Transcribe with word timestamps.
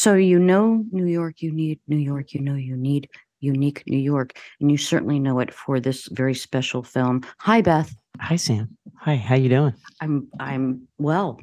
So 0.00 0.14
you 0.14 0.38
know 0.38 0.82
New 0.92 1.04
York, 1.04 1.42
you 1.42 1.52
need 1.52 1.78
New 1.86 1.98
York, 1.98 2.32
you 2.32 2.40
know 2.40 2.54
you 2.54 2.74
need 2.74 3.10
unique 3.40 3.82
New 3.86 3.98
York, 3.98 4.38
and 4.58 4.70
you 4.70 4.78
certainly 4.78 5.20
know 5.20 5.40
it 5.40 5.52
for 5.52 5.78
this 5.78 6.08
very 6.12 6.32
special 6.32 6.82
film. 6.82 7.20
Hi, 7.40 7.60
Beth. 7.60 7.94
Hi, 8.18 8.36
Sam. 8.36 8.74
Hi. 8.96 9.16
How 9.16 9.34
you 9.34 9.50
doing? 9.50 9.74
I'm 10.00 10.26
I'm 10.40 10.88
well. 10.96 11.38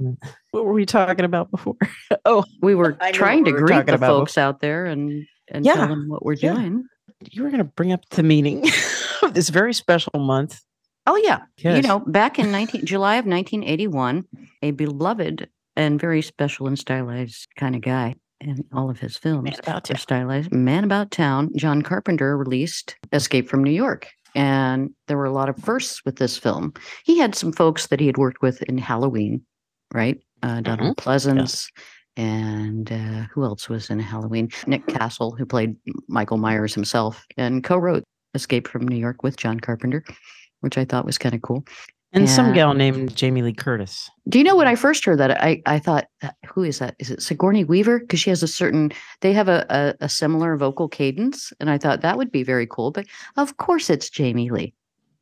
What 0.49 0.65
were 0.65 0.73
we 0.73 0.87
talking 0.87 1.23
about 1.23 1.51
before? 1.51 1.75
oh, 2.25 2.45
We 2.59 2.73
were 2.73 2.97
I 2.99 3.11
trying 3.11 3.45
to 3.45 3.51
we 3.51 3.61
were 3.61 3.67
greet 3.67 3.85
the 3.85 3.93
about 3.93 4.07
folks 4.07 4.39
out 4.39 4.59
there 4.59 4.87
and 4.87 5.27
and 5.49 5.63
Yeah, 5.63 5.75
tell 5.75 5.89
them 5.89 6.09
what 6.09 6.25
we're 6.25 6.33
yeah. 6.33 6.55
doing. 6.55 6.83
you 7.29 7.43
were 7.43 7.49
going 7.51 7.59
to 7.59 7.71
bring 7.75 7.91
up 7.91 8.09
the 8.09 8.23
meaning 8.23 8.65
of 9.21 9.35
this 9.35 9.49
very 9.49 9.75
special 9.75 10.13
month. 10.15 10.61
Oh 11.05 11.15
yeah, 11.17 11.41
you 11.59 11.83
know, 11.83 11.99
back 11.99 12.39
in 12.39 12.51
19 12.51 12.87
July 12.87 13.17
of 13.17 13.27
1981, 13.27 14.25
a 14.63 14.71
beloved 14.71 15.47
and 15.75 16.01
very 16.01 16.23
special 16.23 16.65
and 16.65 16.79
stylized 16.79 17.49
kind 17.55 17.75
of 17.75 17.81
guy 17.81 18.15
in 18.41 18.63
all 18.73 18.89
of 18.89 18.99
his 18.99 19.17
films. 19.17 19.45
Man 19.45 19.59
about 19.59 19.89
are 19.89 19.93
town. 19.93 20.01
stylized. 20.01 20.51
Man 20.51 20.83
About 20.83 21.11
Town, 21.11 21.51
John 21.55 21.81
Carpenter 21.81 22.37
released 22.37 22.95
Escape 23.11 23.49
from 23.49 23.63
New 23.63 23.71
York. 23.71 24.07
And 24.35 24.91
there 25.07 25.17
were 25.17 25.25
a 25.25 25.31
lot 25.31 25.49
of 25.49 25.57
firsts 25.57 26.05
with 26.05 26.17
this 26.17 26.37
film. 26.37 26.73
He 27.03 27.17
had 27.17 27.33
some 27.33 27.51
folks 27.51 27.87
that 27.87 27.99
he 27.99 28.05
had 28.05 28.17
worked 28.17 28.41
with 28.41 28.61
in 28.63 28.77
Halloween, 28.77 29.41
right? 29.93 30.19
Uh, 30.43 30.61
Donald 30.61 30.97
Pleasence. 30.97 31.67
And 32.15 32.91
uh, 32.91 33.25
who 33.31 33.43
else 33.43 33.69
was 33.69 33.89
in 33.89 33.99
Halloween? 33.99 34.49
Nick 34.65 34.85
Castle, 34.87 35.31
who 35.31 35.45
played 35.45 35.75
Michael 36.07 36.37
Myers 36.37 36.73
himself 36.73 37.25
and 37.37 37.63
co 37.63 37.77
wrote 37.77 38.03
Escape 38.33 38.67
from 38.67 38.87
New 38.87 38.97
York 38.97 39.23
with 39.23 39.37
John 39.37 39.59
Carpenter, 39.59 40.03
which 40.61 40.77
I 40.77 40.85
thought 40.85 41.05
was 41.05 41.17
kind 41.17 41.35
of 41.35 41.41
cool. 41.41 41.63
And 42.13 42.29
some 42.29 42.53
gal 42.53 42.73
named 42.73 43.15
Jamie 43.15 43.41
Lee 43.41 43.53
Curtis. 43.53 44.09
Do 44.29 44.37
you 44.39 44.43
know 44.43 44.55
when 44.55 44.67
I 44.67 44.75
first 44.75 45.03
heard 45.05 45.19
that? 45.19 45.41
I, 45.43 45.61
I 45.65 45.77
thought, 45.77 46.05
uh, 46.23 46.29
who 46.47 46.63
is 46.63 46.79
that? 46.79 46.95
Is 46.99 47.11
it 47.11 47.21
Sigourney 47.21 47.63
Weaver? 47.63 47.99
Because 47.99 48.19
she 48.19 48.29
has 48.29 48.41
a 48.41 48.47
certain, 48.47 48.91
they 49.21 49.33
have 49.33 49.49
a, 49.49 49.65
a, 49.69 50.05
a 50.05 50.09
similar 50.09 50.55
vocal 50.57 50.87
cadence. 50.87 51.51
And 51.59 51.69
I 51.69 51.77
thought 51.77 52.01
that 52.01 52.17
would 52.17 52.31
be 52.31 52.43
very 52.43 52.65
cool. 52.65 52.91
But 52.91 53.05
of 53.35 53.57
course, 53.57 53.89
it's 53.89 54.09
Jamie 54.09 54.49
Lee. 54.49 54.73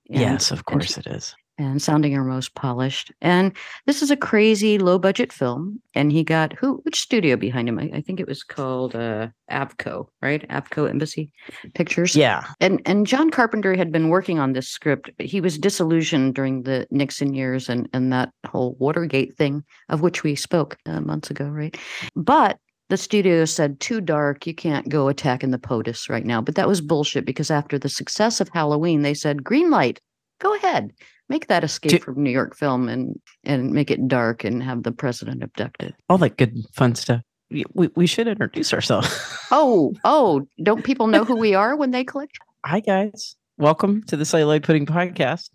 And- 0.10 0.20
yes, 0.22 0.52
of 0.52 0.66
course 0.66 0.94
she- 0.94 1.00
it 1.02 1.08
is. 1.08 1.36
And 1.58 1.82
sounding 1.82 2.12
her 2.12 2.24
most 2.26 2.54
polished. 2.54 3.14
And 3.22 3.54
this 3.86 4.02
is 4.02 4.12
a 4.12 4.18
crazy 4.18 4.78
low 4.78 5.00
budget 5.00 5.32
film. 5.32 5.80
And 5.94 6.12
he 6.12 6.22
got 6.22 6.52
who, 6.52 6.82
which 6.84 7.00
studio 7.00 7.38
behind 7.38 7.70
him? 7.70 7.80
I, 7.80 7.90
I 7.94 8.02
think 8.02 8.20
it 8.20 8.28
was 8.28 8.44
called 8.44 8.94
uh, 8.94 9.30
Avco, 9.50 10.08
right? 10.22 10.46
Avco 10.50 10.90
Embassy 10.90 11.32
Pictures 11.74 12.14
Yeah. 12.14 12.44
and 12.60 12.82
and 12.86 13.08
John 13.08 13.30
Carpenter 13.30 13.74
had 13.74 13.90
been 13.90 14.10
working 14.10 14.38
on 14.38 14.52
this 14.52 14.68
script. 14.68 15.10
He 15.18 15.40
was 15.40 15.58
disillusioned 15.58 16.36
during 16.36 16.64
the 16.64 16.88
Nixon 16.92 17.34
years 17.34 17.70
and 17.70 17.88
and 17.94 18.12
that 18.12 18.32
whole 18.46 18.76
Watergate 18.78 19.38
thing 19.38 19.64
of 19.88 20.02
which 20.02 20.24
we 20.24 20.36
spoke 20.36 20.78
uh, 20.86 21.00
months 21.00 21.32
ago, 21.32 21.46
right? 21.46 21.78
But 22.18 22.60
the 22.90 22.98
studio 22.98 23.46
said 23.46 23.80
too 23.80 24.02
dark. 24.02 24.46
You 24.46 24.54
can't 24.54 24.90
go 24.90 25.08
attacking 25.08 25.52
the 25.52 25.58
POTUS 25.58 26.10
right 26.10 26.26
now. 26.26 26.42
But 26.42 26.56
that 26.56 26.68
was 26.68 26.82
bullshit 26.82 27.26
because 27.26 27.50
after 27.50 27.80
the 27.80 27.90
success 27.90 28.42
of 28.42 28.50
Halloween, 28.50 29.04
they 29.04 29.14
said 29.14 29.42
green 29.44 29.72
light. 29.72 30.02
Go 30.42 30.54
ahead, 30.56 30.92
make 31.30 31.48
that 31.48 31.64
escape 31.64 32.04
from 32.04 32.22
New 32.22 32.32
York 32.32 32.56
film 32.56 32.90
and 32.90 33.20
and 33.44 33.72
make 33.72 33.92
it 33.92 34.08
dark 34.08 34.44
and 34.44 34.62
have 34.64 34.84
the 34.84 34.92
president 34.92 35.44
abducted. 35.44 35.94
All 36.10 36.18
that 36.20 36.38
good 36.38 36.58
fun 36.74 36.96
stuff. 36.96 37.22
We, 37.52 37.64
we, 37.74 37.90
we 37.96 38.08
should 38.08 38.28
introduce 38.28 38.74
ourselves. 38.74 39.08
Oh, 39.52 39.94
oh! 40.04 40.48
Don't 40.64 40.84
people 40.84 41.08
know 41.08 41.24
who 41.24 41.36
we 41.36 41.54
are 41.54 41.76
when 41.76 41.92
they 41.92 42.04
click? 42.04 42.32
Hi, 42.66 42.80
guys. 42.80 43.36
Welcome 43.58 44.04
to 44.04 44.18
the 44.18 44.26
Celluloid 44.26 44.64
Pudding 44.64 44.86
Podcast. 44.86 45.50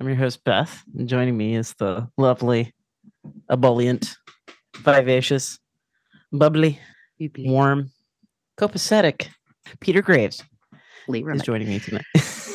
I'm 0.00 0.06
your 0.06 0.16
host, 0.16 0.44
Beth, 0.44 0.82
and 0.96 1.08
joining 1.08 1.36
me 1.36 1.56
is 1.56 1.74
the 1.78 2.08
lovely, 2.16 2.72
ebullient, 3.50 4.16
vivacious, 4.78 5.58
bubbly, 6.32 6.78
warm, 7.38 7.90
copacetic 8.58 9.28
Peter 9.80 10.02
Graves 10.02 10.42
Lee 11.08 11.24
is 11.24 11.42
joining 11.42 11.68
me 11.68 11.80
tonight. 11.80 12.04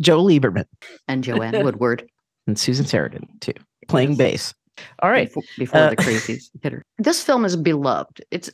Joe 0.00 0.22
Lieberman 0.24 0.64
and 1.08 1.22
Joanne 1.24 1.62
Woodward. 1.64 2.08
and 2.46 2.58
Susan 2.58 2.84
Sheridan, 2.86 3.26
too, 3.40 3.52
playing 3.88 4.10
Yes. 4.10 4.18
bass. 4.18 4.54
All 5.02 5.10
right. 5.10 5.28
before, 5.28 5.42
before 5.58 5.80
uh, 5.80 5.90
the 5.90 5.96
crazies 6.04 6.50
hit 6.62 6.72
her. 6.72 6.82
This 6.98 7.22
film 7.22 7.44
is 7.44 7.54
beloved. 7.56 8.22
It's 8.30 8.50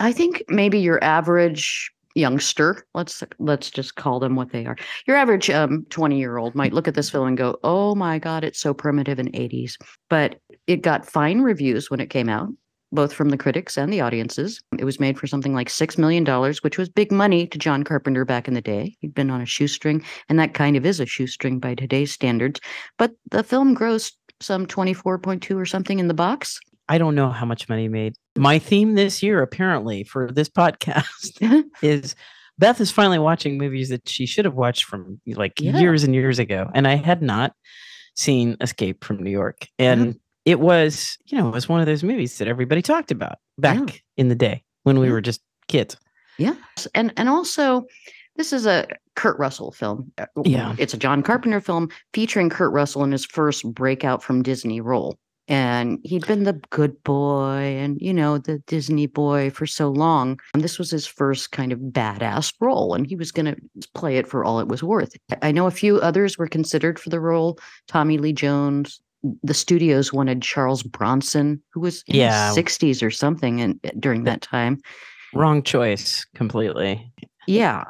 I 0.00 0.12
think 0.12 0.44
maybe 0.48 0.78
your 0.78 1.02
average 1.02 1.90
youngster, 2.14 2.86
let's 2.94 3.22
let's 3.40 3.70
just 3.70 3.96
call 3.96 4.20
them 4.20 4.36
what 4.36 4.50
they 4.52 4.64
are. 4.64 4.76
Your 5.08 5.16
average 5.16 5.50
um 5.50 5.84
20 5.90 6.18
year 6.18 6.36
old 6.38 6.54
might 6.54 6.72
look 6.72 6.86
at 6.88 6.94
this 6.94 7.10
film 7.10 7.26
and 7.28 7.36
go, 7.36 7.56
"Oh 7.64 7.94
my 7.96 8.18
god, 8.20 8.44
it's 8.44 8.60
so 8.60 8.72
primitive 8.72 9.18
and 9.18 9.32
80s." 9.32 9.76
But 10.08 10.36
it 10.68 10.82
got 10.82 11.04
fine 11.04 11.40
reviews 11.40 11.90
when 11.90 12.00
it 12.00 12.10
came 12.10 12.28
out, 12.28 12.48
both 12.92 13.12
from 13.12 13.30
the 13.30 13.36
critics 13.36 13.76
and 13.76 13.92
the 13.92 14.00
audiences. 14.00 14.60
It 14.78 14.84
was 14.84 15.00
made 15.00 15.18
for 15.18 15.26
something 15.26 15.54
like 15.54 15.68
6 15.68 15.98
million 15.98 16.24
dollars, 16.24 16.62
which 16.62 16.78
was 16.78 16.88
big 16.88 17.10
money 17.12 17.46
to 17.48 17.58
John 17.58 17.82
Carpenter 17.82 18.24
back 18.24 18.48
in 18.48 18.54
the 18.54 18.60
day. 18.60 18.96
He'd 19.00 19.14
been 19.14 19.30
on 19.30 19.40
a 19.40 19.46
shoestring, 19.46 20.04
and 20.28 20.38
that 20.38 20.54
kind 20.54 20.76
of 20.76 20.86
is 20.86 21.00
a 21.00 21.06
shoestring 21.06 21.58
by 21.58 21.74
today's 21.74 22.12
standards. 22.12 22.60
But 22.98 23.12
the 23.30 23.42
film 23.42 23.76
grossed 23.76 24.12
some 24.40 24.66
24.2 24.66 25.56
or 25.56 25.66
something 25.66 25.98
in 25.98 26.08
the 26.08 26.14
box. 26.14 26.58
I 26.88 26.98
don't 26.98 27.14
know 27.16 27.30
how 27.30 27.46
much 27.46 27.68
money 27.68 27.88
made. 27.88 28.14
My 28.36 28.58
theme 28.60 28.94
this 28.94 29.22
year, 29.22 29.42
apparently, 29.42 30.04
for 30.04 30.30
this 30.30 30.48
podcast 30.56 31.64
is 31.82 32.14
Beth 32.58 32.80
is 32.80 32.90
finally 32.90 33.18
watching 33.18 33.58
movies 33.58 33.88
that 33.90 34.08
she 34.08 34.24
should 34.24 34.44
have 34.44 34.54
watched 34.54 34.84
from 34.84 35.20
like 35.26 35.60
Yeah. 35.60 35.78
years 35.78 36.04
and 36.04 36.14
years 36.14 36.38
ago. 36.38 36.70
And 36.74 36.86
I 36.86 36.94
had 36.94 37.20
not 37.22 37.52
seen 38.14 38.56
Escape 38.62 39.04
from 39.04 39.22
New 39.22 39.30
York. 39.30 39.66
And 39.78 40.00
uh-huh. 40.00 40.12
It 40.46 40.60
was, 40.60 41.18
you 41.26 41.36
know, 41.36 41.48
it 41.48 41.52
was 41.52 41.68
one 41.68 41.80
of 41.80 41.86
those 41.86 42.02
movies 42.02 42.38
that 42.38 42.48
everybody 42.48 42.80
talked 42.80 43.10
about 43.10 43.36
back 43.58 43.76
Yeah. 43.76 43.94
in 44.16 44.28
the 44.28 44.34
day 44.34 44.62
when 44.84 44.98
we 44.98 45.06
Yeah. 45.08 45.12
were 45.12 45.20
just 45.20 45.42
kids. 45.68 45.96
Yes, 46.38 46.56
and 46.94 47.12
and 47.16 47.28
also, 47.28 47.84
this 48.36 48.52
is 48.52 48.64
a 48.66 48.86
Kurt 49.16 49.38
Russell 49.38 49.72
film. 49.72 50.12
Uh, 50.18 50.26
Yeah. 50.44 50.74
it's 50.78 50.94
a 50.94 50.98
John 50.98 51.22
Carpenter 51.22 51.60
film 51.60 51.88
featuring 52.14 52.48
Kurt 52.50 52.72
Russell 52.72 53.02
in 53.04 53.12
his 53.12 53.24
first 53.26 53.64
breakout 53.74 54.22
from 54.22 54.42
Disney 54.42 54.80
role. 54.80 55.18
And 55.48 56.00
he'd 56.02 56.26
been 56.26 56.42
the 56.42 56.60
good 56.70 57.00
boy 57.04 57.76
and, 57.78 57.98
you 58.00 58.12
know, 58.12 58.36
the 58.36 58.58
Disney 58.66 59.06
boy 59.06 59.50
for 59.50 59.64
so 59.64 59.88
long. 59.88 60.40
And 60.54 60.62
this 60.64 60.76
was 60.76 60.90
his 60.90 61.06
first 61.06 61.52
kind 61.52 61.72
of 61.72 61.78
badass 61.78 62.52
role, 62.60 62.94
and 62.94 63.06
he 63.06 63.14
was 63.14 63.30
going 63.30 63.46
to 63.46 63.56
play 63.94 64.16
it 64.16 64.26
for 64.26 64.44
all 64.44 64.58
it 64.58 64.66
was 64.66 64.82
worth. 64.82 65.14
I 65.42 65.52
know 65.52 65.66
a 65.68 65.70
few 65.70 65.98
others 66.00 66.36
were 66.36 66.48
considered 66.48 66.98
for 66.98 67.10
the 67.10 67.20
role 67.20 67.58
Tommy 67.86 68.18
Lee 68.18 68.32
Jones. 68.32 69.00
The 69.42 69.54
studios 69.54 70.12
wanted 70.12 70.42
Charles 70.42 70.82
Bronson, 70.82 71.62
who 71.72 71.80
was 71.80 72.02
in 72.06 72.16
Yeah. 72.16 72.48
his 72.48 72.56
60s 72.56 73.02
or 73.02 73.10
something 73.10 73.60
and 73.60 73.80
during 73.98 74.24
that 74.24 74.40
time. 74.42 74.78
Wrong 75.34 75.62
choice 75.62 76.24
completely. 76.34 77.12
Yeah. 77.46 77.84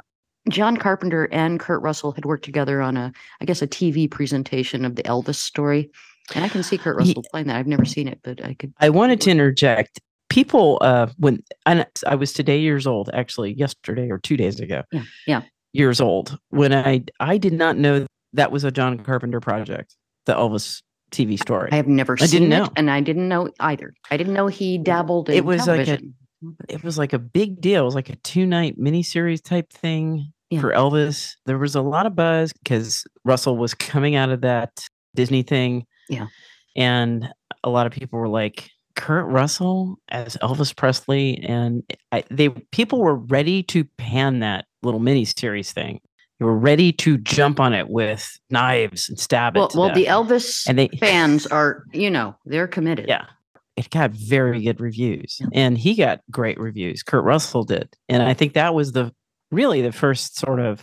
John 0.48 0.76
Carpenter 0.76 1.28
and 1.32 1.58
Kurt 1.58 1.82
Russell 1.82 2.12
had 2.12 2.24
worked 2.24 2.44
together 2.44 2.80
on 2.80 2.96
a, 2.96 3.12
I 3.40 3.44
guess, 3.44 3.62
a 3.62 3.66
TV 3.66 4.08
presentation 4.10 4.84
of 4.84 4.94
the 4.96 5.02
Elvis 5.02 5.36
story. 5.36 5.90
And 6.34 6.44
I 6.44 6.48
can 6.48 6.62
see 6.62 6.78
Kurt 6.78 6.96
Russell 6.96 7.24
playing 7.30 7.46
that. 7.48 7.56
I've 7.56 7.66
never 7.66 7.84
seen 7.84 8.08
it, 8.08 8.20
but 8.22 8.44
I 8.44 8.54
could. 8.54 8.72
I 8.80 8.90
wanted 8.90 9.20
to 9.22 9.30
interject. 9.30 10.00
People, 10.28 10.78
uh, 10.80 11.06
when 11.18 11.42
and 11.66 11.86
I 12.06 12.16
was 12.16 12.32
today 12.32 12.58
years 12.58 12.84
old, 12.86 13.10
actually 13.12 13.54
yesterday 13.54 14.10
or 14.10 14.18
two 14.18 14.36
days 14.36 14.58
ago. 14.58 14.82
Yeah, 14.90 15.02
yeah. 15.26 15.42
Years 15.72 16.00
old 16.00 16.36
when 16.50 16.72
I 16.72 17.04
I 17.20 17.38
did 17.38 17.52
not 17.52 17.76
know 17.76 18.06
that 18.32 18.50
was 18.50 18.64
a 18.64 18.72
John 18.72 18.98
Carpenter 18.98 19.38
project, 19.40 19.94
the 20.26 20.34
Elvis 20.34 20.82
TV 21.10 21.38
story. 21.38 21.68
I 21.72 21.76
have 21.76 21.86
never 21.86 22.16
I 22.20 22.26
seen 22.26 22.42
didn't 22.42 22.52
it, 22.52 22.58
know. 22.58 22.68
and 22.76 22.90
I 22.90 23.00
didn't 23.00 23.28
know 23.28 23.50
either. 23.60 23.92
I 24.10 24.16
didn't 24.16 24.34
know 24.34 24.46
he 24.48 24.78
dabbled 24.78 25.28
in 25.28 25.36
It 25.36 25.44
was 25.44 25.66
like 25.66 25.80
a- 25.80 25.84
television. 25.84 26.14
it 26.68 26.82
was 26.82 26.98
like 26.98 27.12
a 27.12 27.18
big 27.18 27.60
deal. 27.60 27.82
It 27.82 27.84
was 27.86 27.94
like 27.94 28.10
a 28.10 28.16
two 28.16 28.46
night 28.46 28.78
miniseries 28.78 29.42
type 29.42 29.72
thing 29.72 30.32
Yeah. 30.50 30.60
for 30.60 30.72
Elvis. 30.72 31.34
There 31.46 31.58
was 31.58 31.74
a 31.74 31.82
lot 31.82 32.06
of 32.06 32.14
buzz 32.16 32.52
because 32.52 33.04
Russell 33.24 33.56
was 33.56 33.74
coming 33.74 34.16
out 34.16 34.30
of 34.30 34.40
that 34.42 34.70
Disney 35.14 35.42
thing. 35.42 35.86
Yeah. 36.08 36.26
And 36.76 37.28
a 37.64 37.70
lot 37.70 37.86
of 37.86 37.92
people 37.92 38.18
were 38.18 38.28
like, 38.28 38.70
Kurt 38.96 39.26
Russell 39.26 39.96
as 40.08 40.36
Elvis 40.42 40.74
Presley. 40.74 41.38
And 41.38 41.82
I, 42.12 42.24
they 42.30 42.48
people 42.48 43.00
were 43.00 43.16
ready 43.16 43.62
to 43.64 43.84
pan 43.98 44.40
that 44.40 44.64
little 44.82 45.00
miniseries 45.00 45.70
thing. 45.72 46.00
They 46.38 46.44
were 46.44 46.56
ready 46.56 46.92
to 46.92 47.16
jump 47.18 47.60
on 47.60 47.72
it 47.72 47.88
with 47.88 48.38
knives 48.50 49.08
and 49.08 49.18
stab 49.18 49.56
it. 49.56 49.60
well, 49.60 49.68
to 49.68 49.78
well, 49.78 49.94
the. 49.94 50.04
Elvis 50.04 50.66
and 50.68 50.78
they 50.78 50.88
fans 50.88 51.46
are, 51.48 51.84
you 51.92 52.10
know, 52.10 52.36
they're 52.44 52.68
committed. 52.68 53.06
yeah. 53.08 53.26
It 53.76 53.90
got 53.90 54.10
very 54.12 54.62
good 54.62 54.80
reviews. 54.80 55.36
Yeah. 55.38 55.48
And 55.52 55.76
he 55.76 55.94
got 55.94 56.22
great 56.30 56.58
reviews. 56.58 57.02
Kurt 57.02 57.24
Russell 57.24 57.62
did. 57.62 57.94
And 58.08 58.22
I 58.22 58.32
think 58.32 58.54
that 58.54 58.74
was 58.74 58.92
the 58.92 59.14
really 59.50 59.82
the 59.82 59.92
first 59.92 60.38
sort 60.38 60.60
of 60.60 60.82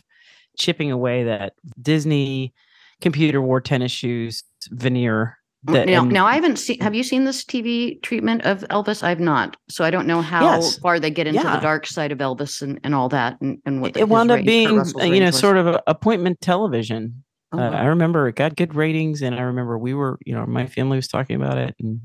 chipping 0.59 0.91
away 0.91 1.23
that 1.23 1.53
Disney 1.81 2.53
computer 3.01 3.41
wore 3.41 3.61
tennis 3.61 3.91
shoes 3.91 4.43
veneer. 4.69 5.39
That, 5.65 5.87
now, 5.87 6.01
and- 6.01 6.11
now 6.11 6.25
I 6.25 6.35
haven't 6.35 6.57
seen. 6.57 6.79
Have 6.81 6.93
you 6.93 7.03
seen 7.03 7.23
this 7.23 7.45
TV 7.45 8.01
treatment 8.01 8.41
of 8.43 8.61
Elvis? 8.69 9.01
I've 9.01 9.19
not, 9.21 9.55
so 9.69 9.83
I 9.85 9.91
don't 9.91 10.05
know 10.07 10.21
how 10.21 10.43
Yes. 10.55 10.77
far 10.79 10.99
they 10.99 11.09
get 11.09 11.25
into 11.27 11.41
Yeah. 11.41 11.55
the 11.55 11.61
dark 11.61 11.87
side 11.87 12.11
of 12.11 12.17
Elvis 12.17 12.61
and, 12.61 12.79
and 12.83 12.93
all 12.93 13.07
that, 13.09 13.39
and, 13.39 13.59
and 13.65 13.81
what 13.81 13.91
it, 13.91 13.93
the, 13.93 13.99
it 14.01 14.09
wound 14.09 14.29
up 14.31 14.43
being, 14.43 14.67
uh, 14.79 14.83
you 15.03 15.19
know, 15.21 15.27
was. 15.27 15.39
sort 15.39 15.55
of 15.57 15.79
appointment 15.87 16.41
television. 16.41 17.23
Oh, 17.53 17.59
Uh, 17.59 17.71
wow. 17.71 17.77
I 17.77 17.85
remember 17.85 18.27
it 18.27 18.35
got 18.35 18.55
good 18.57 18.75
ratings, 18.75 19.21
and 19.21 19.35
I 19.35 19.41
remember 19.41 19.77
we 19.77 19.93
were, 19.93 20.17
you 20.25 20.33
know, 20.35 20.45
my 20.45 20.65
family 20.65 20.97
was 20.97 21.07
talking 21.07 21.35
about 21.37 21.57
it, 21.57 21.75
and 21.79 22.01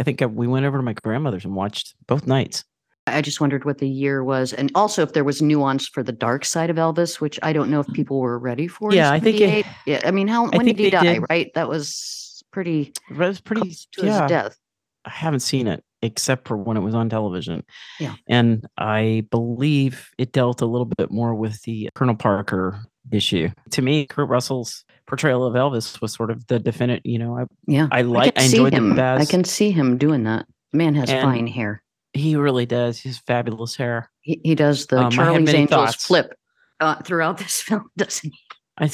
I 0.00 0.02
think 0.02 0.20
we 0.34 0.46
went 0.48 0.66
over 0.66 0.78
to 0.78 0.82
my 0.82 0.94
grandmother's 0.94 1.44
and 1.44 1.54
watched 1.54 1.94
both 2.08 2.26
nights. 2.26 2.64
I 3.06 3.22
just 3.22 3.40
wondered 3.40 3.64
what 3.64 3.78
the 3.78 3.88
year 3.88 4.22
was, 4.24 4.52
and 4.52 4.70
also 4.74 5.02
if 5.02 5.12
there 5.12 5.24
was 5.24 5.40
nuance 5.40 5.86
for 5.88 6.02
the 6.02 6.12
dark 6.12 6.44
side 6.44 6.68
of 6.68 6.76
Elvis, 6.76 7.20
which 7.20 7.38
I 7.42 7.52
don't 7.52 7.70
know 7.70 7.80
if 7.80 7.86
people 7.94 8.18
were 8.20 8.38
ready 8.38 8.66
for. 8.68 8.92
Yeah, 8.92 9.10
I 9.12 9.20
think 9.20 9.40
it- 9.40 9.66
yeah, 9.86 10.00
I 10.04 10.10
mean, 10.10 10.26
how 10.28 10.48
when 10.50 10.66
did 10.66 10.78
he 10.78 10.90
die? 10.90 11.14
did. 11.14 11.22
Right, 11.30 11.50
that 11.54 11.68
was 11.68 12.27
pretty 12.58 12.92
It 13.10 13.16
was 13.16 13.40
pretty. 13.40 13.60
close 13.62 13.86
to 13.92 14.06
yeah, 14.06 14.22
his 14.22 14.28
death. 14.28 14.58
I 15.04 15.10
haven't 15.10 15.40
seen 15.40 15.68
it 15.68 15.84
except 16.02 16.48
for 16.48 16.56
when 16.56 16.76
it 16.76 16.80
was 16.80 16.94
on 16.94 17.08
television. 17.08 17.62
Yeah. 18.00 18.14
And 18.28 18.66
I 18.76 19.26
believe 19.30 20.10
it 20.18 20.32
dealt 20.32 20.60
a 20.60 20.66
little 20.66 20.90
bit 20.98 21.10
more 21.12 21.34
with 21.36 21.62
the 21.62 21.88
Colonel 21.94 22.16
Parker 22.16 22.80
issue. 23.12 23.48
To 23.70 23.82
me, 23.82 24.06
Kurt 24.06 24.28
Russell's 24.28 24.84
portrayal 25.06 25.44
of 25.46 25.54
Elvis 25.54 26.00
was 26.00 26.12
sort 26.12 26.30
of 26.32 26.46
the 26.48 26.58
definitive, 26.58 27.02
you 27.04 27.18
know, 27.18 27.38
I, 27.38 27.44
Yeah, 27.66 27.86
I 27.92 28.02
like, 28.02 28.32
I, 28.36 28.42
see 28.46 28.56
enjoyed 28.56 28.72
him. 28.74 28.88
the 28.90 28.94
best. 28.96 29.22
I 29.22 29.30
can 29.30 29.44
see 29.44 29.70
him 29.70 29.98
doing 29.98 30.24
that. 30.24 30.46
The 30.72 30.78
man 30.78 30.94
has 30.96 31.10
And- 31.10 31.22
fine 31.22 31.46
hair. 31.46 31.82
He 32.12 32.34
really 32.36 32.66
does. 32.66 32.98
He's 32.98 33.18
fabulous 33.18 33.76
hair. 33.76 34.10
He, 34.22 34.40
he 34.42 34.54
does 34.56 34.86
the 34.86 34.98
Um, 35.04 35.10
Charlie's 35.12 35.52
Angels 35.54 35.70
thoughts. 35.70 36.06
flip 36.06 36.34
uh, 36.80 36.96
throughout 37.02 37.38
this 37.38 37.60
film, 37.68 37.88
doesn't 37.96 38.30
he? 38.32 38.38
I, 38.78 38.90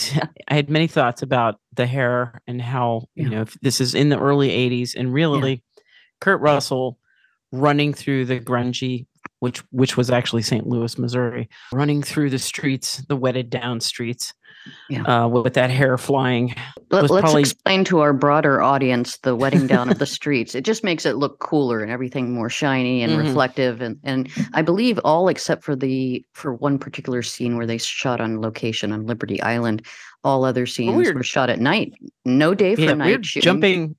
I 0.49 0.55
had 0.55 0.71
many 0.71 0.87
thoughts 0.87 1.23
about 1.23 1.61
the 1.73 1.87
hair 1.87 2.41
and 2.47 2.61
how, 2.61 3.09
you 3.15 3.29
know, 3.29 3.43
if 3.43 3.55
this 3.61 3.81
is 3.81 3.95
in 3.95 4.09
the 4.09 4.19
early 4.19 4.49
80s 4.49 4.95
and 4.97 5.13
really 5.13 5.63
Kurt 6.21 6.41
Russell 6.41 6.99
running 7.53 7.95
through 7.95 8.25
the 8.27 8.41
grungy, 8.41 9.07
which 9.41 9.61
which 9.71 9.97
was 9.97 10.11
actually 10.11 10.43
St. 10.43 10.67
Louis, 10.67 10.99
Missouri, 10.99 11.49
running 11.73 12.03
through 12.03 12.31
the 12.31 12.39
streets, 12.39 13.05
the 13.09 13.17
wetted 13.17 13.51
down 13.51 13.81
streets, 13.81 14.33
Yeah. 14.88 15.02
uh, 15.02 15.28
with, 15.28 15.55
that 15.55 15.70
hair 15.70 15.96
flying. 15.99 16.55
Let, 16.90 17.02
was 17.02 17.11
us 17.11 17.20
probably- 17.20 17.40
explain 17.43 17.84
to 17.84 18.00
our 18.00 18.12
broader 18.12 18.62
audience 18.62 19.19
the 19.19 19.34
wetting 19.34 19.66
down 19.66 19.90
of 19.90 19.99
the 19.99 20.06
streets. 20.19 20.55
It 20.55 20.64
just 20.64 20.84
makes 20.84 21.05
it 21.06 21.16
look 21.16 21.38
cooler 21.38 21.81
and 21.81 21.90
everything 21.90 22.32
more 22.32 22.49
shiny 22.50 23.02
and 23.02 23.12
Mhm. 23.12 23.19
reflective. 23.26 23.81
And 23.81 23.99
and 24.05 24.28
I 24.55 24.62
believe 24.62 24.99
all 25.05 25.28
except 25.28 25.64
for 25.64 25.75
the 25.76 26.25
for 26.32 26.55
one 26.55 26.78
particular 26.78 27.22
scene 27.22 27.56
where 27.56 27.66
they 27.66 27.78
shot 27.78 28.20
on 28.20 28.40
location 28.40 28.93
on 28.93 29.06
Liberty 29.06 29.40
Island. 29.43 29.84
All 30.22 30.44
other 30.44 30.64
scenes 30.66 30.96
we're- 30.96 31.12
were 31.14 31.22
shot 31.22 31.50
at 31.50 31.61
night. 31.61 31.93
No 32.25 32.55
day 32.55 32.75
for 32.75 32.81
Yeah, 32.82 32.94
night 32.94 33.16
we're 33.19 33.22
shooting. 33.22 33.43
jumping. 33.44 33.96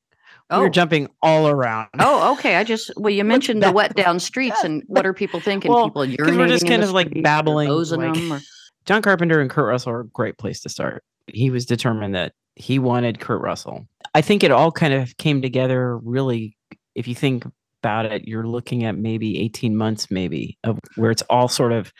Oh. 0.51 0.59
We're 0.61 0.69
jumping 0.69 1.07
all 1.23 1.47
around. 1.47 1.87
Oh, 1.99 2.33
okay. 2.33 2.55
I 2.57 2.63
just 2.63 2.91
well, 2.97 3.11
you 3.11 3.23
mentioned 3.23 3.63
the 3.63 3.71
wet 3.71 3.95
down 3.95 4.19
streets, 4.19 4.63
and 4.63 4.83
what 4.85 5.03
are 5.05 5.13
people 5.13 5.39
thinking? 5.39 5.71
Well, 5.71 5.85
people 5.89 6.05
'cause 6.05 6.15
urinating 6.15 6.37
we're 6.37 6.47
just 6.47 6.67
kind 6.67 6.83
of, 6.83 6.91
like, 6.91 7.07
streets 7.07 7.19
or 7.19 7.23
babbling, 7.23 7.69
like- 7.69 7.89
them, 8.13 8.33
or- 8.33 8.41
John 8.85 9.01
Carpenter 9.01 9.41
and 9.41 9.49
Kurt 9.49 9.67
Russell 9.67 9.93
are 9.93 10.01
a 10.01 10.07
great 10.07 10.37
place 10.37 10.59
to 10.61 10.69
start. 10.69 11.03
He 11.27 11.49
was 11.49 11.65
determined 11.65 12.13
that 12.15 12.33
he 12.55 12.79
wanted 12.79 13.19
Kurt 13.19 13.41
Russell. 13.41 13.85
I 14.13 14.21
think 14.21 14.43
it 14.43 14.51
all 14.51 14.71
kind 14.71 14.93
of 14.93 15.17
came 15.17 15.41
together 15.41 15.97
really, 15.97 16.55
if 16.93 17.07
you 17.07 17.15
think 17.15 17.45
about 17.81 18.05
it, 18.05 18.27
you're 18.27 18.47
looking 18.47 18.83
at 18.83 18.97
maybe 18.97 19.39
18 19.39 19.75
months, 19.75 20.09
maybe, 20.09 20.57
of 20.63 20.79
where 20.95 21.11
it's 21.11 21.23
all 21.23 21.47
sort 21.47 21.71
of 21.71 21.91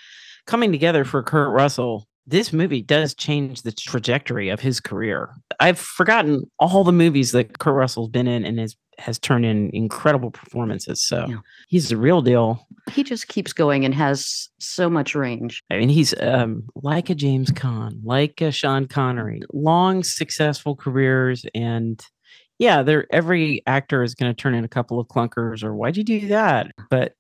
coming 0.46 0.72
together 0.72 1.04
for 1.04 1.24
Kurt 1.24 1.52
Russell. 1.52 2.08
This 2.28 2.54
movie 2.54 2.82
does 2.82 3.14
change 3.14 3.62
the 3.62 3.72
trajectory 3.72 4.50
of 4.50 4.60
his 4.60 4.80
career. 4.80 5.30
I've 5.60 5.80
forgotten 5.80 6.44
all 6.58 6.84
the 6.84 6.92
movies 6.92 7.32
that 7.34 7.60
Kurt 7.60 7.76
Russell's 7.76 8.10
been 8.10 8.28
in 8.28 8.46
and 8.46 8.60
has 8.60 8.76
has 9.00 9.20
turned 9.20 9.46
in 9.46 9.70
incredible 9.74 10.32
performances. 10.32 11.02
So 11.02 11.26
Yeah. 11.30 11.38
he's 11.68 11.90
the 11.90 11.98
real 11.98 12.22
deal. 12.22 12.68
he 12.92 13.04
just 13.04 13.28
keeps 13.28 13.52
going 13.54 13.84
and 13.86 13.94
has 13.94 14.50
so 14.60 14.90
much 14.90 15.16
range. 15.16 15.64
I 15.72 15.78
mean, 15.78 15.90
he's 15.90 16.14
um, 16.22 16.64
like 16.76 17.10
a 17.10 17.16
James 17.16 17.52
Caan, 17.52 18.00
like 18.04 18.42
a 18.42 18.52
Sean 18.52 18.88
Connery, 18.88 19.42
long 19.54 20.04
successful 20.04 20.76
careers, 20.76 21.46
and 21.56 22.04
yeah, 22.60 22.84
they're 22.84 23.06
every 23.14 23.62
actor 23.68 24.02
is 24.04 24.16
going 24.16 24.34
to 24.34 24.40
turn 24.42 24.54
in 24.56 24.64
a 24.64 24.70
couple 24.70 25.00
of 25.00 25.08
clunkers 25.08 25.64
or 25.64 25.76
why'd 25.76 25.98
you 25.98 26.04
do 26.04 26.28
that? 26.30 26.72
But 26.90 27.14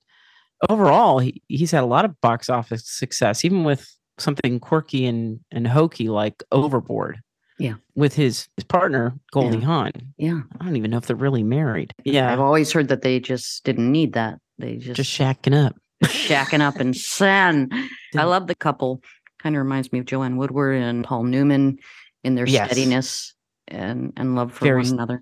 overall, 0.69 1.19
he, 1.19 1.42
he's 1.48 1.71
had 1.71 1.83
a 1.83 1.88
lot 1.88 2.06
of 2.06 2.19
box 2.21 2.50
office 2.50 2.88
success, 2.89 3.44
even 3.44 3.63
with 3.66 3.86
something 4.18 4.60
quirky 4.62 5.06
and 5.06 5.39
and 5.51 5.68
hokey 5.68 6.07
like 6.07 6.42
Overboard. 6.51 7.19
Yeah. 7.57 7.75
with 7.96 8.13
his 8.16 8.48
his 8.57 8.63
partner 8.66 9.13
Goldie 9.31 9.62
Hawn. 9.62 9.92
Yeah, 10.18 10.42
I 10.60 10.66
don't 10.66 10.75
even 10.75 10.92
know 10.92 10.98
if 10.98 11.06
they're 11.07 11.16
really 11.16 11.44
married. 11.44 11.94
Yeah, 12.04 12.31
I've 12.31 12.40
always 12.40 12.72
heard 12.72 12.90
that 12.90 13.02
they 13.02 13.19
just 13.19 13.63
didn't 13.63 13.92
need 13.92 14.13
that. 14.13 14.40
They 14.57 14.78
just, 14.78 14.96
just 14.98 15.12
shacking 15.12 15.56
up. 15.66 15.75
shacking 16.04 16.62
up 16.62 16.78
and 16.80 16.96
sin. 17.18 17.69
I 18.18 18.24
love 18.24 18.48
the 18.48 18.56
couple. 18.56 19.02
Kind 19.42 19.56
of 19.56 19.62
reminds 19.62 19.92
me 19.94 20.00
of 20.00 20.06
Joanne 20.06 20.38
Woodward 20.38 20.81
and 20.81 21.04
Paul 21.04 21.24
Newman 21.24 21.78
in 22.24 22.36
their 22.36 22.48
Yes. 22.48 22.68
steadiness 22.72 23.34
and 23.68 24.12
and 24.18 24.36
love 24.36 24.54
for 24.54 24.66
Very 24.66 24.81
one 24.84 24.94
another. 24.94 25.22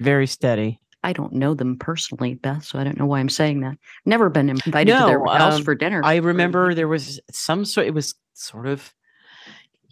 Very 0.00 0.26
steady. 0.26 0.80
I 1.04 1.12
don't 1.12 1.32
know 1.32 1.54
them 1.54 1.78
personally, 1.78 2.34
Beth, 2.34 2.64
so 2.64 2.78
I 2.78 2.84
don't 2.84 2.96
know 2.98 3.06
why 3.06 3.18
I'm 3.18 3.28
saying 3.28 3.60
that. 3.60 3.76
Never 4.06 4.28
been 4.30 4.48
invited 4.48 4.92
to 4.96 5.04
their 5.06 5.18
No, 5.18 5.30
house 5.32 5.56
um, 5.56 5.64
for 5.64 5.74
dinner. 5.74 6.00
I 6.04 6.16
remember 6.16 6.74
there 6.74 6.86
was 6.88 7.20
some 7.30 7.64
sort. 7.64 7.88
It 7.88 7.94
was 7.94 8.14
sort 8.34 8.66
of, 8.68 8.92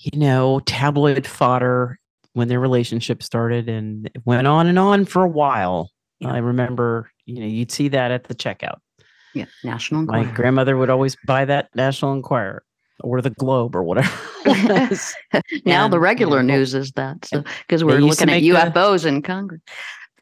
you 0.01 0.19
know, 0.19 0.61
tabloid 0.61 1.27
fodder 1.27 1.99
when 2.33 2.49
their 2.49 2.61
relationship 2.61 3.23
started, 3.23 3.69
and 3.69 4.07
it 4.07 4.23
went 4.25 4.47
on 4.47 4.67
and 4.67 4.79
on 4.79 5.05
for 5.05 5.25
a 5.25 5.29
while. 5.29 5.91
Yeah. 6.21 6.33
I 6.33 6.39
remember, 6.39 7.11
you 7.27 7.41
know, 7.41 7.47
you'd 7.47 7.71
see 7.71 7.89
that 7.89 8.11
at 8.11 8.25
the 8.25 8.35
checkout. 8.35 8.79
yeah, 9.35 9.47
National 9.65 10.03
My 10.03 10.25
grandmother 10.25 10.77
would 10.77 10.91
always 10.91 11.17
buy 11.27 11.45
that 11.47 11.69
National 11.75 12.13
Enquirer 12.13 12.63
or 13.03 13.21
the 13.23 13.31
Globe 13.31 13.75
or 13.75 13.83
whatever. 13.83 14.11
now 15.65 15.85
and, 15.85 15.93
the 15.93 15.97
you 15.97 16.03
regular 16.03 16.43
know, 16.43 16.57
news 16.57 16.75
is 16.75 16.93
that 16.93 17.21
because 17.21 17.81
they 17.81 17.85
we're 17.85 17.99
looking 18.01 18.29
at 18.29 18.35
make 18.35 18.43
the- 18.43 18.51
UFOs 18.51 19.05
in 19.07 19.23
Congress. 19.23 19.61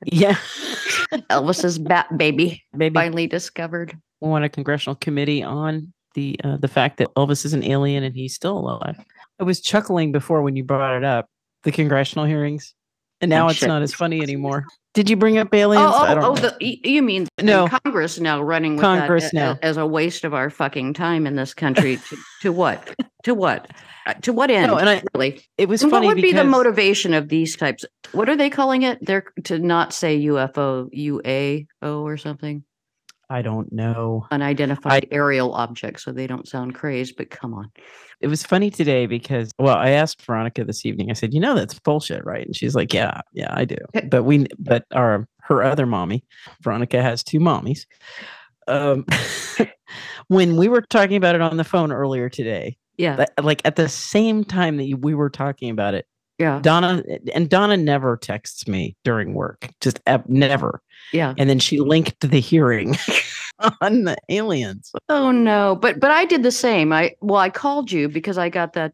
yeah, 0.05 0.35
Elvis's 1.31 1.79
bat 1.79 2.17
baby 2.17 2.63
maybe 2.73 2.95
finally 2.95 3.27
discovered. 3.27 3.97
we 4.21 4.29
want 4.29 4.45
a 4.45 4.49
congressional 4.49 4.95
committee 4.97 5.43
on 5.43 5.93
the 6.19 6.41
uh, 6.43 6.57
the 6.57 6.69
fact 6.69 6.97
that 6.99 7.15
Elvis 7.15 7.45
is 7.45 7.53
an 7.53 7.63
alien 7.65 8.03
and 8.03 8.15
he's 8.15 8.35
still 8.35 8.59
alive. 8.59 8.99
I 9.41 9.45
was 9.45 9.61
chuckling 9.61 10.11
before 10.13 10.43
when 10.43 10.57
you 10.57 10.65
brought 10.65 10.97
it 10.97 11.05
up, 11.05 11.27
the 11.63 11.71
congressional 11.73 12.25
hearings, 12.25 12.75
and 13.21 13.29
now 13.31 13.47
Oh, 13.47 13.51
it's 13.51 13.59
shit. 13.59 13.69
not 13.69 13.83
as 13.83 13.95
funny 13.95 14.21
anymore. 14.21 14.65
Did 14.95 15.09
you 15.09 15.17
bring 15.17 15.39
up 15.39 15.55
aliens? 15.55 15.93
Oh, 15.95 16.03
I 16.03 16.11
oh, 16.11 16.15
don't 16.17 16.25
oh, 16.25 16.35
know. 16.35 16.51
the, 16.59 16.89
you 16.89 17.03
mean 17.03 17.29
in 17.39 17.47
No. 17.47 17.69
Congress 17.69 18.19
now 18.19 18.43
running 18.43 18.73
with 18.75 18.83
Congress 18.83 19.31
that 19.31 19.35
a- 19.35 19.39
a- 19.39 19.55
now. 19.55 19.59
as 19.63 19.77
a 19.77 19.87
waste 19.87 20.25
of 20.25 20.35
our 20.35 20.51
fucking 20.51 20.95
time 20.95 21.25
in 21.25 21.37
this 21.37 21.55
country 21.55 21.99
to, 22.09 22.17
to 22.43 22.53
what? 22.53 22.95
To 23.25 23.35
what? 23.35 23.71
Uh, 24.07 24.15
To 24.15 24.33
what 24.33 24.51
end? 24.51 24.73
no, 24.73 24.79
and 24.79 24.89
I, 24.89 25.03
really? 25.15 25.41
it 25.57 25.69
was 25.69 25.83
And 25.83 25.93
what 25.93 25.99
funny 25.99 26.09
would 26.09 26.23
be 26.23 26.33
the 26.33 26.43
motivation 26.43 27.15
of 27.15 27.29
these 27.29 27.57
types? 27.57 27.85
What 28.13 28.29
are 28.29 28.35
they 28.37 28.51
calling 28.51 28.83
it? 28.83 28.99
They're 29.03 29.25
to 29.45 29.59
not 29.61 29.93
say 29.93 30.19
UFO, 30.21 30.89
UAO 30.93 31.67
or 32.03 32.17
something, 32.17 32.65
I 33.31 33.43
don't 33.43 33.71
know. 33.73 34.27
unidentified 34.31 35.07
aerial 35.11 35.53
object, 35.55 36.01
so 36.01 36.13
they 36.13 36.27
don't 36.27 36.49
sound 36.49 36.75
crazed. 36.75 37.17
But 37.17 37.31
come 37.31 37.53
on, 37.55 37.71
It 38.21 38.29
was 38.29 38.43
funny 38.43 38.71
today 38.71 39.07
because 39.07 39.51
well, 39.59 39.77
I 39.77 39.91
asked 39.91 40.23
Veronica 40.25 40.65
this 40.65 40.87
evening. 40.87 41.11
I 41.11 41.15
said, 41.15 41.35
"You 41.35 41.41
know 41.41 41.55
that's 41.55 41.79
bullshit, 41.79 42.25
right?" 42.25 42.47
And 42.47 42.57
she's 42.57 42.75
like, 42.75 42.93
"Yeah, 42.93 43.21
yeah, 43.33 43.53
I 43.55 43.65
do." 43.65 43.77
But 44.11 44.25
we, 44.25 44.47
but 44.59 44.85
our 44.95 45.29
her 45.41 45.63
other 45.63 45.87
mommy, 45.87 46.25
Veronica 46.63 47.03
has 47.03 47.23
two 47.23 47.39
mommies. 47.39 47.87
Um, 48.67 49.07
when 50.29 50.57
we 50.57 50.69
were 50.69 50.83
talking 50.83 51.17
about 51.17 51.35
it 51.35 51.41
on 51.41 51.57
the 51.57 51.65
phone 51.65 51.93
earlier 51.93 52.29
today, 52.29 52.77
yeah, 52.97 53.27
like 53.43 53.61
at 53.65 53.77
the 53.77 53.89
same 53.89 54.45
time 54.45 54.77
that 54.79 54.99
we 55.01 55.15
were 55.15 55.31
talking 55.31 55.71
about 55.71 55.95
it, 55.95 56.07
yeah, 56.39 56.61
Donna 56.63 57.03
and 57.35 57.49
Donna 57.49 57.77
never 57.77 58.17
texts 58.17 58.69
me 58.69 58.97
during 59.05 59.35
work, 59.35 59.69
just 59.81 60.01
never. 60.27 60.83
yeah. 61.13 61.35
And 61.37 61.51
then 61.51 61.59
she 61.59 61.81
linked 61.81 62.21
the 62.21 62.41
hearing 62.41 62.97
on 63.81 64.05
the 64.05 64.17
aliens. 64.29 64.93
Oh 65.09 65.31
no, 65.33 65.77
but 65.81 66.01
but 66.01 66.11
I 66.11 66.25
did 66.25 66.43
the 66.43 66.53
same. 66.53 66.93
I 66.93 67.15
well, 67.21 67.41
I 67.41 67.51
called 67.51 67.91
you 67.91 68.09
because 68.09 68.39
I 68.39 68.49
got 68.49 68.75
that 68.75 68.93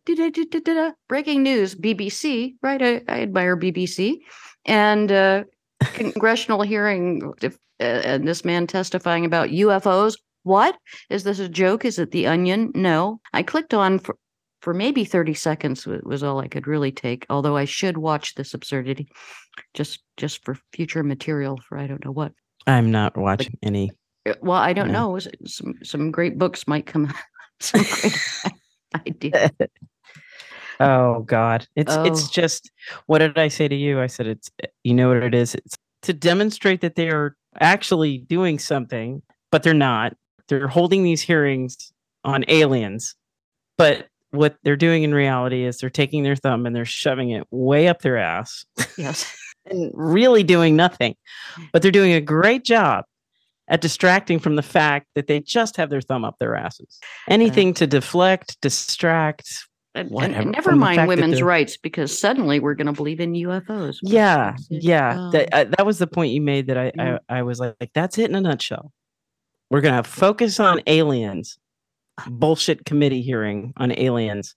breaking 1.09 1.43
news 1.43 1.75
BBC. 1.75 2.55
Right, 2.63 2.83
I, 2.83 3.03
I 3.09 3.21
admire 3.21 3.57
BBC, 3.57 4.17
and 4.65 5.13
uh, 5.13 5.45
congressional 5.93 6.63
hearing, 6.63 7.33
if, 7.43 7.59
uh, 7.81 7.85
and 8.05 8.27
this 8.27 8.45
man 8.45 8.67
testifying 8.67 9.25
about 9.25 9.51
UFOs. 9.51 10.17
What 10.45 10.77
is 11.09 11.25
this 11.25 11.39
a 11.39 11.49
joke? 11.49 11.87
Is 11.87 11.99
it 11.99 12.11
the 12.11 12.27
Onion? 12.27 12.71
No, 12.75 13.19
I 13.33 13.43
clicked 13.43 13.73
on 13.73 13.99
for 13.99 14.17
for 14.65 14.73
maybe 14.75 15.05
thirty 15.05 15.35
seconds. 15.35 15.87
Was 15.87 16.23
all 16.23 16.41
I 16.41 16.49
could 16.49 16.67
really 16.67 16.91
take. 16.91 17.27
Although 17.29 17.57
I 17.57 17.67
should 17.67 17.99
watch 17.99 18.35
this 18.35 18.55
absurdity, 18.55 19.07
just 19.75 20.03
just 20.17 20.43
for 20.45 20.57
future 20.73 21.03
material 21.03 21.61
for 21.69 21.79
I 21.79 21.87
don't 21.87 22.03
know 22.05 22.13
what. 22.13 22.33
I'm 22.67 22.91
not 22.91 23.15
watching 23.17 23.59
any. 23.63 23.91
Uh, 24.27 24.33
Well, 24.41 24.57
I 24.59 24.73
don't 24.73 24.87
Yeah. 24.87 24.93
know. 24.93 25.19
Some 25.47 25.75
some 25.83 26.11
great 26.11 26.39
books 26.39 26.67
might 26.67 26.87
come 26.87 27.07
out. 27.07 27.15
Some 27.61 27.83
great 27.83 28.19
idea. 29.07 29.51
Oh 30.81 31.21
God, 31.23 31.67
it's 31.77 31.95
it's 32.05 32.25
Oh. 32.25 32.29
just. 32.33 32.71
What 33.07 33.19
did 33.21 33.39
I 33.39 33.47
say 33.49 33.69
to 33.69 33.75
you? 33.77 34.01
I 34.01 34.09
said 34.09 34.27
it's. 34.27 34.51
You 34.83 34.95
know 34.95 35.09
what 35.09 35.19
it 35.23 35.35
is? 35.35 35.55
It's 35.55 35.77
to 36.03 36.13
demonstrate 36.13 36.81
that 36.81 36.97
they 36.97 37.11
are 37.11 37.37
actually 37.61 38.19
doing 38.19 38.59
something, 38.59 39.23
but 39.53 39.63
they're 39.63 39.73
not. 39.73 40.17
They're 40.49 40.67
holding 40.67 41.05
these 41.05 41.23
hearings 41.23 41.93
on 42.25 42.45
aliens, 42.49 43.15
but 43.79 44.09
what 44.35 44.57
they're 44.63 44.77
doing 44.77 45.03
in 45.03 45.15
reality 45.15 45.65
is 45.65 45.79
they're 45.79 45.91
taking 45.91 46.23
their 46.23 46.37
thumb 46.37 46.67
and 46.67 46.75
they're 46.75 46.85
shoving 46.85 47.31
it 47.31 47.47
way 47.51 47.89
up 47.89 48.03
their 48.03 48.19
ass 48.19 48.65
Yes. 48.97 49.35
and 49.67 49.91
really 49.95 50.43
doing 50.43 50.77
nothing. 50.77 51.15
Mm. 51.57 51.69
But 51.73 51.83
they're 51.83 51.91
doing 51.91 52.13
a 52.13 52.21
great 52.21 52.65
job 52.65 53.05
at 53.69 53.81
distracting 53.81 54.39
from 54.39 54.57
the 54.57 54.63
fact 54.63 55.07
that 55.15 55.27
they 55.27 55.41
just 55.41 55.77
have 55.77 55.91
their 55.91 56.01
thumb 56.01 56.25
up 56.25 56.37
their 56.39 56.55
asses. 56.55 56.99
Anything 57.29 57.73
to 57.75 57.87
deflect, 57.87 58.61
distract. 58.61 59.67
And, 59.95 60.11
and- 60.13 60.51
never 60.51 60.75
mind 60.75 61.07
women's 61.07 61.41
rights 61.41 61.77
because 61.77 62.17
suddenly 62.17 62.61
we're 62.61 62.75
going 62.75 62.89
to 62.89 62.93
believe 62.93 63.21
in 63.21 63.33
UFOs. 63.33 63.99
Yeah, 64.03 64.57
yeah. 64.69 65.17
Oh. 65.17 65.31
That 65.31 65.55
um, 65.55 65.61
uh, 65.61 65.65
that 65.77 65.87
was 65.87 65.99
the 65.99 66.09
point 66.09 66.33
you 66.33 66.41
made. 66.41 66.67
That 66.67 66.77
I. 66.77 66.87
I, 66.87 67.05
mm. 67.05 67.19
I 67.29 67.43
was 67.43 67.61
like, 67.61 67.77
like, 67.81 67.93
that's 67.95 68.19
it 68.19 68.29
in 68.29 68.35
a 68.35 68.41
nutshell. 68.41 68.93
We're 69.71 69.81
gonna 69.81 70.03
focus 70.03 70.59
on 70.59 70.83
aliens. 70.87 71.59
Bullshit 72.29 72.85
committee 72.85 73.23
hearing 73.23 73.73
on 73.77 73.93
aliens. 73.99 74.55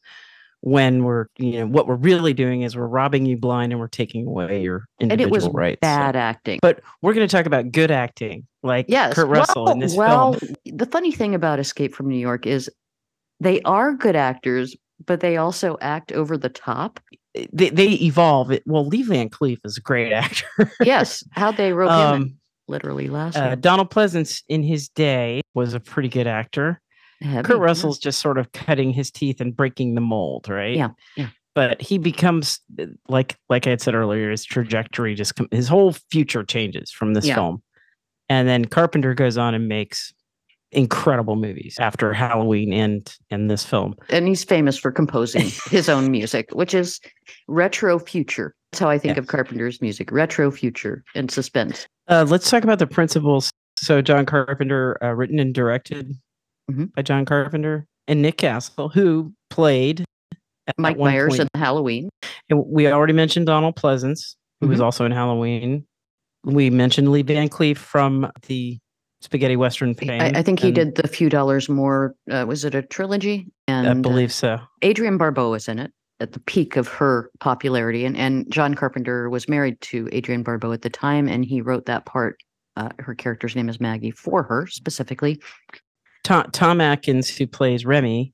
When 0.62 1.04
we're 1.04 1.28
you 1.38 1.60
know 1.60 1.68
what 1.68 1.88
we're 1.88 1.96
really 1.96 2.34
doing 2.34 2.64
is 2.64 2.76
we're 2.76 2.88
robbing 2.88 3.28
you 3.28 3.38
blind 3.38 3.72
and 3.72 3.80
we're 3.80 3.88
taking 3.88 4.26
away 4.26 4.64
your 4.64 4.86
and 5.00 5.12
individual 5.12 5.36
it 5.36 5.46
was 5.46 5.54
rights. 5.54 5.80
So- 5.84 5.88
bad 5.88 6.16
acting. 6.16 6.60
But 6.64 6.82
we're 7.04 7.14
going 7.14 7.28
to 7.28 7.32
talk 7.32 7.46
about 7.46 7.72
good 7.72 7.92
acting, 7.92 8.48
like 8.64 8.88
Yes. 8.90 9.14
Kurt 9.14 9.28
Russell 9.28 9.66
well, 9.66 9.74
in 9.74 9.80
this 9.80 9.96
well, 9.96 10.34
film. 10.34 10.56
the 10.66 10.88
funny 10.88 11.12
thing 11.12 11.36
about 11.36 11.60
Escape 11.60 11.94
from 11.94 12.10
New 12.10 12.18
York 12.18 12.48
is 12.48 12.72
they 13.40 13.62
are 13.62 13.94
good 13.94 14.16
actors, 14.16 14.76
but 15.06 15.20
they 15.20 15.38
also 15.38 15.78
act 15.80 16.12
over 16.12 16.38
the 16.38 16.50
top. 16.50 17.00
They, 17.54 17.70
they 17.70 17.92
evolve. 17.92 18.52
Well, 18.66 18.88
Lee 18.88 19.04
Van 19.04 19.30
Cleef 19.30 19.60
is 19.64 19.78
a 19.78 19.82
great 19.82 20.12
actor. 20.14 20.72
Yes, 20.82 21.24
how 21.32 21.52
they 21.52 21.72
wrote 21.72 21.90
him 21.92 22.22
um, 22.22 22.38
literally 22.68 23.10
last 23.10 23.38
uh. 23.38 23.54
Donald 23.54 23.92
Pleasence 23.92 24.42
in 24.50 24.64
his 24.64 24.90
day 24.90 25.42
was 25.54 25.76
a 25.76 25.80
pretty 25.80 26.10
good 26.10 26.26
actor. 26.26 26.82
Heavy, 27.22 27.44
Kurt 27.44 27.58
yeah. 27.58 27.64
Russell's 27.64 27.98
just 28.00 28.20
sort 28.20 28.38
of 28.38 28.52
cutting 28.52 28.92
his 28.92 29.10
teeth 29.12 29.42
and 29.42 29.56
breaking 29.56 29.96
the 29.96 30.02
mold, 30.02 30.48
right? 30.50 30.76
Yeah, 30.76 30.90
yeah. 31.16 31.30
But 31.56 31.82
he 31.82 31.98
becomes 31.98 32.60
uh, 32.80 32.86
like 33.10 33.36
like 33.50 33.66
I 33.66 33.72
had 33.72 33.82
said 33.82 33.96
earlier, 33.96 34.30
his 34.32 34.46
trajectory 34.46 35.16
just 35.16 35.36
com- 35.36 35.48
his 35.52 35.68
whole 35.68 35.94
future 36.12 36.44
changes 36.44 36.92
from 36.92 37.14
this 37.16 37.26
Yeah. 37.26 37.36
film, 37.36 37.64
and 38.30 38.48
then 38.48 38.66
Carpenter 38.66 39.14
goes 39.16 39.38
on 39.38 39.56
and 39.56 39.68
makes 39.68 40.14
incredible 40.74 41.36
movies 41.38 41.78
after 41.80 42.14
Halloween 42.14 42.74
and 42.74 43.12
and 43.32 43.50
this 43.50 43.64
film. 43.66 43.96
and 44.10 44.28
he's 44.28 44.44
famous 44.44 44.78
for 44.78 44.92
composing 44.92 45.50
his 45.72 45.90
own 45.90 46.12
music, 46.12 46.50
which 46.52 46.74
is 46.74 47.00
retro 47.48 47.98
future. 48.00 48.54
That's 48.72 48.80
how 48.82 48.90
I 48.90 48.98
think 49.00 49.18
of 49.18 49.28
Carpenter's 49.28 49.82
music: 49.82 50.12
retro 50.12 50.52
future 50.52 51.04
and 51.16 51.32
suspense. 51.32 51.88
Uh, 52.08 52.26
let's 52.28 52.50
talk 52.50 52.64
about 52.64 52.80
the 52.80 52.88
principles. 52.88 53.50
So 53.78 54.02
John 54.02 54.26
Carpenter, 54.26 54.98
uh, 55.04 55.14
written 55.14 55.40
and 55.40 55.54
directed 55.54 56.14
Mhm. 56.70 56.94
by 56.94 57.02
John 57.02 57.26
Carpenter 57.26 57.86
and 58.08 58.22
Nick 58.22 58.38
Castle, 58.38 58.90
who 58.90 59.34
played 59.50 60.04
at 60.68 60.76
Mike 60.78 60.98
one 60.98 61.12
Myers 61.12 61.38
point- 61.38 61.50
in 61.54 61.60
Halloween. 61.60 62.10
And 62.50 62.64
we 62.68 62.88
already 62.88 63.14
mentioned 63.14 63.46
Donald 63.46 63.76
Pleasence, 63.76 64.36
who 64.62 64.68
was 64.68 64.80
Mhm. 64.80 64.84
also 64.84 65.06
in 65.06 65.12
Halloween. 65.12 65.86
We 66.44 66.70
mentioned 66.70 67.10
Lee 67.12 67.22
Van 67.24 67.50
Cleef 67.50 67.78
from 67.78 68.30
the 68.48 68.78
spaghetti 69.22 69.56
western 69.56 69.94
fame. 69.96 70.22
I, 70.22 70.40
I 70.40 70.44
think 70.44 70.60
he 70.60 70.68
and 70.68 70.76
did 70.76 70.96
the 70.96 71.08
few 71.08 71.30
dollars 71.30 71.68
more. 71.70 72.14
Uh, 72.30 72.46
was 72.48 72.64
it 72.66 72.76
a 72.76 72.82
trilogy? 72.82 73.48
And 73.68 73.88
I 73.88 73.92
uh, 73.92 73.96
believe 73.96 74.32
so. 74.32 74.60
Adrienne 74.84 75.18
Barbeau 75.18 75.50
was 75.52 75.68
in 75.68 75.80
it 75.80 75.92
at 76.20 76.34
the 76.34 76.40
peak 76.42 76.76
of 76.78 76.88
her 76.88 77.30
popularity, 77.40 78.06
and 78.06 78.16
and 78.16 78.50
John 78.52 78.76
Carpenter 78.76 79.30
was 79.30 79.50
married 79.50 79.80
to 79.82 80.08
Adrienne 80.14 80.44
Barbeau 80.44 80.72
at 80.72 80.82
the 80.84 80.90
time, 80.90 81.28
and 81.28 81.44
he 81.44 81.62
wrote 81.62 81.86
that 81.88 82.06
part. 82.06 82.38
Uh, 82.76 82.90
her 83.00 83.16
character's 83.16 83.56
name 83.56 83.70
is 83.70 83.82
Maggie 83.82 84.12
for 84.12 84.44
her 84.44 84.68
specifically. 84.68 85.42
Tom, 86.24 86.50
Tom 86.52 86.82
Atkins, 86.82 87.30
who 87.30 87.48
plays 87.48 87.86
Remy, 87.86 88.34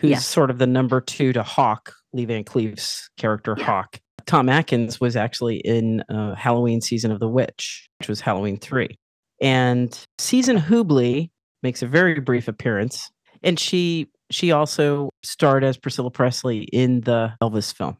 who's 0.00 0.10
Yes. 0.10 0.26
sort 0.26 0.50
of 0.50 0.58
the 0.58 0.66
number 0.66 1.00
two 1.00 1.32
to 1.32 1.42
Hauk, 1.42 1.92
Lee 2.12 2.24
Van 2.24 2.44
Cleef's 2.44 3.08
character 3.16 3.54
Yeah. 3.58 3.64
Hauk. 3.64 4.00
Tom 4.26 4.48
Atkins 4.48 5.00
was 5.00 5.16
actually 5.16 5.56
in 5.58 6.00
uh, 6.08 6.34
Halloween 6.34 6.80
season 6.80 7.10
of 7.12 7.20
The 7.20 7.28
Witch, 7.28 7.88
which 7.98 8.08
was 8.08 8.20
Halloween 8.20 8.58
three, 8.58 8.98
and 9.40 9.98
Season 10.18 10.56
Hubley 10.58 11.30
makes 11.62 11.82
a 11.82 11.86
very 11.86 12.20
brief 12.20 12.48
appearance, 12.48 13.10
and 13.42 13.58
she 13.58 14.08
she 14.30 14.50
also 14.50 15.10
starred 15.22 15.62
as 15.62 15.76
Priscilla 15.76 16.10
Presley 16.10 16.62
in 16.72 17.02
the 17.02 17.34
Elvis 17.42 17.74
film. 17.74 17.98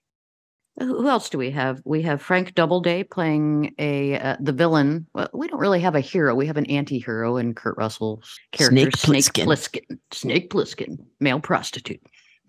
Who 0.78 1.02
who 1.02 1.08
else 1.08 1.30
do 1.30 1.38
we 1.38 1.50
have? 1.52 1.80
We 1.84 2.02
have 2.02 2.20
Frank 2.20 2.54
Doubleday 2.54 3.04
playing 3.04 3.74
a 3.78 4.18
uh, 4.18 4.36
the 4.40 4.52
villain. 4.52 5.06
Well, 5.14 5.28
we 5.32 5.46
don't 5.46 5.60
really 5.60 5.80
have 5.80 5.94
a 5.94 6.00
hero. 6.00 6.34
We 6.34 6.46
have 6.46 6.56
an 6.56 6.66
anti-hero 6.66 7.36
in 7.36 7.54
Kurt 7.54 7.76
Russell's 7.76 8.38
character, 8.50 8.90
Snake 8.90 8.96
Snake 8.96 9.24
Plissken. 9.24 9.44
Plissken. 9.46 9.98
Snake 10.10 10.50
Plissken, 10.50 10.98
male 11.20 11.38
prostitute. 11.40 12.00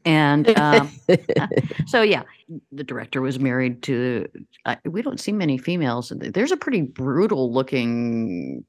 And 0.06 0.56
um, 0.60 0.92
so, 1.88 2.02
yeah, 2.04 2.24
the 2.72 2.84
director 2.84 3.22
was 3.22 3.40
married 3.40 3.82
to. 3.84 4.28
Uh, 4.66 4.76
we 4.86 5.02
don't 5.02 5.20
see 5.20 5.32
many 5.32 5.58
females. 5.58 6.12
There's 6.16 6.52
a 6.52 6.58
pretty 6.58 6.82
brutal 6.82 7.52
looking 7.52 8.66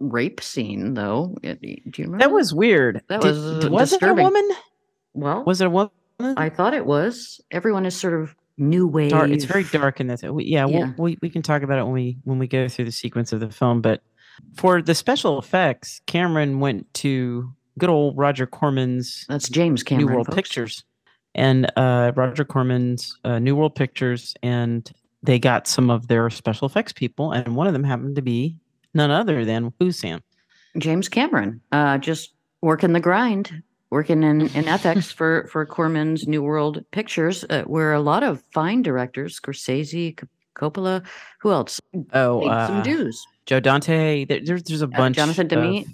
rape 0.00 0.42
scene, 0.42 0.94
though. 0.94 1.36
Uh, 1.44 1.54
Do 1.54 1.68
you 1.68 2.04
remember? 2.04 2.18
that 2.18 2.30
was 2.30 2.54
weird. 2.54 3.02
That 3.08 3.20
Did- 3.22 3.28
was, 3.28 3.64
uh, 3.64 3.68
was 3.70 3.92
it 3.92 4.02
a 4.02 4.14
woman? 4.14 4.48
well. 5.14 5.44
Was 5.44 5.60
it 5.60 5.66
a 5.66 5.70
woman? 5.70 5.90
I 6.20 6.50
thought 6.50 6.74
it 6.74 6.84
was. 6.84 7.40
Everyone 7.50 7.86
is 7.86 7.96
sort 7.96 8.12
of 8.20 8.34
new 8.60 8.86
wave. 8.86 9.10
dark. 9.10 9.30
It's 9.30 9.44
very 9.44 9.64
dark 9.64 10.00
in 10.00 10.06
this. 10.06 10.22
We, 10.22 10.44
yeah, 10.44 10.66
Yeah. 10.66 10.78
We'll, 10.78 10.94
we 10.98 11.18
we 11.22 11.30
can 11.30 11.42
talk 11.42 11.62
about 11.62 11.78
it 11.78 11.84
when 11.84 11.92
we 11.92 12.18
when 12.24 12.38
we 12.38 12.46
go 12.46 12.68
through 12.68 12.84
the 12.84 12.92
sequence 12.92 13.32
of 13.32 13.40
the 13.40 13.50
film. 13.50 13.80
But 13.80 14.02
for 14.54 14.80
the 14.82 14.94
special 14.94 15.38
effects, 15.38 16.00
Cameron 16.06 16.60
went 16.60 16.92
to 16.94 17.52
good 17.78 17.88
old 17.88 18.16
Roger 18.16 18.46
Corman's 18.46 19.24
That's 19.28 19.48
James 19.48 19.82
Cameron. 19.82 20.06
New 20.06 20.14
World 20.14 20.26
folks. 20.26 20.36
Pictures, 20.36 20.84
and 21.34 21.70
uh, 21.76 22.12
Roger 22.14 22.44
Corman's 22.44 23.18
uh, 23.24 23.38
New 23.38 23.56
World 23.56 23.74
Pictures, 23.74 24.34
and 24.42 24.90
they 25.22 25.38
got 25.38 25.66
some 25.66 25.90
of 25.90 26.08
their 26.08 26.30
special 26.30 26.66
effects 26.66 26.92
people, 26.92 27.32
and 27.32 27.56
one 27.56 27.66
of 27.66 27.72
them 27.72 27.84
happened 27.84 28.16
to 28.16 28.22
be 28.22 28.56
none 28.94 29.10
other 29.10 29.44
than 29.44 29.72
who 29.78 29.92
Sam. 29.92 30.22
James 30.78 31.08
Cameron, 31.08 31.60
uh, 31.72 31.98
just 31.98 32.32
working 32.62 32.92
the 32.92 33.00
grind, 33.00 33.62
working 33.90 34.22
in, 34.22 34.42
in 34.54 34.66
ethics 34.76 35.10
for 35.12 35.46
for 35.50 35.64
Corman's 35.66 36.26
New 36.26 36.42
World 36.42 36.84
Pictures, 36.92 37.44
uh, 37.50 37.62
where 37.62 37.92
a 37.92 38.00
lot 38.00 38.22
of 38.22 38.42
fine 38.52 38.82
directors, 38.82 39.38
Scorsese, 39.40 40.16
Coppola, 40.56 41.04
who 41.40 41.50
else, 41.52 41.80
Oh, 42.12 42.40
paid 42.40 42.66
some 42.66 42.76
uh, 42.78 42.82
dues. 42.82 43.26
Joe 43.46 43.60
Dante. 43.60 44.24
There, 44.24 44.40
there's 44.44 44.62
there's 44.64 44.82
a 44.82 44.86
Uh, 44.86 44.88
bunch. 44.88 45.16
Jonathan 45.16 45.46
of- 45.46 45.48
Demme, 45.50 45.84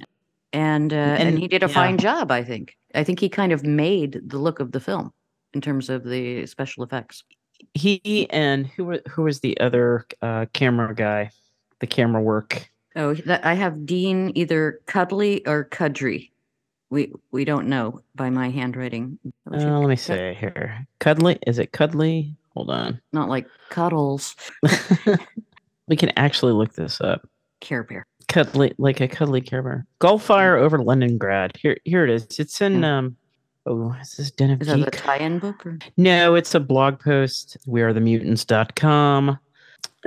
and, 0.53 0.93
uh, 0.93 0.97
and 0.97 1.29
and- 1.31 1.39
he 1.39 1.49
did 1.49 1.63
a 1.63 1.67
yeah. 1.69 1.73
fine 1.75 1.99
job. 1.99 2.31
I 2.31 2.43
think. 2.45 2.77
I 2.95 3.05
think 3.05 3.21
he 3.21 3.29
kind 3.29 3.53
of 3.53 3.63
made 3.65 4.21
the 4.27 4.39
look 4.39 4.59
of 4.61 4.73
the 4.73 4.81
film 4.81 5.13
in 5.55 5.61
terms 5.61 5.91
of 5.91 6.05
the 6.05 6.47
special 6.47 6.83
effects. 6.83 7.25
he 7.75 8.27
and 8.31 8.67
who 8.67 8.99
who 9.09 9.23
was 9.23 9.41
the 9.41 9.59
other 9.61 10.07
uh, 10.23 10.47
camera 10.53 10.95
guy, 10.95 11.31
the 11.81 11.87
camera 11.87 12.23
work. 12.23 12.69
Oh, 12.95 13.13
that, 13.13 13.45
I 13.45 13.53
have 13.55 13.85
Dean 13.85 14.33
either 14.35 14.81
Cudley 14.87 15.47
or 15.47 15.65
Cudry. 15.71 16.31
We 16.91 17.13
we 17.33 17.45
don't 17.45 17.67
know 17.69 18.01
by 18.15 18.31
my 18.31 18.49
handwriting. 18.51 19.19
Uh, 19.51 19.79
let 19.79 19.89
me 19.89 19.97
say 19.97 20.35
here. 20.35 20.87
Cuddly 21.01 21.39
is 21.47 21.59
it 21.59 21.73
cuddly? 21.73 22.37
Hold 22.55 22.71
on. 22.71 23.01
Not 23.13 23.29
like 23.29 23.47
Cuddles, 23.69 24.35
we 25.89 25.97
can 25.97 26.11
actually 26.17 26.53
look 26.53 26.73
this 26.73 27.01
up. 27.01 27.29
Care 27.61 27.83
Bear. 27.83 28.07
Cuddly, 28.29 28.73
like 28.79 29.01
a 29.01 29.09
cuddly 29.09 29.41
Care 29.41 29.63
Bear. 29.63 29.87
Gullfire 30.01 30.59
over 30.59 30.79
Leningrad. 30.79 31.57
Here, 31.57 31.77
here 31.85 32.05
it 32.05 32.11
is. 32.11 32.39
It's 32.39 32.61
in. 32.63 32.83
Um, 32.83 33.17
oh, 33.67 33.95
is 34.01 34.13
this 34.17 34.31
Den 34.31 34.51
of 34.51 34.63
Is 34.63 34.69
that 34.69 34.79
a 34.81 34.91
tie-in 34.91 35.39
book? 35.39 35.67
Or? 35.67 35.79
No, 35.97 36.35
it's 36.35 36.55
a 36.55 36.61
blog 36.61 36.99
post. 36.99 37.57
We 37.67 37.83
are 37.83 37.93
the 37.93 38.01
mutants.com. 38.01 39.39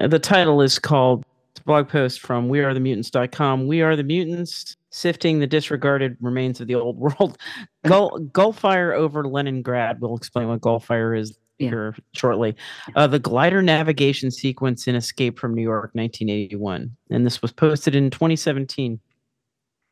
Uh, 0.01 0.07
The 0.07 0.19
title 0.19 0.61
is 0.61 0.79
called 0.79 1.23
it's 1.59 1.63
a 1.63 1.65
blog 1.65 1.89
post 1.89 2.21
from 2.21 2.47
we 2.49 2.61
are 2.61 2.73
the 2.73 2.79
mutants.com. 2.79 3.67
We 3.67 3.81
are 3.81 3.95
the 3.95 4.03
mutants 4.03 4.77
sifting 4.91 5.39
the 5.39 5.47
disregarded 5.47 6.17
remains 6.21 6.61
of 6.61 6.67
the 6.67 6.75
old 6.75 6.97
world. 6.99 7.37
Gul- 7.85 8.19
Gullfire 8.31 8.93
over 8.95 9.25
Leningrad. 9.27 9.99
We'll 9.99 10.15
explain 10.15 10.47
what 10.47 10.61
Gullfire 10.61 11.17
is 11.19 11.37
Yeah. 11.59 11.69
here 11.69 11.95
shortly. 12.13 12.55
Uh, 12.95 13.07
the 13.07 13.19
glider 13.19 13.61
navigation 13.61 14.31
sequence 14.31 14.87
in 14.87 14.95
Escape 14.95 15.37
from 15.37 15.53
New 15.53 15.61
York 15.61 15.91
1981. 15.93 16.95
And 17.09 17.25
this 17.25 17.41
was 17.41 17.51
posted 17.51 17.93
in 17.95 18.09
2017. 18.09 18.99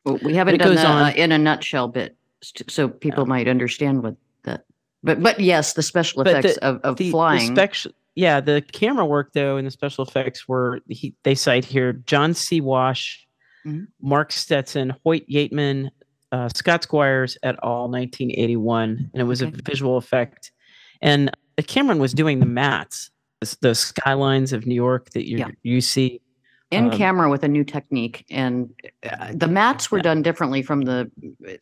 Well, 0.04 0.18
we 0.22 0.34
haven't 0.34 0.54
it 0.56 0.58
done 0.58 0.74
the 0.74 0.80
uh, 0.88 1.10
in 1.16 1.32
a 1.32 1.38
nutshell 1.38 1.88
bit, 1.88 2.16
so 2.68 2.88
people 2.88 3.26
might 3.26 3.46
understand 3.48 4.02
what 4.02 4.16
that. 4.44 4.64
But 5.02 5.22
but 5.22 5.38
yes, 5.38 5.74
the 5.74 5.82
special 5.82 6.24
But 6.24 6.32
the- 6.32 6.38
effects 6.38 6.56
of, 6.58 6.80
of 6.82 6.96
the, 6.96 7.04
the 7.04 7.10
flying. 7.10 7.54
spec- 7.54 7.92
yeah, 8.18 8.40
the 8.40 8.60
camera 8.72 9.06
work 9.06 9.32
though 9.32 9.56
and 9.58 9.66
the 9.66 9.70
special 9.70 10.04
effects 10.04 10.48
were 10.48 10.80
he, 10.88 11.14
they 11.22 11.36
cite 11.36 11.64
here 11.64 11.92
John 11.92 12.34
C. 12.34 12.60
Wash, 12.60 13.24
Mhm. 13.64 13.86
Mark 14.02 14.32
Stetson, 14.32 14.92
Hoyt 15.04 15.24
Yeatman, 15.28 15.90
uh, 16.32 16.48
Scott 16.54 16.82
Squires 16.82 17.38
et 17.44 17.56
al. 17.62 17.88
1981, 17.88 19.10
and 19.12 19.20
it 19.20 19.24
was 19.24 19.40
Okay. 19.42 19.52
a 19.56 19.62
visual 19.70 19.96
effect. 19.96 20.50
And 21.00 21.30
Cameron 21.66 21.98
was 22.00 22.12
doing 22.12 22.40
the 22.40 22.46
mats, 22.46 23.10
the, 23.40 23.56
the 23.60 23.74
skylines 23.74 24.52
of 24.52 24.66
New 24.66 24.74
York 24.74 25.10
that 25.10 25.28
you 25.28 25.38
Yeah. 25.38 25.50
you 25.62 25.80
see. 25.80 26.20
in 26.70 26.84
um, 26.84 26.90
camera 26.90 27.30
with 27.30 27.44
a 27.44 27.48
new 27.48 27.64
technique, 27.64 28.26
and 28.30 28.68
uh, 29.10 29.32
the 29.32 29.48
mats 29.48 29.90
were 29.90 29.98
Yeah. 29.98 30.02
done 30.10 30.22
differently 30.22 30.60
from 30.62 30.82
the 30.82 31.10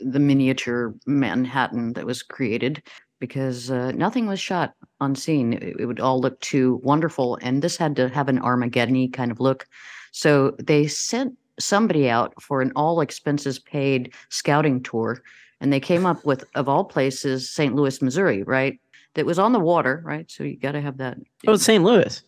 the 0.00 0.18
miniature 0.18 0.94
Manhattan 1.06 1.92
that 1.92 2.04
was 2.06 2.22
created 2.24 2.82
because 3.18 3.70
uh, 3.70 3.92
nothing 3.92 4.26
was 4.26 4.40
shot 4.40 4.74
on 5.00 5.14
scene. 5.14 5.54
It, 5.54 5.76
it 5.80 5.86
would 5.86 6.00
all 6.00 6.20
look 6.20 6.40
too 6.40 6.80
wonderful, 6.82 7.38
and 7.42 7.62
this 7.62 7.76
had 7.76 7.96
to 7.96 8.08
have 8.08 8.28
an 8.28 8.38
Armageddon 8.38 9.10
kind 9.12 9.30
of 9.30 9.40
look. 9.40 9.66
So 10.12 10.54
they 10.58 10.86
sent 10.86 11.36
somebody 11.58 12.08
out 12.08 12.40
for 12.40 12.60
an 12.60 12.72
all 12.76 13.00
expenses 13.00 13.58
paid 13.58 14.12
scouting 14.28 14.82
tour. 14.82 15.22
And 15.60 15.72
they 15.72 15.80
came 15.80 16.04
up 16.04 16.24
with, 16.24 16.44
of 16.54 16.68
all 16.68 16.84
places, 16.84 17.48
St. 17.48 17.74
Louis, 17.74 18.02
Missouri, 18.02 18.42
right? 18.42 18.78
That 19.14 19.24
was 19.24 19.38
on 19.38 19.52
the 19.52 19.60
water, 19.60 20.02
right? 20.04 20.30
So 20.30 20.44
you 20.44 20.56
got 20.56 20.72
to 20.72 20.80
have 20.80 20.98
that. 20.98 21.16
Oh, 21.46 21.54
it's 21.54 21.64
St. 21.64 21.82
Louis. 21.82 22.22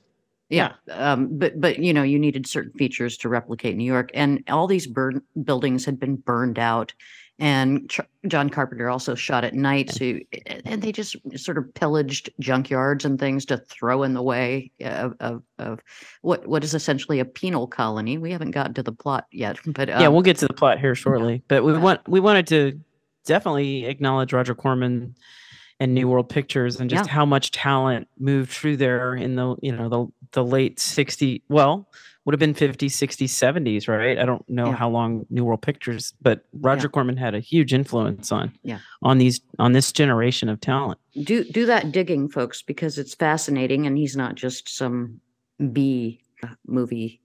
Yeah. 0.49 0.73
Um, 0.91 1.29
but 1.39 1.61
but 1.61 1.79
you 1.79 1.93
know, 1.93 2.03
you 2.03 2.19
needed 2.19 2.47
certain 2.47 2.73
features 2.73 3.19
to 3.19 3.29
replicate 3.29 3.77
New 3.77 3.85
York, 3.85 4.11
and 4.15 4.43
all 4.49 4.67
these 4.67 4.87
burn 4.87 5.21
buildings 5.45 5.85
had 5.85 6.01
been 6.01 6.17
burned 6.17 6.59
out. 6.59 6.95
And 7.41 7.89
Ch- 7.89 8.01
John 8.27 8.51
Carpenter 8.51 8.91
also 8.91 9.15
shot 9.15 9.45
at 9.45 9.55
night, 9.55 9.91
so 9.91 10.19
and 10.65 10.83
they 10.83 10.91
just 10.91 11.15
sort 11.37 11.57
of 11.57 11.73
pillaged 11.75 12.31
junkyards 12.43 13.05
and 13.05 13.19
things 13.19 13.45
to 13.47 13.59
throw 13.59 14.03
in 14.03 14.15
the 14.15 14.23
way 14.23 14.73
of 14.81 15.15
of, 15.21 15.43
of 15.61 15.81
what 16.23 16.47
what 16.49 16.65
is 16.65 16.75
essentially 16.75 17.21
a 17.21 17.25
penal 17.25 17.69
colony. 17.69 18.19
We 18.19 18.33
haven't 18.33 18.51
gotten 18.51 18.75
to 18.75 18.83
the 18.83 18.91
plot 18.93 19.27
yet, 19.31 19.57
but 19.67 19.89
um, 19.89 20.01
yeah, 20.01 20.09
we'll 20.09 20.23
get 20.23 20.37
to 20.39 20.49
the 20.49 20.55
plot 20.55 20.81
here 20.81 20.97
shortly. 20.97 21.43
But 21.47 21.63
we 21.63 21.79
want 21.79 22.01
we 22.09 22.19
wanted 22.19 22.49
to 22.49 22.81
definitely 23.25 23.85
acknowledge 23.85 24.33
Roger 24.33 24.57
Corman 24.57 25.15
and 25.79 25.95
New 25.95 26.09
World 26.09 26.29
Pictures 26.29 26.81
and 26.81 26.91
just 26.91 27.07
Yeah. 27.07 27.13
how 27.13 27.25
much 27.25 27.53
talent 27.53 28.09
moved 28.19 28.51
through 28.51 28.79
there 28.79 29.15
in 29.15 29.37
the 29.37 29.55
you 29.63 29.71
know 29.71 29.89
the 29.89 30.07
the 30.33 30.45
late 30.45 30.81
60 30.81 31.43
well 31.49 31.89
would 32.29 32.35
have 32.35 32.39
been 32.41 32.53
50s 32.53 32.91
60s 32.91 33.31
70s 33.31 33.89
right 33.89 34.19
i 34.19 34.27
don't 34.27 34.47
know 34.51 34.67
Yeah. 34.67 34.75
how 34.77 34.91
long 34.91 35.25
new 35.31 35.47
world 35.47 35.63
pictures 35.63 36.13
but 36.21 36.45
roger 36.53 36.87
corman 36.87 37.17
had 37.17 37.35
a 37.35 37.41
huge 37.41 37.73
influence 37.73 38.31
on 38.31 38.53
Yeah. 38.63 38.81
on 39.03 39.17
these 39.17 39.41
on 39.59 39.73
this 39.73 39.93
generation 39.93 40.51
of 40.51 40.61
talent 40.61 40.99
do 41.25 41.43
do 41.45 41.65
that 41.67 41.91
digging, 41.91 42.29
folks, 42.29 42.61
because 42.63 42.99
it's 42.99 43.15
fascinating, 43.15 43.87
and 43.87 43.97
he's 43.99 44.15
not 44.17 44.35
just 44.37 44.69
some 44.69 45.21
B 45.73 46.21
uh, 46.45 46.49
movie 46.67 47.21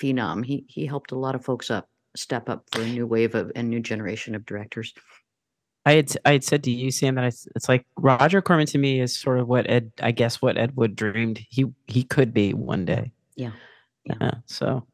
phenom. 0.00 0.44
He 0.44 0.64
he 0.66 0.86
helped 0.86 1.12
a 1.12 1.18
lot 1.18 1.34
of 1.36 1.44
folks 1.44 1.70
up 1.70 1.88
step 2.16 2.48
up 2.48 2.64
for 2.72 2.80
a 2.82 2.86
new 2.86 3.06
wave 3.06 3.34
of 3.36 3.52
and 3.54 3.68
new 3.70 3.80
generation 3.80 4.34
of 4.34 4.44
directors. 4.44 4.92
I 5.86 5.92
had 5.92 6.12
I 6.24 6.32
had 6.32 6.42
said 6.44 6.64
to 6.64 6.70
you, 6.70 6.90
Sam, 6.90 7.14
that 7.14 7.24
I, 7.24 7.28
it's 7.54 7.68
like 7.68 7.86
Roger 7.96 8.42
Corman 8.42 8.66
to 8.66 8.78
me 8.78 9.00
is 9.00 9.14
sort 9.16 9.38
of 9.38 9.46
what 9.46 9.70
Ed, 9.70 9.92
I 10.02 10.10
guess, 10.10 10.42
what 10.42 10.58
Ed 10.58 10.74
Wood 10.76 10.96
dreamed 10.96 11.38
he 11.48 11.66
he 11.86 12.02
could 12.02 12.34
be 12.34 12.54
one 12.54 12.84
day. 12.84 13.12
Yeah. 13.36 13.52
Yeah. 14.20 14.30
So 14.46 14.86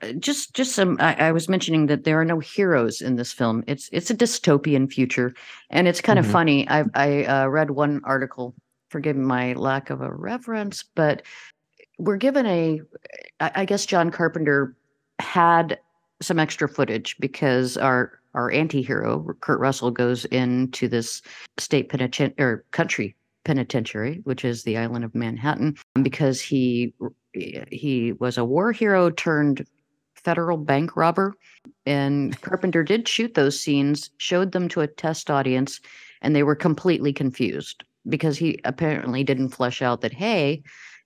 Uh, 0.00 0.12
Just 0.18 0.54
just 0.54 0.72
some. 0.72 0.96
I, 1.00 1.14
I 1.28 1.32
was 1.32 1.48
mentioning 1.48 1.86
that 1.86 2.04
there 2.04 2.20
are 2.20 2.24
no 2.24 2.38
heroes 2.38 3.00
in 3.00 3.16
this 3.16 3.32
film. 3.32 3.64
It's 3.66 3.88
it's 3.92 4.10
a 4.10 4.14
dystopian 4.14 4.90
future, 4.90 5.34
and 5.70 5.88
it's 5.88 6.00
kind 6.00 6.16
Mhm. 6.18 6.24
of 6.24 6.30
funny. 6.30 6.68
I 6.68 6.84
I 6.94 7.24
uh, 7.24 7.46
read 7.48 7.70
one 7.70 8.00
article. 8.04 8.54
Forgive 8.90 9.16
my 9.16 9.54
lack 9.54 9.90
of 9.90 10.00
a 10.00 10.12
reference, 10.12 10.84
but 10.94 11.22
we're 11.98 12.16
given 12.18 12.46
a. 12.46 12.80
I, 13.40 13.50
I 13.56 13.64
guess 13.64 13.84
John 13.86 14.10
Carpenter 14.10 14.76
had 15.18 15.78
some 16.20 16.38
extra 16.38 16.68
footage 16.68 17.16
because 17.18 17.76
our 17.76 18.20
our 18.34 18.52
anti-hero 18.52 19.26
Kurt 19.40 19.58
Russell 19.58 19.90
goes 19.90 20.24
into 20.26 20.86
this 20.88 21.20
state 21.58 21.88
penitentiary 21.88 22.34
or 22.38 22.64
country 22.70 23.16
penitentiary, 23.44 24.20
which 24.22 24.44
is 24.44 24.62
the 24.62 24.78
island 24.78 25.04
of 25.04 25.14
Manhattan, 25.16 25.74
because 26.02 26.40
he 26.40 26.94
Eh, 27.34 27.64
he 27.70 28.12
was 28.12 28.38
a 28.38 28.44
war 28.44 28.72
hero 28.72 29.10
turned 29.10 29.66
federal 30.14 30.56
bank 30.56 30.96
robber. 30.96 31.34
And 31.86 32.40
Carpenter 32.42 32.82
did 32.82 33.08
shoot 33.08 33.34
those 33.34 33.58
scenes, 33.58 34.10
showed 34.18 34.52
them 34.52 34.68
to 34.70 34.80
a 34.80 34.86
test 34.86 35.30
audience, 35.30 35.80
and 36.20 36.34
they 36.34 36.42
were 36.42 36.54
completely 36.54 37.12
confused 37.12 37.84
because 38.08 38.38
he 38.38 38.58
apparently 38.64 39.22
didn't 39.24 39.50
flesh 39.50 39.82
out 39.82 40.00
that, 40.00 40.12
hey, 40.12 40.62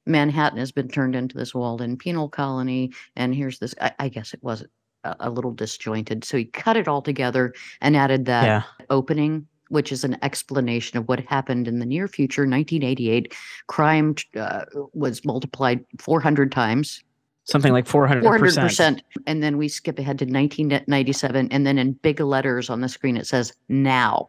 Manhattan 0.07 0.59
has 0.59 0.73
been 0.73 0.89
turned 0.89 1.17
into 1.17 1.37
this 1.37 1.55
walled 1.55 1.83
in 1.83 1.97
penal 1.97 2.29
colony. 2.29 2.93
And 3.17 3.35
here's 3.35 3.59
this, 3.59 3.75
I, 3.81 3.93
I 3.99 4.09
guess 4.09 4.33
it 4.33 4.43
was 4.43 4.65
a, 5.05 5.17
a 5.21 5.31
little 5.31 5.53
disjointed. 5.53 6.25
So 6.25 6.39
he 6.39 6.45
cut 6.45 6.77
it 6.77 6.89
all 6.89 7.03
together 7.03 7.55
and 7.81 7.97
added 7.97 8.25
that 8.27 8.45
yeah, 8.45 8.63
opening, 8.89 9.47
which 9.69 9.93
is 9.93 10.05
an 10.05 10.17
explanation 10.23 10.99
of 10.99 11.09
what 11.09 11.21
happened 11.21 11.69
in 11.69 11.79
the 11.79 11.87
near 11.87 12.09
future, 12.09 12.43
1988. 12.43 13.35
Crime 13.67 14.15
uh, 14.37 14.65
was 14.93 15.25
multiplied 15.25 15.85
400 15.99 16.53
times, 16.53 17.03
something 17.47 17.73
like 17.73 17.87
four 17.87 18.07
hundred 18.07 18.25
400%. 18.25 19.01
And 19.27 19.43
then 19.43 19.57
we 19.57 19.69
skip 19.69 19.99
ahead 19.99 20.19
to 20.19 20.25
1997. 20.25 21.49
And 21.51 21.67
then 21.67 21.79
in 21.79 21.93
big 21.93 22.21
letters 22.21 22.69
on 22.69 22.81
the 22.81 22.89
screen, 22.89 23.17
it 23.17 23.27
says 23.27 23.53
now. 23.69 24.29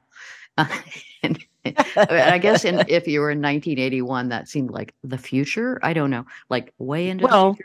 and, 1.24 1.44
I 1.98 2.40
guess 2.42 2.64
in, 2.64 2.86
if 2.88 3.08
you 3.08 3.20
were 3.20 3.30
in 3.30 3.40
1981, 3.40 4.30
that 4.30 4.48
seemed 4.48 4.72
like 4.72 4.94
the 5.04 5.18
future. 5.18 5.80
I 5.84 5.94
don't 5.94 6.10
know, 6.10 6.26
like 6.50 6.74
way 6.78 7.10
into 7.10 7.26
Well. 7.26 7.58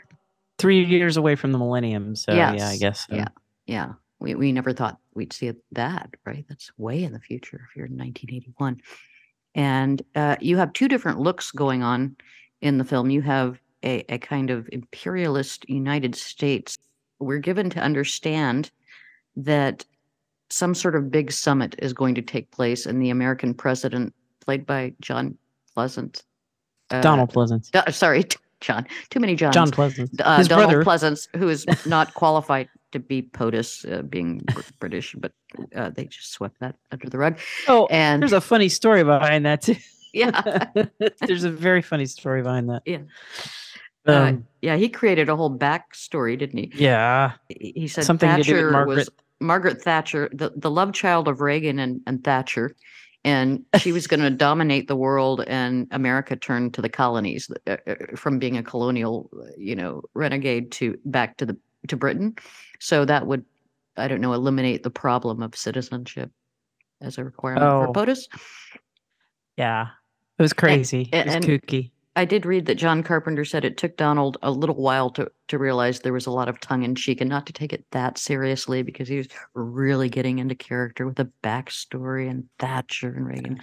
Three 0.59 0.85
years 0.85 1.17
away 1.17 1.35
from 1.35 1.51
the 1.51 1.57
millennium. 1.57 2.15
So 2.15 2.33
yeah, 2.33 2.51
I 2.67 2.77
guess. 2.77 3.07
So. 3.07 3.15
yeah. 3.15 3.27
Yeah. 3.65 3.93
We, 4.23 4.35
we 4.35 4.51
never 4.53 4.71
thought 4.71 4.97
we'd 5.13 5.33
see 5.33 5.47
it 5.47 5.57
that, 5.73 6.09
right? 6.25 6.45
That's 6.47 6.71
way 6.77 7.03
in 7.03 7.11
the 7.11 7.19
future 7.19 7.67
if 7.69 7.75
you're 7.75 7.87
in 7.87 7.97
1981. 7.97 8.81
And 9.53 10.01
uh, 10.15 10.37
you 10.39 10.57
have 10.57 10.71
two 10.73 10.87
different 10.87 11.19
looks 11.19 11.51
going 11.51 11.83
on 11.83 12.15
in 12.61 12.77
the 12.77 12.85
film. 12.85 13.09
You 13.09 13.21
have 13.21 13.59
a, 13.83 14.03
a 14.11 14.17
kind 14.17 14.49
of 14.49 14.67
imperialist 14.71 15.69
United 15.69 16.15
States. 16.15 16.77
We're 17.19 17.39
given 17.39 17.69
to 17.71 17.81
understand 17.81 18.71
that 19.35 19.85
some 20.49 20.73
sort 20.73 20.95
of 20.95 21.11
big 21.11 21.31
summit 21.31 21.75
is 21.79 21.91
going 21.93 22.15
to 22.15 22.21
take 22.21 22.49
place, 22.51 22.85
and 22.85 23.01
the 23.01 23.09
American 23.09 23.53
president, 23.53 24.13
played 24.39 24.65
by 24.65 24.93
John 25.01 25.37
Pleasant, 25.73 26.23
uh, 26.91 27.01
Donald 27.01 27.31
Pleasant. 27.31 27.69
Do- 27.73 27.91
sorry, 27.91 28.23
John. 28.61 28.87
Too 29.09 29.19
many 29.19 29.35
Johns 29.35 29.55
John 29.55 29.71
Pleasence. 29.71 30.09
uh, 30.19 30.43
Donald 30.43 30.69
brother. 30.69 30.83
Pleasence, 30.83 31.27
who 31.35 31.49
is 31.49 31.65
not 31.85 32.13
qualified 32.13 32.69
to 32.93 32.99
be 32.99 33.21
POTUS, 33.21 33.85
uh, 33.91 34.01
being 34.03 34.41
British, 34.79 35.13
but 35.17 35.33
uh, 35.75 35.89
they 35.91 36.05
just 36.05 36.31
swept 36.31 36.59
that 36.61 36.75
under 36.91 37.09
the 37.09 37.17
rug. 37.17 37.37
Oh, 37.67 37.87
And 37.91 38.21
there's 38.21 38.33
a 38.33 38.41
funny 38.41 38.69
story 38.69 39.03
behind 39.03 39.45
that 39.45 39.61
too. 39.61 39.75
yeah, 40.13 40.65
there's 41.27 41.43
a 41.43 41.51
very 41.51 41.81
funny 41.81 42.05
story 42.05 42.41
behind 42.41 42.69
that. 42.69 42.83
Yeah. 42.85 42.99
Um, 44.05 44.15
Uh, 44.15 44.33
yeah, 44.61 44.75
he 44.77 44.89
created 44.89 45.29
a 45.29 45.35
whole 45.35 45.55
backstory, 45.57 46.37
didn't 46.37 46.57
he? 46.59 46.71
yeah. 46.75 47.33
He 47.49 47.87
said 47.87 48.03
Something 48.03 48.35
to 48.35 48.43
do 48.43 48.55
with 48.55 48.71
Margaret. 48.71 48.95
was 48.95 49.09
Margaret 49.39 49.81
Thatcher, 49.81 50.29
the, 50.33 50.51
the 50.55 50.71
love 50.71 50.93
child 50.93 51.27
of 51.27 51.41
Reagan 51.41 51.79
and, 51.79 52.01
and 52.07 52.23
Thatcher. 52.23 52.75
And 53.25 53.63
she 53.77 53.93
was 53.93 54.07
going 54.07 54.19
to 54.29 54.29
dominate 54.29 54.89
the 54.89 54.97
world, 54.97 55.43
and 55.47 55.87
America 55.91 56.35
turned 56.35 56.73
to 56.73 56.81
the 56.81 56.89
colonies 56.89 57.49
uh, 57.67 57.77
uh, 57.87 57.95
from 58.17 58.37
being 58.39 58.57
a 58.57 58.63
colonial, 58.63 59.29
uh, 59.33 59.45
you 59.57 59.75
know, 59.77 60.03
renegade 60.13 60.73
to 60.73 60.97
back 61.05 61.37
to 61.37 61.45
the 61.45 61.57
to 61.87 61.95
Britain. 61.95 62.35
So 62.83 63.05
that 63.05 63.25
would, 63.27 63.45
I 63.95 64.09
don't 64.09 64.19
know, 64.19 64.33
eliminate 64.33 64.83
the 64.83 64.89
problem 64.89 65.41
of 65.41 65.55
citizenship 65.55 66.29
as 66.99 67.17
a 67.17 67.23
requirement 67.23 67.65
Oh. 67.65 67.85
for 67.85 67.93
POTUS. 67.93 68.27
Yeah. 69.55 69.87
It 70.37 70.41
was 70.41 70.51
crazy. 70.51 71.09
it 71.13 71.25
was 71.25 71.35
and- 71.35 71.45
kooky. 71.45 71.91
I 72.15 72.25
did 72.25 72.45
read 72.45 72.67
that 72.67 72.75
John 72.75 73.01
Carpenter 73.01 73.43
said 73.43 73.65
it 73.65 73.77
took 73.77 73.97
Donald 73.97 74.37
a 74.43 74.51
little 74.51 74.75
while 74.75 75.09
to 75.11 75.31
to 75.47 75.57
realize 75.57 76.01
there 76.01 76.13
was 76.13 76.27
a 76.27 76.31
lot 76.31 76.47
of 76.47 76.59
tongue 76.59 76.83
in 76.83 76.93
cheek 76.93 77.21
and 77.21 77.29
not 77.29 77.47
to 77.47 77.53
take 77.53 77.73
it 77.73 77.85
that 77.89 78.19
seriously 78.19 78.83
because 78.83 79.07
he 79.07 79.17
was 79.17 79.27
really 79.55 80.09
getting 80.09 80.37
into 80.37 80.53
character 80.53 81.07
with 81.07 81.19
a 81.19 81.27
backstory 81.41 82.29
and 82.29 82.47
Thatcher 82.59 83.07
and 83.15 83.25
Reagan. 83.25 83.61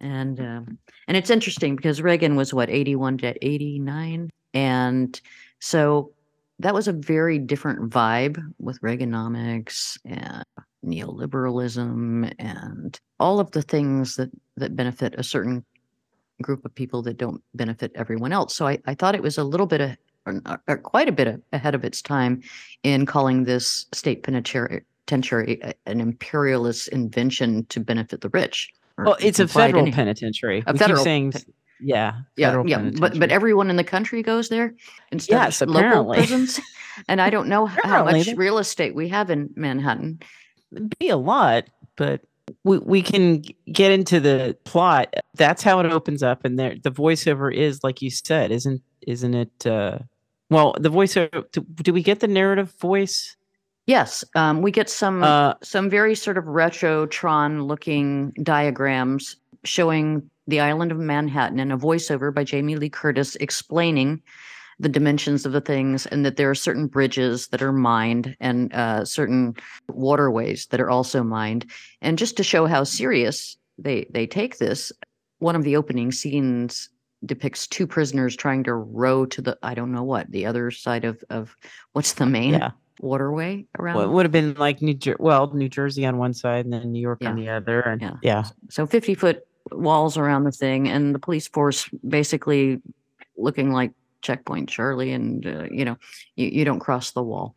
And 0.00 0.38
um, 0.38 0.78
and 1.06 1.16
it's 1.16 1.30
interesting 1.30 1.76
because 1.76 2.02
Reagan 2.02 2.36
was 2.36 2.52
what 2.52 2.68
81 2.68 3.18
to 3.18 3.42
89 3.46 4.28
and 4.52 5.18
so 5.60 6.12
that 6.58 6.74
was 6.74 6.88
a 6.88 6.92
very 6.92 7.38
different 7.38 7.90
vibe 7.90 8.42
with 8.58 8.80
Reaganomics 8.80 9.98
and 10.04 10.44
neoliberalism 10.84 12.32
and 12.38 13.00
all 13.20 13.40
of 13.40 13.50
the 13.50 13.62
things 13.62 14.16
that 14.16 14.30
that 14.56 14.76
benefit 14.76 15.14
a 15.16 15.22
certain 15.22 15.64
group 16.42 16.64
of 16.64 16.74
people 16.74 17.02
that 17.02 17.16
don't 17.18 17.42
benefit 17.54 17.92
everyone 17.94 18.32
else. 18.32 18.54
So 18.54 18.66
I, 18.66 18.78
I 18.86 18.94
thought 18.94 19.14
it 19.14 19.22
was 19.22 19.38
a 19.38 19.44
little 19.44 19.66
bit 19.66 19.80
of, 19.80 19.96
or, 20.24 20.40
or 20.68 20.76
quite 20.76 21.08
a 21.08 21.12
bit 21.12 21.42
ahead 21.52 21.74
of 21.74 21.84
its 21.84 22.00
time 22.00 22.42
in 22.84 23.06
calling 23.06 23.44
this 23.44 23.86
state 23.92 24.22
penitentiary, 24.22 24.82
penitentiary 25.06 25.60
an 25.86 26.00
imperialist 26.00 26.88
invention 26.88 27.64
to 27.66 27.80
benefit 27.80 28.20
the 28.20 28.28
rich. 28.28 28.70
Well, 28.96 29.16
it's 29.20 29.38
a 29.38 29.48
federal 29.48 29.90
penitentiary. 29.90 30.62
A 30.66 30.72
we 30.72 30.78
federal 30.78 30.98
keep 30.98 31.04
saying, 31.04 31.32
pen- 31.32 31.42
yeah, 31.80 32.14
Yeah, 32.36 32.62
yeah, 32.66 32.90
but 32.98 33.18
but 33.18 33.30
everyone 33.30 33.70
in 33.70 33.76
the 33.76 33.84
country 33.84 34.22
goes 34.22 34.48
there 34.48 34.74
instead 35.12 35.34
Yes, 35.34 35.62
of 35.62 35.68
local 35.68 35.80
apparently. 35.86 36.16
prisons. 36.18 36.60
And 37.06 37.20
I 37.20 37.30
don't 37.30 37.48
know 37.48 37.66
how 37.66 38.04
much 38.04 38.26
they- 38.26 38.34
real 38.34 38.58
estate 38.58 38.92
we 38.92 39.08
have 39.08 39.30
in 39.30 39.50
Manhattan. 39.54 40.18
It'd 40.72 40.98
be 40.98 41.10
a 41.10 41.16
lot, 41.16 41.64
but 41.94 42.22
we 42.64 42.78
we 42.78 43.02
can 43.02 43.42
get 43.72 43.92
into 43.92 44.18
the 44.18 44.56
plot. 44.64 45.14
That's 45.36 45.62
how 45.62 45.78
it 45.78 45.86
opens 45.92 46.24
up, 46.24 46.44
and 46.44 46.58
there 46.58 46.74
the 46.82 46.90
voiceover 46.90 47.54
is 47.54 47.84
like 47.84 48.02
you 48.02 48.10
said, 48.10 48.50
isn't 48.50 48.82
isn't 49.06 49.32
it? 49.34 49.64
Uh, 49.66 49.98
well, 50.50 50.74
the 50.80 50.90
voiceover. 50.90 51.44
Do, 51.52 51.60
do 51.82 51.92
we 51.92 52.02
get 52.02 52.18
the 52.18 52.26
narrative 52.26 52.74
voice? 52.80 53.36
Yes, 53.86 54.24
um, 54.34 54.60
we 54.60 54.72
get 54.72 54.90
some 54.90 55.22
Uh, 55.22 55.54
some 55.62 55.88
very 55.88 56.16
sort 56.16 56.36
of 56.36 56.44
retrotron 56.46 57.66
looking 57.68 58.32
diagrams 58.42 59.36
showing 59.64 60.28
the 60.48 60.60
island 60.60 60.90
of 60.90 60.98
Manhattan 60.98 61.60
and 61.60 61.72
a 61.72 61.76
voiceover 61.76 62.34
by 62.34 62.42
Jamie 62.42 62.74
Lee 62.76 62.88
Curtis 62.88 63.36
explaining 63.36 64.20
the 64.80 64.88
dimensions 64.88 65.44
of 65.44 65.52
the 65.52 65.60
things 65.60 66.06
and 66.06 66.24
that 66.24 66.36
there 66.36 66.48
are 66.50 66.54
certain 66.54 66.86
bridges 66.86 67.48
that 67.48 67.62
are 67.62 67.72
mined 67.72 68.36
and 68.40 68.72
uh, 68.72 69.04
certain 69.04 69.54
waterways 69.88 70.66
that 70.66 70.80
are 70.80 70.88
also 70.90 71.22
mined. 71.22 71.70
And 72.00 72.16
just 72.16 72.36
to 72.38 72.42
show 72.44 72.66
how 72.66 72.84
serious 72.84 73.56
they 73.76 74.06
they 74.10 74.26
take 74.26 74.58
this, 74.58 74.90
one 75.40 75.54
of 75.56 75.64
the 75.64 75.76
opening 75.76 76.12
scenes 76.12 76.88
depicts 77.26 77.66
two 77.66 77.86
prisoners 77.86 78.36
trying 78.36 78.62
to 78.64 78.74
row 78.74 79.26
to 79.26 79.42
the 79.42 79.58
I 79.62 79.74
don't 79.74 79.92
know 79.92 80.04
what 80.04 80.30
the 80.30 80.46
other 80.46 80.70
side 80.70 81.04
of 81.04 81.22
of 81.28 81.54
what's 81.92 82.12
the 82.14 82.26
main 82.26 82.54
Yeah. 82.54 82.70
waterway 83.00 83.66
around. 83.78 83.96
Well, 83.96 84.04
it 84.04 84.12
would 84.12 84.24
have 84.26 84.32
been 84.32 84.54
like 84.54 84.80
New 84.80 84.94
Jer- 84.94 85.16
well, 85.18 85.52
New 85.52 85.68
Jersey 85.68 86.06
on 86.06 86.18
one 86.18 86.32
side 86.34 86.64
and 86.64 86.72
then 86.72 86.92
New 86.92 87.00
York 87.02 87.24
on 87.24 87.34
the 87.36 87.48
other. 87.48 87.80
And 87.80 88.00
Yeah. 88.00 88.14
yeah. 88.22 88.44
so 88.70 88.86
50 88.86 89.14
foot 89.14 89.42
walls 89.72 90.16
around 90.16 90.44
the 90.44 90.52
thing 90.52 90.88
and 90.88 91.14
the 91.14 91.18
police 91.18 91.48
force 91.48 91.88
basically 92.06 92.80
looking 93.36 93.72
like 93.72 93.92
checkpoint 94.20 94.68
charlie 94.68 95.12
and 95.12 95.46
uh, 95.46 95.64
you 95.70 95.84
know 95.84 95.96
you, 96.36 96.48
you 96.48 96.64
don't 96.64 96.80
cross 96.80 97.12
the 97.12 97.22
wall. 97.22 97.54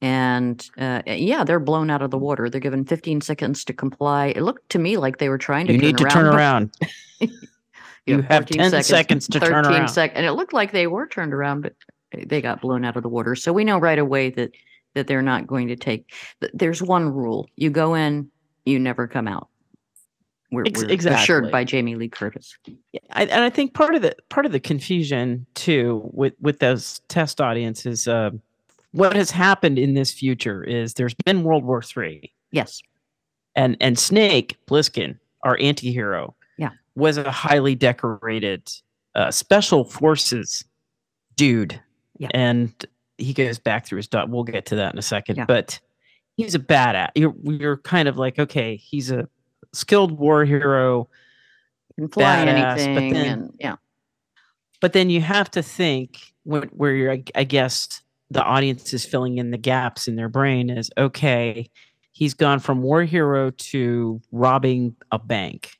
And 0.00 0.64
uh, 0.78 1.02
yeah 1.06 1.42
they're 1.42 1.58
blown 1.58 1.90
out 1.90 2.02
of 2.02 2.12
the 2.12 2.18
water. 2.18 2.48
They're 2.48 2.60
given 2.60 2.84
15 2.84 3.20
seconds 3.20 3.64
to 3.64 3.72
comply. 3.72 4.26
It 4.26 4.42
looked 4.42 4.68
to 4.70 4.78
me 4.78 4.96
like 4.96 5.18
they 5.18 5.28
were 5.28 5.38
trying 5.38 5.66
to 5.66 5.72
You 5.72 5.78
turn 5.80 5.86
need 5.86 5.98
to 5.98 6.04
around, 6.04 6.12
turn 6.12 6.26
around. 6.26 6.70
You 8.06 8.22
have 8.22 8.46
10 8.46 8.82
seconds 8.84 9.28
to 9.28 9.38
turn 9.38 9.66
around. 9.66 9.88
sec- 9.88 10.12
and 10.14 10.24
it 10.24 10.32
looked 10.32 10.54
like 10.54 10.72
they 10.72 10.86
were 10.86 11.06
turned 11.06 11.34
around 11.34 11.60
but 11.60 11.74
they 12.26 12.40
got 12.40 12.62
blown 12.62 12.84
out 12.84 12.96
of 12.96 13.02
the 13.02 13.08
water. 13.08 13.34
So 13.34 13.52
we 13.52 13.64
know 13.64 13.78
right 13.78 13.98
away 13.98 14.30
that 14.30 14.52
that 14.94 15.06
they're 15.06 15.20
not 15.20 15.46
going 15.46 15.68
to 15.68 15.76
take 15.76 16.10
there's 16.54 16.80
one 16.82 17.10
rule. 17.12 17.48
You 17.56 17.70
go 17.70 17.94
in 17.94 18.30
you 18.64 18.78
never 18.78 19.06
come 19.08 19.28
out 19.28 19.48
we're, 20.50 20.64
we're 20.74 20.88
exactly. 20.88 21.22
assured 21.22 21.50
by 21.50 21.62
jamie 21.64 21.94
lee 21.94 22.08
curtis 22.08 22.56
Yeah, 22.92 23.00
I, 23.12 23.24
and 23.24 23.44
I 23.44 23.50
think 23.50 23.74
part 23.74 23.94
of 23.94 24.02
the 24.02 24.16
part 24.28 24.46
of 24.46 24.52
the 24.52 24.60
confusion 24.60 25.46
too 25.54 26.08
with 26.12 26.34
with 26.40 26.58
those 26.60 27.00
test 27.08 27.40
audiences, 27.40 28.08
uh, 28.08 28.30
what 28.92 29.14
has 29.14 29.30
happened 29.30 29.78
in 29.78 29.94
this 29.94 30.12
future 30.12 30.64
is 30.64 30.94
there's 30.94 31.14
been 31.26 31.42
World 31.44 31.64
War 31.64 31.82
Three, 31.82 32.32
yes 32.50 32.80
and 33.56 33.76
and 33.80 33.98
Snake 33.98 34.56
Plissken, 34.66 35.18
our 35.42 35.58
anti-hero, 35.60 36.34
Yeah. 36.56 36.70
was 36.94 37.18
a 37.18 37.30
highly 37.30 37.74
decorated 37.74 38.70
uh, 39.14 39.30
special 39.30 39.84
forces 39.84 40.64
dude, 41.36 41.80
Yeah. 42.18 42.28
and 42.32 42.72
he 43.18 43.32
goes 43.34 43.58
back 43.58 43.84
through 43.84 43.96
his 43.96 44.06
dot. 44.08 44.30
We'll 44.30 44.44
get 44.44 44.64
to 44.66 44.76
that 44.76 44.92
in 44.92 44.98
a 44.98 45.02
second, 45.02 45.36
Yeah. 45.36 45.44
but 45.44 45.78
he's 46.36 46.54
a 46.54 46.58
badass. 46.60 47.10
You're 47.16 47.34
you're 47.42 47.78
kind 47.78 48.08
of 48.08 48.16
like 48.16 48.38
okay, 48.38 48.76
he's 48.76 49.10
a 49.10 49.28
skilled 49.72 50.12
war 50.18 50.44
hero. 50.44 51.08
can 51.96 52.08
fly 52.08 52.44
Badass, 52.46 52.94
but 52.94 53.00
then- 53.00 53.16
and 53.26 53.52
yeah 53.58 53.76
but 54.80 54.92
then 54.92 55.10
you 55.10 55.20
have 55.20 55.50
to 55.50 55.62
think 55.62 56.32
when, 56.44 56.62
where 56.68 56.94
you're 56.94 57.12
I, 57.12 57.24
I 57.34 57.44
guess 57.44 58.00
the 58.30 58.42
audience 58.42 58.92
is 58.94 59.04
filling 59.04 59.38
in 59.38 59.50
the 59.50 59.58
gaps 59.58 60.06
in 60.08 60.16
their 60.16 60.28
brain 60.28 60.70
is 60.70 60.90
okay 60.96 61.68
he's 62.12 62.34
gone 62.34 62.60
from 62.60 62.82
war 62.82 63.02
hero 63.04 63.50
to 63.50 64.20
robbing 64.32 64.94
a 65.10 65.18
bank 65.18 65.72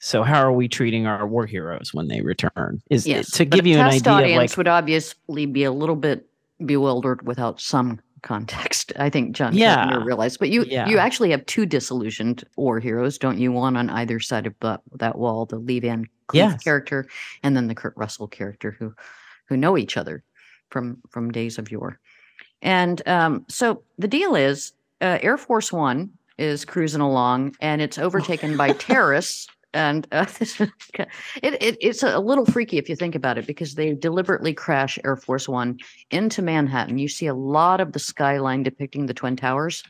so 0.00 0.22
how 0.22 0.40
are 0.42 0.52
we 0.52 0.68
treating 0.68 1.06
our 1.06 1.26
war 1.26 1.46
heroes 1.46 1.94
when 1.94 2.08
they 2.08 2.20
return 2.20 2.82
is 2.90 3.06
yes 3.06 3.30
to 3.30 3.44
give 3.44 3.66
you 3.66 3.78
an 3.78 3.90
test 3.90 4.06
idea 4.06 4.12
of 4.12 4.18
audience 4.24 4.50
like 4.52 4.56
would 4.58 4.68
obviously 4.68 5.46
be 5.46 5.64
a 5.64 5.72
little 5.72 5.96
bit 5.96 6.26
bewildered 6.64 7.26
without 7.26 7.60
some 7.60 8.00
context 8.24 8.92
i 8.98 9.08
think 9.10 9.36
john 9.36 9.54
Yeah. 9.54 9.74
Carpenter 9.76 10.04
realized 10.04 10.38
but 10.40 10.48
you 10.48 10.64
Yeah. 10.64 10.88
you 10.88 10.98
actually 10.98 11.30
have 11.30 11.44
two 11.46 11.66
disillusioned 11.66 12.42
war 12.56 12.80
heroes 12.80 13.18
don't 13.18 13.38
you 13.38 13.52
one 13.52 13.76
on 13.76 13.90
either 13.90 14.18
side 14.18 14.46
of 14.46 14.54
that, 14.60 14.80
that 14.98 15.16
wall 15.18 15.46
the 15.46 15.58
lee 15.58 15.78
van 15.80 16.06
Cleef 16.28 16.34
Yes. 16.36 16.64
character 16.64 17.06
and 17.42 17.54
then 17.56 17.68
the 17.68 17.74
kurt 17.74 17.92
russell 17.96 18.26
character 18.26 18.74
who 18.78 18.94
who 19.48 19.56
know 19.56 19.76
each 19.78 19.96
other 19.96 20.24
from 20.70 20.98
from 21.10 21.30
days 21.30 21.58
of 21.58 21.70
yore 21.70 22.00
and 22.62 23.06
um, 23.06 23.44
so 23.48 23.82
the 23.98 24.08
deal 24.08 24.34
is 24.34 24.72
uh, 25.02 25.18
air 25.22 25.36
force 25.36 25.70
one 25.70 26.10
is 26.38 26.64
cruising 26.64 27.02
along 27.02 27.54
and 27.60 27.82
it's 27.82 27.98
overtaken 27.98 28.56
by 28.56 28.72
terrorists 28.72 29.46
and 29.74 30.06
uh, 30.12 30.24
this 30.38 30.60
is 30.60 30.70
ki- 30.92 31.04
it, 31.42 31.62
it, 31.62 31.76
it's 31.80 32.02
a 32.02 32.18
little 32.18 32.46
freaky 32.46 32.78
if 32.78 32.88
you 32.88 32.96
think 32.96 33.14
about 33.14 33.36
it 33.36 33.46
because 33.46 33.74
they 33.74 33.92
deliberately 33.92 34.54
crash 34.54 34.98
air 35.04 35.16
force 35.16 35.48
one 35.48 35.78
into 36.10 36.40
manhattan. 36.40 36.98
You 36.98 37.08
see 37.08 37.26
a 37.26 37.34
lot 37.34 37.80
of 37.80 37.92
the 37.92 37.98
skyline 37.98 38.62
depicting 38.62 39.06
the 39.06 39.14
twin 39.14 39.36
towers. 39.36 39.82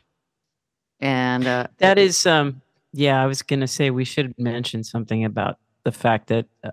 And 0.99 1.45
uh, 1.45 1.67
that 1.77 1.97
is 1.97 2.25
um 2.25 2.61
yeah 2.93 3.21
i 3.21 3.25
was 3.25 3.41
gonna 3.41 3.67
say 3.67 3.89
we 3.89 4.05
should 4.05 4.33
mention 4.39 4.83
something 4.83 5.25
about 5.25 5.59
the 5.83 5.91
fact 5.91 6.27
that 6.27 6.45
uh, 6.63 6.69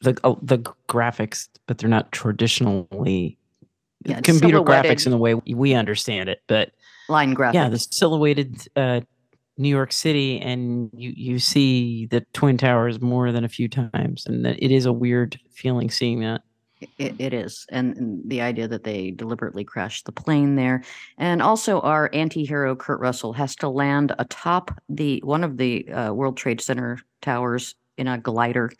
the 0.00 0.18
uh, 0.24 0.34
the 0.42 0.58
graphics 0.88 1.48
but 1.66 1.78
they're 1.78 1.90
not 1.90 2.10
traditionally 2.10 3.38
Yeah, 4.04 4.20
computer 4.22 4.60
graphics 4.60 5.04
in 5.04 5.12
the 5.12 5.18
way 5.18 5.34
we 5.34 5.74
understand 5.74 6.30
it 6.30 6.40
but 6.46 6.72
line 7.08 7.34
graphics 7.34 7.54
yeah 7.54 7.68
the 7.68 7.78
silhouetted 7.78 8.56
uh 8.76 9.00
new 9.56 9.68
york 9.68 9.92
city 9.92 10.40
and 10.40 10.90
you 10.92 11.12
you 11.16 11.38
see 11.38 12.06
the 12.06 12.20
twin 12.32 12.56
towers 12.58 13.00
more 13.00 13.30
than 13.32 13.44
a 13.44 13.48
few 13.48 13.68
times 13.68 14.26
and 14.26 14.46
it 14.46 14.70
is 14.70 14.86
a 14.86 14.92
weird 14.92 15.38
feeling 15.52 15.90
seeing 15.90 16.20
that 16.20 16.42
It, 16.98 17.14
it 17.18 17.32
is. 17.32 17.64
And, 17.70 17.96
and 17.96 18.22
the 18.28 18.42
idea 18.42 18.68
that 18.68 18.84
they 18.84 19.10
deliberately 19.12 19.64
crashed 19.64 20.04
the 20.04 20.12
plane 20.12 20.56
there. 20.56 20.82
And 21.16 21.40
also, 21.40 21.80
our 21.80 22.10
anti 22.12 22.44
hero, 22.44 22.76
Kurt 22.76 23.00
Russell, 23.00 23.32
has 23.32 23.56
to 23.56 23.68
land 23.68 24.12
atop 24.18 24.70
the 24.88 25.20
one 25.24 25.44
of 25.44 25.56
the 25.56 25.88
uh, 25.90 26.12
World 26.12 26.36
Trade 26.36 26.60
Center 26.60 26.98
towers 27.22 27.74
in 27.96 28.06
a 28.06 28.18
glider, 28.18 28.70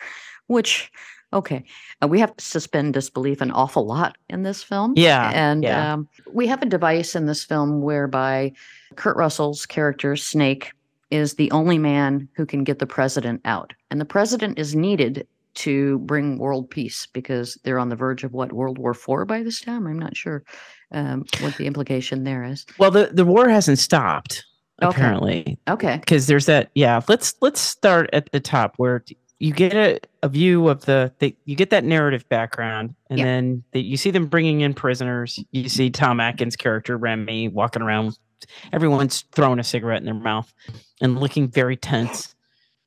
which, 0.49 0.91
okay, 1.35 1.65
uh, 2.03 2.09
we 2.09 2.21
have 2.21 2.35
to 2.37 2.45
suspend 2.45 2.95
disbelief 2.95 3.41
an 3.41 3.51
awful 3.51 3.85
lot 3.87 4.17
in 4.31 4.43
this 4.45 4.63
film. 4.63 4.95
yeah 4.97 5.31
And 5.35 5.63
yeah. 5.65 5.93
um, 5.95 6.09
we 6.33 6.47
have 6.47 6.63
a 6.63 6.67
device 6.67 7.15
in 7.15 7.27
this 7.27 7.45
film 7.45 7.83
whereby 7.83 8.53
Kurt 8.97 9.17
Russell's 9.17 9.67
character, 9.67 10.17
Snake, 10.17 10.73
is 11.11 11.35
the 11.35 11.51
only 11.51 11.79
man 11.79 12.29
who 12.37 12.47
can 12.47 12.65
get 12.65 12.79
the 12.79 12.87
president 12.87 13.41
out. 13.45 13.73
And 13.91 14.01
the 14.01 14.05
president 14.05 14.59
is 14.59 14.75
needed 14.75 15.27
to 15.55 15.99
bring 16.01 16.39
world 16.39 16.69
peace 16.71 17.07
because 17.13 17.59
they're 17.63 17.79
on 17.79 17.89
the 17.89 17.97
verge 17.97 18.25
of 18.25 18.33
what, 18.33 18.53
World 18.53 18.79
War 18.79 18.93
IV 18.93 19.27
by 19.29 19.43
this 19.43 19.61
time? 19.61 19.87
I'm 19.87 19.99
not 19.99 20.17
sure 20.17 20.43
um, 20.93 21.25
what 21.41 21.57
the 21.57 21.67
implication 21.67 22.25
there 22.25 22.45
is. 22.45 22.65
well 22.79 22.91
the 22.91 23.11
the 23.13 23.25
war 23.25 23.49
hasn't 23.49 23.79
stopped 23.79 24.45
Okay. 24.83 24.89
apparently 24.91 25.59
Okay. 25.69 25.99
because 25.99 26.27
there's 26.27 26.47
that 26.47 26.71
yeah 26.75 27.01
let's 27.09 27.35
let's 27.41 27.61
start 27.61 28.11
at 28.13 28.31
the 28.33 28.41
top 28.41 28.75
where 28.77 29.05
you 29.41 29.53
get 29.53 29.75
a, 29.75 29.99
a 30.23 30.29
view 30.29 30.69
of 30.69 30.85
the, 30.87 31.13
the 31.19 31.37
you 31.45 31.57
get 31.57 31.71
that 31.71 31.85
narrative 31.85 32.29
background 32.29 32.95
and 33.11 33.19
Yeah. 33.19 33.25
then 33.27 33.65
the, 33.73 33.81
you 33.83 33.97
see 33.97 34.11
them 34.11 34.27
bringing 34.27 34.61
in 34.61 34.75
prisoners 34.75 35.39
you 35.51 35.69
see 35.69 35.91
tom 35.91 36.21
atkins 36.21 36.57
character 36.57 36.97
remy 36.97 37.49
walking 37.49 37.83
around 37.83 38.19
everyone's 38.73 39.23
throwing 39.33 39.59
a 39.59 39.65
cigarette 39.65 39.99
in 40.01 40.05
their 40.05 40.15
mouth 40.15 40.53
and 41.01 41.19
looking 41.19 41.49
very 41.49 41.77
tense 41.77 42.35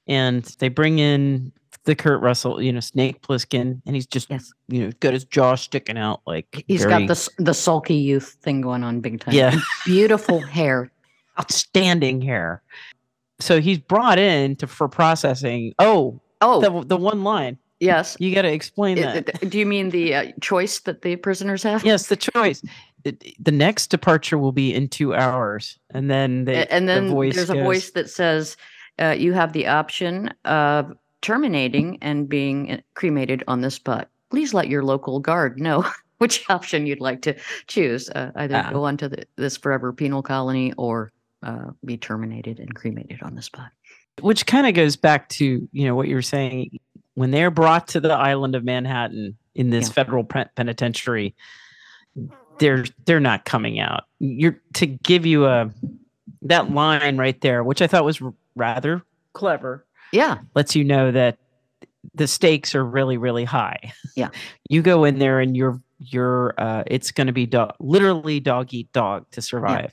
and 0.07 0.43
they 0.59 0.69
bring 0.69 0.99
in 0.99 1.51
the 1.83 1.95
kurt 1.95 2.21
russell 2.21 2.61
you 2.61 2.71
know 2.71 2.79
snake 2.79 3.21
plissken 3.21 3.81
and 3.85 3.95
he's 3.95 4.07
just 4.07 4.29
Yes. 4.29 4.51
you 4.67 4.85
know 4.85 4.91
got 4.99 5.13
his 5.13 5.25
jaw 5.25 5.55
sticking 5.55 5.97
out 5.97 6.21
like 6.25 6.63
He's 6.67 6.81
very- 6.83 7.01
got 7.01 7.07
this 7.07 7.29
the 7.37 7.53
sulky 7.53 7.95
youth 7.95 8.37
thing 8.41 8.61
going 8.61 8.83
on 8.83 9.01
big 9.01 9.19
time. 9.19 9.33
yeah 9.33 9.57
Beautiful 9.85 10.39
hair. 10.57 10.91
outstanding 11.39 12.21
hair 12.21 12.61
so 13.39 13.59
he's 13.61 13.77
brought 13.79 14.17
in 14.17 14.55
to 14.57 14.67
for 14.67 14.87
processing 14.87 15.73
oh 15.79 16.19
Oh, 16.41 16.61
the 16.61 16.85
the 16.85 16.97
one 16.97 17.23
line. 17.23 17.57
yes. 17.79 18.15
You 18.19 18.33
got 18.33 18.43
to 18.43 18.51
explain 18.51 18.99
I- 18.99 19.21
that. 19.21 19.29
I- 19.41 19.45
Do 19.45 19.57
you 19.59 19.65
mean 19.65 19.89
the 19.89 20.15
uh, 20.15 20.25
choice 20.41 20.79
that 20.81 21.01
the 21.01 21.15
prisoners 21.15 21.63
have? 21.63 21.83
yes, 21.85 22.07
the 22.07 22.15
choice. 22.15 22.61
The, 23.03 23.15
the 23.39 23.51
next 23.51 23.87
departure 23.87 24.37
will 24.37 24.51
be 24.51 24.73
in 24.73 24.89
two 24.89 25.13
hours, 25.15 25.77
and 25.91 26.09
then 26.11 26.45
they, 26.45 26.65
and 26.67 26.89
then 26.89 27.07
the 27.09 27.29
there's 27.31 27.49
a 27.49 27.55
voice 27.63 27.91
that 27.91 28.09
says 28.09 28.57
uh, 28.99 29.15
you 29.17 29.33
have 29.33 29.53
the 29.53 29.67
option 29.67 30.33
of 30.45 30.91
terminating 31.21 31.97
and 32.01 32.27
being 32.27 32.71
uh, 32.71 32.77
cremated 32.95 33.43
on 33.47 33.61
the 33.61 33.71
spot. 33.71 34.09
Please 34.29 34.53
let 34.53 34.67
your 34.67 34.83
local 34.83 35.19
guard 35.19 35.59
know 35.59 35.85
which 36.17 36.43
option 36.49 36.85
you'd 36.85 36.99
like 36.99 37.21
to 37.21 37.35
choose. 37.67 38.09
Uh, 38.09 38.31
either 38.35 38.57
Ah. 38.65 38.71
go 38.71 38.83
on 38.83 38.97
to 38.97 39.07
the, 39.09 39.25
this 39.37 39.55
forever 39.57 39.93
penal 39.93 40.21
colony 40.21 40.73
or 40.77 41.11
uh, 41.43 41.71
be 41.85 41.97
terminated 41.97 42.59
and 42.59 42.73
cremated 42.75 43.21
on 43.23 43.35
the 43.35 43.41
spot. 43.41 43.71
which 44.21 44.45
kind 44.45 44.65
of 44.67 44.73
goes 44.73 44.95
back 44.95 45.29
to 45.29 45.67
you 45.71 45.85
know 45.85 45.95
what 45.95 46.07
you 46.07 46.15
were 46.15 46.21
saying 46.21 46.79
when 47.13 47.31
they're 47.31 47.51
brought 47.51 47.87
to 47.89 47.99
the 47.99 48.11
island 48.13 48.55
of 48.55 48.63
Manhattan 48.63 49.37
in 49.55 49.69
this 49.69 49.87
Yeah. 49.87 49.93
federal 49.93 50.23
penitentiary. 50.23 51.35
They're 52.59 52.85
they're 53.05 53.19
not 53.19 53.45
coming 53.45 53.79
out. 53.79 54.05
You're 54.19 54.59
to 54.75 54.87
give 54.87 55.25
you 55.27 55.45
a 55.45 55.69
that 56.43 56.71
line 56.71 57.17
right 57.17 57.39
there, 57.41 57.63
which 57.63 57.81
I 57.83 57.87
thought 57.87 58.03
was 58.05 58.19
rather 58.55 59.03
clever. 59.33 59.85
Yeah, 60.11 60.39
lets 60.55 60.75
you 60.75 60.83
know 60.83 61.11
that 61.11 61.37
the 62.15 62.25
stakes 62.27 62.73
are 62.73 62.85
really 62.85 63.17
really 63.17 63.43
high 63.43 63.91
Yeah. 64.15 64.29
you 64.69 64.81
go 64.81 65.03
in 65.03 65.19
there 65.19 65.39
and 65.41 65.55
you're 65.57 65.79
you're 65.99 66.53
uh 66.57 66.83
it's 66.87 67.11
going 67.11 67.27
to 67.27 67.33
be 67.33 67.45
dog 67.45 67.73
literally 67.79 68.39
dog 68.39 68.73
eat 68.73 68.91
dog 68.93 69.29
to 69.31 69.41
survive 69.41 69.91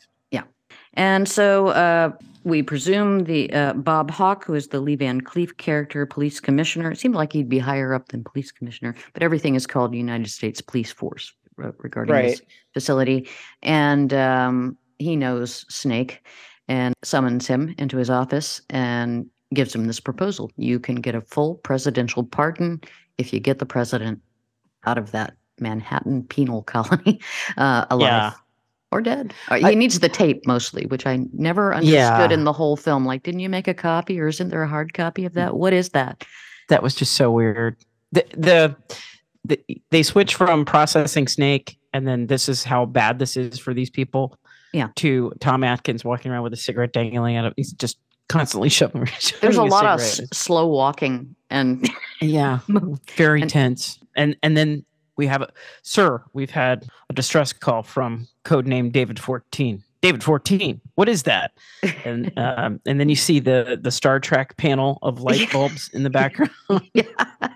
and 0.95 1.29
so 1.29 1.69
uh, 1.69 2.13
we 2.45 2.63
presume 2.63 3.25
the 3.25 3.53
uh, 3.53 3.73
Bob 3.73 4.11
Hauk, 4.11 4.45
who 4.45 4.55
is 4.55 4.69
the 4.69 4.81
Lee 4.81 4.97
Van 4.97 5.21
Cleef 5.21 5.57
character, 5.57 6.07
police 6.07 6.41
commissioner. 6.41 6.91
It 6.91 6.99
seemed 6.99 7.15
like 7.15 7.33
he'd 7.33 7.49
be 7.49 7.59
higher 7.59 7.95
up 7.95 8.09
than 8.09 8.23
police 8.23 8.53
commissioner, 8.53 8.95
but 9.13 9.23
everything 9.23 9.55
is 9.55 9.67
called 9.67 9.95
United 9.95 10.31
States 10.31 10.61
Police 10.61 10.93
Force 10.93 11.33
re- 11.57 11.73
regarding 11.79 12.15
this 12.31 12.43
facility. 12.75 13.29
And 13.63 14.13
um, 14.13 14.77
he 14.99 15.17
knows 15.17 15.65
Snake 15.75 16.25
and 16.69 16.95
summons 17.03 17.47
him 17.47 17.75
into 17.79 17.97
his 17.97 18.11
office 18.11 18.61
and 18.71 19.27
gives 19.53 19.75
him 19.75 19.87
this 19.87 20.01
proposal. 20.01 20.51
You 20.57 20.79
can 20.79 20.97
get 20.97 21.15
a 21.15 21.21
full 21.23 21.57
presidential 21.57 22.25
pardon 22.25 22.81
if 23.19 23.33
you 23.33 23.41
get 23.41 23.59
the 23.59 23.67
president 23.67 24.21
out 24.85 24.99
of 24.99 25.13
that 25.13 25.35
Manhattan 25.61 26.25
penal 26.25 26.63
colony 26.75 27.21
uh, 27.57 27.87
alive 27.91 28.09
Yeah. 28.11 28.33
Or 28.95 29.01
dead. 29.01 29.35
Uh, 29.49 29.57
he 29.57 29.65
I- 29.67 29.75
needs 29.75 29.99
the 30.01 30.09
tape 30.09 30.47
mostly, 30.47 30.87
which 30.87 31.07
I 31.07 31.19
never 31.33 31.75
understood 31.75 31.95
Yeah. 31.95 32.31
in 32.31 32.45
the 32.45 32.53
whole 32.53 32.77
film. 32.77 33.05
Like, 33.05 33.23
didn't 33.25 33.41
you 33.41 33.49
make 33.49 33.67
a 33.69 33.75
copy 33.75 34.21
or 34.21 34.29
isn't 34.29 34.49
there 34.49 34.63
a 34.63 34.69
hard 34.69 34.95
copy 34.95 35.25
of 35.25 35.35
that? 35.35 35.57
What 35.57 35.73
is 35.73 35.91
that? 35.91 36.25
That 36.69 36.83
was 36.83 36.95
just 36.95 37.15
so 37.15 37.31
weird. 37.33 37.77
The, 38.13 38.25
the 38.37 38.77
the 39.45 39.61
they 39.91 40.03
switch 40.03 40.35
from 40.37 40.65
processing 40.65 41.27
Snake, 41.29 41.77
and 41.93 42.07
then 42.09 42.29
this 42.29 42.49
is 42.49 42.65
how 42.65 42.87
bad 42.87 43.19
this 43.19 43.37
is 43.37 43.59
for 43.59 43.75
these 43.75 43.91
people. 43.91 44.39
Yeah. 44.73 44.89
To 44.97 45.33
Tom 45.41 45.63
Atkins 45.65 46.05
walking 46.05 46.33
around 46.33 46.43
with 46.45 46.53
a 46.53 46.57
cigarette 46.57 46.93
dangling 46.93 47.37
out 47.37 47.45
of. 47.45 47.53
He's 47.57 47.73
just 47.73 47.99
constantly 48.29 48.69
shoving. 48.79 49.05
shoving 49.07 49.41
There's 49.43 49.57
a 49.59 49.63
lot 49.65 49.85
of 49.85 50.01
s- 50.01 50.21
slow 50.33 50.67
walking 50.69 51.35
and 51.51 51.89
Yeah, 52.21 52.61
very 53.17 53.43
And- 53.43 53.51
tense. 53.51 53.99
And 54.17 54.37
and 54.43 54.57
then 54.57 54.85
we 55.17 55.27
have 55.27 55.43
a 55.43 55.51
sir. 55.83 56.23
We've 56.33 56.51
had 56.51 56.87
a 57.11 57.13
distress 57.13 57.53
call 57.53 57.83
from 57.83 58.27
codename 58.45 58.93
David 58.93 59.19
Fourteen. 59.19 59.83
David 60.01 60.23
Fourteen. 60.23 60.81
What 60.97 61.09
is 61.09 61.23
that? 61.25 61.53
And 62.05 62.33
um, 62.39 62.81
and 62.87 63.01
then 63.01 63.09
you 63.09 63.17
see 63.17 63.41
the 63.41 63.79
the 63.81 63.91
Star 63.91 64.21
Trek 64.21 64.57
panel 64.57 64.99
of 65.03 65.21
light 65.21 65.51
bulbs 65.53 65.89
in 65.93 66.03
the 66.03 66.11
background. 66.21 66.53
yeah. 66.95 67.05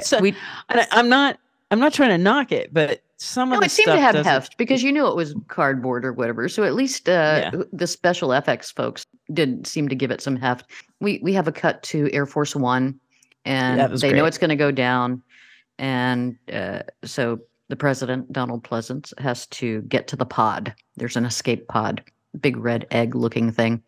So 0.00 0.18
we 0.20 0.34
and 0.70 0.80
I, 0.80 0.86
I'm 0.92 1.10
not 1.10 1.38
I'm 1.70 1.78
not 1.78 1.92
trying 1.92 2.10
to 2.10 2.18
knock 2.18 2.50
it, 2.50 2.72
but 2.72 3.02
some 3.18 3.50
no, 3.50 3.56
of 3.56 3.62
the 3.62 3.68
stuff. 3.68 3.88
Oh, 3.88 3.90
it 3.90 3.96
seemed 3.96 4.12
to 4.12 4.18
have 4.18 4.24
heft 4.26 4.56
because 4.56 4.82
you 4.82 4.92
knew 4.92 5.06
it 5.06 5.16
was 5.16 5.34
cardboard 5.48 6.04
or 6.04 6.12
whatever. 6.12 6.48
So 6.48 6.64
at 6.64 6.74
least 6.74 7.08
uh, 7.08 7.50
Yeah. 7.52 7.62
the 7.72 7.86
special 7.86 8.30
FX 8.30 8.74
folks 8.74 9.04
did 9.32 9.66
seem 9.66 9.88
to 9.88 9.94
give 9.94 10.10
it 10.10 10.20
some 10.20 10.36
heft. 10.36 10.70
We 11.00 11.20
we 11.22 11.32
have 11.32 11.48
a 11.48 11.52
cut 11.52 11.82
to 11.84 12.08
Air 12.12 12.26
Force 12.26 12.54
One, 12.54 12.98
and 13.44 13.90
was 13.90 14.00
they 14.00 14.12
know 14.12 14.24
it's 14.24 14.38
going 14.38 14.50
to 14.50 14.56
go 14.56 14.70
down, 14.70 15.22
and 15.78 16.36
uh, 16.52 16.80
so 17.04 17.40
the 17.68 17.76
president 17.76 18.32
Donald 18.32 18.62
Pleasence 18.64 19.12
has 19.18 19.46
to 19.48 19.82
get 19.82 20.06
to 20.08 20.16
the 20.16 20.26
pod. 20.26 20.74
There's 20.96 21.16
an 21.16 21.24
escape 21.24 21.68
pod, 21.68 22.02
big 22.40 22.56
red 22.56 22.86
egg 22.90 23.14
looking 23.14 23.50
thing, 23.52 23.82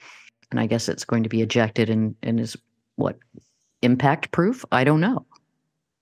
and 0.51 0.59
I 0.61 0.67
guess 0.67 0.89
it's 0.89 1.05
going 1.05 1.23
to 1.23 1.29
be 1.29 1.43
ejected 1.43 1.91
and 1.91 2.15
and 2.23 2.41
is 2.41 2.57
what 2.97 3.17
impact 3.83 4.31
proof? 4.33 4.65
I 4.73 4.85
don't 4.85 5.01
know. 5.01 5.25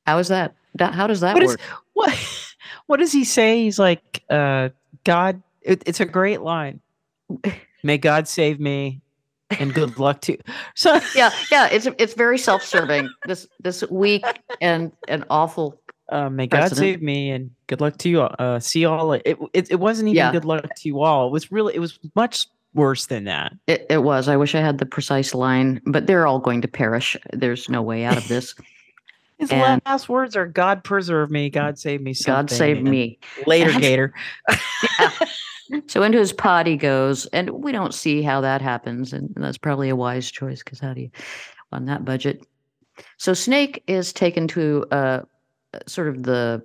How 0.07 0.18
is 0.18 0.29
that? 0.29 0.55
how 0.79 1.07
does 1.07 1.20
that 1.20 1.35
What 1.35 1.42
is- 1.42 1.51
work? 1.51 1.61
What 1.94 2.55
what 2.87 2.96
does 3.01 3.12
he 3.12 3.25
say? 3.25 3.62
He's 3.62 3.79
like, 3.79 4.22
uh, 4.31 4.70
God. 5.05 5.42
It, 5.62 5.83
it's 5.85 5.99
a 5.99 6.05
great 6.05 6.42
line. 6.42 6.81
May 7.83 7.99
God 7.99 8.29
save 8.29 8.61
me, 8.61 9.01
and 9.50 9.72
good 9.74 9.98
luck 9.98 10.20
to. 10.22 10.37
So 10.74 11.00
yeah, 11.14 11.30
yeah, 11.50 11.68
it's 11.68 11.87
it's 11.98 12.14
very 12.14 12.38
self-serving. 12.38 13.09
this 13.26 13.46
this 13.61 13.82
weak 13.90 14.24
and 14.61 14.92
and 15.09 15.24
awful. 15.30 15.80
Uh, 16.09 16.30
may 16.30 16.46
God 16.46 16.70
save 16.76 17.02
me 17.02 17.30
and 17.30 17.50
good 17.66 17.80
luck 17.80 17.96
to 17.98 18.09
you. 18.09 18.20
all. 18.22 18.35
Uh, 18.38 18.61
see 18.61 18.80
y'all. 18.80 19.12
It, 19.12 19.37
it 19.52 19.70
it 19.70 19.80
wasn't 19.80 20.09
even 20.09 20.16
Yeah. 20.16 20.32
good 20.32 20.44
luck 20.44 20.64
to 20.76 20.88
you 20.88 21.00
all. 21.02 21.26
It 21.28 21.32
was 21.32 21.50
really 21.50 21.74
it 21.74 21.80
was 21.80 21.98
much 22.14 22.46
worse 22.74 23.06
than 23.06 23.24
that. 23.24 23.54
It, 23.66 23.87
it 23.90 24.02
was. 24.04 24.28
I 24.28 24.37
wish 24.37 24.54
I 24.54 24.61
had 24.61 24.78
the 24.78 24.87
precise 24.87 25.35
line, 25.35 25.80
but 25.87 26.06
they're 26.06 26.26
all 26.26 26.38
going 26.38 26.61
to 26.62 26.68
perish. 26.68 27.16
There's 27.32 27.68
no 27.68 27.82
way 27.82 28.04
out 28.04 28.16
of 28.18 28.28
this. 28.28 28.54
His 29.38 29.50
And- 29.50 29.82
last 29.85 30.09
words 30.09 30.37
are 30.37 30.46
"God 30.46 30.85
preserve 30.85 31.30
me, 31.30 31.50
God 31.50 31.78
save 31.78 32.00
me, 32.02 32.14
God 32.24 32.50
save 32.50 32.82
me. 32.82 33.18
Later, 33.46 33.78
Gator. 33.80 34.14
So 35.87 36.02
into 36.02 36.18
his 36.18 36.33
pod 36.33 36.66
he 36.66 36.76
goes, 36.76 37.26
and 37.26 37.50
we 37.50 37.72
don't 37.72 37.94
see 37.94 38.22
how 38.22 38.40
that 38.42 38.61
happens, 38.62 39.12
and 39.12 39.33
that's 39.37 39.59
probably 39.59 39.88
a 39.88 39.96
wise 39.96 40.31
choice 40.31 40.62
because 40.62 40.79
how 40.81 40.94
do 40.94 41.02
you 41.02 41.11
on 41.72 41.87
that 41.87 42.05
budget? 42.05 42.46
So 43.18 43.35
Snake 43.35 43.83
is 43.87 44.12
taken 44.12 44.48
to 44.48 44.85
uh, 44.90 45.20
sort 45.87 46.09
of 46.09 46.22
the 46.22 46.62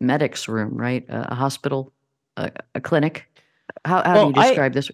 medic's 0.00 0.48
room, 0.48 0.76
right? 0.76 1.04
A, 1.08 1.32
a 1.32 1.34
hospital, 1.34 1.92
a, 2.36 2.50
a 2.74 2.80
clinic. 2.80 3.26
How, 3.84 4.02
how 4.04 4.14
Well, 4.14 4.32
do 4.32 4.40
you 4.40 4.46
I- 4.46 4.48
describe 4.48 4.72
this? 4.72 4.90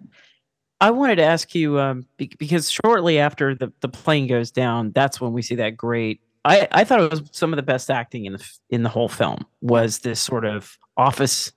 I 0.80 0.90
wanted 0.90 1.16
to 1.16 1.22
ask 1.22 1.54
you 1.54 1.78
um, 1.80 2.04
be- 2.18 2.32
because 2.38 2.70
shortly 2.70 3.18
after 3.18 3.54
the, 3.54 3.72
the 3.80 3.88
plane 3.88 4.26
goes 4.26 4.50
down, 4.50 4.90
that's 4.92 5.20
when 5.20 5.32
we 5.32 5.40
see 5.40 5.54
that 5.54 5.76
great. 5.76 6.20
I, 6.44 6.68
I 6.72 6.84
thought 6.84 7.00
it 7.00 7.10
was 7.10 7.22
some 7.32 7.52
of 7.54 7.56
the 7.56 7.62
best 7.62 7.90
acting 7.90 8.26
in 8.26 8.34
the 8.34 8.40
f- 8.40 8.58
in 8.68 8.82
the 8.82 8.90
whole 8.90 9.08
film 9.08 9.46
was 9.62 10.00
this 10.00 10.20
sort 10.20 10.44
of 10.44 10.76
office 10.98 11.52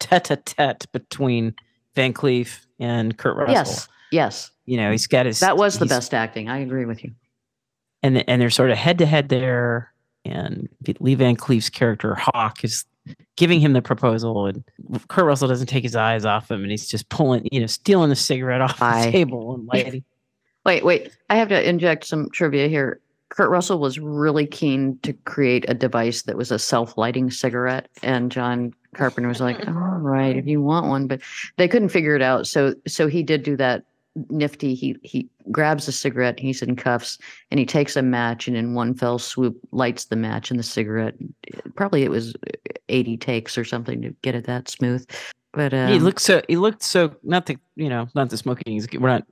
tete-a-tete 0.00 0.86
between 0.92 1.54
Van 1.94 2.12
Cleef 2.12 2.66
and 2.78 3.16
Kurt 3.16 3.36
Russell. 3.36 3.54
Yes, 3.54 3.88
yes, 4.12 4.50
You 4.66 4.76
know, 4.76 4.90
he's 4.90 5.06
got 5.06 5.26
his 5.26 5.40
that 5.40 5.56
was 5.56 5.78
the 5.78 5.86
best 5.86 6.14
acting. 6.14 6.48
I 6.48 6.58
agree 6.58 6.84
with 6.84 7.02
you. 7.04 7.12
and 8.02 8.28
and 8.28 8.40
they're 8.40 8.50
sort 8.50 8.70
of 8.70 8.78
head 8.78 8.98
to 8.98 9.06
head 9.06 9.28
there. 9.28 9.92
And 10.24 10.68
Lee 11.00 11.14
Van 11.14 11.36
Cleef's 11.36 11.70
character 11.70 12.14
Hauk 12.14 12.62
is 12.62 12.84
giving 13.36 13.60
him 13.60 13.72
the 13.72 13.80
proposal, 13.80 14.46
and 14.46 14.62
Kurt 15.08 15.24
Russell 15.24 15.48
doesn't 15.48 15.68
take 15.68 15.82
his 15.84 15.96
eyes 15.96 16.24
off 16.26 16.50
him, 16.50 16.62
and 16.62 16.70
he's 16.70 16.86
just 16.86 17.08
pulling, 17.08 17.48
you 17.50 17.60
know, 17.60 17.66
stealing 17.66 18.10
the 18.10 18.16
cigarette 18.16 18.60
off 18.60 18.82
I- 18.82 19.06
the 19.06 19.12
table 19.12 19.54
and 19.54 19.66
lighting. 19.66 20.04
Wait, 20.66 20.84
wait. 20.84 21.12
I 21.30 21.36
have 21.36 21.48
to 21.48 21.66
inject 21.66 22.04
some 22.04 22.28
trivia 22.30 22.68
here. 22.68 23.00
Kurt 23.38 23.50
Russell 23.50 23.78
was 23.78 24.00
really 24.00 24.48
keen 24.48 24.98
to 25.04 25.12
create 25.12 25.64
a 25.68 25.74
device 25.74 26.22
that 26.22 26.36
was 26.36 26.50
a 26.50 26.58
self-lighting 26.58 27.30
cigarette, 27.30 27.88
and 28.02 28.32
John 28.32 28.74
Carpenter 28.96 29.28
was 29.28 29.40
like, 29.40 29.64
"All 29.68 29.74
right, 30.00 30.36
if 30.36 30.44
you 30.48 30.60
want 30.60 30.88
one," 30.88 31.06
but 31.06 31.20
they 31.56 31.68
couldn't 31.68 31.90
figure 31.90 32.16
it 32.16 32.20
out. 32.20 32.48
So, 32.48 32.74
so 32.88 33.06
he 33.06 33.22
did 33.22 33.44
do 33.44 33.56
that 33.56 33.84
nifty. 34.28 34.74
He 34.74 34.96
he 35.04 35.28
grabs 35.52 35.86
a 35.86 35.92
cigarette. 35.92 36.40
He's 36.40 36.62
in 36.62 36.74
cuffs, 36.74 37.16
and 37.52 37.60
he 37.60 37.64
takes 37.64 37.94
a 37.94 38.02
match, 38.02 38.48
and 38.48 38.56
in 38.56 38.74
one 38.74 38.92
fell 38.92 39.20
swoop, 39.20 39.56
lights 39.70 40.06
the 40.06 40.16
match 40.16 40.50
and 40.50 40.58
the 40.58 40.64
cigarette. 40.64 41.14
Probably 41.76 42.02
it 42.02 42.10
was 42.10 42.34
eighty 42.88 43.16
takes 43.16 43.56
or 43.56 43.64
something 43.64 44.02
to 44.02 44.10
get 44.22 44.34
it 44.34 44.46
that 44.46 44.68
smooth. 44.68 45.08
But 45.52 45.72
um, 45.72 45.92
he 45.92 46.00
looked 46.00 46.22
so. 46.22 46.42
He 46.48 46.56
looked 46.56 46.82
so. 46.82 47.14
Not 47.22 47.46
the 47.46 47.56
you 47.76 47.88
know, 47.88 48.08
not 48.16 48.30
the 48.30 48.36
smoking. 48.36 48.84
We're 49.00 49.08
not. 49.10 49.24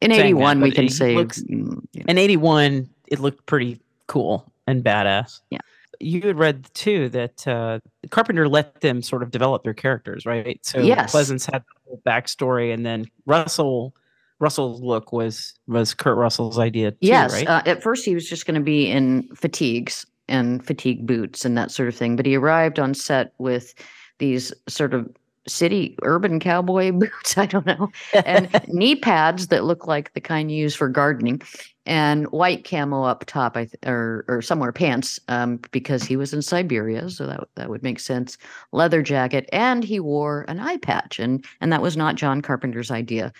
in 0.00 0.12
that, 0.12 0.18
'81, 0.18 0.62
we 0.62 0.70
can 0.70 0.88
say 0.88 1.14
looks- 1.14 1.42
mm, 1.42 1.82
you 1.92 2.00
know, 2.00 2.06
In 2.08 2.16
'81, 2.16 2.88
it 3.10 3.18
looked 3.20 3.46
pretty 3.46 3.80
cool 4.06 4.50
and 4.66 4.84
badass. 4.84 5.40
Yeah. 5.50 5.58
You 6.00 6.20
had 6.22 6.38
read 6.38 6.66
too 6.74 7.08
that 7.08 7.46
uh, 7.48 7.80
Carpenter 8.10 8.48
let 8.48 8.80
them 8.82 9.02
sort 9.02 9.22
of 9.24 9.30
develop 9.32 9.64
their 9.64 9.74
characters, 9.74 10.24
right? 10.26 10.58
So 10.64 10.80
Yes. 10.80 11.12
Pleasence 11.12 11.50
had 11.50 11.62
the 11.62 11.74
whole 11.86 12.00
backstory, 12.06 12.72
and 12.72 12.86
then 12.86 13.06
Russell 13.26 13.94
Russell's 14.38 14.80
look 14.80 15.12
was 15.12 15.54
was 15.66 15.94
Kurt 15.94 16.16
Russell's 16.16 16.58
idea 16.58 16.92
too, 16.92 16.98
Yes. 17.00 17.32
right? 17.32 17.48
Uh, 17.48 17.62
at 17.66 17.82
first, 17.82 18.04
he 18.04 18.14
was 18.14 18.28
just 18.28 18.46
going 18.46 18.54
to 18.54 18.64
be 18.64 18.88
in 18.88 19.28
fatigues 19.34 20.06
and 20.28 20.64
fatigue 20.64 21.04
boots 21.06 21.44
and 21.44 21.58
that 21.58 21.72
sort 21.72 21.88
of 21.88 21.96
thing. 21.96 22.14
But 22.14 22.26
he 22.26 22.36
arrived 22.36 22.78
on 22.78 22.94
set 22.94 23.32
with 23.38 23.74
these 24.18 24.52
sort 24.68 24.94
of 24.94 25.08
city 25.48 25.96
urban 26.02 26.38
cowboy 26.38 26.92
boots. 26.98 27.36
I 27.36 27.46
don't 27.46 27.66
know. 27.66 27.90
And 28.24 28.48
knee 28.68 28.94
pads 28.94 29.48
that 29.48 29.64
look 29.64 29.88
like 29.88 30.12
the 30.14 30.20
kind 30.20 30.52
you 30.52 30.58
use 30.58 30.76
for 30.76 30.88
gardening 30.88 31.42
and 31.88 32.26
white 32.28 32.68
camo 32.68 33.02
up 33.02 33.24
top 33.26 33.56
I 33.56 33.64
th- 33.64 33.74
or 33.86 34.24
or 34.28 34.40
somewhere 34.42 34.72
pants 34.72 35.18
um, 35.28 35.58
because 35.72 36.04
he 36.04 36.16
was 36.16 36.32
in 36.32 36.42
Siberia 36.42 37.10
so 37.10 37.26
that 37.26 37.40
that 37.56 37.68
would 37.70 37.82
make 37.82 37.98
sense 37.98 38.38
leather 38.72 39.02
jacket 39.02 39.48
and 39.52 39.82
he 39.82 39.98
wore 39.98 40.44
an 40.48 40.60
eye 40.60 40.76
patch 40.76 41.18
and 41.18 41.44
and 41.60 41.72
that 41.72 41.82
was 41.82 41.96
not 41.96 42.14
John 42.14 42.42
Carpenter's 42.42 42.90
idea 42.92 43.32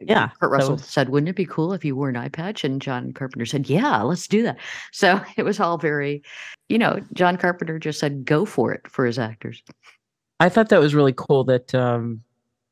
Yeah, 0.00 0.28
Kurt 0.40 0.52
Russell 0.52 0.74
was- 0.74 0.84
said, 0.84 1.08
"Wouldn't 1.08 1.28
it 1.28 1.36
be 1.36 1.44
cool 1.44 1.72
if 1.72 1.84
you 1.84 1.96
wore 1.96 2.08
an 2.08 2.16
eye 2.16 2.28
patch?" 2.28 2.62
And 2.64 2.80
John 2.80 3.12
Carpenter 3.12 3.44
said, 3.46 3.68
"Yeah, 3.68 4.00
let's 4.02 4.28
do 4.28 4.42
that." 4.44 4.56
So 4.92 5.20
it 5.36 5.42
was 5.42 5.58
all 5.58 5.76
very, 5.76 6.22
you 6.68 6.78
know, 6.78 7.00
John 7.14 7.36
Carpenter 7.36 7.80
just 7.80 7.98
said, 7.98 8.24
"Go 8.24 8.44
for 8.44 8.72
it" 8.72 8.86
for 8.88 9.04
his 9.04 9.18
actors. 9.18 9.60
I 10.38 10.48
thought 10.48 10.68
that 10.68 10.78
was 10.80 10.94
really 10.94 11.14
cool 11.16 11.42
that 11.44 11.74
um, 11.74 12.22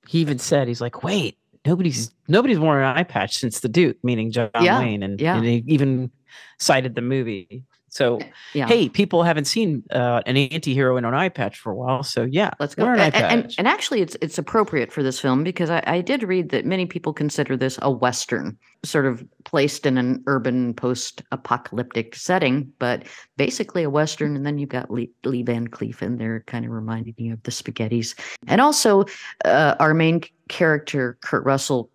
he 0.07 0.21
even 0.21 0.39
said 0.39 0.69
he's 0.69 0.81
like, 0.81 1.03
wait, 1.03 1.37
nobody's 1.67 2.11
nobody's 2.29 2.59
worn 2.59 2.79
an 2.83 2.97
eye 2.97 3.03
patch 3.03 3.37
since 3.37 3.61
the 3.61 3.69
Duke, 3.69 3.97
meaning 4.03 4.31
John 4.31 4.51
Yeah, 4.61 4.79
Wayne, 4.79 5.03
and, 5.03 5.21
yeah. 5.21 5.37
and 5.37 5.45
he 5.45 5.65
even 5.67 6.11
cited 6.59 6.95
the 6.95 7.03
movie. 7.03 7.65
So 7.97 8.21
Yeah, 8.53 8.67
hey, 8.69 8.89
people 8.89 9.23
haven't 9.23 9.47
seen 9.47 9.83
uh, 9.91 10.21
an 10.27 10.37
anti-hero 10.37 10.97
in 10.99 11.05
an 11.07 11.15
eye 11.15 11.31
patch 11.31 11.59
for 11.59 11.73
a 11.73 11.75
while, 11.75 12.03
so 12.03 12.25
yeah, 12.25 12.51
let's 12.61 12.75
go. 12.75 12.85
an 12.85 12.99
A- 12.99 13.03
eye 13.05 13.11
a- 13.15 13.27
and, 13.27 13.55
and 13.59 13.67
actually, 13.67 14.03
it's 14.03 14.17
it's 14.21 14.37
appropriate 14.39 14.93
for 14.93 15.03
this 15.03 15.19
film 15.19 15.43
because 15.43 15.71
I, 15.71 15.83
I 15.87 16.01
did 16.03 16.23
read 16.23 16.51
that 16.51 16.67
many 16.67 16.85
people 16.85 17.13
consider 17.15 17.57
this 17.57 17.79
a 17.81 17.91
western, 17.91 18.59
sort 18.85 19.07
of 19.07 19.25
placed 19.45 19.87
in 19.87 19.97
an 19.97 20.23
urban 20.27 20.75
post-apocalyptic 20.75 22.15
setting, 22.15 22.71
but 22.79 23.05
basically 23.37 23.83
a 23.83 23.91
western. 23.91 24.37
And 24.37 24.45
then 24.45 24.59
you've 24.59 24.69
got 24.69 24.91
Lee, 24.91 25.11
Lee 25.25 25.43
Van 25.43 25.67
Cleef 25.69 26.03
in 26.03 26.19
there, 26.19 26.45
kind 26.47 26.65
of 26.65 26.71
reminding 26.73 27.15
you 27.17 27.33
of 27.33 27.43
the 27.45 27.51
Spaghettis, 27.51 28.15
and 28.47 28.61
also 28.61 29.05
uh, 29.45 29.75
our 29.81 29.95
main 29.95 30.21
character, 30.49 31.17
Kurt 31.23 31.45
Russell, 31.45 31.89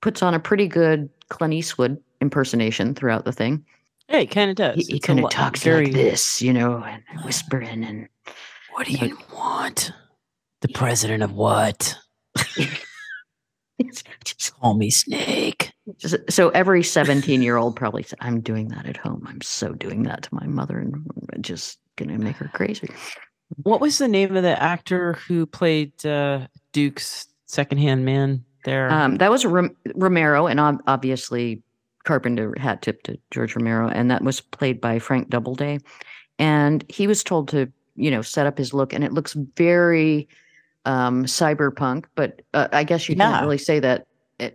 puts 0.00 0.22
on 0.22 0.32
a 0.34 0.40
pretty 0.40 0.68
good 0.68 1.10
Clint 1.28 1.54
Eastwood 1.54 1.98
impersonation 2.20 2.94
throughout 2.94 3.24
the 3.24 3.32
thing. 3.32 3.64
Yeah, 4.10 4.20
he 4.20 4.26
kind 4.26 4.50
of 4.50 4.56
does. 4.56 4.86
He, 4.86 4.94
he 4.94 5.00
kind 5.00 5.22
of 5.22 5.30
talks 5.30 5.62
very. 5.62 5.86
like 5.86 5.94
this, 5.94 6.42
you 6.42 6.52
know, 6.52 6.82
and 6.84 7.02
whispering 7.24 7.84
and 7.84 8.08
What 8.72 8.86
do 8.86 8.92
you 8.92 9.16
want? 9.32 9.92
The 10.62 10.68
president 10.68 11.22
of 11.22 11.32
what? 11.32 11.96
just, 14.24 14.52
Call 14.60 14.74
me 14.74 14.90
Snake. 14.90 15.72
so 16.28 16.48
every 16.50 16.82
17 16.82 17.40
year 17.42 17.56
old 17.56 17.76
probably 17.76 18.02
said, 18.02 18.18
I'm 18.20 18.40
doing 18.40 18.68
that 18.68 18.86
at 18.86 18.96
home. 18.96 19.24
I'm 19.28 19.40
so 19.40 19.72
doing 19.72 20.02
that 20.04 20.22
to 20.24 20.34
my 20.34 20.46
mother 20.46 20.78
and 20.78 20.94
I'm 21.32 21.42
just 21.42 21.78
gonna 21.96 22.18
make 22.18 22.36
her 22.36 22.50
crazy. 22.52 22.88
What 23.62 23.80
was 23.80 23.98
the 23.98 24.08
name 24.08 24.36
of 24.36 24.42
the 24.42 24.60
actor 24.60 25.14
who 25.14 25.46
played 25.46 26.04
uh, 26.06 26.46
Duke's 26.72 27.26
secondhand 27.46 28.04
man 28.04 28.44
there? 28.64 28.90
Um, 28.90 29.16
that 29.16 29.30
was 29.30 29.44
Rom- 29.44 29.76
Romero, 29.94 30.46
and 30.46 30.60
ob- 30.60 30.82
obviously 30.86 31.62
Carpenter 32.10 32.52
hat 32.58 32.82
tip 32.82 33.04
to 33.04 33.16
George 33.30 33.54
Romero, 33.54 33.88
and 33.88 34.10
that 34.10 34.24
was 34.24 34.40
played 34.40 34.80
by 34.80 34.98
Frank 34.98 35.30
Doubleday. 35.30 35.78
And 36.40 36.84
he 36.88 37.06
was 37.06 37.22
told 37.22 37.46
to, 37.50 37.70
you 37.94 38.10
know, 38.10 38.20
set 38.20 38.46
up 38.46 38.58
his 38.58 38.74
look, 38.74 38.92
and 38.92 39.04
it 39.04 39.12
looks 39.12 39.34
very 39.56 40.26
um, 40.86 41.24
cyberpunk. 41.24 42.06
But 42.16 42.42
uh, 42.52 42.66
I 42.72 42.82
guess 42.82 43.08
you 43.08 43.14
Yeah. 43.14 43.30
can't 43.30 43.42
really 43.44 43.58
say 43.58 43.78
that. 43.78 44.08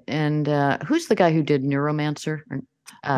And 0.08 0.50
uh, 0.50 0.80
who's 0.86 1.08
the 1.08 1.16
guy 1.16 1.32
who 1.32 1.44
did 1.44 1.64
Neuromancer? 1.64 2.42
Uh, 2.52 2.60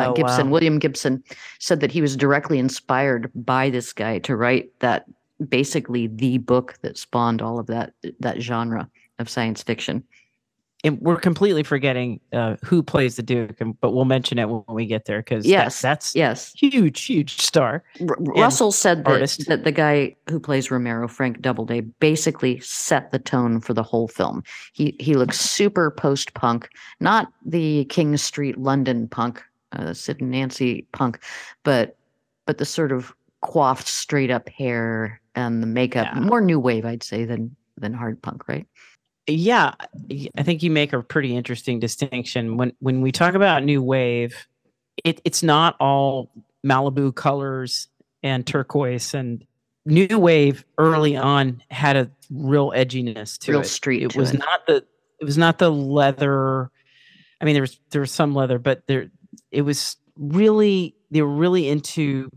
Oh, 0.09 0.13
Gibson, 0.13 0.47
wow. 0.47 0.53
William 0.53 0.77
Gibson, 0.77 1.23
said 1.59 1.79
that 1.79 1.91
he 1.91 2.01
was 2.01 2.15
directly 2.15 2.59
inspired 2.59 3.31
by 3.33 3.71
this 3.71 3.91
guy 3.91 4.19
to 4.19 4.35
write 4.35 4.69
that 4.81 5.05
basically 5.49 6.07
the 6.07 6.37
book 6.37 6.75
that 6.83 6.97
spawned 6.97 7.41
all 7.41 7.57
of 7.59 7.65
that 7.67 7.93
that 8.19 8.39
genre 8.41 8.87
of 9.17 9.29
science 9.29 9.63
fiction. 9.63 10.03
And 10.87 10.99
we're 11.01 11.19
completely 11.19 11.61
forgetting 11.63 12.19
uh, 12.33 12.55
who 12.63 12.81
plays 12.81 13.15
the 13.17 13.23
Duke, 13.23 13.59
and, 13.61 13.79
but 13.81 13.91
we'll 13.91 14.05
mention 14.05 14.39
it 14.39 14.49
when 14.49 14.63
we 14.69 14.85
get 14.85 15.05
there 15.05 15.19
because 15.19 15.45
Yes, 15.45 15.81
that's 15.81 16.15
Yes. 16.15 16.53
huge, 16.53 17.03
huge 17.03 17.39
star. 17.41 17.83
R- 18.01 18.15
Russell 18.19 18.71
said 18.71 19.05
that, 19.05 19.37
that 19.47 19.63
the 19.63 19.71
guy 19.71 20.15
who 20.29 20.39
plays 20.39 20.71
Romero, 20.71 21.07
Frank 21.07 21.41
Doubleday, 21.41 21.81
basically 21.81 22.59
set 22.61 23.11
the 23.11 23.19
tone 23.19 23.61
for 23.61 23.73
the 23.73 23.83
whole 23.83 24.07
film. 24.07 24.43
He 24.73 24.95
he 24.99 25.13
looks 25.15 25.39
super 25.39 25.91
post 25.91 26.33
punk, 26.33 26.69
not 26.99 27.31
the 27.45 27.85
King 27.85 28.17
Street 28.17 28.57
London 28.57 29.07
punk, 29.07 29.43
uh, 29.73 29.93
Sid 29.93 30.21
and 30.21 30.31
Nancy 30.31 30.87
punk, 30.93 31.19
but 31.63 31.97
but 32.45 32.57
the 32.57 32.65
sort 32.65 32.91
of 32.91 33.13
coiffed, 33.41 33.87
straight 33.87 34.31
up 34.31 34.49
hair 34.49 35.21
and 35.35 35.61
the 35.61 35.67
makeup, 35.67 36.07
Yeah. 36.13 36.21
more 36.21 36.41
new 36.41 36.59
wave, 36.59 36.85
I'd 36.85 37.03
say, 37.03 37.25
than 37.25 37.55
than 37.77 37.93
hard 37.93 38.19
punk, 38.23 38.47
right? 38.47 38.65
Yeah, 39.27 39.73
I 40.37 40.43
think 40.43 40.63
you 40.63 40.71
make 40.71 40.93
a 40.93 41.03
pretty 41.03 41.35
interesting 41.35 41.79
distinction 41.79 42.55
when 42.57 42.71
when 42.79 43.01
we 43.01 43.11
talk 43.11 43.33
about 43.33 43.63
new 43.63 43.83
wave. 43.83 44.47
It 45.03 45.21
it's 45.25 45.43
not 45.43 45.75
all 45.79 46.31
Malibu 46.65 47.13
colors 47.13 47.87
and 48.23 48.47
turquoise 48.47 49.13
and 49.13 49.45
new 49.85 50.17
wave 50.17 50.65
early 50.77 51.15
on 51.15 51.61
had 51.71 51.95
a 51.95 52.11
real 52.31 52.71
edginess 52.71 53.37
to 53.39 53.51
Real 53.51 53.61
it. 53.61 53.65
street 53.65 54.03
It 54.03 54.15
was 54.15 54.33
it. 54.33 54.39
not 54.39 54.65
the 54.65 54.85
it 55.19 55.25
was 55.25 55.37
not 55.37 55.57
the 55.59 55.71
leather. 55.71 56.71
I 57.41 57.45
mean, 57.45 57.53
there 57.53 57.61
was 57.63 57.79
there 57.91 58.01
was 58.01 58.11
some 58.11 58.33
leather, 58.33 58.59
but 58.59 58.87
there 58.87 59.09
it 59.51 59.63
was 59.63 59.97
really 60.17 60.95
they 61.11 61.21
were 61.21 61.35
really 61.35 61.67
into 61.67 62.29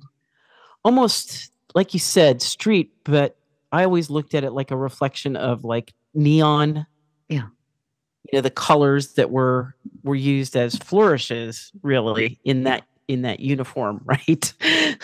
almost 0.84 1.52
like 1.74 1.94
you 1.94 2.00
said 2.00 2.42
street, 2.42 2.92
but 3.04 3.36
I 3.72 3.84
always 3.84 4.10
looked 4.10 4.34
at 4.34 4.44
it 4.44 4.50
like 4.50 4.70
a 4.70 4.76
reflection 4.76 5.36
of 5.36 5.64
like 5.64 5.94
neon. 6.14 6.86
Yeah. 7.28 7.46
You 8.32 8.38
know, 8.38 8.40
the 8.42 8.50
colors 8.50 9.14
that 9.14 9.30
were 9.30 9.74
were 10.02 10.14
used 10.14 10.56
as 10.56 10.76
flourishes 10.76 11.72
really 11.82 12.38
in 12.44 12.64
that 12.64 12.84
in 13.08 13.22
that 13.22 13.40
uniform, 13.40 14.00
right? 14.04 14.52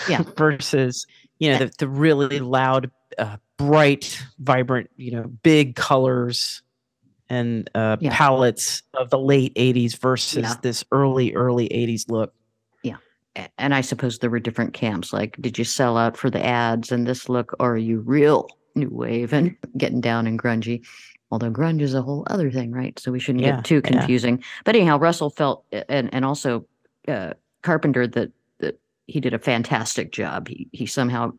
Yeah. 0.08 0.22
Versus, 0.36 1.06
you 1.38 1.50
know, 1.50 1.58
the, 1.58 1.72
the 1.78 1.88
really 1.88 2.38
loud, 2.38 2.90
uh, 3.18 3.36
bright, 3.56 4.22
vibrant, 4.38 4.90
you 4.96 5.10
know, 5.10 5.24
big 5.42 5.74
colors 5.74 6.62
and 7.28 7.68
uh, 7.74 7.96
Yeah. 7.98 8.16
palettes 8.16 8.82
of 8.94 9.10
the 9.10 9.18
late 9.18 9.52
80s 9.56 9.98
versus 9.98 10.42
Yeah. 10.44 10.54
this 10.62 10.84
early, 10.92 11.34
early 11.34 11.68
80s 11.70 12.08
look. 12.08 12.32
Yeah. 12.84 12.98
And 13.58 13.74
I 13.74 13.80
suppose 13.80 14.20
there 14.20 14.30
were 14.30 14.38
different 14.38 14.72
camps. 14.72 15.12
Like, 15.12 15.36
did 15.40 15.58
you 15.58 15.64
sell 15.64 15.96
out 15.96 16.16
for 16.16 16.30
the 16.30 16.44
ads 16.44 16.92
and 16.92 17.06
this 17.06 17.28
look, 17.28 17.54
or 17.58 17.72
are 17.72 17.76
you 17.76 17.98
real 18.00 18.48
new 18.76 18.88
wave 18.90 19.32
and 19.32 19.56
getting 19.76 20.00
down 20.00 20.26
and 20.26 20.38
grungy? 20.40 20.84
Although 21.32 21.50
grunge 21.50 21.80
is 21.80 21.94
a 21.94 22.02
whole 22.02 22.24
other 22.28 22.50
thing, 22.50 22.70
right? 22.70 22.96
So 22.98 23.10
we 23.10 23.18
shouldn't 23.18 23.42
Yeah, 23.44 23.56
get 23.56 23.64
too 23.64 23.76
yeah. 23.84 23.90
confusing. 23.90 24.44
But 24.64 24.76
anyhow, 24.76 24.98
Russell 24.98 25.30
felt, 25.30 25.64
and 25.88 26.12
and 26.14 26.24
also 26.24 26.66
uh, 27.08 27.32
Carpenter, 27.62 28.06
that 28.06 28.30
that 28.60 28.78
he 29.06 29.20
did 29.20 29.34
a 29.34 29.38
fantastic 29.38 30.12
job. 30.12 30.48
He 30.48 30.68
he 30.72 30.86
somehow 30.86 31.32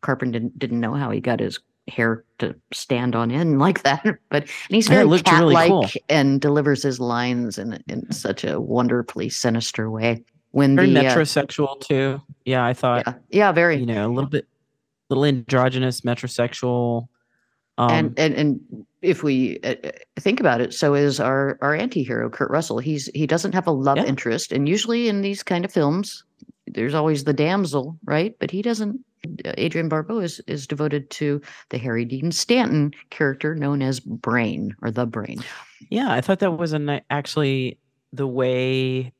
Carpenter 0.00 0.38
didn't, 0.38 0.58
didn't 0.58 0.80
know 0.80 0.94
how 0.94 1.10
he 1.10 1.20
got 1.20 1.40
his 1.40 1.58
hair 1.88 2.24
to 2.38 2.54
stand 2.72 3.14
on 3.16 3.30
end 3.30 3.58
like 3.66 3.82
that, 3.82 4.02
but 4.30 4.42
and 4.42 4.50
he's 4.70 4.88
very 4.88 5.04
looked 5.04 5.30
really 5.30 5.54
cat-like 5.54 5.70
cool. 5.70 5.86
and 6.08 6.40
delivers 6.40 6.82
his 6.82 6.98
lines 6.98 7.58
in 7.58 7.82
in 7.88 8.10
such 8.12 8.44
a 8.44 8.60
wonderfully 8.60 9.28
sinister 9.28 9.90
way. 9.90 10.24
When 10.52 10.76
Very 10.76 10.90
the 10.94 11.06
uh, 11.06 11.14
metrosexual 11.14 11.78
too. 11.80 12.22
Yeah, 12.46 12.64
I 12.64 12.72
thought, 12.72 13.04
yeah, 13.06 13.14
yeah, 13.28 13.52
very 13.52 13.76
you 13.76 13.84
know, 13.84 14.10
a 14.10 14.12
little 14.12 14.30
bit, 14.30 14.48
little 15.10 15.24
androgynous, 15.24 16.02
metrosexual. 16.02 17.08
Um, 17.78 17.90
and 17.90 18.18
and 18.18 18.34
and 18.34 18.60
if 19.02 19.22
we 19.22 19.60
uh, 19.62 19.74
uh, 19.84 19.90
think 20.18 20.40
about 20.40 20.60
it, 20.60 20.74
so 20.74 20.94
is 20.94 21.20
our 21.20 21.58
our 21.62 21.74
anti-hero 21.74 22.28
Kurt 22.28 22.50
Russell. 22.50 22.78
He's 22.78 23.06
he 23.14 23.26
doesn't 23.26 23.54
have 23.54 23.66
a 23.66 23.72
love 23.72 23.98
Yeah. 23.98 24.04
interest, 24.06 24.52
and 24.52 24.68
usually 24.68 25.08
in 25.08 25.22
these 25.22 25.42
kind 25.44 25.64
of 25.64 25.72
films, 25.72 26.24
there's 26.66 26.94
always 26.94 27.24
the 27.24 27.32
damsel, 27.32 27.96
right? 28.04 28.34
But 28.40 28.50
he 28.50 28.62
doesn't. 28.62 28.98
uh, 29.44 29.52
Adrienne 29.58 29.88
Barbeau 29.88 30.18
is 30.18 30.40
is 30.48 30.66
devoted 30.66 31.08
to 31.10 31.40
the 31.70 31.78
Harry 31.78 32.04
Dean 32.04 32.32
Stanton 32.32 32.92
character 33.10 33.54
known 33.54 33.80
as 33.80 34.00
Brain 34.00 34.74
or 34.82 34.90
the 34.90 35.06
Brain. 35.06 35.38
yeah, 35.88 36.12
I 36.12 36.20
thought 36.20 36.40
that 36.40 36.58
was 36.58 36.72
a 36.72 36.78
ni- 36.80 37.02
actually 37.10 37.78
the 38.12 38.26
way 38.26 39.12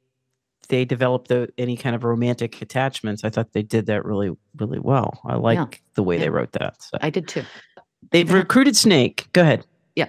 they 0.68 0.84
developed 0.84 1.28
the 1.28 1.48
any 1.58 1.76
kind 1.76 1.96
of 1.96 2.04
romantic 2.04 2.60
attachments. 2.62 3.24
I 3.24 3.30
thought 3.30 3.52
they 3.52 3.62
did 3.62 3.86
that 3.86 4.04
really, 4.04 4.30
really 4.56 4.78
well. 4.78 5.20
I 5.24 5.34
like 5.34 5.82
the 5.94 6.02
way 6.02 6.16
yeah. 6.16 6.22
they 6.22 6.30
wrote 6.30 6.52
that. 6.52 6.82
So. 6.82 6.98
I 7.00 7.10
did 7.10 7.28
too. 7.28 7.44
They've 8.10 8.30
recruited 8.30 8.76
Snake. 8.76 9.28
Go 9.32 9.42
ahead. 9.42 9.64
Yeah, 9.96 10.06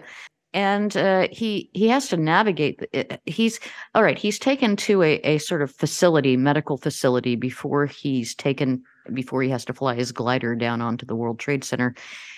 and 0.54 0.95
uh, 0.95 1.28
he 1.32 1.69
he 1.74 1.88
has 1.88 2.10
to 2.10 2.17
navigate. 2.17 2.82
He's 3.26 3.60
all 3.95 4.04
right. 4.04 4.17
He's 4.17 4.39
taken 4.39 4.76
to 4.78 5.02
a, 5.04 5.15
a 5.19 5.38
sort 5.39 5.62
of 5.62 5.72
facility, 5.72 6.38
medical 6.38 6.78
facility, 6.78 7.36
before 7.36 7.86
he's 7.86 8.36
taken 8.36 8.84
before 9.13 9.41
he 9.41 9.50
has 9.50 9.65
to 9.65 9.74
fly 9.74 9.95
his 9.95 10.12
glider 10.12 10.56
down 10.56 10.82
onto 10.82 11.06
the 11.06 11.15
World 11.15 11.39
Trade 11.39 11.63
Center, 11.63 11.95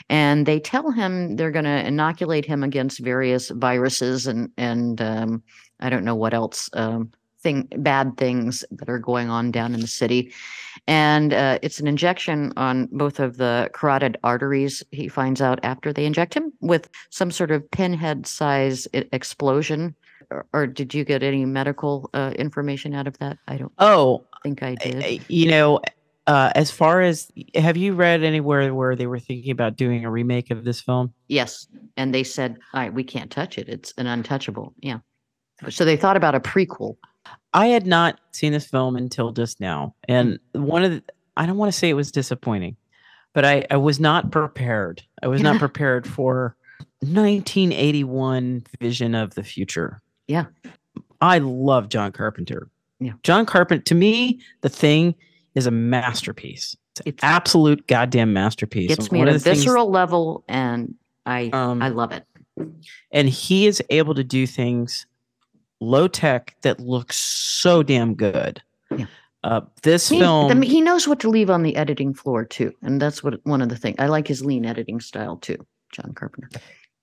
and 0.09 0.45
they 0.45 0.59
tell 0.59 0.91
him 0.91 1.35
they're 1.35 1.51
going 1.51 1.65
to 1.65 1.85
inoculate 1.85 2.45
him 2.45 2.63
against 2.63 2.99
various 2.99 3.49
viruses 3.49 4.27
and 4.27 4.49
and 4.57 5.01
um, 5.01 5.43
I 5.79 5.89
don't 5.89 6.05
know 6.05 6.15
what 6.15 6.33
else. 6.33 6.69
Um, 6.73 7.11
thing 7.41 7.67
bad 7.77 8.17
things 8.17 8.63
that 8.71 8.89
are 8.89 8.99
going 8.99 9.29
on 9.29 9.51
down 9.51 9.73
in 9.73 9.81
the 9.81 9.87
city. 9.87 10.31
And 10.87 11.33
uh, 11.33 11.59
it's 11.61 11.79
an 11.79 11.87
injection 11.87 12.53
on 12.57 12.87
both 12.91 13.19
of 13.19 13.37
the 13.37 13.69
carotid 13.73 14.17
arteries 14.23 14.83
he 14.91 15.07
finds 15.07 15.41
out 15.41 15.59
after 15.63 15.91
they 15.93 16.05
inject 16.05 16.33
him 16.33 16.51
with 16.61 16.89
some 17.09 17.31
sort 17.31 17.51
of 17.51 17.69
pinhead 17.71 18.25
size 18.27 18.87
explosion. 18.93 19.95
Or, 20.29 20.45
or 20.53 20.67
did 20.67 20.93
you 20.93 21.03
get 21.03 21.23
any 21.23 21.45
medical 21.45 22.09
uh, 22.13 22.31
information 22.37 22.93
out 22.93 23.07
of 23.07 23.17
that? 23.19 23.37
I 23.47 23.57
don't 23.57 23.71
Oh, 23.79 24.23
think 24.43 24.63
i 24.63 24.75
did. 24.75 25.21
You 25.27 25.49
know, 25.51 25.81
uh, 26.27 26.51
as 26.55 26.71
far 26.71 27.01
as 27.01 27.31
have 27.55 27.75
you 27.75 27.93
read 27.93 28.23
anywhere 28.23 28.73
where 28.73 28.95
they 28.95 29.07
were 29.07 29.19
thinking 29.19 29.51
about 29.51 29.75
doing 29.75 30.05
a 30.05 30.11
remake 30.11 30.51
of 30.51 30.63
this 30.63 30.79
film? 30.79 31.13
yes 31.27 31.67
and 31.97 32.13
they 32.13 32.23
said 32.23 32.57
all 32.73 32.79
right 32.81 32.93
we 32.93 33.03
can't 33.03 33.29
touch 33.31 33.57
it. 33.57 33.67
It's 33.67 33.93
an 33.97 34.07
untouchable 34.07 34.73
yeah. 34.81 34.99
So 35.69 35.83
they 35.85 35.97
thought 35.97 36.15
about 36.17 36.33
a 36.33 36.39
prequel 36.39 36.95
I 37.53 37.67
had 37.67 37.85
not 37.85 38.19
seen 38.31 38.51
this 38.53 38.65
film 38.67 38.95
until 38.95 39.31
just 39.31 39.59
now, 39.59 39.95
and 40.07 40.39
one 40.53 40.83
of 40.83 40.91
the, 40.91 41.03
I 41.37 41.45
don't 41.45 41.57
want 41.57 41.71
to 41.71 41.77
say 41.77 41.89
it 41.89 41.93
was 41.93 42.11
disappointing, 42.11 42.77
but 43.33 43.45
I 43.45 43.65
I 43.69 43.77
was 43.77 43.99
not 43.99 44.31
prepared. 44.31 45.03
I 45.21 45.27
was 45.27 45.41
not 45.41 45.59
prepared 45.59 46.07
for 46.07 46.55
1981 47.01 48.63
vision 48.79 49.15
of 49.15 49.35
the 49.35 49.43
future. 49.43 50.01
Yeah. 50.27 50.45
I 51.19 51.37
love 51.39 51.89
John 51.89 52.11
Carpenter. 52.11 52.69
Yeah. 52.99 53.13
John 53.23 53.45
Carpenter 53.45 53.83
to 53.83 53.95
me, 53.95 54.39
The 54.61 54.69
Thing 54.69 55.15
is 55.55 55.65
a 55.67 55.71
masterpiece. 55.71 56.75
It's 56.93 57.01
an 57.01 57.07
It's- 57.09 57.23
absolute 57.23 57.85
goddamn 57.87 58.33
masterpiece. 58.33 58.87
gets 58.89 59.11
me 59.11 59.19
One 59.19 59.27
at 59.27 59.35
a 59.35 59.37
the 59.37 59.43
things- 59.43 59.59
visceral 59.59 59.89
level 59.89 60.43
and 60.47 60.95
i 61.25 61.49
Um, 61.53 61.81
i 61.83 61.89
love 61.89 62.11
it 62.11 62.25
and 63.11 63.29
he 63.29 63.67
is 63.67 63.81
able 63.91 64.15
to 64.15 64.23
do 64.23 64.47
things 64.47 65.05
low 65.81 66.07
tech 66.07 66.55
that 66.61 66.79
looks 66.79 67.17
so 67.17 67.83
damn 67.83 68.13
good. 68.15 68.61
Yeah. 68.95 69.05
Uh, 69.43 69.61
this 69.81 70.07
He, 70.07 70.19
film, 70.19 70.61
he 70.61 70.79
knows 70.81 71.07
what 71.07 71.19
to 71.21 71.29
leave 71.29 71.49
on 71.49 71.63
the 71.63 71.75
editing 71.75 72.13
floor 72.13 72.45
too, 72.45 72.71
and 72.83 73.01
that's 73.01 73.23
what 73.23 73.43
one 73.45 73.61
of 73.61 73.69
the 73.69 73.75
things 73.75 73.95
I 73.99 74.05
like 74.07 74.27
his 74.27 74.45
lean 74.45 74.65
editing 74.65 74.99
style 74.99 75.37
too, 75.37 75.57
John 75.91 76.13
Carpenter. 76.13 76.49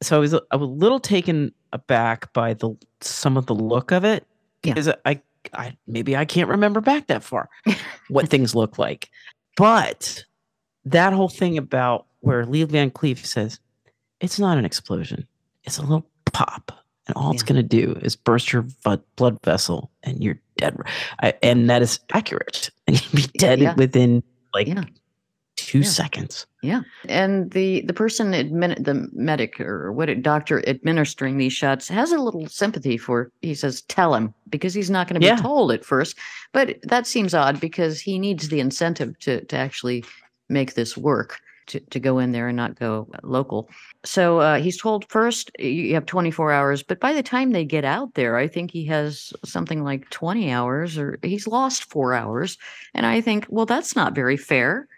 so 0.03 0.17
I 0.17 0.21
was 0.21 0.33
I 0.35 0.57
was 0.57 0.69
a 0.69 0.73
little 0.73 1.01
taken 1.01 1.53
aback 1.73 2.33
by 2.33 2.55
the 2.55 2.77
some 3.01 3.37
of 3.37 3.47
the 3.47 3.55
look 3.55 3.91
of 3.91 4.05
it 4.05 4.25
Yeah. 4.63 4.73
because 4.75 4.89
I, 5.05 5.21
I 5.53 5.77
maybe 5.89 6.17
I 6.17 6.25
can't 6.25 6.49
remember 6.49 6.81
back 6.81 7.09
that 7.09 7.25
far 7.25 7.49
what 8.09 8.29
things 8.29 8.55
look 8.55 8.79
like. 8.79 9.11
But 9.57 10.25
that 10.85 11.13
whole 11.13 11.29
thing 11.29 11.59
about 11.59 12.07
where 12.21 12.47
Lee 12.47 12.63
Van 12.63 12.91
Cleef 12.93 13.27
says 13.27 13.59
it's 14.21 14.39
not 14.39 14.59
an 14.59 14.65
explosion, 14.65 15.27
it's 15.65 15.79
a 15.79 15.83
little 15.83 16.07
pop, 16.33 16.71
and 17.09 17.17
all 17.17 17.33
it's 17.33 17.43
going 17.43 17.57
to 17.57 17.63
do 17.63 17.99
is 18.03 18.15
burst 18.15 18.53
your 18.53 18.67
blood 19.17 19.39
vessel, 19.43 19.91
and 20.03 20.23
you're 20.23 20.39
dead. 20.59 20.77
I, 21.23 21.35
and 21.43 21.69
that 21.71 21.83
is 21.83 21.99
accurate, 22.13 22.71
and 22.87 23.01
you'd 23.03 23.13
be 23.13 23.39
dead 23.39 23.59
Yeah. 23.61 23.75
within 23.75 24.23
like 24.55 24.69
Yeah. 24.69 24.85
two 25.57 25.79
Yeah. 25.81 25.85
seconds. 25.85 26.47
Yeah, 26.63 26.83
and 27.09 27.51
the 27.53 27.83
the 27.83 27.93
person 27.95 28.33
admin 28.33 28.83
the 28.85 29.09
medic 29.13 29.61
or 29.61 29.91
what 29.93 30.23
doctor 30.23 30.63
administering 30.69 31.39
these 31.39 31.53
shots 31.53 31.89
has 31.89 32.13
a 32.13 32.19
little 32.19 32.47
sympathy 32.49 32.97
for. 32.99 33.31
He 33.43 33.55
says, 33.55 33.83
"Tell 33.83 34.15
him," 34.15 34.35
because 34.51 34.75
he's 34.75 34.91
not 34.91 35.09
going 35.09 35.21
to 35.21 35.27
Yeah. 35.27 35.37
be 35.37 35.43
told 35.43 35.73
at 35.73 35.85
first. 35.85 36.17
But 36.53 36.77
that 36.83 37.07
seems 37.07 37.33
odd 37.35 37.61
because 37.61 38.01
he 38.01 38.19
needs 38.19 38.49
the 38.49 38.61
incentive 38.61 39.19
to 39.21 39.45
to 39.47 39.57
actually 39.57 40.05
make 40.49 40.75
this 40.75 40.97
work 40.97 41.39
to 41.69 41.81
to 41.81 42.01
go 42.01 42.19
in 42.19 42.33
there 42.33 42.49
and 42.49 42.57
not 42.57 42.79
go 42.79 43.09
local. 43.23 43.69
So 44.05 44.41
uh, 44.41 44.59
he's 44.59 44.81
told 44.81 45.09
first 45.09 45.51
you 45.59 45.95
have 45.95 46.07
24 46.07 46.53
hours, 46.53 46.83
but 46.83 47.01
by 47.01 47.13
the 47.13 47.23
time 47.23 47.53
they 47.53 47.65
get 47.65 47.85
out 47.85 48.15
there, 48.15 48.37
I 48.37 48.49
think 48.49 48.71
he 48.71 48.85
has 48.87 49.33
something 49.45 49.85
like 49.85 50.09
20 50.11 50.51
hours, 50.51 50.99
or 50.99 51.19
he's 51.23 51.47
lost 51.47 51.85
four 51.91 52.15
hours. 52.15 52.59
And 52.95 53.07
I 53.07 53.21
think, 53.21 53.47
well, 53.49 53.67
that's 53.67 53.95
not 53.97 54.15
very 54.15 54.37
fair. 54.37 54.89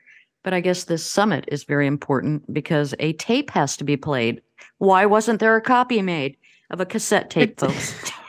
But 0.42 0.54
I 0.54 0.60
guess 0.60 0.84
this 0.84 1.04
summit 1.04 1.44
is 1.48 1.64
very 1.64 1.86
important 1.86 2.50
because 2.52 2.94
a 2.98 3.12
tape 3.14 3.50
has 3.50 3.76
to 3.76 3.84
be 3.84 3.96
played. 3.98 4.40
Why 4.78 5.04
wasn't 5.04 5.38
there 5.38 5.54
a 5.56 5.60
copy 5.60 6.00
made 6.00 6.36
of 6.70 6.80
a 6.80 6.86
cassette 6.86 7.28
tape, 7.30 7.50
It- 7.50 7.60
folks? 7.60 7.94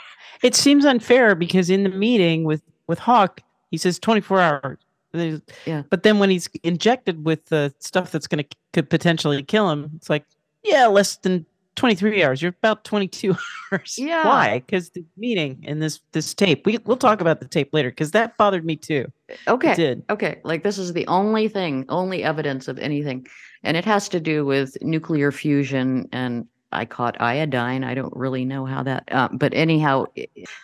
It 0.44 0.56
seems 0.56 0.86
unfair 0.86 1.36
because 1.36 1.70
in 1.70 1.84
the 1.84 1.90
meeting 1.90 2.46
with 2.46 2.64
with 2.88 2.98
Hauk, 2.98 3.42
he 3.70 3.78
says 3.78 4.00
24 4.00 4.42
hours. 4.42 4.80
Yeah. 5.14 5.84
But 5.90 6.04
then 6.04 6.20
when 6.20 6.30
he's 6.30 6.50
injected 6.64 7.26
with 7.26 7.46
the 7.46 7.74
stuff 7.80 8.12
that's 8.12 8.28
going 8.28 8.44
to 8.44 8.56
could 8.74 8.90
potentially 8.90 9.42
kill 9.44 9.70
him, 9.70 9.92
it's 9.96 10.10
like, 10.10 10.26
yeah, 10.64 10.88
less 10.88 11.18
than 11.18 11.46
23 11.76 12.24
hours. 12.24 12.42
You're 12.42 12.50
about 12.62 12.84
22 12.84 13.36
hours. 13.72 13.96
Yeah. 13.98 14.26
Why? 14.26 14.60
Because 14.60 14.90
the 14.92 15.04
meeting 15.18 15.64
and 15.68 15.82
this 15.82 16.00
this 16.12 16.34
tape. 16.34 16.66
We 16.66 16.78
we'll 16.86 16.98
talk 16.98 17.22
about 17.22 17.40
the 17.40 17.48
tape 17.48 17.74
later 17.74 17.90
because 17.90 18.12
that 18.12 18.38
bothered 18.38 18.66
me 18.66 18.76
too. 18.76 19.12
It 19.30 19.40
Okay. 19.48 19.74
did. 19.76 20.04
Okay. 20.10 20.40
Like 20.44 20.64
this 20.64 20.78
is 20.78 20.94
the 20.94 21.08
only 21.08 21.48
thing, 21.48 21.86
only 21.90 22.24
evidence 22.24 22.68
of 22.68 22.78
anything. 22.80 23.26
And 23.64 23.78
it 23.78 23.86
has 23.86 24.10
to 24.10 24.20
do 24.20 24.46
with 24.46 24.76
nuclear 24.82 25.32
fusion. 25.32 26.08
And 26.12 26.46
I 26.74 26.86
caught 26.86 27.20
iodine. 27.20 27.84
I 27.84 27.94
don't 27.94 28.16
really 28.16 28.46
know 28.46 28.66
how 28.66 28.82
that, 28.84 29.04
uh, 29.12 29.28
but 29.34 29.54
anyhow, 29.54 30.06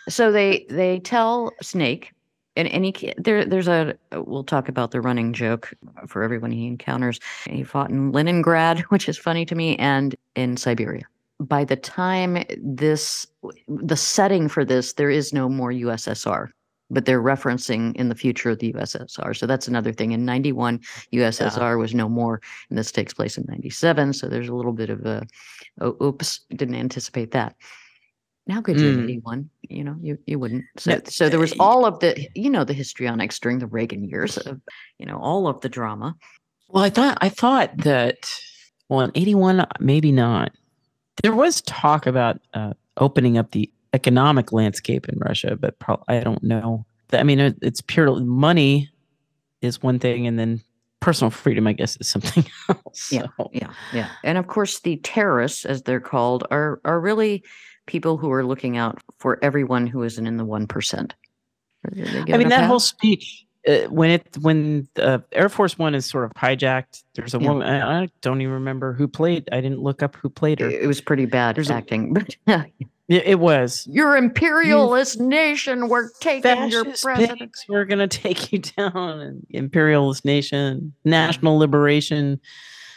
so 0.08 0.32
they 0.32 0.64
they 0.70 1.00
tell 1.00 1.52
Snake, 1.60 2.12
and, 2.58 2.68
and 2.68 2.84
he 2.84 3.14
there 3.16 3.44
there's 3.44 3.68
a 3.68 3.96
we'll 4.12 4.44
talk 4.44 4.68
about 4.68 4.90
the 4.90 5.00
running 5.00 5.32
joke 5.32 5.72
for 6.06 6.22
everyone 6.22 6.50
he 6.50 6.66
encounters. 6.66 7.20
He 7.48 7.62
fought 7.62 7.90
in 7.90 8.12
Leningrad, 8.12 8.80
which 8.90 9.08
is 9.08 9.16
funny 9.16 9.46
to 9.46 9.54
me, 9.54 9.76
and 9.76 10.14
in 10.34 10.56
Siberia. 10.56 11.04
By 11.40 11.64
the 11.64 11.76
time 11.76 12.44
this, 12.60 13.24
the 13.68 13.96
setting 13.96 14.48
for 14.48 14.64
this, 14.64 14.94
there 14.94 15.08
is 15.08 15.32
no 15.32 15.48
more 15.48 15.70
USSR 15.70 16.50
but 16.90 17.04
they're 17.04 17.22
referencing 17.22 17.94
in 17.96 18.08
the 18.08 18.14
future 18.14 18.48
of 18.48 18.58
the 18.60 18.72
USSR. 18.72 19.36
So 19.36 19.46
that's 19.46 19.68
another 19.68 19.92
thing. 19.92 20.12
In 20.12 20.24
91, 20.24 20.80
USSR 21.12 21.78
was 21.78 21.94
no 21.94 22.08
more, 22.08 22.40
and 22.70 22.78
this 22.78 22.90
takes 22.90 23.12
place 23.12 23.36
in 23.36 23.44
97. 23.46 24.14
So 24.14 24.26
there's 24.26 24.48
a 24.48 24.54
little 24.54 24.72
bit 24.72 24.88
of 24.88 25.04
a, 25.04 25.26
oh, 25.82 25.96
oops, 26.02 26.40
didn't 26.48 26.76
anticipate 26.76 27.32
that. 27.32 27.56
Now 28.48 28.60
could 28.62 28.80
you 28.80 28.88
Mm. 28.90 28.96
have 28.96 29.04
81? 29.04 29.50
You 29.68 29.84
know, 29.84 29.96
you, 30.00 30.18
you 30.26 30.38
wouldn't. 30.38 30.64
So, 30.78 30.92
No, 30.92 31.00
so 31.04 31.28
there 31.28 31.38
was 31.38 31.52
all 31.60 31.84
of 31.84 32.00
the, 32.00 32.26
you 32.34 32.48
know, 32.50 32.64
the 32.64 32.72
histrionics 32.72 33.38
during 33.38 33.58
the 33.58 33.66
Reagan 33.66 34.02
years 34.02 34.38
of, 34.38 34.60
you 34.98 35.06
know, 35.06 35.18
all 35.18 35.46
of 35.46 35.60
the 35.60 35.68
drama. 35.68 36.16
Well, 36.70 36.82
I 36.82 36.90
thought 36.90 37.18
I 37.20 37.28
thought 37.28 37.76
that 37.78 38.30
well 38.88 39.00
in 39.00 39.12
'81 39.14 39.66
maybe 39.80 40.12
not. 40.12 40.52
There 41.22 41.34
was 41.34 41.60
talk 41.62 42.06
about 42.06 42.40
uh, 42.54 42.72
opening 42.96 43.38
up 43.38 43.50
the 43.52 43.70
economic 43.94 44.52
landscape 44.52 45.08
in 45.08 45.18
Russia, 45.18 45.56
but 45.56 45.78
pro- 45.78 46.02
I 46.08 46.20
don't 46.20 46.42
know. 46.42 46.84
I 47.12 47.22
mean, 47.22 47.40
it, 47.40 47.56
it's 47.62 47.80
purely 47.80 48.22
money 48.24 48.90
is 49.62 49.82
one 49.82 49.98
thing, 49.98 50.26
and 50.26 50.38
then 50.38 50.60
personal 51.00 51.30
freedom, 51.30 51.66
I 51.66 51.72
guess, 51.72 51.96
is 52.00 52.08
something 52.08 52.44
else. 52.68 53.10
Yeah, 53.10 53.26
Yeah, 53.52 53.72
yeah. 53.94 54.08
And 54.22 54.36
of 54.36 54.46
course, 54.46 54.80
the 54.80 54.96
terrorists, 54.98 55.64
as 55.64 55.82
they're 55.82 56.00
called, 56.00 56.46
are 56.50 56.80
are 56.84 57.00
really 57.00 57.42
people 57.88 58.16
who 58.16 58.30
are 58.30 58.44
looking 58.44 58.76
out 58.76 59.00
for 59.18 59.40
everyone 59.42 59.88
who 59.88 60.04
isn't 60.04 60.24
in 60.26 60.36
the 60.36 60.44
one 60.44 60.68
percent. 60.68 61.14
I 61.86 62.36
mean, 62.36 62.48
that 62.48 62.64
whole 62.64 62.80
speech 62.80 63.44
uh, 63.66 63.78
when 63.88 64.10
it 64.10 64.26
when 64.40 64.86
uh, 64.96 65.18
Air 65.32 65.48
Force 65.48 65.78
One 65.78 65.94
is 65.94 66.06
sort 66.06 66.24
of 66.24 66.32
hijacked. 66.34 67.02
There's 67.14 67.34
a 67.34 67.38
Yeah. 67.40 67.48
woman. 67.48 67.66
I, 67.68 68.02
I 68.02 68.08
don't 68.20 68.40
even 68.40 68.54
remember 68.54 68.92
who 68.92 69.08
played. 69.08 69.48
I 69.50 69.60
didn't 69.60 69.80
look 69.80 70.02
up 70.02 70.14
who 70.16 70.28
played 70.28 70.60
her. 70.60 70.68
it 70.70 70.86
was 70.86 71.00
pretty 71.00 71.24
bad 71.26 71.56
There's 71.56 71.70
a- 71.70 71.74
acting. 71.74 72.14
But 72.46 72.66
It, 73.08 73.22
it 73.26 73.38
was. 73.40 73.86
your 73.90 74.16
imperialist 74.18 75.18
nation, 75.18 75.88
we're 75.88 76.10
taking 76.20 76.68
your 76.68 76.84
president. 76.84 77.56
we're 77.68 77.86
gonna 77.86 78.06
take 78.06 78.52
you 78.52 78.58
down 78.76 79.40
imperialist 79.50 80.24
nation 80.26 80.92
national 81.04 81.56
liberation 81.58 82.38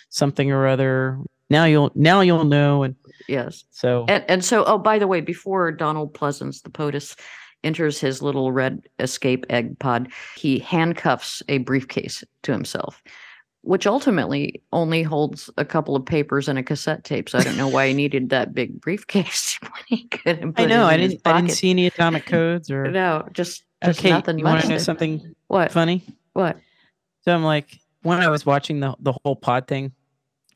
something 0.09 0.51
or 0.51 0.67
other 0.67 1.17
now 1.49 1.63
you'll 1.63 1.91
now 1.95 2.19
you'll 2.19 2.43
know 2.43 2.83
and 2.83 2.95
Yes. 3.27 3.63
so 3.71 4.05
And 4.07 4.23
and 4.27 4.43
so, 4.45 4.63
oh, 4.65 4.77
by 4.77 4.99
the 4.99 5.07
way, 5.07 5.21
before 5.21 5.71
Donald 5.71 6.13
Pleasence, 6.13 6.61
the 6.63 6.69
POTUS, 6.69 7.15
enters 7.63 7.99
his 7.99 8.21
little 8.21 8.51
red 8.51 8.87
escape 8.99 9.45
egg 9.49 9.77
pod, 9.79 10.11
he 10.35 10.57
handcuffs 10.59 11.43
a 11.47 11.59
briefcase 11.59 12.23
to 12.43 12.51
himself, 12.51 13.03
which 13.61 13.85
ultimately 13.85 14.61
only 14.73 15.03
holds 15.03 15.49
a 15.57 15.65
couple 15.65 15.95
of 15.95 16.03
papers 16.03 16.47
and 16.49 16.57
a 16.57 16.63
cassette 16.63 17.03
tape. 17.03 17.29
So 17.29 17.37
I 17.37 17.43
don't 17.43 17.57
know 17.57 17.67
why 17.67 17.87
he 17.89 17.93
needed 17.93 18.29
that 18.31 18.53
big 18.55 18.81
briefcase 18.81 19.59
when 19.61 19.71
he 19.87 20.07
could 20.07 20.39
have 20.39 20.55
put 20.55 20.63
i 20.63 20.65
know 20.65 20.87
it 20.87 20.91
i 20.91 20.93
in 20.95 20.99
his 21.01 21.11
didn't 21.13 21.27
i 21.27 21.39
didn't 21.39 21.51
see 21.55 21.69
any 21.69 21.85
atomic 21.87 22.25
codes 22.25 22.71
or 22.71 22.89
No, 22.91 23.27
just, 23.31 23.63
just 23.83 23.99
okay 23.99 24.09
nothing 24.09 24.39
you 24.39 24.43
want 24.45 24.61
to 24.63 24.69
know 24.69 24.77
something 24.79 25.35
What? 25.47 25.71
funny 25.71 26.03
What? 26.33 26.57
so 27.23 27.33
i'm 27.35 27.43
like 27.43 27.77
when 28.01 28.19
i 28.19 28.27
was 28.29 28.45
watching 28.45 28.79
the 28.79 28.95
the 28.99 29.13
whole 29.23 29.35
pod 29.35 29.67
thing 29.67 29.91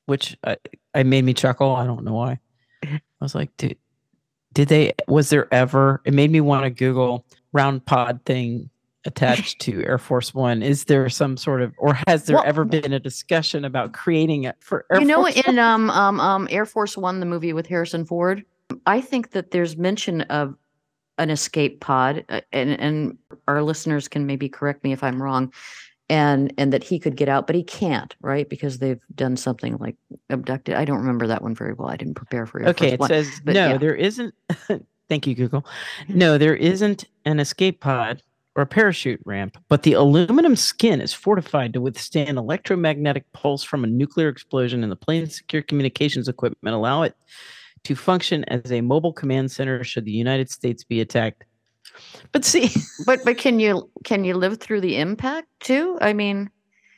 which 0.07 0.35
uh, 0.43 0.55
i 0.95 0.99
i 0.99 1.03
made 1.03 1.23
me 1.23 1.33
chuckle 1.33 1.75
i 1.75 1.85
don't 1.85 2.03
know 2.03 2.13
why 2.13 2.31
i 2.31 2.39
was 3.25 3.35
like 3.35 3.55
did 3.57 3.77
did 4.53 4.67
they 4.67 4.93
was 5.07 5.29
there 5.29 5.53
ever 5.53 6.01
it 6.05 6.13
made 6.13 6.31
me 6.31 6.41
want 6.41 6.63
to 6.63 6.69
google 6.69 7.25
round 7.53 7.85
pod 7.85 8.19
thing 8.25 8.69
attached 9.05 9.59
to 9.61 9.83
air 9.85 9.97
force 9.97 10.33
one. 10.33 10.61
Is 10.61 10.85
there 10.85 11.07
some 11.09 11.37
sort 11.37 11.61
of 11.61 11.73
or 11.77 11.97
has 12.07 12.25
there 12.25 12.37
Well, 12.37 12.45
ever 12.45 12.65
been 12.65 12.93
a 12.93 12.99
discussion 12.99 13.65
about 13.65 13.93
creating 13.93 14.43
it 14.43 14.55
for 14.59 14.85
air 14.91 14.99
you 14.99 15.05
know, 15.05 15.23
force 15.23 15.41
in 15.47 15.59
um 15.59 15.89
um 15.91 16.19
um 16.19 16.47
Air 16.51 16.65
Force 16.65 16.97
One, 16.97 17.19
the 17.19 17.25
movie 17.25 17.53
with 17.53 17.67
Harrison 17.67 18.05
Ford, 18.05 18.43
I 18.85 19.01
think 19.01 19.31
that 19.31 19.51
there's 19.51 19.77
mention 19.77 20.21
of 20.21 20.55
an 21.17 21.29
escape 21.29 21.79
pod, 21.79 22.25
uh, 22.29 22.41
and 22.51 22.71
and 22.71 23.17
our 23.47 23.63
listeners 23.63 24.07
can 24.07 24.25
maybe 24.25 24.49
correct 24.49 24.83
me 24.83 24.91
if 24.91 25.03
I'm 25.03 25.21
wrong, 25.21 25.53
and 26.09 26.53
and 26.57 26.71
that 26.71 26.83
he 26.83 26.99
could 26.99 27.15
get 27.15 27.29
out, 27.29 27.47
but 27.47 27.55
he 27.55 27.63
can't, 27.63 28.15
right? 28.21 28.47
Because 28.47 28.77
they've 28.77 29.01
done 29.15 29.37
something 29.37 29.77
like 29.77 29.95
abducted. 30.29 30.75
I 30.75 30.85
don't 30.85 30.99
remember 30.99 31.27
that 31.27 31.41
one 31.41 31.55
very 31.55 31.73
well. 31.73 31.89
I 31.89 31.97
didn't 31.97 32.15
prepare 32.15 32.45
for 32.45 32.59
it 32.59 32.67
okay 32.67 32.93
it 32.93 32.99
One. 32.99 33.09
says 33.09 33.41
but 33.43 33.53
no 33.53 33.69
yeah. 33.69 33.77
there 33.77 33.95
isn't 33.95 34.33
thank 35.09 35.27
you 35.27 35.35
google 35.35 35.61
mm-hmm. 35.61 36.17
no 36.17 36.37
there 36.37 36.55
isn't 36.55 37.05
an 37.25 37.39
escape 37.39 37.79
pod 37.79 38.21
or 38.55 38.63
a 38.63 38.65
parachute 38.65 39.21
ramp 39.25 39.57
but 39.69 39.83
the 39.83 39.93
aluminum 39.93 40.55
skin 40.55 41.01
is 41.01 41.13
fortified 41.13 41.73
to 41.73 41.81
withstand 41.81 42.37
electromagnetic 42.37 43.31
pulse 43.33 43.63
from 43.63 43.83
a 43.83 43.87
nuclear 43.87 44.29
explosion 44.29 44.83
and 44.83 44.91
the 44.91 44.95
plane's 44.95 45.35
secure 45.35 45.61
communications 45.61 46.27
equipment 46.27 46.75
allow 46.75 47.03
it 47.03 47.15
to 47.83 47.95
function 47.95 48.43
as 48.45 48.71
a 48.71 48.81
mobile 48.81 49.13
command 49.13 49.51
center 49.51 49.83
should 49.83 50.05
the 50.05 50.11
united 50.11 50.49
states 50.49 50.83
be 50.83 51.01
attacked 51.01 51.43
but 52.31 52.43
see 52.45 52.69
But 53.05 53.19
but 53.25 53.37
can 53.37 53.59
you 53.59 53.89
can 54.03 54.23
you 54.23 54.35
live 54.35 54.59
through 54.59 54.81
the 54.81 54.97
impact 54.97 55.47
too? 55.59 55.97
I 56.01 56.13
mean, 56.13 56.49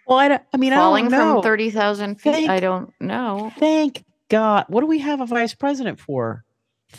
well 0.08 0.18
i, 0.20 0.28
don't, 0.28 0.41
I 0.54 0.58
mean 0.58 0.74
falling 0.74 1.08
i 1.08 1.10
don't 1.10 1.20
know 1.20 1.34
from 1.36 1.43
thirty 1.43 1.70
thousand 1.72 2.22
feet. 2.22 2.50
I 2.50 2.60
don't 2.60 2.93
know. 3.00 3.52
thank 3.58 4.04
god 4.30 4.66
what 4.68 4.82
do 4.82 4.88
we 4.88 5.00
have 5.00 5.22
a 5.22 5.26
vice 5.26 5.54
president 5.54 6.00
for 6.00 6.43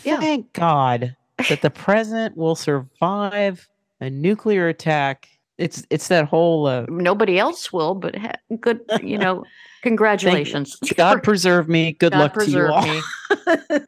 Yeah. 0.03 0.19
thank 0.19 0.53
god 0.53 1.15
that 1.49 1.61
the 1.61 1.69
president 1.85 2.35
will 2.37 2.55
survive 2.55 3.67
a 4.01 4.09
nuclear 4.09 4.67
attack 4.67 5.27
it's 5.57 5.85
it's 5.89 6.07
that 6.07 6.25
whole 6.25 6.67
uh, 6.67 6.85
Nobody 6.87 7.37
else 7.37 7.73
will, 7.73 7.93
but 7.93 8.15
ha- 8.15 8.31
good. 8.61 8.79
You 9.03 9.17
know, 9.17 9.43
congratulations. 9.83 10.77
god 10.95 11.21
preserve 11.21 11.67
me 11.67 11.91
good 11.91 12.13
God 12.13 12.19
luck 12.19 12.33
to 12.45 12.49
you 12.49 12.65
all 12.65 13.79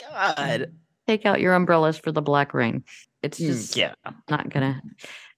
god 0.00 0.72
Take 1.10 1.26
out 1.26 1.40
your 1.40 1.54
umbrellas 1.54 1.98
for 1.98 2.12
the 2.12 2.22
black 2.22 2.54
rain. 2.54 2.84
It's 3.24 3.38
just 3.38 3.74
Mm, 3.74 3.76
yeah 3.76 3.94
not 4.28 4.48
gonna. 4.48 4.80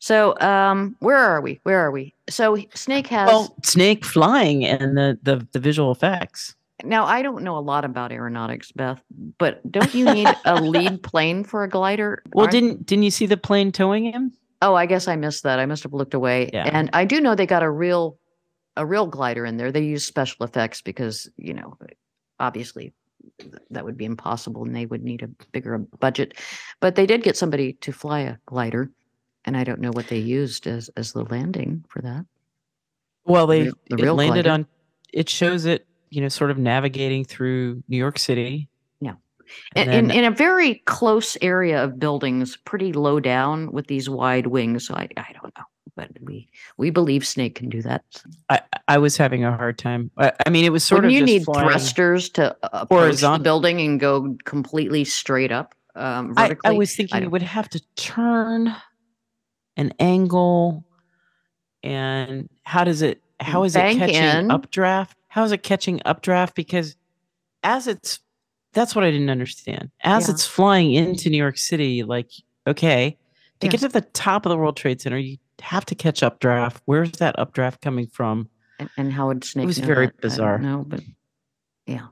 So, 0.00 0.38
um, 0.40 0.96
where 0.98 1.16
are 1.16 1.40
we? 1.40 1.60
Where 1.62 1.78
are 1.78 1.90
we? 1.90 2.14
So 2.28 2.58
Snake 2.74 3.06
has, 3.06 3.26
well 3.28 3.54
snake 3.64 4.04
flying 4.04 4.66
and 4.66 4.98
the 4.98 5.18
the, 5.22 5.46
the 5.52 5.58
visual 5.58 5.90
effects 5.90 6.54
Now, 6.84 7.06
I 7.06 7.22
don't 7.22 7.42
know 7.42 7.56
a 7.56 7.64
lot 7.72 7.84
about 7.86 8.12
aeronautics, 8.12 8.70
Beth, 8.72 9.00
but 9.38 9.60
don't 9.72 9.94
you 9.94 10.04
need 10.12 10.28
a 10.44 10.60
lead 10.74 11.02
plane 11.02 11.42
for 11.42 11.64
a 11.64 11.68
glider? 11.68 12.22
Well, 12.34 12.44
Aren't- 12.44 12.52
didn't 12.52 12.86
didn't 12.86 13.04
you 13.04 13.10
see 13.10 13.26
the 13.26 13.38
plane 13.38 13.72
towing 13.72 14.04
him? 14.12 14.32
Oh, 14.60 14.74
I 14.74 14.84
guess 14.86 15.08
I 15.08 15.16
missed 15.16 15.42
that. 15.44 15.58
I 15.58 15.64
must 15.66 15.82
have 15.84 15.94
looked 15.94 16.14
away. 16.14 16.50
Yeah. 16.52 16.68
And 16.70 16.90
I 16.92 17.04
do 17.06 17.18
know 17.20 17.34
they 17.34 17.46
got 17.46 17.62
a 17.62 17.70
real 17.70 18.18
a 18.76 18.84
real 18.84 19.06
glider 19.06 19.46
in 19.46 19.56
there. 19.56 19.72
They 19.72 19.84
use 19.84 20.04
special 20.04 20.44
effects 20.44 20.82
because, 20.82 21.30
you 21.36 21.54
know, 21.54 21.76
obviously 22.38 22.92
that 23.70 23.84
would 23.84 23.96
be 23.96 24.04
impossible 24.04 24.64
and 24.64 24.74
they 24.74 24.86
would 24.86 25.02
need 25.02 25.22
a 25.22 25.28
bigger 25.52 25.78
budget. 25.78 26.34
But 26.80 26.94
they 26.94 27.06
did 27.06 27.22
get 27.22 27.36
somebody 27.36 27.74
to 27.74 27.92
fly 27.92 28.20
a 28.20 28.36
glider. 28.46 28.90
And 29.44 29.56
I 29.56 29.64
don't 29.64 29.80
know 29.80 29.90
what 29.90 30.06
they 30.08 30.18
used 30.18 30.66
as 30.66 30.88
as 30.96 31.12
the 31.12 31.24
landing 31.24 31.84
for 31.88 32.00
that. 32.02 32.24
Well, 33.24 33.46
they 33.46 33.64
real- 33.64 33.74
the 33.90 34.04
it 34.04 34.12
landed 34.12 34.44
glider. 34.44 34.50
on. 34.50 34.66
It 35.12 35.28
shows 35.28 35.64
it, 35.64 35.86
you 36.10 36.20
know, 36.20 36.28
sort 36.28 36.50
of 36.50 36.58
navigating 36.58 37.24
through 37.24 37.82
New 37.88 37.96
York 37.96 38.18
City. 38.18 38.68
Yeah. 39.00 39.14
And 39.76 39.92
in, 39.92 40.08
then- 40.08 40.18
in 40.18 40.24
a 40.24 40.30
very 40.30 40.76
close 40.86 41.36
area 41.42 41.82
of 41.82 41.98
buildings, 41.98 42.56
pretty 42.56 42.92
low 42.92 43.20
down 43.20 43.72
with 43.72 43.88
these 43.88 44.08
wide 44.08 44.46
wings. 44.46 44.86
So 44.86 44.94
I, 44.94 45.08
I 45.16 45.32
don't 45.32 45.52
know, 45.56 45.64
but 45.96 46.10
we 46.20 46.48
we 46.76 46.90
believe 46.90 47.26
Snake 47.26 47.54
can 47.54 47.68
do 47.68 47.82
that. 47.82 48.04
I, 48.48 48.60
I 48.88 48.98
was 48.98 49.16
having 49.16 49.44
a 49.44 49.56
hard 49.56 49.78
time. 49.78 50.10
I, 50.16 50.32
I 50.46 50.50
mean, 50.50 50.64
it 50.64 50.70
was 50.72 50.84
sort 50.84 51.04
Wouldn't 51.04 51.22
of 51.22 51.28
you 51.28 51.38
just 51.38 51.48
need 51.48 51.54
thrusters 51.60 52.28
to 52.30 52.56
uh, 52.62 52.68
approach 52.72 53.20
the 53.20 53.38
building 53.42 53.80
and 53.80 53.98
go 54.00 54.36
completely 54.44 55.04
straight 55.04 55.52
up 55.52 55.74
um, 55.94 56.34
I, 56.36 56.48
vertically? 56.48 56.74
I 56.74 56.78
was 56.78 56.94
thinking 56.96 57.16
you 57.16 57.22
don't- 57.22 57.30
would 57.32 57.42
have 57.42 57.68
to 57.70 57.80
turn 57.96 58.74
an 59.76 59.92
angle, 59.98 60.84
and 61.82 62.48
how 62.62 62.84
does 62.84 63.02
it? 63.02 63.22
How 63.40 63.64
is 63.64 63.74
it 63.74 63.96
catching 63.96 64.14
in. 64.14 64.50
updraft? 64.50 65.16
How 65.28 65.42
is 65.44 65.52
it 65.52 65.62
catching 65.62 66.00
updraft? 66.04 66.54
Because 66.54 66.94
as 67.64 67.86
it's, 67.88 68.20
that's 68.72 68.94
what 68.94 69.04
I 69.04 69.10
didn't 69.10 69.30
understand. 69.30 69.90
As 70.04 70.28
Yeah. 70.28 70.34
it's 70.34 70.46
flying 70.46 70.92
into 70.92 71.28
New 71.30 71.38
York 71.38 71.58
City, 71.58 72.02
like 72.04 72.30
okay, 72.66 73.16
to 73.60 73.66
Yeah. 73.66 73.70
get 73.72 73.80
to 73.80 73.88
the 73.88 74.00
top 74.02 74.46
of 74.46 74.50
the 74.50 74.56
World 74.56 74.76
Trade 74.76 75.00
Center, 75.00 75.18
you 75.18 75.38
have 75.62 75.86
to 75.86 75.94
catch 75.94 76.22
updraft. 76.22 76.82
Where's 76.86 77.12
that 77.12 77.38
updraft 77.38 77.80
coming 77.80 78.06
from? 78.06 78.48
and, 78.78 78.90
and 78.96 79.12
how 79.12 79.28
would 79.28 79.44
Snake? 79.44 79.66
was 79.66 79.80
know 79.80 79.86
very 79.86 80.06
that? 80.06 80.20
bizarre. 80.20 80.58
No, 80.58 80.84
but 80.86 81.00
yeah. 81.86 82.06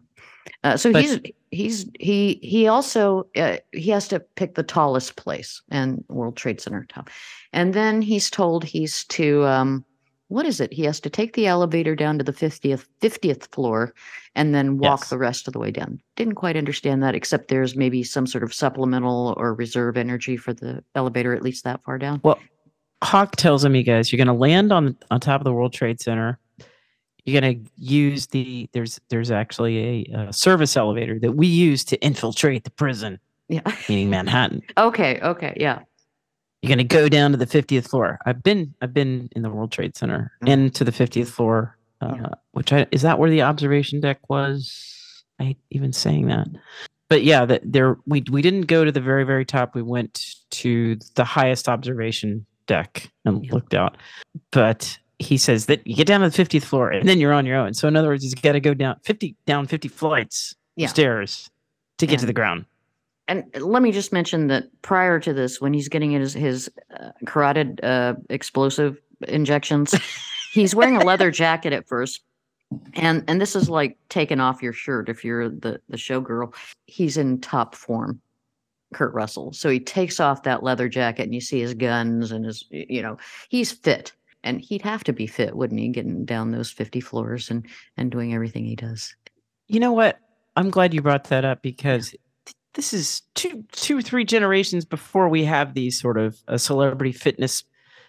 Uh, 0.64 0.76
so 0.76 0.92
But- 0.92 1.03
he's 1.03 1.18
he's 1.51 1.90
he 1.98 2.38
he 2.42 2.66
also 2.68 3.26
uh, 3.36 3.57
he 3.72 3.90
has 3.90 4.09
to 4.09 4.20
pick 4.20 4.55
the 4.55 4.62
tallest 4.62 5.16
place 5.16 5.62
and 5.70 6.05
World 6.09 6.36
Trade 6.36 6.61
Center 6.61 6.84
top, 6.88 7.11
and 7.53 7.74
then 7.74 8.03
he's 8.03 8.30
told 8.30 8.64
he's 8.64 9.05
to 9.07 9.44
um 9.46 9.84
what 10.28 10.46
is 10.46 10.61
it? 10.61 10.72
He 10.72 10.84
has 10.84 11.01
to 11.01 11.11
take 11.11 11.32
the 11.32 11.48
elevator 11.48 11.96
down 11.96 12.16
to 12.18 12.24
the 12.24 12.32
fiftieth 12.32 12.86
fiftieth 13.01 13.46
floor, 13.53 13.92
and 14.36 14.55
then 14.55 14.78
walk 14.78 15.01
Yes. 15.01 15.11
the 15.11 15.18
rest 15.18 15.48
of 15.48 15.53
the 15.55 15.59
way 15.59 15.72
down. 15.72 16.01
Didn't 16.14 16.36
quite 16.36 16.57
understand 16.57 17.03
that, 17.03 17.16
except 17.16 17.48
there's 17.48 17.74
maybe 17.74 18.05
some 18.05 18.28
sort 18.28 18.44
of 18.44 18.55
supplemental 18.55 19.34
or 19.36 19.55
reserve 19.55 19.96
energy 19.96 20.36
for 20.36 20.53
the 20.53 20.84
elevator 20.94 21.34
at 21.34 21.42
least 21.42 21.64
that 21.64 21.82
far 21.82 21.98
down. 21.98 22.20
Well, 22.22 22.38
Hauk 23.03 23.36
tells 23.36 23.64
him, 23.64 23.74
you 23.74 23.82
guys, 23.82 24.12
you're 24.12 24.18
going 24.18 24.26
to 24.26 24.32
land 24.40 24.72
on 24.72 24.96
on 25.11 25.20
top 25.20 25.40
of 25.40 25.44
the 25.44 25.53
World 25.53 25.72
Trade 25.72 26.01
Center. 26.01 26.38
You're 27.24 27.40
going 27.40 27.64
to 27.64 27.70
use 27.76 28.26
the 28.28 28.68
there's 28.72 29.01
there's 29.11 29.30
actually 29.30 30.07
a, 30.12 30.16
uh 30.18 30.32
service 30.32 30.76
elevator 30.76 31.18
that 31.20 31.32
we 31.32 31.46
use 31.46 31.84
to 31.86 31.98
infiltrate 32.01 32.64
the 32.64 32.70
prison, 32.70 33.18
Yeah. 33.48 33.61
meaning 33.88 34.11
Manhattan. 34.11 34.62
okay. 34.76 35.20
Okay. 35.20 35.55
Yeah. 35.57 35.80
You're 36.62 36.68
going 36.68 36.78
to 36.78 36.84
go 36.84 37.09
down 37.09 37.30
to 37.30 37.38
the 37.38 37.46
50th 37.46 37.88
floor. 37.88 38.18
I've 38.26 38.42
been 38.42 38.74
I've 38.82 38.92
been 38.94 39.28
in 39.36 39.42
the 39.42 39.51
World 39.51 39.72
Trade 39.72 39.96
Center 39.96 40.32
Mhm. 40.42 40.48
and 40.53 40.74
to 40.74 40.84
the 40.84 40.92
50th 40.92 41.28
floor, 41.28 41.76
uh, 42.01 42.14
Yeah. 42.16 42.26
which 42.53 42.72
I 42.72 42.86
is 42.90 43.03
that 43.03 43.18
where 43.18 43.30
the 43.30 43.42
observation 43.42 44.01
deck 44.01 44.28
was? 44.28 45.24
I 45.38 45.44
hate 45.44 45.59
even 45.70 45.92
saying 45.92 46.26
that. 46.28 46.48
But 47.09 47.24
yeah, 47.24 47.44
that 47.46 47.62
there 47.64 47.96
we 48.07 48.24
we 48.30 48.40
didn't 48.42 48.62
go 48.62 48.84
to 48.84 48.92
the 48.92 49.01
very 49.01 49.24
very 49.24 49.44
top. 49.44 49.74
We 49.74 49.82
went 49.82 50.34
to 50.51 50.96
the 51.14 51.24
highest 51.24 51.68
observation 51.68 52.44
deck 52.71 53.11
and 53.25 53.45
Yeah. 53.45 53.53
looked 53.53 53.75
out. 53.75 53.97
But 54.53 54.97
he 55.18 55.37
says 55.37 55.66
that 55.66 55.85
you 55.87 55.97
get 55.97 56.07
down 56.07 56.21
to 56.21 56.31
the 56.31 56.37
50th 56.45 56.62
floor 56.64 56.91
and 56.91 57.07
then 57.09 57.18
you're 57.18 57.33
on 57.33 57.45
your 57.45 57.57
own. 57.57 57.75
So 57.75 57.89
in 57.89 57.97
other 57.97 58.09
words, 58.09 58.23
he's 58.23 58.35
got 58.35 58.53
to 58.53 58.61
go 58.61 58.73
down 58.75 58.97
50 59.03 59.35
down 59.45 59.66
50 59.66 59.89
flights 59.89 60.55
Yeah. 60.77 60.87
stairs 60.87 61.51
to 61.99 62.07
get 62.07 62.21
to 62.21 62.27
the 62.27 62.33
ground. 62.33 62.64
And 63.29 63.45
let 63.61 63.83
me 63.83 63.91
just 63.93 64.12
mention 64.12 64.47
that 64.49 64.64
prior 64.83 65.18
to 65.21 65.33
this, 65.33 65.61
when 65.61 65.75
he's 65.75 65.89
getting 65.89 66.12
his 66.12 66.33
his 66.33 66.71
uh, 66.99 67.11
carotid 67.27 67.81
uh, 67.85 68.14
explosive 68.29 68.99
injections, 69.29 69.95
he's 70.53 70.75
wearing 70.75 70.97
a 70.97 71.05
leather 71.05 71.31
jacket 71.31 71.73
at 71.73 71.87
first, 71.87 72.23
and 72.95 73.23
and 73.29 73.41
this 73.41 73.55
is 73.55 73.68
like 73.68 73.99
taking 74.09 74.41
off 74.41 74.62
your 74.62 74.73
shirt 74.73 75.09
if 75.09 75.25
you're 75.25 75.49
the 75.49 75.81
the 75.89 75.97
showgirl. 75.97 76.55
He's 76.87 77.16
in 77.16 77.41
top 77.41 77.75
form, 77.77 78.21
Kurt 78.93 79.12
Russell. 79.14 79.53
So 79.53 79.68
he 79.68 79.80
takes 79.80 80.20
off 80.20 80.43
that 80.45 80.62
leather 80.62 80.88
jacket, 80.88 81.22
and 81.24 81.34
you 81.34 81.41
see 81.41 81.61
his 81.61 81.74
guns 81.74 82.32
and 82.32 82.45
his, 82.45 82.64
you 82.70 83.03
know 83.03 83.16
he's 83.49 83.72
fit, 83.72 84.12
and 84.43 84.61
he'd 84.61 84.82
have 84.82 85.05
to 85.05 85.12
be 85.12 85.26
fit, 85.26 85.57
wouldn't 85.57 85.80
he, 85.80 85.88
getting 85.88 86.24
down 86.24 86.51
those 86.51 86.70
fifty 86.70 87.01
floors 87.01 87.51
and 87.51 87.66
and 87.97 88.11
doing 88.11 88.34
everything 88.34 88.64
he 88.64 88.76
does. 88.76 89.14
You 89.68 89.80
know 89.80 89.93
what? 89.93 90.18
I'm 90.57 90.70
glad 90.70 90.93
you 90.93 91.01
brought 91.03 91.24
that 91.24 91.45
up 91.45 91.62
because 91.62 92.11
th- 92.11 92.57
this 92.74 92.93
is 92.93 93.22
two, 93.34 93.64
two, 93.72 94.03
three 94.03 94.24
generations 94.24 94.84
before 94.84 95.28
we 95.28 95.45
have 95.45 95.74
these 95.74 95.99
sort 96.01 96.18
of 96.18 96.36
uh, 96.49 96.59
celebrity 96.59 97.12
fitness 97.12 97.62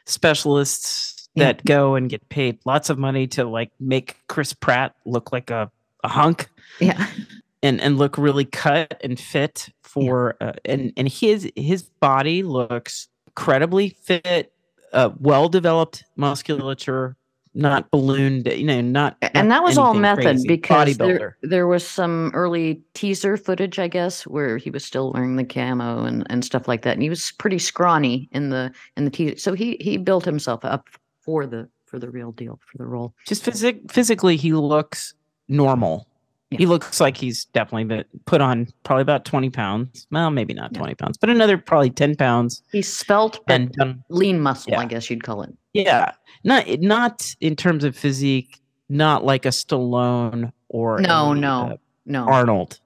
specialists 0.05 1.29
Yeah. 1.35 1.45
that 1.45 1.65
go 1.65 1.95
and 1.95 2.09
get 2.09 2.27
paid 2.29 2.59
lots 2.65 2.89
of 2.89 2.97
money 2.97 3.27
to 3.27 3.45
like 3.45 3.71
make 3.79 4.17
Chris 4.27 4.53
Pratt 4.53 4.95
look 5.05 5.31
like 5.31 5.49
a, 5.51 5.71
a 6.03 6.07
hunk 6.07 6.49
Yeah, 6.79 7.05
and 7.63 7.79
and 7.81 7.97
look 7.97 8.17
really 8.17 8.45
cut 8.45 8.99
and 9.03 9.19
fit 9.19 9.69
for 9.81 10.35
uh, 10.41 10.53
and 10.65 10.93
and 10.97 11.07
his 11.07 11.51
his 11.55 11.83
body 11.83 12.43
looks 12.43 13.07
incredibly 13.27 13.89
fit, 13.89 14.53
uh, 14.93 15.09
well 15.19 15.47
developed 15.47 16.03
musculature, 16.15 17.15
not 17.53 17.89
ballooned, 17.91 18.47
you 18.47 18.65
know, 18.65 18.81
not 18.81 19.17
and 19.21 19.51
that 19.51 19.63
was 19.63 19.77
all 19.77 19.93
method 19.93 20.23
crazy. 20.23 20.47
because 20.47 20.97
there, 20.97 21.37
there 21.41 21.67
was 21.67 21.87
some 21.87 22.31
early 22.33 22.81
teaser 22.93 23.37
footage 23.37 23.79
i 23.79 23.87
guess 23.87 24.25
where 24.27 24.57
he 24.57 24.69
was 24.69 24.83
still 24.83 25.11
wearing 25.13 25.35
the 25.35 25.43
camo 25.43 26.03
and, 26.03 26.25
and 26.29 26.43
stuff 26.43 26.67
like 26.67 26.81
that 26.81 26.93
and 26.93 27.03
he 27.03 27.09
was 27.09 27.31
pretty 27.33 27.59
scrawny 27.59 28.29
in 28.31 28.49
the 28.49 28.71
in 28.97 29.05
the 29.05 29.11
teaser 29.11 29.37
so 29.37 29.53
he 29.53 29.77
he 29.79 29.97
built 29.97 30.25
himself 30.25 30.63
up 30.65 30.87
for 31.21 31.45
the 31.45 31.67
for 31.91 31.99
the 31.99 32.09
real 32.09 32.31
deal 32.31 32.57
for 32.65 32.77
the 32.77 32.85
role. 32.85 33.13
Just 33.27 33.43
physic- 33.43 33.91
physically 33.91 34.37
he 34.37 34.53
looks 34.53 35.13
normal 35.49 36.07
Yeah. 36.51 36.57
he 36.57 36.65
looks 36.65 36.99
like 36.99 37.15
he's 37.15 37.45
definitely 37.45 37.85
been 37.85 38.03
put 38.25 38.41
on 38.41 38.67
probably 38.83 39.03
about 39.03 39.23
20 39.25 39.49
pounds 39.51 40.05
well 40.11 40.29
maybe 40.31 40.53
not 40.53 40.71
Yeah. 40.73 40.79
20 40.79 40.95
pounds 40.95 41.17
but 41.17 41.29
another 41.29 41.57
probably 41.57 41.89
10 41.89 42.15
pounds 42.17 42.61
he's 42.73 42.91
spelt 42.91 43.39
and 43.47 43.71
done 43.71 44.03
lean 44.09 44.39
muscle 44.41 44.75
i 44.75 44.85
guess 44.85 45.09
you'd 45.09 45.23
call 45.23 45.43
it 45.43 45.53
yeah 45.73 46.11
not 46.43 46.65
not 46.81 47.33
in 47.39 47.55
terms 47.55 47.83
of 47.85 47.95
physique 47.95 48.59
not 48.89 49.23
like 49.23 49.45
a 49.45 49.49
stallone 49.49 50.51
or 50.67 50.99
No, 50.99 51.31
a, 51.31 51.35
no. 51.35 51.61
uh, 51.71 51.77
no 52.05 52.23
arnold 52.25 52.79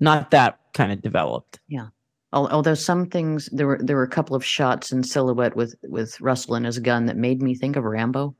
not 0.00 0.30
that 0.30 0.58
kind 0.72 0.90
of 0.90 1.02
developed 1.02 1.60
Yeah. 1.68 1.88
although 2.32 2.72
some 2.74 3.06
things 3.10 3.46
there 3.52 3.66
were 3.66 3.78
there 3.82 3.96
were 3.96 4.02
a 4.04 4.08
couple 4.08 4.34
of 4.34 4.42
shots 4.44 4.90
in 4.90 5.02
silhouette 5.02 5.54
with 5.54 5.74
with 5.82 6.18
russell 6.22 6.54
and 6.54 6.64
his 6.64 6.78
gun 6.78 7.04
that 7.06 7.16
made 7.18 7.42
me 7.42 7.54
think 7.54 7.76
of 7.76 7.84
rambo 7.84 8.34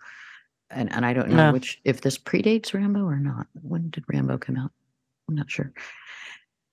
and 0.73 0.93
and 0.93 1.05
i 1.07 1.13
don't 1.13 1.29
know 1.31 1.37
Yeah. 1.37 1.53
which 1.53 1.81
if 1.85 2.01
this 2.01 2.19
predates 2.19 2.73
rambo 2.75 3.05
or 3.05 3.19
not. 3.19 3.47
When 3.63 3.91
did 3.91 4.05
rambo 4.09 4.39
come 4.39 4.57
out? 4.57 4.71
I'm 5.29 5.35
not 5.35 5.51
sure. 5.51 5.73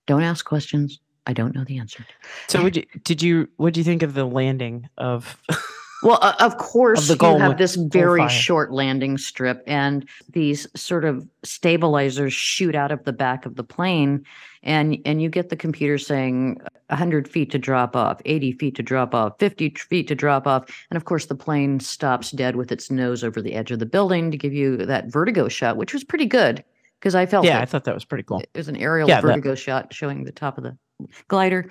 Don't 0.08 0.24
ask 0.24 0.44
questions. 0.46 1.00
I 1.28 1.34
don't 1.34 1.54
know 1.54 1.64
the 1.64 1.78
answer. 1.78 2.06
So 2.48 2.64
would 2.64 2.76
you 2.76 2.86
did 3.04 3.22
you 3.22 3.48
what 3.58 3.74
do 3.74 3.80
you 3.80 3.84
think 3.84 4.02
of 4.04 4.14
the 4.16 4.26
landing 4.26 4.90
of 4.98 5.38
well 6.04 6.18
uh, 6.22 6.34
of 6.40 6.58
course 6.58 7.08
the 7.08 7.18
you 7.22 7.38
have 7.38 7.58
this 7.58 7.76
very 7.76 8.22
fire. 8.22 8.30
short 8.30 8.72
landing 8.72 9.18
strip 9.18 9.62
and 9.68 10.08
these 10.32 10.66
sort 10.76 11.06
of 11.06 11.28
stabilizers 11.44 12.34
shoot 12.34 12.74
out 12.74 12.92
of 12.92 13.04
the 13.04 13.14
back 13.14 13.46
of 13.46 13.56
the 13.56 13.64
plane 13.64 14.26
and 14.64 14.98
and 15.06 15.22
you 15.22 15.30
get 15.30 15.50
the 15.50 15.56
computer 15.56 15.98
saying 15.98 16.60
100 16.88 17.28
feet 17.28 17.52
to 17.52 17.58
drop 17.60 17.96
off 17.96 18.22
80 18.26 18.52
feet 18.54 18.76
to 18.76 18.84
drop 18.84 19.14
off 19.16 19.34
50 19.40 19.70
feet 19.78 20.08
to 20.08 20.16
drop 20.16 20.48
off. 20.48 20.70
And 20.90 20.98
of 20.98 21.06
course 21.06 21.28
the 21.28 21.36
plane 21.36 21.80
stops 21.80 22.32
dead 22.32 22.56
with 22.56 22.72
its 22.72 22.90
nose 22.92 23.24
over 23.24 23.42
the 23.42 23.54
edge 23.54 23.72
of 23.72 23.80
the 23.80 23.86
building 23.86 24.32
to 24.32 24.38
give 24.38 24.54
you 24.54 24.78
that 24.78 25.06
vertigo 25.12 25.48
shot 25.48 25.78
which 25.78 25.94
was 25.94 26.04
pretty 26.04 26.26
good 26.26 26.64
because 27.00 27.16
i 27.16 27.26
felt 27.26 27.46
yeah 27.46 27.62
i 27.62 27.66
thought 27.66 27.84
that 27.86 27.94
was 27.94 28.06
pretty 28.06 28.24
cool. 28.24 28.40
It 28.40 28.50
was 28.56 28.68
an 28.68 28.76
aerial 28.78 29.08
Yeah, 29.08 29.22
that- 29.22 29.28
vertigo 29.28 29.56
shot 29.56 29.94
showing 29.94 30.24
the 30.24 30.32
top 30.32 30.58
of 30.58 30.64
the 30.64 30.78
glider, 31.30 31.70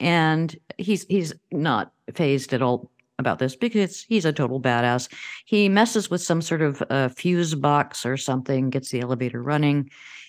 and 0.00 0.54
he's 0.78 1.04
he's 1.08 1.32
not 1.52 1.92
phased 2.14 2.52
at 2.52 2.62
all 2.62 2.90
about 3.18 3.38
this 3.38 3.56
because 3.56 4.02
he's 4.02 4.24
a 4.26 4.32
total 4.32 4.60
badass. 4.60 5.08
He 5.46 5.68
messes 5.68 6.10
with 6.10 6.20
some 6.20 6.42
sort 6.42 6.60
of 6.60 6.82
uh, 6.90 7.08
fuse 7.08 7.54
box 7.54 8.04
or 8.04 8.16
something, 8.18 8.68
gets 8.68 8.90
the 8.90 9.00
elevator 9.00 9.42
running, 9.42 9.88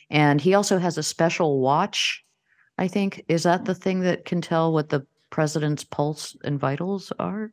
and 0.10 0.40
he 0.42 0.54
also 0.54 0.78
has 0.78 0.98
a 0.98 1.04
special 1.04 1.60
watch. 1.60 2.24
I 2.78 2.88
think 2.88 3.24
is 3.28 3.44
that 3.44 3.66
the 3.66 3.74
thing 3.76 4.02
that 4.02 4.26
can 4.26 4.42
tell 4.42 4.72
what 4.72 4.90
the 4.90 5.06
president's 5.30 5.84
pulse 5.84 6.36
and 6.44 6.60
vitals 6.60 7.12
are. 7.20 7.52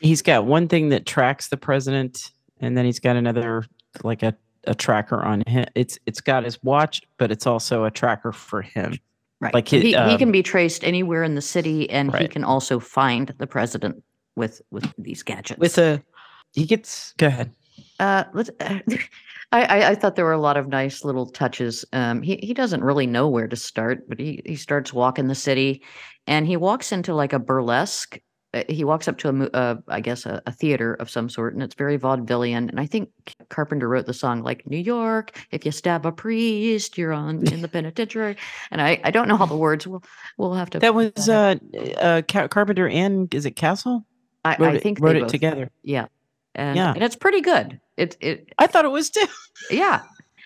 he's 0.00 0.20
got 0.22 0.44
one 0.46 0.68
thing 0.68 0.88
that 0.90 1.06
tracks 1.06 1.48
the 1.48 1.56
president 1.56 2.30
and 2.60 2.76
then 2.76 2.84
he's 2.84 2.98
got 3.00 3.16
another 3.16 3.64
like 4.02 4.22
a 4.22 4.34
a 4.66 4.74
tracker 4.74 5.22
on 5.22 5.42
him. 5.46 5.66
It's 5.74 5.98
it's 6.06 6.20
got 6.20 6.44
his 6.44 6.62
watch, 6.62 7.02
but 7.18 7.30
it's 7.30 7.46
also 7.46 7.84
a 7.84 7.90
tracker 7.90 8.32
for 8.32 8.62
him. 8.62 8.98
Right. 9.40 9.52
Like 9.54 9.68
he, 9.68 9.80
he- 9.80 9.88
he 9.88 9.94
um, 9.94 10.18
can 10.18 10.32
be 10.32 10.42
traced 10.42 10.84
anywhere 10.84 11.22
in 11.22 11.34
the 11.34 11.42
city, 11.42 11.88
and 11.90 12.14
he 12.16 12.28
can 12.28 12.44
also 12.44 12.80
find 12.80 13.34
the 13.38 13.46
president 13.46 14.02
with 14.36 14.62
with 14.70 14.90
these 14.98 15.22
gadgets. 15.22 15.60
With 15.60 15.78
a 15.78 16.02
he 16.52 16.64
gets 16.66 17.12
go 17.18 17.26
ahead. 17.26 17.52
Uh, 18.00 18.24
let's. 18.32 18.50
I, 19.54 19.62
I 19.64 19.90
I 19.90 19.94
thought 19.94 20.16
there 20.16 20.24
were 20.24 20.32
a 20.32 20.38
lot 20.48 20.56
of 20.56 20.66
nice 20.68 21.04
little 21.04 21.26
touches. 21.26 21.84
Um, 21.92 22.22
he 22.22 22.36
he 22.42 22.52
doesn't 22.54 22.82
really 22.82 23.06
know 23.06 23.28
where 23.28 23.48
to 23.48 23.56
start, 23.56 24.08
but 24.08 24.18
he 24.18 24.42
he 24.44 24.56
starts 24.56 24.92
walking 24.92 25.28
the 25.28 25.34
city, 25.34 25.82
and 26.26 26.46
he 26.46 26.56
walks 26.56 26.92
into 26.92 27.14
like 27.14 27.32
a 27.32 27.38
burlesque. 27.38 28.18
uh, 28.52 28.64
He 28.68 28.84
walks 28.84 29.06
up 29.08 29.16
to 29.18 29.28
a, 29.28 29.56
uh, 29.56 29.74
I 29.88 30.00
guess, 30.00 30.26
a, 30.26 30.42
a 30.46 30.52
theater 30.52 30.94
of 30.94 31.08
some 31.08 31.28
sort, 31.28 31.54
and 31.54 31.62
it's 31.62 31.74
very 31.76 31.96
vaudevillian. 31.98 32.68
And 32.68 32.80
I 32.80 32.86
think 32.86 33.10
Carpenter 33.48 33.88
wrote 33.88 34.06
the 34.06 34.14
song 34.14 34.42
like 34.42 34.66
"New 34.66 34.78
York, 34.94 35.26
if 35.52 35.64
you 35.64 35.72
stab 35.72 36.04
a 36.06 36.12
priest, 36.12 36.98
you're 36.98 37.12
on 37.12 37.46
in 37.52 37.62
the 37.62 37.68
penitentiary." 37.68 38.36
And 38.72 38.80
I, 38.82 39.00
I 39.04 39.10
don't 39.12 39.28
know 39.28 39.36
all 39.38 39.46
the 39.46 39.56
words. 39.68 39.86
We'll 39.86 40.02
we'll 40.36 40.54
have 40.54 40.70
to. 40.70 40.78
That 40.80 40.94
was 40.94 41.28
uh, 41.28 41.54
uh 41.98 42.22
Ca- 42.28 42.48
Carpenter 42.48 42.88
and 42.88 43.32
is 43.34 43.46
it 43.46 43.52
Castle? 43.56 44.04
I, 44.44 44.56
Wrote 44.58 44.72
I 44.72 44.76
it, 44.76 44.82
think 44.82 44.98
wrote 45.00 45.12
they 45.12 45.18
it 45.18 45.22
both- 45.22 45.30
together. 45.30 45.70
Yeah, 45.84 46.06
and 46.56 46.76
Yeah. 46.76 46.92
and 46.92 47.02
it's 47.04 47.16
pretty 47.16 47.40
good. 47.40 47.80
It 47.96 48.16
it 48.20 48.52
I 48.58 48.66
thought 48.66 48.84
it 48.84 48.90
was 48.90 49.10
too. 49.10 49.26
yeah 49.70 50.02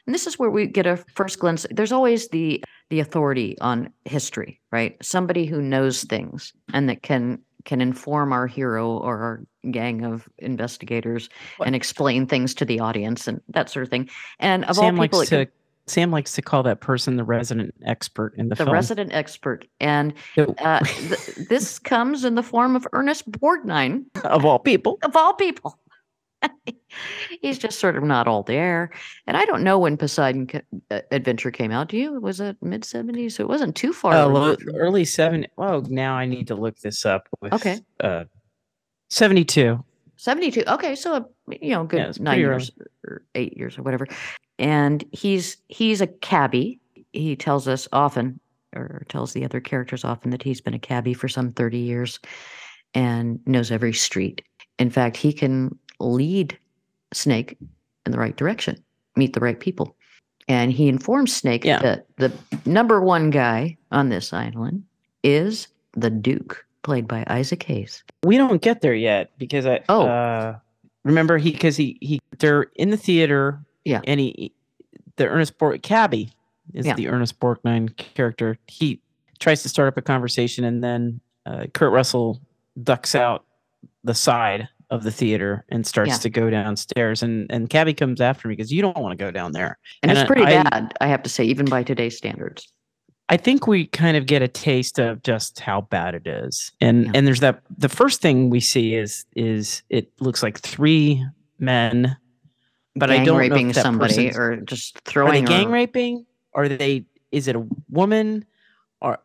and 0.06 0.14
this 0.14 0.26
is 0.26 0.38
where 0.38 0.50
we 0.50 0.66
get 0.66 0.86
a 0.86 0.96
first 1.14 1.38
glimpse 1.38 1.66
there's 1.70 1.92
always 1.92 2.28
the 2.28 2.62
the 2.90 3.00
authority 3.00 3.56
on 3.60 3.90
history 4.04 4.60
right 4.72 4.96
somebody 5.02 5.44
who 5.46 5.60
knows 5.62 6.04
things 6.04 6.52
and 6.72 6.88
that 6.88 7.02
can 7.02 7.38
can 7.64 7.80
inform 7.80 8.32
our 8.32 8.46
hero 8.46 8.88
or 8.98 9.18
our 9.18 9.42
gang 9.70 10.04
of 10.04 10.28
investigators 10.38 11.28
What- 11.56 11.66
and 11.66 11.76
explain 11.76 12.26
things 12.26 12.54
to 12.54 12.64
the 12.64 12.80
audience 12.80 13.26
and 13.28 13.40
that 13.48 13.70
sort 13.70 13.82
of 13.84 13.90
thing 13.90 14.08
and 14.40 14.64
of 14.66 14.76
Sam 14.76 14.98
all 14.98 15.04
people 15.04 15.18
likes 15.20 15.28
to 15.30 15.36
could- 15.46 15.52
Sam 15.86 16.10
likes 16.10 16.34
to 16.34 16.42
call 16.42 16.62
that 16.64 16.80
person 16.80 17.16
the 17.16 17.24
resident 17.24 17.74
expert 17.86 18.34
in 18.36 18.50
the, 18.50 18.54
the 18.54 18.64
film. 18.64 18.74
resident 18.74 19.10
expert 19.14 19.66
and 19.80 20.12
So- 20.34 20.54
uh, 20.58 20.80
th- 20.80 21.48
this 21.48 21.78
comes 21.78 22.24
in 22.24 22.34
the 22.34 22.42
form 22.42 22.76
of 22.76 22.86
ernest 22.92 23.30
borgnine 23.32 24.04
of 24.24 24.44
all 24.44 24.58
people. 24.58 24.98
of 25.02 25.16
all 25.16 25.32
people. 25.32 25.78
He's 27.42 27.58
just 27.58 27.78
sort 27.78 27.96
of 27.96 28.02
not 28.02 28.28
all 28.28 28.42
there. 28.42 28.90
And 29.26 29.36
I 29.36 29.44
don't 29.44 29.62
know 29.62 29.78
when 29.78 29.96
Poseidon 29.96 30.48
uh, 30.90 31.00
Adventure 31.10 31.50
came 31.50 31.70
out. 31.70 31.88
Do 31.88 31.96
you? 31.96 32.20
Was 32.20 32.40
it 32.40 32.56
mid 32.62 32.82
70s? 32.82 33.32
So 33.32 33.42
it 33.42 33.48
wasn't 33.48 33.76
too 33.76 33.92
far. 33.92 34.14
Uh, 34.14 34.56
early 34.74 35.04
seven. 35.04 35.46
Oh, 35.56 35.84
now 35.88 36.14
I 36.14 36.26
need 36.26 36.46
to 36.48 36.54
look 36.54 36.78
this 36.78 37.04
up. 37.04 37.28
With, 37.40 37.52
Okay. 37.52 37.80
Uh, 38.00 38.24
seventy-two. 39.10 39.84
72. 40.16 40.64
Okay, 40.66 40.96
so 40.96 41.30
you 41.60 41.70
know, 41.70 41.84
good 41.84 42.00
it's 42.00 42.18
nine 42.18 42.40
years 42.40 42.72
or 43.06 43.22
eight 43.36 43.56
years 43.56 43.78
or 43.78 43.82
whatever. 43.82 44.06
And 44.58 45.04
he's 45.12 45.56
he's 45.68 46.00
a 46.00 46.08
cabbie. 46.08 46.80
He 47.12 47.36
tells 47.36 47.68
us 47.68 47.86
often, 47.92 48.40
or 48.74 49.04
tells 49.08 49.32
the 49.32 49.44
other 49.44 49.60
characters 49.60 50.04
often, 50.04 50.30
that 50.32 50.42
he's 50.42 50.60
been 50.60 50.74
a 50.74 50.78
cabbie 50.78 51.14
for 51.14 51.28
some 51.28 51.52
30 51.52 51.78
years 51.78 52.18
and 52.94 53.38
knows 53.46 53.70
every 53.70 53.92
street. 53.92 54.42
In 54.80 54.90
fact, 54.90 55.16
he 55.16 55.32
can 55.32 55.78
lead 56.00 56.56
Snake 57.12 57.56
in 58.06 58.12
the 58.12 58.18
right 58.18 58.36
direction, 58.36 58.82
meet 59.16 59.32
the 59.32 59.40
right 59.40 59.58
people. 59.58 59.94
And 60.48 60.72
he 60.72 60.88
informs 60.88 61.34
Snake 61.34 61.64
Yeah. 61.64 61.80
that 61.80 62.06
the 62.16 62.32
number 62.64 63.00
one 63.02 63.30
guy 63.30 63.76
on 63.92 64.08
this 64.08 64.32
island 64.32 64.84
is 65.22 65.68
the 65.92 66.08
Duke, 66.10 66.64
played 66.82 67.06
by 67.06 67.24
Isaac 67.26 67.62
Hayes. 67.64 68.02
We 68.22 68.38
don't 68.38 68.62
get 68.62 68.80
there 68.80 68.94
yet 68.94 69.30
because 69.38 69.66
I. 69.66 69.80
Oh. 69.88 70.06
Uh, 70.06 70.58
remember 71.04 71.38
he 71.38 71.52
because 71.52 71.76
he 71.76 71.98
he 72.00 72.20
they're 72.38 72.62
in 72.76 72.90
the 72.90 72.96
theater. 72.96 73.60
Yeah. 73.84 74.00
And 74.04 74.20
he 74.20 74.52
the 75.16 75.26
Ernest 75.28 75.58
Borg 75.58 75.82
Cabby 75.82 76.30
is 76.74 76.86
Yeah. 76.86 76.94
the 76.94 77.08
Ernest 77.08 77.38
Borgnine 77.40 77.94
character. 77.96 78.56
He 78.68 79.00
tries 79.40 79.62
to 79.64 79.68
start 79.68 79.88
up 79.88 79.96
a 79.96 80.02
conversation 80.02 80.64
and 80.64 80.82
then 80.82 81.20
uh, 81.46 81.66
Kurt 81.74 81.92
Russell 81.92 82.40
ducks 82.82 83.14
out 83.14 83.44
the 84.04 84.14
side 84.14 84.68
of 84.90 85.02
the 85.02 85.10
theater 85.10 85.64
and 85.68 85.86
starts 85.86 86.10
Yeah. 86.12 86.16
to 86.18 86.30
go 86.30 86.50
downstairs 86.50 87.22
and 87.22 87.46
and 87.50 87.68
Cabby 87.68 87.94
comes 87.94 88.20
after 88.20 88.48
me 88.48 88.54
because 88.56 88.72
you 88.72 88.80
don't 88.82 88.96
want 88.98 89.16
to 89.18 89.22
go 89.22 89.30
down 89.30 89.52
there. 89.52 89.78
And, 90.02 90.10
And 90.10 90.18
it's 90.18 90.26
pretty 90.26 90.42
I- 90.44 90.62
bad, 90.62 90.94
I 91.00 91.08
have 91.08 91.22
to 91.24 91.30
say, 91.30 91.44
even 91.44 91.66
by 91.66 91.82
today's 91.82 92.16
standards. 92.16 92.72
I 93.30 93.36
think 93.36 93.66
we 93.66 93.86
kind 93.88 94.16
of 94.16 94.24
get 94.24 94.40
a 94.40 94.48
taste 94.48 94.98
of 94.98 95.22
just 95.22 95.60
how 95.60 95.82
bad 95.82 96.14
it 96.14 96.26
is. 96.26 96.72
And 96.80 97.04
Yeah. 97.06 97.10
and 97.14 97.26
there's 97.26 97.40
that 97.40 97.60
the 97.76 97.90
first 97.90 98.22
thing 98.22 98.48
we 98.48 98.60
see 98.60 98.94
is 98.94 99.26
is 99.36 99.82
it 99.90 100.10
looks 100.20 100.42
like 100.42 100.58
three 100.58 101.24
men 101.58 102.16
but 102.96 103.10
I 103.10 103.18
don't 103.18 103.26
know 103.26 103.36
raping 103.38 103.68
if 103.70 103.76
that 103.76 103.82
somebody 103.82 104.30
or 104.34 104.56
just 104.56 104.98
are 105.16 105.30
they 105.30 105.42
gang 105.42 105.70
raping? 105.70 106.24
Are 106.54 106.68
they 106.68 107.04
is 107.30 107.46
it 107.46 107.54
a 107.56 107.66
woman 107.90 108.44
or 109.02 109.18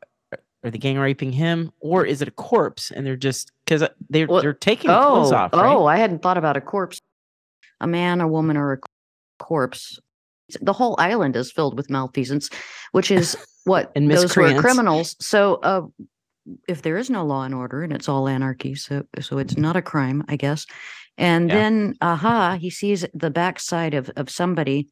are 0.63 0.71
they 0.71 0.77
gang 0.77 0.97
raping 0.97 1.31
him 1.31 1.71
or 1.79 2.05
is 2.05 2.21
it 2.21 2.27
a 2.27 2.31
corpse 2.31 2.91
and 2.91 3.05
they're 3.05 3.15
just 3.15 3.51
cuz 3.67 3.83
they're 4.09 4.27
Well, 4.27 4.41
they're 4.41 4.53
taking 4.53 4.89
clothes 4.89 5.31
Oh, 5.31 5.35
off, 5.35 5.53
right? 5.53 5.75
oh, 5.77 5.85
I 5.85 5.97
hadn't 5.97 6.21
thought 6.21 6.37
about 6.37 6.57
a 6.57 6.61
corpse. 6.61 6.99
A 7.81 7.87
man, 7.87 8.21
a 8.21 8.27
woman, 8.27 8.55
or 8.55 8.73
a 8.73 8.77
corpse. 9.39 9.99
The 10.61 10.73
whole 10.73 10.95
island 10.99 11.35
is 11.35 11.51
filled 11.51 11.75
with 11.75 11.89
malfeasance, 11.89 12.49
which 12.91 13.11
is 13.11 13.35
what 13.65 13.91
And 13.95 14.09
those 14.09 14.35
were 14.35 14.53
criminals. 14.53 15.15
So, 15.19 15.55
uh, 15.55 15.81
if 16.67 16.81
there 16.81 16.97
is 16.97 17.09
no 17.09 17.25
law 17.25 17.43
and 17.43 17.55
order 17.55 17.83
and 17.83 17.93
it's 17.93 18.09
all 18.09 18.27
anarchy, 18.27 18.75
so 18.75 19.03
so 19.19 19.37
it's 19.37 19.57
not 19.57 19.75
a 19.75 19.81
crime, 19.81 20.23
I 20.27 20.35
guess. 20.35 20.65
And 21.17 21.49
Yeah. 21.49 21.55
then, 21.55 21.95
aha, 22.01 22.57
he 22.59 22.69
sees 22.69 23.05
the 23.13 23.29
backside 23.29 23.93
of 23.93 24.09
of 24.15 24.29
somebody 24.29 24.89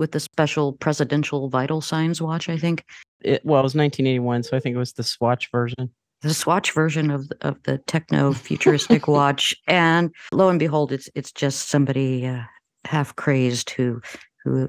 with 0.00 0.10
the 0.12 0.18
special 0.20 0.72
presidential 0.72 1.48
vital 1.50 1.80
signs 1.80 2.20
watch. 2.20 2.48
I 2.48 2.56
think 2.56 2.84
It, 3.20 3.44
well, 3.44 3.60
it 3.60 3.62
was 3.62 3.74
1981, 3.76 4.42
so 4.44 4.56
I 4.56 4.60
think 4.60 4.74
it 4.74 4.78
was 4.78 4.94
the 4.94 5.04
Swatch 5.04 5.48
version. 5.52 5.90
the 6.22 6.34
Swatch 6.34 6.72
version 6.72 7.10
of 7.12 7.30
of 7.42 7.62
the 7.62 7.78
techno 7.86 8.32
futuristic 8.48 9.06
watch, 9.06 9.54
and 9.68 10.10
lo 10.32 10.48
and 10.48 10.58
behold, 10.58 10.90
it's 10.90 11.08
it's 11.14 11.30
just 11.30 11.68
somebody 11.68 12.26
uh, 12.26 12.42
half 12.86 13.14
crazed 13.14 13.70
who 13.70 14.00
who 14.42 14.68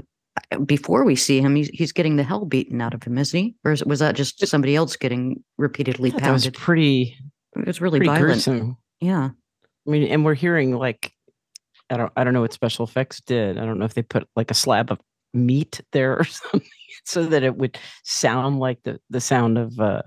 uh, 0.52 0.60
before 0.60 1.04
we 1.06 1.16
see 1.16 1.40
him, 1.42 1.56
he's 1.56 1.70
he's 1.70 1.92
getting 1.94 2.18
the 2.18 2.24
hell 2.24 2.46
beaten 2.46 2.82
out 2.82 2.94
of 2.94 3.02
him, 3.04 3.18
isn't 3.18 3.38
he? 3.40 3.56
Or 3.64 3.72
is, 3.72 3.84
was 3.86 4.00
that 4.00 4.16
just 4.16 4.46
somebody 4.48 4.76
else 4.76 4.96
getting 4.98 5.44
repeatedly 5.58 6.12
thought 6.12 6.22
that 6.22 6.32
was 6.32 6.50
pretty 6.50 7.18
It 7.56 7.66
was 7.68 7.82
really 7.82 8.00
violent. 8.00 8.22
gruesome. 8.26 8.78
Yeah, 9.00 9.30
I 9.88 9.90
mean, 9.90 10.04
and 10.12 10.24
we're 10.26 10.36
hearing 10.36 10.76
like 10.76 11.14
I 11.90 11.98
don't 11.98 12.12
I 12.18 12.24
don't 12.24 12.34
know 12.34 12.42
what 12.42 12.54
special 12.54 12.86
effects 12.86 13.22
did. 13.22 13.58
I 13.58 13.66
don't 13.66 13.80
know 13.80 13.86
if 13.86 13.94
they 13.94 14.04
put 14.04 14.28
like 14.36 14.52
a 14.52 14.56
slab 14.56 14.92
of 14.92 15.00
meat 15.34 15.82
there 15.92 16.18
or 16.18 16.24
something 16.26 16.70
so 17.06 17.26
that 17.26 17.44
it 17.44 17.58
would 17.58 17.78
sound 18.04 18.60
like 18.60 18.82
the 18.84 19.00
the 19.10 19.22
sound 19.22 19.58
of 19.58 19.80
uh 19.80 20.02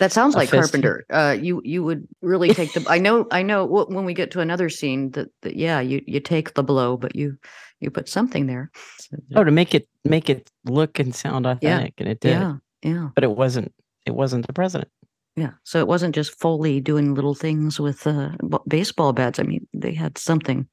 that 0.00 0.12
sounds 0.12 0.34
like 0.34 0.48
fist. 0.48 0.72
Carpenter. 0.72 1.06
Uh, 1.08 1.36
you 1.40 1.62
you 1.64 1.84
would 1.84 2.06
really 2.20 2.52
take 2.52 2.72
the. 2.72 2.84
I 2.88 2.98
know 2.98 3.26
I 3.30 3.42
know. 3.42 3.64
When 3.64 4.04
we 4.04 4.12
get 4.12 4.32
to 4.32 4.40
another 4.40 4.68
scene, 4.68 5.12
that, 5.12 5.28
that 5.42 5.54
yeah, 5.54 5.80
you 5.80 6.02
you 6.06 6.18
take 6.18 6.54
the 6.54 6.64
blow, 6.64 6.96
but 6.96 7.14
you 7.14 7.38
you 7.80 7.90
put 7.90 8.08
something 8.08 8.46
there. 8.46 8.72
So, 8.98 9.16
oh 9.36 9.44
to 9.44 9.52
make 9.52 9.74
it 9.74 9.88
make 10.04 10.28
it 10.28 10.50
look 10.64 10.98
and 10.98 11.14
sound 11.14 11.46
authentic 11.46 11.94
and 11.98 12.08
it 12.08 12.20
did. 12.20 12.30
yeah, 12.30 12.54
yeah. 12.82 13.10
But 13.14 13.22
it 13.22 13.30
wasn't 13.30 13.72
it 14.04 14.14
wasn't 14.14 14.46
the 14.46 14.52
president. 14.52 14.90
Yeah. 15.36 15.50
So 15.64 15.78
it 15.78 15.88
wasn't 15.88 16.14
just 16.14 16.38
Foley 16.40 16.80
doing 16.80 17.14
little 17.14 17.34
things 17.34 17.80
with 17.80 18.06
uh, 18.06 18.30
b- 18.48 18.58
baseball 18.68 19.12
bats. 19.12 19.38
I 19.38 19.42
mean, 19.42 19.66
they 19.72 19.92
had 19.92 20.16
something. 20.16 20.68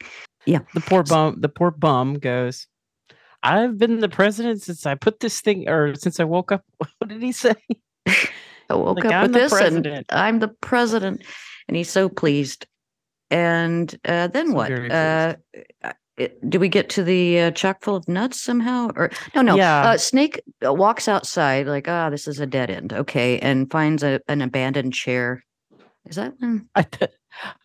Yeah. 0.46 0.60
The 0.74 0.82
poor 0.82 1.04
bum 1.04 1.38
the 1.40 1.50
poor 1.50 1.72
bum 1.72 2.16
goes 2.16 2.68
I've 3.44 3.78
been 3.78 4.00
the 4.00 4.10
president 4.10 4.62
since 4.62 4.86
I 4.86 4.96
put 4.96 5.20
this 5.20 5.42
thing 5.42 5.68
or 5.68 5.96
since 5.96 6.20
I 6.20 6.24
woke 6.24 6.52
up. 6.52 6.64
What 7.00 7.08
did 7.10 7.22
he 7.22 7.32
say? 7.32 7.56
I 8.70 8.76
woke 8.76 8.98
Like, 8.98 9.06
up 9.06 9.14
"I'm 9.14 9.22
with 9.24 9.34
this, 9.34 9.52
president." 9.52 9.86
and 9.88 10.06
I'm 10.12 10.40
the 10.40 10.48
president, 10.48 11.24
and 11.68 11.76
he's 11.76 11.90
so 11.90 12.08
pleased. 12.10 12.66
And 13.30 13.94
uh, 14.06 14.28
then 14.28 14.48
So 14.50 14.54
what? 14.54 14.72
Uh, 14.72 15.36
uh, 15.84 15.94
do 16.48 16.60
we 16.60 16.70
get 16.70 16.90
to 16.90 17.04
the 17.04 17.40
uh, 17.40 17.52
chock 17.52 17.82
full 17.82 17.96
of 17.96 18.08
nuts 18.08 18.40
somehow? 18.40 18.90
Or 18.96 19.10
no, 19.36 19.42
no. 19.42 19.56
Yeah. 19.56 19.82
Uh, 19.90 19.98
Snake 19.98 20.42
uh, 20.66 20.74
walks 20.74 21.08
outside 21.08 21.66
like, 21.68 21.88
ah, 21.88 22.10
this 22.10 22.28
is 22.28 22.40
a 22.40 22.46
dead 22.46 22.70
end. 22.70 22.94
Okay, 22.94 23.40
and 23.40 23.72
finds 23.72 24.04
a, 24.04 24.20
an 24.28 24.42
abandoned 24.42 24.94
chair. 24.94 25.44
Is 26.06 26.16
that 26.16 26.34
one? 26.40 26.68
I 26.76 26.84
th- 26.84 27.12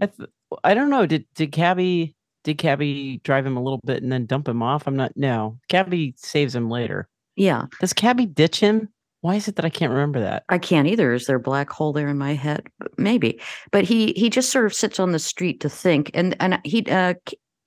I 0.00 0.06
th- 0.06 0.28
I 0.64 0.74
don't 0.74 0.90
know. 0.90 1.06
Did 1.06 1.26
did 1.34 1.52
Cabby 1.52 2.14
did 2.46 2.58
Cabby 2.58 3.20
drive 3.24 3.44
him 3.44 3.56
a 3.56 3.62
little 3.62 3.80
bit 3.84 4.02
and 4.02 4.10
then 4.10 4.24
dump 4.24 4.46
him 4.48 4.62
off? 4.62 4.86
I'm 4.86 4.94
not. 4.96 5.12
No, 5.16 5.58
Cabby 5.68 6.14
saves 6.16 6.54
him 6.54 6.70
later. 6.70 7.08
Yeah, 7.34 7.66
Does 7.80 7.92
Cabby 7.92 8.24
ditch 8.26 8.60
him? 8.60 8.88
Why 9.20 9.34
is 9.34 9.48
it 9.48 9.56
that 9.56 9.64
I 9.64 9.70
can't 9.70 9.90
remember 9.90 10.20
that? 10.20 10.44
I 10.48 10.58
can't 10.58 10.86
either. 10.86 11.12
Is 11.12 11.26
there 11.26 11.36
a 11.36 11.40
black 11.40 11.68
hole 11.70 11.92
there 11.92 12.08
in 12.08 12.16
my 12.16 12.34
head? 12.34 12.62
Maybe. 12.96 13.40
But 13.72 13.82
he 13.84 14.12
he 14.12 14.30
just 14.30 14.50
sort 14.50 14.64
of 14.66 14.72
sits 14.72 15.00
on 15.00 15.10
the 15.12 15.18
street 15.18 15.60
to 15.60 15.68
think, 15.68 16.10
and 16.14 16.36
and 16.40 16.60
he 16.64 16.86
uh, 16.86 17.14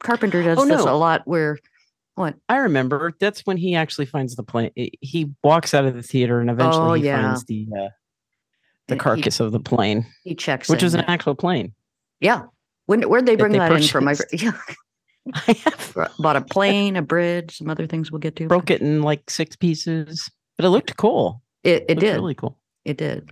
Carpenter 0.02 0.42
does 0.42 0.58
Oh, 0.58 0.66
this 0.66 0.82
a 0.82 0.94
lot. 0.94 1.22
Where 1.26 1.58
what? 2.16 2.36
I 2.48 2.58
remember. 2.58 3.12
That's 3.20 3.42
when 3.46 3.58
he 3.58 3.76
actually 3.76 4.06
finds 4.06 4.36
the 4.38 4.44
plane. 4.44 4.72
He 4.76 5.32
walks 5.44 5.74
out 5.74 5.84
of 5.86 5.94
the 5.96 6.04
theater 6.04 6.40
and 6.40 6.50
eventually 6.50 6.90
Oh, 6.90 6.94
he 6.94 7.04
yeah. 7.06 7.22
finds 7.22 7.44
the 7.46 7.68
uh, 7.78 7.88
the 8.88 8.96
He- 8.96 9.00
carcass 9.00 9.40
of 9.42 9.52
the 9.52 9.60
plane, 9.60 10.06
He 10.24 10.36
checks, 10.36 10.70
which 10.70 10.82
in. 10.82 10.86
was 10.86 10.94
an 10.94 11.02
actual 11.02 11.36
plane. 11.36 11.74
yeah. 12.22 12.44
When 12.90 13.04
where'd 13.04 13.28
they 13.28 13.36
that 13.36 13.40
bring 13.40 13.52
they 13.52 13.60
that 13.60 13.72
in 13.72 13.84
from? 13.88 14.08
I, 14.08 14.16
yeah. 14.34 14.54
I 15.36 15.52
have 15.64 16.10
Bought 16.20 16.38
a 16.38 16.42
plane, 16.42 16.96
a 16.96 17.04
bridge, 17.04 17.58
some 17.58 17.70
other 17.70 17.86
things 17.86 18.12
we'll 18.12 18.18
get 18.18 18.36
to. 18.38 18.48
broke 18.48 18.72
it 18.72 18.82
in 18.82 19.04
like 19.04 19.30
six 19.30 19.56
pieces, 19.56 20.28
but 20.58 20.66
it 20.66 20.70
looked 20.70 20.98
cool. 20.98 21.44
It, 21.64 21.84
it 21.84 21.90
looked 21.90 22.00
did. 22.00 22.16
really 22.16 22.34
cool. 22.34 22.58
It 22.86 22.98
did. 22.98 23.30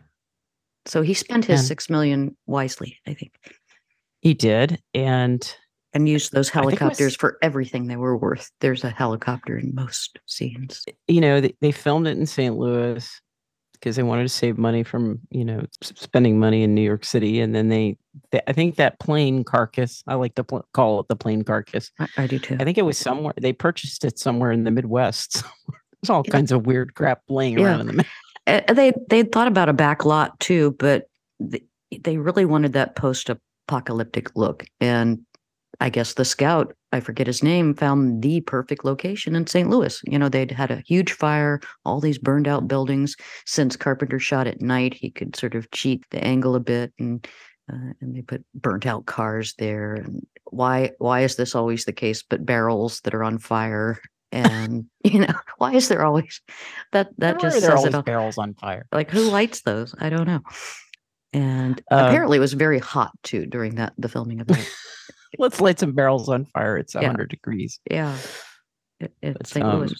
So 0.86 1.02
he 1.02 1.16
spent 1.16 1.46
his 1.46 1.62
And- 1.62 1.68
six 1.68 1.90
million 1.90 2.38
wisely, 2.46 3.00
I 3.08 3.16
think, 3.16 3.34
He 4.22 4.36
did, 4.36 4.80
and 4.94 5.42
and 5.92 6.08
used 6.08 6.34
those 6.34 6.50
it 6.50 6.54
was- 6.56 6.64
helicopters 6.76 7.16
for 7.16 7.40
everything 7.42 7.88
they 7.88 7.96
were 7.96 8.16
worth. 8.16 8.52
There's 8.62 8.84
a 8.84 8.92
helicopter 8.92 9.58
in 9.58 9.74
most 9.74 10.20
scenes. 10.28 10.86
you 11.08 11.20
know 11.20 11.42
they, 11.42 11.56
they 11.62 11.72
filmed 11.72 12.06
it 12.06 12.16
in 12.18 12.28
st 12.28 12.56
louis 12.56 13.10
because 13.80 13.96
they 13.96 14.04
wanted 14.04 14.24
to 14.24 14.30
save 14.30 14.58
money 14.58 14.84
from 14.84 15.20
you 15.30 15.46
know 15.46 15.64
spending 15.82 16.40
money 16.40 16.64
in 16.64 16.74
new 16.76 16.82
york 16.82 17.04
city 17.06 17.40
and 17.40 17.54
then 17.56 17.70
they, 17.70 17.98
they 18.32 18.42
i 18.48 18.54
think 18.54 18.76
that 18.76 19.00
plane 19.00 19.44
carcass 19.44 20.04
i 20.08 20.14
like 20.16 20.36
to 20.36 20.44
pl- 20.44 20.66
call 20.74 21.00
it 21.00 21.08
the 21.08 21.16
plane 21.16 21.44
carcass 21.44 21.92
I, 22.00 22.08
I 22.18 22.28
do 22.28 22.40
too. 22.40 22.58
i 22.60 22.64
think 22.64 22.78
it 22.78 22.84
was 22.84 22.98
somewhere 22.98 23.34
they 23.40 23.54
purchased 23.54 24.04
it 24.06 24.18
somewhere 24.20 24.52
in 24.52 24.64
the 24.64 24.72
midwest 24.72 25.44
there's 26.02 26.10
all 26.10 26.24
Yeah. 26.26 26.32
kinds 26.32 26.52
of 26.52 26.66
weird 26.66 26.96
crap 26.96 27.22
laying 27.30 27.58
Yeah. 27.60 27.66
around 27.66 27.82
in 27.90 27.98
the 27.98 28.06
they 28.72 28.94
they 29.10 29.24
thought 29.24 29.48
about 29.48 29.68
a 29.68 29.74
back 29.74 30.06
lot 30.06 30.40
too, 30.40 30.76
but 30.80 31.10
they, 31.40 31.64
they 32.00 32.18
really 32.18 32.46
wanted 32.46 32.72
that 32.74 32.96
post-apocalyptic 32.96 34.36
look. 34.38 34.66
And 34.80 35.20
I 35.80 35.90
guess 35.90 36.14
the 36.14 36.26
scout, 36.26 36.76
I 36.92 37.00
forget 37.00 37.28
his 37.28 37.44
name, 37.44 37.76
found 37.76 38.24
the 38.24 38.42
perfect 38.42 38.84
location 38.84 39.36
in 39.36 39.46
St. 39.46 39.70
Louis. 39.70 40.02
You 40.06 40.18
know, 40.18 40.28
they'd 40.28 40.52
had 40.52 40.72
a 40.72 40.82
huge 40.88 41.12
fire, 41.14 41.60
all 41.86 42.00
these 42.00 42.18
burned 42.18 42.48
out 42.48 42.68
buildings. 42.68 43.16
Since 43.46 43.76
Carpenter 43.76 44.20
shot 44.20 44.48
at 44.48 44.62
night, 44.62 44.94
he 44.96 45.12
could 45.12 45.36
sort 45.36 45.54
of 45.54 45.70
cheat 45.72 46.04
the 46.10 46.24
angle 46.24 46.56
a 46.56 46.60
bit, 46.60 46.94
and 46.98 47.28
uh, 47.72 47.94
and 48.02 48.16
they 48.16 48.22
put 48.22 48.44
burnt 48.56 48.86
out 48.86 49.06
cars 49.06 49.54
there. 49.60 49.94
And 49.96 50.26
why 50.46 50.92
why 50.98 51.22
is 51.22 51.36
this 51.36 51.54
always 51.54 51.86
the 51.86 51.94
case? 51.94 52.24
But 52.24 52.46
barrels 52.46 53.02
that 53.02 53.14
are 53.14 53.24
on 53.24 53.38
fire. 53.38 54.00
And 54.32 54.86
you 55.04 55.20
know 55.20 55.34
why 55.58 55.74
is 55.74 55.88
there 55.88 56.04
always 56.04 56.42
that 56.92 57.10
that 57.20 57.40
just 57.40 57.60
says 57.60 57.70
always 57.70 57.86
it 57.86 57.96
all 57.96 58.02
barrels 58.02 58.38
on 58.38 58.56
fire 58.56 58.86
like 58.92 59.10
who 59.10 59.22
lights 59.22 59.62
those 59.62 59.96
i 60.00 60.10
don't 60.10 60.28
know 60.28 60.42
and 61.32 61.82
Uh, 61.90 62.08
apparently 62.08 62.36
it 62.36 62.42
was 62.42 62.52
very 62.52 62.78
hot 62.78 63.12
too 63.24 63.46
during 63.46 63.76
that 63.76 63.94
the 63.98 64.10
filming 64.10 64.42
of 64.42 64.48
that 64.48 64.68
let's 65.38 65.60
light 65.62 65.80
some 65.80 65.94
barrels 65.94 66.30
on 66.30 66.46
fire 66.46 66.78
it's 66.78 66.94
Yeah. 66.96 67.02
100 67.02 67.30
degrees. 67.30 67.80
Yeah. 67.90 68.16
It, 69.00 69.14
it's 69.22 69.52
st 69.52 69.66
um, 69.66 69.80
louis. 69.80 69.94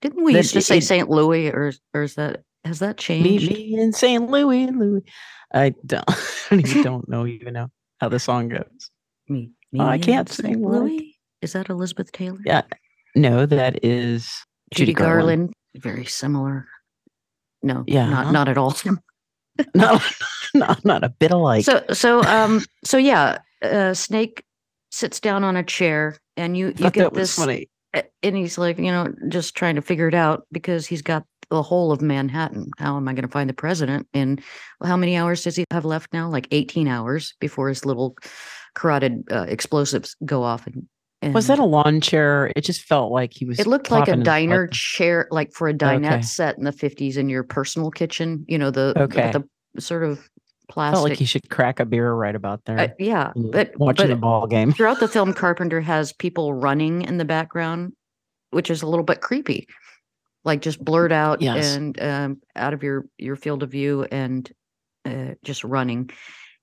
Didn't 0.00 0.24
we 0.24 0.34
used 0.36 0.52
to 0.54 0.60
say 0.62 0.80
st 0.80 1.08
louis 1.08 1.48
or 1.50 1.68
is- 1.68 1.80
or 1.94 2.02
is 2.02 2.14
that 2.16 2.42
has 2.64 2.78
that 2.80 2.96
changed? 2.96 3.50
me 3.50 3.74
in 3.80 3.92
st 3.92 4.30
louis 4.30 4.66
louis. 4.68 5.02
I 5.54 5.74
don't 5.86 6.04
i 6.50 6.56
even 6.56 6.82
don't 6.82 7.08
know 7.12 7.26
even 7.26 7.54
know 7.54 7.68
how 8.00 8.08
the 8.08 8.18
song 8.18 8.48
goes. 8.48 8.90
Me, 9.28 9.50
Oh, 9.78 9.86
I 9.86 9.98
can't 9.98 10.28
sing 10.28 10.60
like- 10.62 10.80
louis? 10.80 11.18
Is 11.40 11.52
that 11.54 11.68
elizabeth 11.70 12.12
taylor? 12.12 12.38
Yeah, 12.44 12.62
no 13.16 13.46
that 13.46 13.84
is 13.84 14.30
judy, 14.74 14.92
garland. 14.92 15.52
very 15.76 16.04
similar. 16.04 16.66
No 17.62 17.84
Yeah. 17.86 18.08
not 18.10 18.32
not 18.32 18.48
at 18.48 18.58
all 18.58 18.76
not, 19.74 20.02
not 20.54 20.84
not 20.84 21.04
a 21.04 21.08
bit 21.08 21.30
alike. 21.30 21.64
so 21.64 21.82
so 21.92 22.22
um 22.24 22.60
so 22.84 22.96
yeah 22.98 23.38
uh 23.62 23.94
snake 23.94 24.44
sits 24.92 25.18
down 25.20 25.42
on 25.42 25.56
a 25.56 25.62
chair 25.64 26.16
and 26.36 26.56
you 26.56 26.68
you 26.76 26.90
get 26.90 27.12
this 27.14 27.34
funny. 27.34 27.68
and 28.22 28.36
he's 28.36 28.58
like, 28.58 28.78
you 28.78 28.92
know, 28.92 29.12
just 29.28 29.54
trying 29.56 29.74
to 29.74 29.82
figure 29.82 30.06
it 30.06 30.14
out 30.14 30.46
because 30.52 30.86
he's 30.86 31.02
got 31.02 31.24
the 31.50 31.62
whole 31.62 31.90
of 31.92 32.00
Manhattan. 32.00 32.70
How 32.78 32.96
am 32.96 33.08
I 33.08 33.12
going 33.12 33.24
to 33.26 33.28
find 33.32 33.48
the 33.50 33.54
president? 33.54 34.06
And 34.14 34.40
how 34.82 34.96
many 34.96 35.16
hours 35.16 35.42
does 35.44 35.56
he 35.56 35.64
have 35.70 35.84
left 35.84 36.12
now? 36.12 36.28
Like 36.28 36.46
18 36.50 36.88
hours 36.88 37.34
before 37.40 37.68
his 37.68 37.84
little 37.84 38.16
carotid 38.74 39.24
uh, 39.30 39.46
explosives 39.48 40.16
go 40.24 40.42
off. 40.42 40.66
And, 40.66 40.86
and 41.20 41.34
Was 41.34 41.48
that 41.48 41.58
a 41.58 41.64
lawn 41.64 42.00
chair? 42.00 42.50
It 42.56 42.62
just 42.62 42.82
felt 42.82 43.12
like 43.12 43.32
he 43.34 43.44
was. 43.44 43.58
It 43.60 43.66
looked 43.66 43.90
like 43.90 44.08
a 44.08 44.16
diner 44.16 44.66
butt- 44.66 44.74
chair, 44.74 45.28
like 45.30 45.52
for 45.52 45.68
a 45.68 45.74
dinette 45.74 46.06
Okay. 46.12 46.22
set 46.22 46.56
in 46.56 46.64
the 46.64 46.72
50s 46.72 47.16
in 47.18 47.28
your 47.28 47.42
personal 47.44 47.90
kitchen. 47.90 48.44
You 48.48 48.56
know, 48.58 48.70
the 48.70 48.92
the- 48.94 49.02
Okay. 49.02 49.30
the, 49.32 49.44
sort 49.80 50.04
of 50.04 50.28
Felt 50.74 51.08
like 51.08 51.18
he 51.18 51.24
should 51.24 51.50
crack 51.50 51.80
a 51.80 51.84
beer 51.84 52.12
right 52.12 52.34
about 52.34 52.64
there. 52.64 52.78
uh, 52.78 52.88
yeah, 52.98 53.32
but 53.36 53.76
watching 53.78 54.06
but 54.08 54.12
a 54.12 54.16
ball 54.16 54.46
game. 54.46 54.72
throughout 54.74 55.00
the 55.00 55.08
film, 55.08 55.32
Carpenter 55.34 55.80
has 55.80 56.12
people 56.12 56.54
running 56.54 57.02
in 57.02 57.18
the 57.18 57.24
background, 57.24 57.92
which 58.50 58.70
is 58.70 58.82
a 58.82 58.86
little 58.86 59.04
bit 59.04 59.20
creepy, 59.20 59.66
like 60.44 60.60
just 60.62 60.82
blurred 60.82 61.12
out 61.12 61.42
Yes. 61.42 61.74
and 61.76 62.00
um, 62.02 62.40
out 62.56 62.72
of 62.74 62.82
your 62.82 63.04
your 63.18 63.36
field 63.36 63.62
of 63.62 63.70
view 63.70 64.06
and 64.10 64.50
uh, 65.04 65.34
just 65.44 65.62
running. 65.64 66.10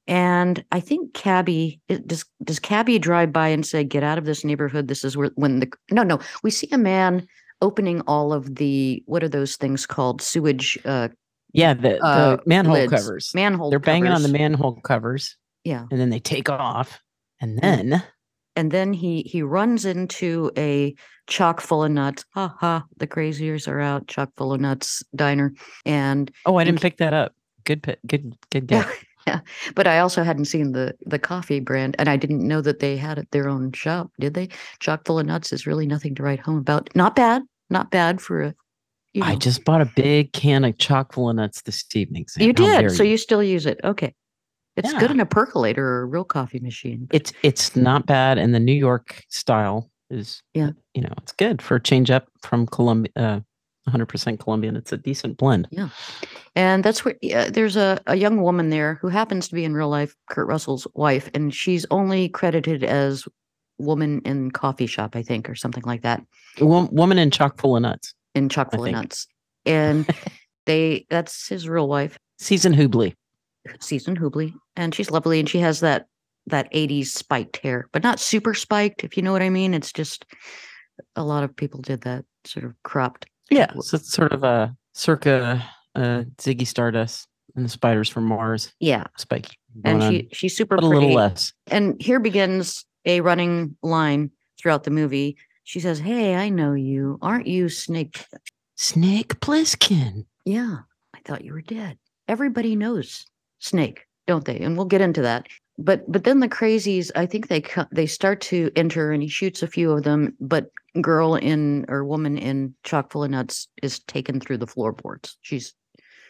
And 0.08 0.64
I 0.72 0.80
think 0.80 1.14
Cabby 1.14 1.82
does. 1.88 2.26
Does 2.44 2.58
Cabby 2.60 2.98
drive 2.98 3.32
by 3.32 3.50
and 3.50 3.64
say, 3.64 3.84
"Get 3.84 4.02
out 4.04 4.18
of 4.18 4.26
this 4.26 4.44
neighborhood"? 4.44 4.88
This 4.88 5.04
is 5.04 5.16
where 5.16 5.30
when 5.36 5.60
the 5.60 5.72
no 5.92 6.02
no 6.02 6.20
we 6.42 6.50
see 6.50 6.68
a 6.72 6.80
man 6.80 7.28
opening 7.62 8.02
all 8.08 8.34
of 8.34 8.56
the 8.56 9.04
what 9.06 9.24
are 9.24 9.30
those 9.30 9.56
things 9.58 9.86
called 9.86 10.22
sewage 10.22 10.80
uh, 10.86 11.10
Yeah, 11.54 11.74
the, 11.74 11.82
the 11.82 12.04
uh, 12.04 12.38
manhole 12.46 12.74
lids, 12.76 12.92
covers. 12.92 13.32
manhole. 13.34 13.70
They're 13.70 13.80
banging 13.80 14.12
on 14.12 14.22
the 14.24 14.30
manhole 14.30 14.80
covers, 14.82 15.36
Yeah. 15.64 15.86
and 15.92 16.00
then 16.00 16.10
they 16.10 16.20
take 16.20 16.50
off, 16.50 17.02
and 17.42 17.58
Mm. 17.58 17.62
then 17.62 18.04
and 18.56 18.72
then 18.72 18.94
he 18.94 19.22
he 19.24 19.42
runs 19.42 19.86
into 19.86 20.52
a 20.58 20.94
chock 21.28 21.62
full 21.62 21.84
of 21.84 21.92
nuts. 21.92 22.26
Ha 22.34 22.54
ha! 22.60 22.84
The 22.98 23.08
craziers 23.08 23.68
are 23.68 23.80
out. 23.80 24.08
Chock 24.08 24.32
full 24.36 24.54
of 24.54 24.60
nuts 24.62 25.04
diner, 25.16 25.54
and 25.86 26.30
oh, 26.46 26.58
I 26.58 26.64
didn't 26.66 26.82
pick 26.82 26.98
that 26.98 27.14
up. 27.14 27.34
Good, 27.64 27.84
pi- 27.84 27.98
good, 28.06 28.36
good 28.52 28.70
yeah, 28.72 28.84
guess. 28.84 28.94
yeah. 29.28 29.40
But 29.76 29.88
I 29.88 30.00
also 30.00 30.24
hadn't 30.24 30.46
seen 30.46 30.74
the 30.74 30.94
the 31.06 31.20
coffee 31.20 31.60
brand, 31.62 31.96
and 32.00 32.10
I 32.10 32.18
didn't 32.18 32.46
know 32.48 32.62
that 32.62 32.80
they 32.80 32.98
had 32.98 33.18
it 33.18 33.32
their 33.32 33.48
own 33.50 33.72
shop. 33.72 34.12
Did 34.20 34.34
they? 34.34 34.50
Chock 34.80 35.06
full 35.06 35.20
of 35.20 35.26
nuts 35.26 35.54
is 35.54 35.66
really 35.66 35.88
nothing 35.88 36.14
to 36.16 36.24
write 36.24 36.40
home 36.40 36.58
about. 36.58 36.90
Not 36.96 37.16
bad. 37.16 37.44
Not 37.70 37.92
bad 37.92 38.20
for 38.22 38.42
a. 38.44 38.56
You, 39.14 39.24
I 39.24 39.36
just 39.36 39.66
bought 39.66 39.82
a 39.82 39.92
big 39.96 40.34
can 40.34 40.64
of 40.64 40.76
of 40.80 41.36
nuts 41.36 41.62
this 41.64 41.84
evening. 41.96 42.26
Sam. 42.28 42.44
you 42.48 42.54
How 42.56 42.82
did. 42.82 42.92
So 42.92 43.04
you 43.04 43.18
still 43.18 43.42
use 43.44 43.66
it? 43.66 43.80
Okay. 43.84 44.14
It's 44.76 44.94
good 44.94 45.12
in 45.12 45.20
a 45.20 45.26
percolator 45.26 45.86
or 45.86 46.02
a 46.04 46.06
real 46.06 46.24
coffee 46.24 46.60
machine. 46.60 47.08
it's 47.12 47.34
it's 47.44 47.76
not 47.76 48.06
bad 48.06 48.38
and 48.38 48.56
the 48.56 48.60
new 48.62 48.72
york 48.74 49.24
style 49.28 49.92
is 50.10 50.42
Yeah. 50.54 50.70
you 50.94 51.02
know 51.02 51.12
it's 51.18 51.34
good 51.34 51.62
for 51.62 51.76
a 51.76 51.82
change 51.82 52.10
up 52.10 52.28
from 52.44 52.66
Colombia 52.66 53.12
uh 53.18 53.40
100% 53.90 54.40
colombian 54.40 54.78
it's 54.78 54.94
a 54.94 54.98
decent 54.98 55.38
blend 55.38 55.68
Yeah, 55.72 55.90
And 56.56 56.82
that's 56.84 57.04
where 57.04 57.16
yeah, 57.22 57.50
there's 57.50 57.76
a, 57.76 58.00
a 58.08 58.16
young 58.16 58.42
woman 58.42 58.70
there 58.70 58.96
who 59.02 59.10
happens 59.10 59.50
to 59.50 59.56
be 59.56 59.66
in 59.66 59.74
real 59.74 59.90
life 59.90 60.16
Kurt 60.30 60.48
Russell's 60.48 60.88
wife, 60.94 61.30
and 61.34 61.54
she's 61.54 61.86
only 61.92 62.30
credited 62.30 62.84
as 62.84 63.28
woman 63.80 64.22
in 64.24 64.52
coffee 64.52 64.86
shop, 64.88 65.16
I 65.16 65.24
think, 65.24 65.50
or 65.50 65.56
something 65.56 65.84
like 65.86 66.04
that 66.04 66.22
Wo- 66.62 66.88
woman 66.92 67.18
in 67.18 67.32
chock 67.32 67.60
full 67.60 67.76
of 67.76 67.82
nuts 67.82 68.14
in 68.36 68.50
Chock 68.50 68.72
full 68.72 68.86
of 68.86 68.92
nuts. 68.92 69.28
And 69.66 70.08
they 70.66 71.06
that's 71.10 71.48
his 71.48 71.68
real 71.68 71.88
wife, 71.88 72.18
Season 72.40 72.74
Hubley 72.74 73.14
Susan 73.82 74.16
Hubley, 74.16 74.54
and 74.76 74.96
she's 74.96 75.12
lovely, 75.12 75.40
and 75.40 75.48
she 75.50 75.60
has 75.60 75.82
that 75.82 76.08
that 76.48 76.72
80s 76.74 77.08
spiked 77.08 77.58
hair, 77.58 77.88
but 77.92 78.02
not 78.02 78.20
super 78.20 78.54
spiked, 78.56 79.04
if 79.04 79.16
you 79.18 79.22
know 79.22 79.32
what 79.32 79.42
I 79.44 79.50
mean. 79.50 79.74
It's 79.74 79.92
just 79.92 80.26
a 81.16 81.24
lot 81.24 81.44
of 81.44 81.56
people 81.56 81.82
did 81.82 82.02
that 82.02 82.26
sort 82.46 82.66
of 82.66 82.74
cropped. 82.84 83.26
yeah 83.52 83.72
so 83.82 83.96
it's 83.96 84.12
sort 84.12 84.32
of 84.32 84.44
a 84.44 84.76
circa 84.94 85.64
uh 85.96 86.24
ziggy 86.38 86.66
stardust 86.68 87.28
and 87.56 87.64
the 87.66 87.70
spiders 87.70 88.10
from 88.10 88.26
mars 88.26 88.74
Yeah. 88.80 89.06
spiky 89.18 89.56
And 89.86 90.02
she 90.04 90.30
she's 90.34 90.56
super 90.58 90.76
but 90.76 90.84
a 90.84 90.88
little 90.88 91.14
less 91.14 91.54
And 91.68 92.02
here 92.02 92.20
begins 92.20 92.86
a 93.06 93.22
running 93.22 93.76
line 93.84 94.32
throughout 94.60 94.84
the 94.84 94.92
movie. 94.92 95.38
She 95.70 95.80
says, 95.80 96.00
Hey, 96.00 96.34
I 96.34 96.50
know 96.50 96.74
you. 96.74 97.20
Aren't 97.22 97.46
you 97.46 97.70
Snake? 97.70 98.26
snake 98.76 99.40
plissken 99.40 100.26
Yeah, 100.44 100.78
I 101.14 101.20
thought 101.26 101.44
you 101.46 101.54
were 101.54 101.62
dead. 101.62 102.00
Everybody 102.28 102.76
knows 102.76 103.28
Snake, 103.60 104.08
don't 104.26 104.46
they? 104.46 104.58
And 104.62 104.76
we'll 104.76 104.88
get 104.88 105.02
into 105.02 105.22
that. 105.22 105.46
But 105.78 106.12
but 106.12 106.24
then 106.24 106.40
the 106.40 106.50
crazies, 106.50 107.12
I 107.16 107.28
think 107.28 107.50
they 107.50 107.64
they 107.92 108.08
start 108.08 108.42
to 108.50 108.72
enter, 108.76 109.12
and 109.12 109.22
he 109.22 109.30
shoots 109.30 109.62
a 109.62 109.68
few 109.68 109.92
of 109.92 110.02
them. 110.02 110.36
But 110.40 110.72
girl 111.02 111.36
in 111.36 111.86
or 111.88 112.04
woman 112.04 112.40
in 112.40 112.74
chock 112.84 113.12
full 113.12 113.24
of 113.24 113.30
nuts 113.30 113.68
is 113.84 114.00
taken 114.00 114.40
through 114.40 114.58
the 114.58 114.66
floorboards. 114.66 115.38
She's 115.42 115.76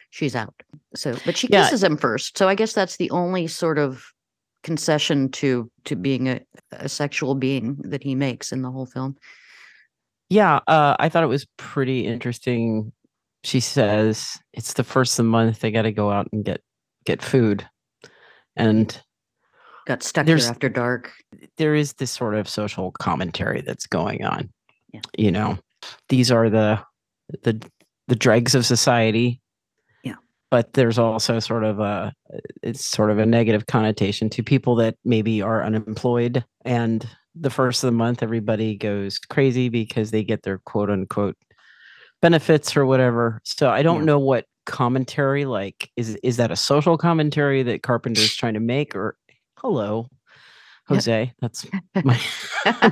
she's 0.09 0.35
out. 0.35 0.53
So, 0.95 1.15
but 1.25 1.37
she 1.37 1.47
Yeah. 1.49 1.63
kisses 1.63 1.81
him 1.81 1.95
first. 1.95 2.37
So 2.37 2.49
I 2.49 2.55
guess 2.55 2.73
that's 2.73 2.97
the 2.97 3.09
only 3.11 3.47
sort 3.47 3.77
of 3.77 4.11
concession 4.63 5.29
to 5.31 5.69
to 5.85 5.95
being 5.95 6.27
a, 6.27 6.41
a 6.71 6.89
sexual 6.89 7.35
being 7.35 7.77
that 7.83 8.03
he 8.03 8.15
makes 8.15 8.51
in 8.51 8.61
the 8.61 8.69
whole 8.71 8.85
film. 8.85 9.15
yeah 10.29 10.59
uh 10.67 10.95
i 10.99 11.07
thought 11.09 11.23
it 11.23 11.27
was 11.27 11.45
pretty 11.57 12.05
interesting 12.05 12.91
she 13.43 13.59
says 13.59 14.37
it's 14.53 14.73
the 14.73 14.83
first 14.83 15.13
of 15.13 15.17
the 15.25 15.29
month 15.29 15.59
they 15.59 15.71
got 15.71 15.83
to 15.83 15.91
go 15.91 16.11
out 16.11 16.27
and 16.33 16.43
get 16.43 16.61
get 17.05 17.21
food 17.21 17.65
and 18.55 19.01
Got 19.87 20.03
stuck 20.03 20.27
here 20.27 20.37
after 20.37 20.69
dark. 20.69 21.11
there 21.57 21.73
is 21.73 21.93
this 21.93 22.11
sort 22.11 22.35
of 22.35 22.47
social 22.47 22.91
commentary 22.91 23.61
that's 23.61 23.87
going 23.87 24.23
on. 24.23 24.49
Yeah. 24.93 25.01
You 25.17 25.31
know, 25.31 25.57
these 26.09 26.31
are 26.31 26.47
the 26.47 26.79
the 27.41 27.59
the 28.07 28.15
dregs 28.15 28.53
of 28.53 28.67
society. 28.67 29.41
But 30.51 30.73
there's 30.73 30.97
also 30.97 31.39
sort 31.39 31.63
of 31.63 31.79
a 31.79 32.13
it's 32.63 32.85
sort 32.85 33.11
of 33.11 33.19
a 33.19 33.25
negative 33.25 33.67
connotation 33.67 34.29
to 34.31 34.43
people 34.43 34.75
that 34.75 34.95
maybe 35.05 35.41
are 35.41 35.63
unemployed 35.63 36.43
and 36.65 37.07
the 37.35 37.49
first 37.51 37.83
of 37.83 37.87
the 37.87 37.91
month, 37.95 38.21
everybody 38.23 38.75
goes 38.75 39.17
crazy 39.19 39.69
because 39.69 40.11
they 40.11 40.23
get 40.23 40.43
their 40.43 40.57
quote 40.65 40.89
unquote 40.89 41.37
benefits 42.21 42.75
or 42.75 42.85
whatever. 42.85 43.39
So 43.45 43.69
I 43.69 43.81
don't 43.81 43.99
Yeah. 43.99 44.05
know 44.05 44.19
what 44.19 44.45
commentary 44.65 45.45
like 45.45 45.89
is 45.95 46.15
is 46.17 46.37
that 46.37 46.51
a 46.51 46.55
social 46.55 46.97
commentary 46.97 47.63
that 47.63 47.81
Carpenter's 47.81 48.35
trying 48.35 48.53
to 48.53 48.59
make 48.59 48.95
or 48.95 49.15
hello 49.57 50.07
Jose 50.87 51.33
that's 51.41 51.65
my 52.03 52.19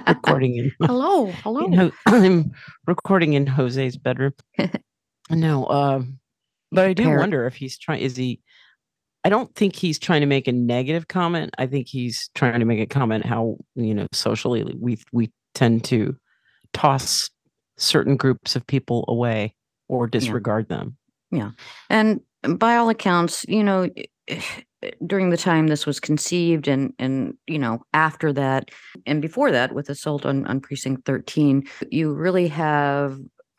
recording 0.08 0.56
in 0.58 0.72
hello, 0.88 1.32
hello. 1.44 1.66
in 1.66 1.92
I'm 2.08 2.52
recording 2.88 3.34
in 3.34 3.46
Jose's 3.46 3.96
bedroom. 3.98 4.34
no, 5.30 5.68
um, 5.68 6.20
but 6.72 6.86
I 6.86 6.94
do 6.94 7.04
Parrot. 7.04 7.20
wonder 7.20 7.46
if 7.46 7.56
he's 7.56 7.78
trying. 7.78 8.02
Is 8.02 8.16
he? 8.16 8.42
I 9.24 9.30
don't 9.30 9.54
think 9.56 9.76
he's 9.76 10.00
trying 10.00 10.22
to 10.22 10.28
make 10.28 10.48
a 10.48 10.52
negative 10.52 11.08
comment. 11.08 11.54
I 11.58 11.68
think 11.68 11.88
he's 11.88 12.30
trying 12.36 12.60
to 12.60 12.66
make 12.66 12.80
a 12.80 12.86
comment 12.86 13.26
how 13.26 13.58
you 13.76 13.94
know 13.94 14.08
socially 14.12 14.76
we 14.80 14.98
we 15.12 15.32
tend 15.54 15.84
to 15.86 16.16
toss 16.74 17.30
certain 17.78 18.16
groups 18.16 18.56
of 18.56 18.66
people 18.68 19.06
away 19.08 19.56
or 19.88 20.08
disregard 20.08 20.70
them. 20.70 20.98
Yeah. 21.32 21.52
And 21.90 22.22
by 22.58 22.76
all 22.76 22.90
accounts, 22.90 23.46
you 23.48 23.64
know, 23.64 23.90
during 25.08 25.30
the 25.32 25.38
time 25.38 25.68
this 25.68 25.88
was 25.88 26.00
conceived 26.00 26.68
and 26.68 26.94
and 27.00 27.34
you 27.48 27.58
know 27.58 27.82
after 27.96 28.32
that 28.32 28.70
and 29.08 29.24
before 29.24 29.52
that 29.52 29.74
with 29.74 29.90
assault 29.90 30.24
on, 30.24 30.46
on 30.46 30.60
precinct 30.60 31.04
13 31.04 31.68
you 31.90 32.14
really 32.14 32.48
have 32.48 33.18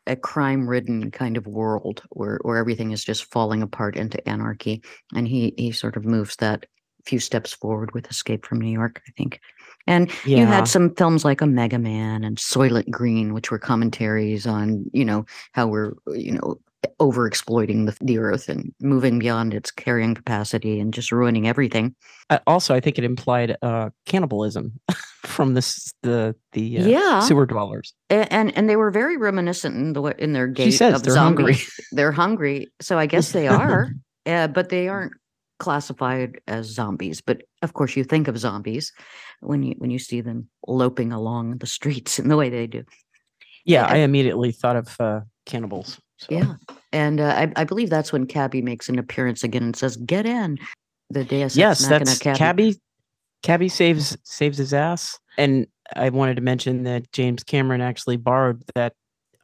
a 0.09 0.15
crime 0.15 0.67
ridden 0.67 1.11
kind 1.11 1.37
of 1.37 1.47
world 1.47 2.03
where 2.09 2.39
where 2.41 2.57
everything 2.57 2.91
is 2.91 3.03
just 3.03 3.31
falling 3.31 3.61
apart 3.61 3.95
into 3.95 4.27
anarchy 4.27 4.81
and 5.15 5.27
he 5.27 5.53
he 5.57 5.71
sort 5.71 5.95
of 5.95 6.03
moves 6.03 6.35
that 6.37 6.65
few 7.05 7.19
steps 7.19 7.53
forward 7.53 7.93
with 7.93 8.09
escape 8.09 8.45
from 8.45 8.59
new 8.59 8.71
york 8.71 9.01
i 9.07 9.11
think. 9.17 9.39
And 9.87 10.11
you 10.23 10.45
had 10.45 10.67
some 10.67 10.93
films 10.93 11.25
like 11.25 11.41
Omega 11.41 11.79
Man 11.79 12.23
and 12.23 12.37
Soylent 12.37 12.91
Green, 12.91 13.33
which 13.33 13.49
were 13.49 13.57
commentaries 13.57 14.45
on, 14.45 14.85
you 14.93 15.03
know, 15.03 15.25
how 15.53 15.65
we're, 15.65 15.93
you 16.07 16.33
know, 16.33 16.59
over 16.99 17.27
exploiting 17.27 17.85
the, 17.85 17.97
the 18.01 18.17
earth 18.17 18.49
and 18.49 18.73
moving 18.81 19.19
beyond 19.19 19.53
its 19.53 19.71
carrying 19.71 20.15
capacity 20.15 20.79
and 20.79 20.93
just 20.93 21.11
ruining 21.11 21.47
everything. 21.47 21.95
I, 22.29 22.39
also, 22.47 22.73
I 22.73 22.79
think 22.79 22.97
it 22.97 23.03
implied 23.03 23.57
uh, 23.61 23.89
cannibalism 24.05 24.79
from 25.25 25.53
this 25.53 25.93
the 26.03 26.35
the 26.53 26.79
uh, 26.79 26.85
yeah. 26.85 27.19
sewer 27.21 27.45
dwellers. 27.45 27.93
A- 28.09 28.31
and 28.33 28.55
and 28.57 28.69
they 28.69 28.75
were 28.75 28.91
very 28.91 29.17
reminiscent 29.17 29.75
in 29.75 29.93
the 29.93 30.03
in 30.23 30.33
their 30.33 30.47
gait 30.47 30.65
She 30.65 30.71
says 30.71 30.95
of 30.95 31.03
they're 31.03 31.15
hungry. 31.15 31.57
They're 31.91 32.11
hungry. 32.11 32.67
So 32.81 32.97
I 32.97 33.07
guess 33.07 33.31
they 33.31 33.47
are, 33.47 33.91
uh, 34.25 34.47
but 34.47 34.69
they 34.69 34.87
aren't 34.87 35.13
classified 35.57 36.39
as 36.47 36.67
zombies. 36.67 37.19
But 37.19 37.41
of 37.61 37.73
course, 37.73 37.95
you 37.95 38.03
think 38.03 38.27
of 38.27 38.37
zombies 38.37 38.93
when 39.41 39.63
you 39.63 39.75
when 39.77 39.91
you 39.91 39.99
see 39.99 40.21
them 40.21 40.49
loping 40.67 41.11
along 41.11 41.57
the 41.57 41.67
streets 41.67 42.19
in 42.19 42.29
the 42.29 42.37
way 42.37 42.49
they 42.49 42.67
do. 42.67 42.83
Yeah, 43.65 43.85
I- 43.85 43.95
I 43.95 43.97
immediately 43.97 44.51
thought 44.51 44.75
of 44.77 44.95
uh, 44.99 45.21
cannibals. 45.49 45.99
So. 46.17 46.27
Yeah, 46.29 46.53
and 46.93 47.19
uh, 47.19 47.33
I, 47.35 47.51
I 47.55 47.63
believe 47.63 47.89
that's 47.89 48.13
when 48.13 48.25
Cabby 48.25 48.61
makes 48.61 48.87
an 48.87 48.99
appearance 48.99 49.43
again 49.43 49.63
and 49.63 49.75
says, 49.75 49.97
"Get 49.97 50.25
in." 50.25 50.57
The 51.09 51.23
Deus 51.23 51.57
yes, 51.57 51.87
that's 51.87 52.19
Cabby. 52.19 52.37
Cabby. 52.37 52.75
Cabby 53.41 53.69
saves 53.69 54.17
saves 54.23 54.57
his 54.57 54.73
ass, 54.73 55.17
and 55.37 55.65
I 55.95 56.09
wanted 56.09 56.35
to 56.35 56.41
mention 56.41 56.83
that 56.83 57.11
James 57.11 57.43
Cameron 57.43 57.81
actually 57.81 58.17
borrowed 58.17 58.63
that. 58.75 58.93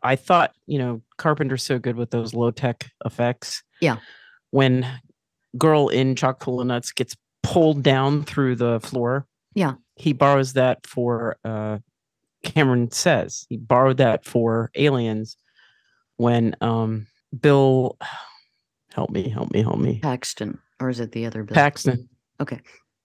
I 0.04 0.16
thought 0.16 0.52
you 0.68 0.78
know 0.78 1.02
Carpenter's 1.18 1.64
so 1.64 1.80
good 1.80 1.96
with 1.96 2.12
those 2.12 2.34
low 2.34 2.52
tech 2.52 2.90
effects. 3.04 3.64
Yeah. 3.82 3.98
when 4.52 4.88
girl 5.58 5.90
in 5.90 6.16
chock 6.16 6.44
full 6.44 6.62
of 6.62 6.68
nuts 6.68 6.92
gets 6.92 7.16
pulled 7.44 7.84
down 7.84 8.24
through 8.24 8.56
the 8.56 8.80
floor. 8.82 9.26
Yeah. 9.54 9.74
he 9.96 10.14
borrows 10.14 10.54
that 10.54 10.86
for. 10.86 11.38
uh 11.44 11.80
Cameron 12.44 12.92
says 12.92 13.48
he 13.50 13.58
borrowed 13.58 13.98
that 13.98 14.24
for 14.24 14.70
Aliens 14.76 15.36
when 16.18 16.56
um 16.62 17.08
Bill 17.40 17.98
help 18.94 19.10
me 19.10 19.30
help 19.30 19.52
me 19.52 19.62
help 19.62 19.80
me 19.80 20.00
Paxton, 20.02 20.60
or 20.80 20.90
is 20.90 21.00
it 21.00 21.12
the 21.12 21.26
other 21.26 21.44
Bill? 21.44 21.56
Paxton. 21.56 22.08
Okay. 22.42 22.60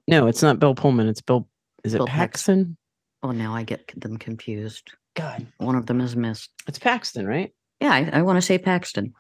No, 0.09 0.27
it's 0.27 0.43
not 0.43 0.59
Bill 0.59 0.75
Pullman. 0.75 1.09
It's 1.09 1.21
Bill. 1.21 1.49
Is 1.85 1.95
it 1.95 1.99
Bill 1.99 2.07
Paxton. 2.07 2.59
Paxton? 2.59 2.77
Oh, 3.23 3.31
now 3.33 3.55
I 3.55 3.63
get 3.65 3.93
them 3.97 4.17
confused. 4.17 4.91
God, 5.15 5.47
One 5.59 5.75
of 5.77 5.87
them 5.87 6.01
is 6.01 6.17
missed. 6.17 6.51
it's 6.67 6.79
Paxton, 6.79 7.27
right? 7.27 7.53
Yeah, 7.81 7.93
I, 7.93 8.19
I 8.19 8.23
want 8.23 8.37
to 8.37 8.43
say 8.43 8.59
Paxton. 8.59 9.13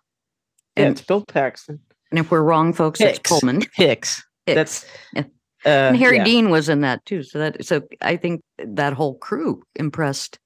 Yeah, 0.76 0.84
And, 0.84 0.92
it's 0.92 1.02
Bill 1.06 1.24
Paxton. 1.24 1.80
and 2.10 2.18
if 2.18 2.30
we're 2.30 2.42
wrong, 2.42 2.72
folks, 2.72 3.00
it's 3.00 3.18
Pullman. 3.18 3.62
Hicks. 3.74 4.22
Hicks. 4.46 4.82
That's. 4.82 4.86
Yeah. 5.14 5.24
Uh, 5.66 5.68
and 5.90 5.96
Harry 5.98 6.16
yeah. 6.16 6.24
Dean 6.24 6.48
was 6.50 6.68
in 6.70 6.80
that 6.80 7.04
too. 7.04 7.22
So 7.22 7.38
that 7.40 7.64
so 7.66 7.82
I 8.00 8.16
think 8.16 8.40
that 8.58 8.94
whole 8.94 9.18
crew 9.18 9.62
impressed 9.76 10.38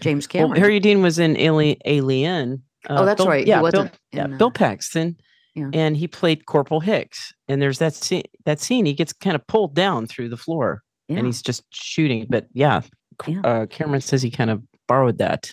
James 0.00 0.28
Well, 0.32 0.44
Cameron. 0.44 0.60
Harry 0.62 0.78
Dean 0.80 1.02
was 1.02 1.18
in 1.18 1.36
Ali- 1.36 1.80
Alien. 1.84 2.62
Uh, 2.88 2.96
Oh, 3.00 3.04
that's 3.04 3.18
Bill- 3.20 3.28
right, 3.28 3.46
Yeah, 3.46 3.62
Bill, 3.70 3.90
yeah, 4.12 4.26
Bill 4.26 4.48
uh, 4.48 4.50
Paxton. 4.50 5.16
yeah. 5.54 5.70
And 5.72 5.96
he 5.96 6.06
played 6.08 6.46
Corporal 6.46 6.80
Hicks. 6.80 7.32
And 7.48 7.60
there's 7.62 7.78
that 7.78 7.94
scene. 7.94 8.24
That 8.44 8.60
scene, 8.60 8.86
he 8.86 8.92
gets 8.94 9.12
kind 9.12 9.34
of 9.36 9.46
pulled 9.46 9.74
down 9.74 10.06
through 10.06 10.28
the 10.28 10.36
floor, 10.36 10.82
yeah. 11.08 11.18
and 11.18 11.26
he's 11.26 11.42
just 11.42 11.62
shooting. 11.70 12.26
But 12.28 12.46
yeah, 12.52 12.82
Yeah. 13.26 13.40
Uh, 13.44 13.66
Cameron 13.66 14.00
says 14.00 14.22
he 14.22 14.30
kind 14.30 14.50
of 14.50 14.62
borrowed 14.88 15.18
that 15.18 15.52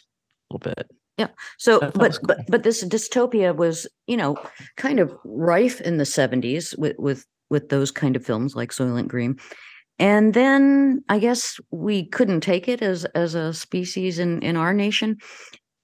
a 0.49 0.53
little 0.53 0.73
bit. 0.73 0.89
Yeah. 1.17 1.27
So, 1.59 1.77
I 1.77 1.79
thought 1.79 1.87
it 1.89 1.93
but 1.99 2.07
was 2.09 2.19
but 2.19 2.37
but 2.49 2.63
this 2.63 2.83
dystopia 2.83 3.55
was, 3.55 3.85
you 4.07 4.17
know, 4.17 4.37
kind 4.77 4.99
of 4.99 5.15
rife 5.23 5.79
in 5.81 5.97
the 5.97 6.05
seventies 6.05 6.73
with 6.77 6.95
with 6.97 7.25
with 7.49 7.69
those 7.69 7.91
kind 7.91 8.15
of 8.15 8.25
films 8.25 8.55
like 8.55 8.71
Soylent 8.71 9.07
Green, 9.07 9.37
and 9.99 10.33
then 10.33 11.03
I 11.09 11.19
guess 11.19 11.59
we 11.69 12.07
couldn't 12.07 12.41
take 12.41 12.67
it 12.67 12.81
as 12.81 13.05
as 13.13 13.35
a 13.35 13.53
species 13.53 14.17
in 14.17 14.41
in 14.41 14.55
our 14.57 14.73
nation, 14.73 15.17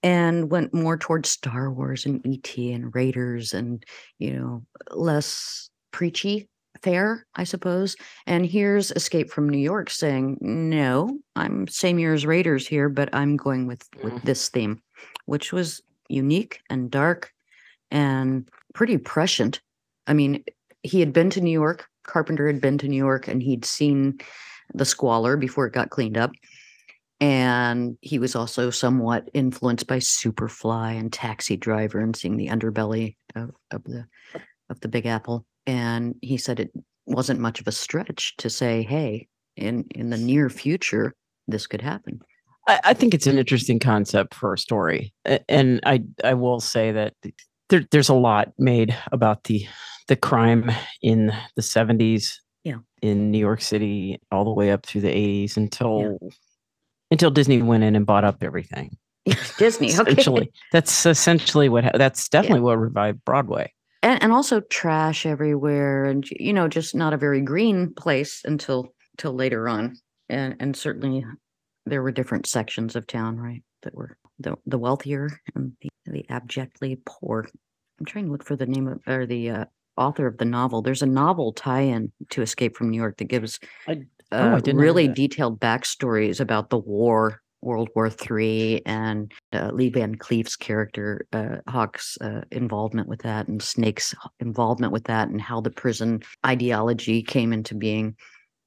and 0.04 0.50
went 0.52 0.74
more 0.74 0.98
towards 0.98 1.30
Star 1.30 1.72
Wars 1.72 2.06
and 2.06 2.26
ET 2.26 2.58
and 2.58 2.94
Raiders 2.94 3.54
and 3.54 3.84
you 4.20 4.34
know 4.34 4.64
less 4.92 5.70
preachy 5.92 6.48
fare, 6.84 7.26
I 7.36 7.44
suppose. 7.44 7.96
And 8.28 8.46
here's 8.46 8.92
Escape 8.92 9.32
from 9.32 9.50
New 9.50 9.58
York 9.58 9.90
saying, 9.90 10.38
"No, 10.42 11.18
I'm 11.36 11.68
same 11.68 11.98
year 11.98 12.14
as 12.14 12.26
Raiders 12.26 12.68
here, 12.68 12.90
but 12.90 13.10
I'm 13.14 13.36
going 13.38 13.66
with 13.68 13.84
with 14.04 14.14
Mhm. 14.14 14.24
this 14.24 14.50
theme." 14.50 14.82
which 15.26 15.52
was 15.54 15.82
unique 16.10 16.60
and 16.70 16.90
dark 16.90 17.32
and 17.92 18.50
pretty 18.74 18.98
prescient. 18.98 19.62
I 20.08 20.14
mean, 20.14 20.44
he 20.84 21.00
had 21.02 21.14
been 21.14 21.30
to 21.32 21.42
New 21.42 21.52
York, 21.52 21.86
Carpenter 22.04 22.48
had 22.48 22.62
been 22.62 22.78
to 22.80 22.88
New 22.88 22.98
York, 22.98 23.28
and 23.28 23.44
he'd 23.44 23.66
seen 23.66 24.20
the 24.74 24.86
squalor 24.86 25.38
before 25.38 25.68
it 25.68 25.74
got 25.74 25.90
cleaned 25.92 26.18
up. 26.18 26.32
And 27.20 27.98
he 28.02 28.20
was 28.20 28.36
also 28.36 28.70
somewhat 28.70 29.30
influenced 29.34 29.88
by 29.88 29.98
Superfly 29.98 31.00
and 31.00 31.12
Taxi 31.12 31.58
Driver 31.58 32.00
and 32.00 32.16
seeing 32.16 32.38
the 32.38 32.48
underbelly 32.48 33.16
of, 33.36 33.52
of 33.72 33.84
the 33.86 34.06
of 34.70 34.80
the 34.82 34.88
Big 34.88 35.06
Apple. 35.06 35.46
And 35.66 36.16
he 36.22 36.38
said 36.38 36.60
it 36.60 36.72
wasn't 37.06 37.40
much 37.40 37.60
of 37.60 37.68
a 37.68 37.72
stretch 37.72 38.36
to 38.38 38.50
say, 38.50 38.84
hey, 38.84 39.28
in 39.56 39.86
in 39.96 40.10
the 40.12 40.18
near 40.18 40.50
future, 40.50 41.16
this 41.48 41.66
could 41.66 41.82
happen. 41.82 42.22
I, 42.68 42.80
I 42.84 42.94
think 42.94 43.14
it's 43.14 43.28
an 43.28 43.38
interesting 43.40 43.80
concept 43.80 44.36
for 44.36 44.54
a 44.54 44.58
story, 44.58 45.14
and 45.50 45.80
I 45.86 46.04
I 46.24 46.36
will 46.36 46.60
say 46.60 46.92
that 46.92 47.14
there, 47.70 47.86
there's 47.92 48.10
a 48.10 48.14
lot 48.14 48.50
made 48.60 48.96
about 49.12 49.46
the 49.46 49.66
the 50.08 50.16
crime 50.16 50.72
in 51.02 51.34
the 51.56 51.62
70s, 51.62 52.36
Yeah. 52.64 52.78
in 53.02 53.30
New 53.32 53.40
York 53.40 53.62
City, 53.62 54.20
all 54.32 54.46
the 54.46 54.54
way 54.54 54.72
up 54.72 54.86
through 54.86 55.02
the 55.02 55.10
80s 55.10 55.58
until 55.58 56.18
until 57.12 57.32
Disney 57.32 57.62
went 57.62 57.84
in 57.84 57.96
and 57.96 58.06
bought 58.06 58.24
up 58.24 58.44
everything. 58.44 58.98
Disney, 59.58 59.88
okay. 59.88 60.12
Essentially, 60.12 60.52
that's 60.72 61.06
essentially 61.06 61.70
what 61.70 61.92
that's 61.96 62.30
definitely 62.30 62.62
what 62.62 62.80
revived 62.80 63.24
Broadway. 63.26 63.72
and 64.04 64.22
and 64.24 64.32
also 64.32 64.62
trash 64.62 65.26
everywhere 65.26 66.06
and 66.06 66.30
you 66.32 66.54
know 66.54 66.68
just 66.68 66.96
not 66.96 67.14
a 67.14 67.18
very 67.18 67.42
green 67.42 67.94
place 67.94 68.42
until 68.46 68.94
till 69.18 69.34
later 69.34 69.68
on 69.68 69.98
and 70.30 70.56
and 70.60 70.76
certainly 70.76 71.26
there 71.86 72.02
were 72.02 72.12
different 72.12 72.46
sections 72.46 72.96
of 72.96 73.08
town 73.08 73.38
right 73.38 73.64
that 73.84 73.96
were 73.96 74.18
the 74.40 74.56
the 74.66 74.78
wealthier 74.78 75.30
and 75.56 75.74
the, 75.82 75.90
the 76.06 76.26
abjectly 76.30 77.00
poor 77.06 77.48
i'm 78.00 78.06
trying 78.06 78.26
to 78.26 78.32
look 78.32 78.46
for 78.46 78.56
the 78.56 78.66
name 78.66 78.88
of 78.88 79.00
or 79.08 79.26
the 79.26 79.50
uh, 79.50 79.66
author 79.98 80.28
of 80.28 80.38
the 80.38 80.46
novel 80.46 80.82
there's 80.82 81.02
a 81.02 81.08
novel 81.08 81.52
tie-in 81.52 82.12
to 82.30 82.42
escape 82.42 82.78
from 82.78 82.90
new 82.90 82.98
york 82.98 83.18
that 83.18 83.26
gives 83.26 83.60
I 83.88 84.06
uh, 84.32 84.60
didn't 84.60 84.82
really 84.82 85.08
detailed 85.08 85.60
backstories 85.60 86.40
about 86.40 86.70
the 86.70 86.78
war 86.78 87.42
World 87.62 87.90
War 87.96 88.10
Three 88.10 88.82
and 88.86 89.32
uh, 89.54 89.72
Lee 89.74 89.90
Van 89.90 90.16
Cleef's 90.16 90.56
character, 90.56 91.28
uh, 91.34 91.58
Hauk's 91.68 92.18
uh, 92.22 92.42
involvement 92.52 93.08
with 93.08 93.22
that, 93.24 93.48
and 93.48 93.62
Snake's 93.62 94.14
involvement 94.40 94.94
with 94.94 95.06
that, 95.06 95.30
and 95.30 95.42
how 95.42 95.62
the 95.62 95.72
prison 95.72 96.22
ideology 96.46 97.24
came 97.24 97.54
into 97.54 97.76
being. 97.76 98.16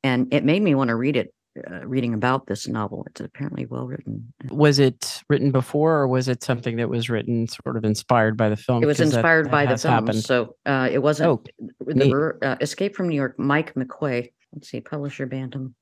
And 0.03 0.33
it 0.33 0.45
made 0.45 0.63
me 0.63 0.75
want 0.75 0.89
to 0.89 0.97
read 0.97 1.17
it. 1.17 1.33
Uh, 1.69 1.85
reading 1.85 2.15
about 2.15 2.47
this 2.47 2.69
novel, 2.69 3.05
it's 3.11 3.21
apparently 3.21 3.67
well 3.67 3.85
written. 3.85 4.33
Was 4.51 4.79
it 4.79 5.21
written 5.29 5.51
before, 5.51 5.97
or 5.97 6.07
was 6.07 6.29
it 6.29 6.45
something 6.45 6.77
that 6.77 6.89
was 6.89 7.11
written 7.11 7.49
sort 7.49 7.77
of 7.77 7.85
inspired 7.85 8.37
by 8.37 8.49
the 8.49 8.57
film? 8.57 8.85
It 8.85 8.87
was 8.87 9.01
inspired 9.01 9.47
that 9.47 9.51
by 9.53 9.67
the 9.67 9.77
film, 9.77 9.95
happened. 9.95 10.23
so 10.23 10.55
uh, 10.65 10.89
it 10.91 11.03
wasn't. 11.03 11.29
Oh, 11.29 11.43
the 11.81 12.39
uh, 12.43 12.57
Escape 12.61 12.95
from 12.95 13.09
New 13.09 13.17
York, 13.17 13.37
Mike 13.37 13.75
McQuay. 13.75 14.31
Let's 14.53 14.69
see, 14.69 14.81
publisher 14.81 15.27
Bantam. 15.27 15.75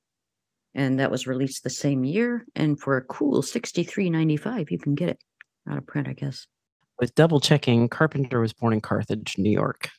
and 0.75 1.01
that 1.01 1.11
was 1.11 1.27
released 1.27 1.65
the 1.65 1.71
same 1.71 2.05
year. 2.05 2.45
And 2.55 2.79
for 2.79 2.97
a 2.97 3.03
cool 3.05 3.43
sixty 3.43 3.83
three 3.83 4.11
ninety 4.11 4.37
five, 4.37 4.71
you 4.71 4.79
can 4.79 4.95
get 4.95 5.09
it 5.11 5.19
out 5.69 5.79
of 5.79 5.87
print, 5.87 6.09
I 6.09 6.13
guess. 6.13 6.47
With 7.01 7.15
double 7.15 7.41
checking. 7.41 7.89
Carpenter 7.89 8.41
was 8.41 8.53
born 8.53 8.73
in 8.73 8.81
Carthage, 8.81 9.37
New 9.39 9.51
York. 9.51 9.91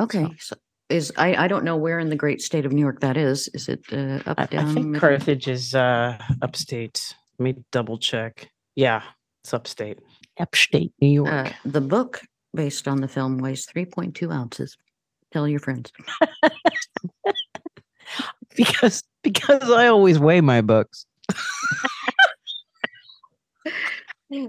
Okay, 0.00 0.26
so 0.38 0.56
is 0.90 1.12
I 1.16 1.34
I 1.44 1.48
don't 1.48 1.64
know 1.64 1.76
where 1.76 1.98
in 1.98 2.10
the 2.10 2.16
great 2.16 2.40
state 2.42 2.66
of 2.66 2.72
New 2.72 2.80
York 2.80 3.00
that 3.00 3.16
is. 3.16 3.48
Is 3.54 3.68
it 3.68 3.84
uh, 3.92 4.20
up 4.26 4.38
I, 4.38 4.42
I 4.44 4.64
think 4.64 4.86
middle? 4.86 5.00
Carthage 5.00 5.48
is 5.48 5.74
uh, 5.74 6.18
upstate. 6.42 7.14
Let 7.38 7.44
me 7.44 7.64
double 7.72 7.98
check. 7.98 8.50
Yeah, 8.76 9.02
it's 9.42 9.54
upstate. 9.54 10.00
Upstate 10.38 10.92
New 11.00 11.08
York. 11.08 11.28
Uh, 11.32 11.50
the 11.64 11.80
book 11.80 12.20
based 12.52 12.86
on 12.86 13.00
the 13.00 13.08
film 13.08 13.38
weighs 13.38 13.66
three 13.66 13.86
point 13.86 14.14
two 14.14 14.30
ounces. 14.30 14.76
Tell 15.32 15.48
your 15.48 15.60
friends. 15.60 15.90
because 18.56 19.02
because 19.22 19.70
I 19.70 19.86
always 19.88 20.18
weigh 20.18 20.40
my 20.40 20.60
books. 20.60 21.06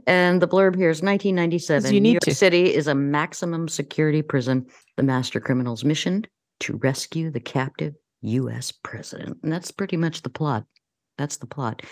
And 0.08 0.42
the 0.42 0.48
blurb 0.48 0.76
here 0.76 0.90
is 0.90 1.02
1997. 1.04 1.94
you 1.94 2.02
New 2.02 2.12
York 2.14 2.22
to. 2.24 2.34
City 2.34 2.74
is 2.74 2.88
a 2.88 2.96
maximum 2.96 3.68
security 3.68 4.22
prison. 4.22 4.66
The 4.98 5.04
master 5.04 5.40
criminal's 5.40 5.84
mission 5.84 6.26
to 6.62 6.78
rescue 6.78 7.30
the 7.30 7.40
captive 7.40 7.94
U.S. 8.22 8.72
president, 8.72 9.38
and 9.44 9.52
that's 9.52 9.72
pretty 9.72 9.98
much 9.98 10.24
the 10.24 10.30
plot. 10.30 10.66
That's 11.18 11.38
the 11.38 11.46
plot. 11.46 11.84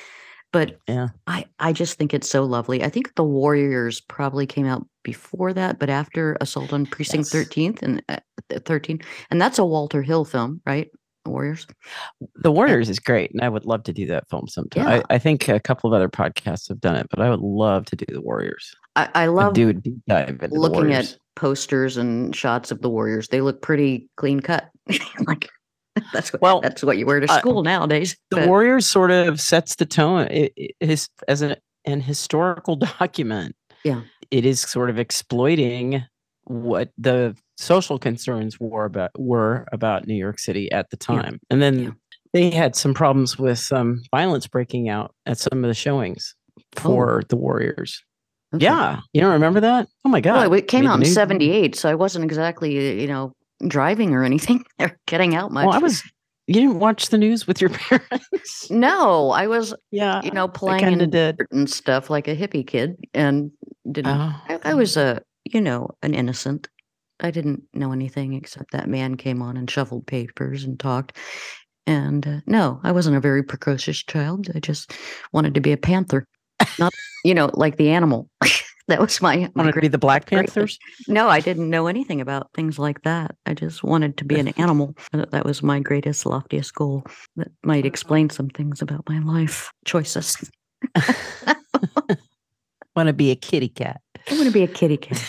But 0.51 0.77
Yeah. 0.87 1.09
I 1.27 1.45
I 1.59 1.73
just 1.73 1.97
think 1.97 2.13
it's 2.13 2.29
so 2.29 2.43
lovely. 2.43 2.83
I 2.83 2.89
think 2.89 3.13
the 3.15 3.23
Warriors 3.23 4.01
probably 4.01 4.45
came 4.47 4.65
out 4.65 4.87
before 5.03 5.53
that, 5.53 5.77
but 5.79 5.89
after 5.89 6.37
Assault 6.41 6.73
on 6.73 6.85
Precinct 6.85 7.29
Yes. 7.31 7.45
13th 7.47 7.81
and 7.83 8.03
uh, 8.09 8.17
13, 8.49 9.01
and 9.29 9.41
that's 9.41 9.59
a 9.59 9.65
Walter 9.65 10.01
Hill 10.01 10.25
film, 10.25 10.61
right? 10.65 10.89
Warriors. 11.29 11.65
The 12.35 12.51
Warriors 12.51 12.89
is 12.89 12.99
great, 12.99 13.31
and 13.31 13.41
I 13.41 13.49
would 13.49 13.65
love 13.65 13.83
to 13.83 13.93
do 13.93 14.05
that 14.07 14.29
film 14.29 14.47
sometime. 14.47 14.85
Yeah. 14.85 15.01
I, 15.09 15.15
I 15.15 15.17
think 15.19 15.47
a 15.47 15.59
couple 15.59 15.89
of 15.89 15.95
other 15.95 16.09
podcasts 16.09 16.67
have 16.69 16.81
done 16.81 16.95
it, 16.95 17.07
but 17.09 17.19
I 17.21 17.29
would 17.29 17.39
love 17.39 17.85
to 17.85 17.95
do 17.95 18.05
the 18.09 18.21
Warriors. 18.21 18.75
I, 18.95 19.09
I 19.15 19.25
Love 19.27 19.53
do 19.53 19.73
deep 19.73 19.95
dive 20.07 20.39
looking 20.51 20.93
at 20.93 21.17
posters 21.35 21.97
and 21.97 22.35
shots 22.35 22.71
of 22.71 22.81
the 22.81 22.89
Warriors. 22.89 23.29
They 23.29 23.41
look 23.41 23.61
pretty 23.61 24.09
clean 24.17 24.39
cut. 24.39 24.69
like 25.27 25.49
that's 26.11 26.31
what 26.33 26.41
Well, 26.41 26.61
that's 26.61 26.83
what 26.83 26.97
you 26.97 27.05
wear 27.05 27.19
to 27.19 27.31
uh, 27.31 27.39
school 27.39 27.63
nowadays. 27.63 28.15
the 28.29 28.37
but- 28.37 28.47
Warriors 28.47 28.85
sort 28.85 29.09
of 29.11 29.39
sets 29.41 29.75
the 29.75 29.85
tone. 29.85 30.27
It, 30.29 30.53
it 30.55 30.75
is 30.79 31.09
as 31.27 31.41
an 31.41 31.55
an 31.85 32.01
historical 32.01 32.75
document. 32.99 33.55
Yeah. 33.83 34.01
it 34.31 34.45
is 34.45 34.61
sort 34.61 34.89
of 34.89 34.97
exploiting 34.99 36.03
what 36.45 36.89
the 36.97 37.35
social 37.57 37.97
concerns 37.99 38.59
were 38.59 38.85
about 38.85 39.11
were 39.17 39.65
about 39.71 40.07
New 40.07 40.15
York 40.15 40.39
City 40.39 40.71
at 40.71 40.89
the 40.89 40.97
Yeah. 41.09 41.21
time, 41.21 41.39
and 41.49 41.61
then 41.61 41.79
Yeah. 41.79 41.89
they 42.33 42.49
had 42.49 42.75
some 42.75 42.93
problems 42.93 43.37
with 43.37 43.59
some 43.59 44.01
violence 44.11 44.47
breaking 44.47 44.89
out 44.89 45.13
at 45.25 45.37
some 45.37 45.63
of 45.63 45.67
the 45.67 45.73
showings 45.73 46.35
for 46.75 47.21
the 47.29 47.35
Warriors. 47.35 48.03
okay. 48.55 48.65
Yeah, 48.65 48.99
you 49.13 49.21
don't 49.21 49.33
remember 49.33 49.59
that? 49.61 49.87
Oh 50.05 50.09
my 50.09 50.21
god! 50.21 50.49
Well, 50.49 50.53
it 50.59 50.67
came 50.67 50.83
Made 50.85 50.89
out 50.91 50.99
in 50.99 51.05
'78, 51.05 51.75
so 51.75 51.89
I 51.89 51.95
wasn't 51.95 52.25
exactly 52.25 52.77
uh, 52.77 53.01
you 53.01 53.07
know 53.07 53.33
driving 53.67 54.13
or 54.13 54.23
anything 54.23 54.63
or 54.79 54.97
getting 55.07 55.35
out 55.35 55.51
much. 55.51 55.65
Well, 55.67 55.75
I 55.75 55.79
was. 55.79 56.03
You 56.45 56.55
didn't 56.55 56.79
watch 56.79 57.07
the 57.07 57.17
news 57.17 57.47
with 57.47 57.61
your 57.61 57.69
parents? 57.73 58.69
no, 58.69 59.31
I 59.31 59.47
was 59.47 59.73
yeah, 59.91 60.21
you 60.23 60.31
know 60.31 60.47
playing 60.49 60.99
in 60.99 61.09
did. 61.09 61.39
and 61.51 61.69
stuff 61.69 62.09
like 62.09 62.27
a 62.27 62.35
hippie 62.35 62.67
kid, 62.67 62.97
and 63.13 63.49
didn't. 63.89 64.11
Oh. 64.19 64.33
I, 64.49 64.59
I 64.65 64.73
was 64.73 64.97
a 64.97 65.21
you 65.45 65.61
know 65.61 65.89
an 66.01 66.13
innocent. 66.13 66.67
I 67.19 67.31
didn't 67.31 67.63
know 67.73 67.91
anything 67.91 68.33
except 68.33 68.71
that 68.71 68.87
man 68.89 69.15
came 69.15 69.41
on 69.41 69.57
and 69.57 69.69
shuffled 69.69 70.07
papers 70.07 70.63
and 70.63 70.79
talked. 70.79 71.17
And 71.85 72.25
uh, 72.27 72.39
no, 72.45 72.79
I 72.83 72.91
wasn't 72.91 73.17
a 73.17 73.21
very 73.21 73.43
precocious 73.43 74.01
child. 74.03 74.47
I 74.55 74.59
just 74.59 74.93
wanted 75.33 75.53
to 75.55 75.61
be 75.61 75.71
a 75.71 75.77
panther, 75.77 76.25
not 76.79 76.93
you 77.25 77.33
know 77.33 77.49
like 77.53 77.77
the 77.77 77.89
animal. 77.89 78.29
that 78.87 78.99
was 78.99 79.21
my, 79.21 79.37
my 79.37 79.63
wanted 79.63 79.73
to 79.75 79.81
be 79.81 79.87
the 79.89 79.97
Black. 79.97 80.25
Panthers. 80.25 80.79
no, 81.07 81.27
I 81.29 81.39
didn't 81.39 81.69
know 81.69 81.87
anything 81.87 82.21
about 82.21 82.49
things 82.53 82.79
like 82.79 83.01
that. 83.03 83.35
I 83.45 83.53
just 83.53 83.83
wanted 83.83 84.17
to 84.17 84.25
be 84.25 84.39
an 84.39 84.49
animal. 84.49 84.95
Uh, 85.13 85.25
That 85.31 85.45
was 85.45 85.61
my 85.61 85.79
greatest, 85.79 86.25
loftiest 86.25 86.73
goal. 86.73 87.03
That 87.35 87.49
might 87.63 87.85
explain 87.85 88.29
some 88.29 88.49
things 88.49 88.81
about 88.81 89.07
my 89.07 89.19
life 89.19 89.71
choices. 89.85 90.49
Want 92.95 93.07
to 93.07 93.13
be 93.13 93.31
a 93.31 93.35
kitty 93.35 93.69
cat. 93.69 94.01
I 94.29 94.35
want 94.35 94.45
to 94.45 94.51
be 94.51 94.61
a 94.63 94.67
kitty 94.67 94.97
cat. 94.97 95.19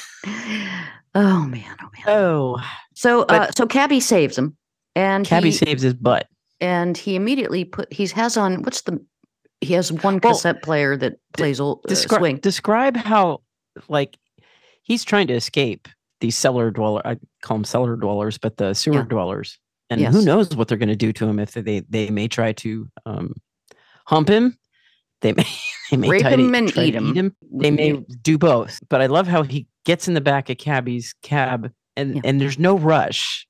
Oh 1.15 1.45
man, 1.47 1.77
oh 1.83 1.89
man. 1.93 2.05
Oh, 2.09 2.61
So, 2.95 3.23
uh, 3.23 3.51
so 3.57 3.67
Cabby 3.67 4.01
saves 4.01 4.37
him, 4.37 4.57
and 4.97 5.27
Cabby 5.27 5.51
he, 5.51 5.57
saves 5.57 5.83
his 5.83 5.95
butt. 5.95 6.27
and 6.61 6.97
he 6.97 7.15
immediately 7.17 7.65
put 7.65 7.93
he 7.93 8.07
has 8.09 8.37
on 8.37 8.63
what's 8.63 8.83
the 8.83 9.05
he 9.61 9.75
has 9.75 9.93
one 9.93 10.21
Well, 10.23 10.33
cassette 10.35 10.63
player 10.63 10.97
that 10.97 11.15
plays 11.33 11.61
old 11.61 11.81
uh, 11.87 11.93
Descri- 11.93 12.19
swing. 12.19 12.37
Describe 12.39 12.97
how, 12.97 13.41
like, 13.89 14.19
he's 14.83 15.05
trying 15.05 15.27
to 15.29 15.35
escape 15.35 15.89
these 16.21 16.37
cellar 16.37 16.71
dweller. 16.71 17.01
I 17.07 17.17
call 17.43 17.59
them 17.59 17.65
cellar 17.65 17.97
dwellers, 17.97 18.37
but 18.37 18.57
the 18.57 18.75
sewer 18.75 18.97
Yeah. 18.97 19.03
dwellers. 19.03 19.59
And 19.91 20.01
who 20.01 20.23
knows 20.25 20.55
what 20.57 20.67
they're 20.69 20.79
going 20.79 20.89
to 20.89 20.97
do 20.97 21.13
to 21.13 21.27
him 21.27 21.39
if 21.39 21.53
they 21.53 21.81
they 21.89 22.11
may 22.11 22.27
try 22.29 22.53
to 22.53 22.89
um, 23.07 23.35
hump 24.07 24.29
him. 24.29 24.59
They 25.25 25.33
may 25.33 25.47
they 25.91 25.97
may 25.97 26.09
Rape 26.09 26.23
him 26.27 26.55
and 26.55 26.69
try 26.69 26.83
to 26.85 26.89
eat 26.89 26.95
him. 26.95 27.35
They 27.51 27.71
may 27.71 28.05
do 28.23 28.37
both. 28.39 28.79
But 28.91 29.01
I 29.01 29.07
love 29.07 29.27
how 29.27 29.43
he 29.43 29.67
gets 29.85 30.07
in 30.07 30.13
the 30.15 30.21
back 30.21 30.51
of 30.51 30.59
Cabby's 30.59 31.15
cab, 31.23 31.73
and 31.97 32.17
Yeah. 32.17 32.21
and 32.25 32.41
there's 32.41 32.59
no 32.59 32.77
rush. 32.79 33.47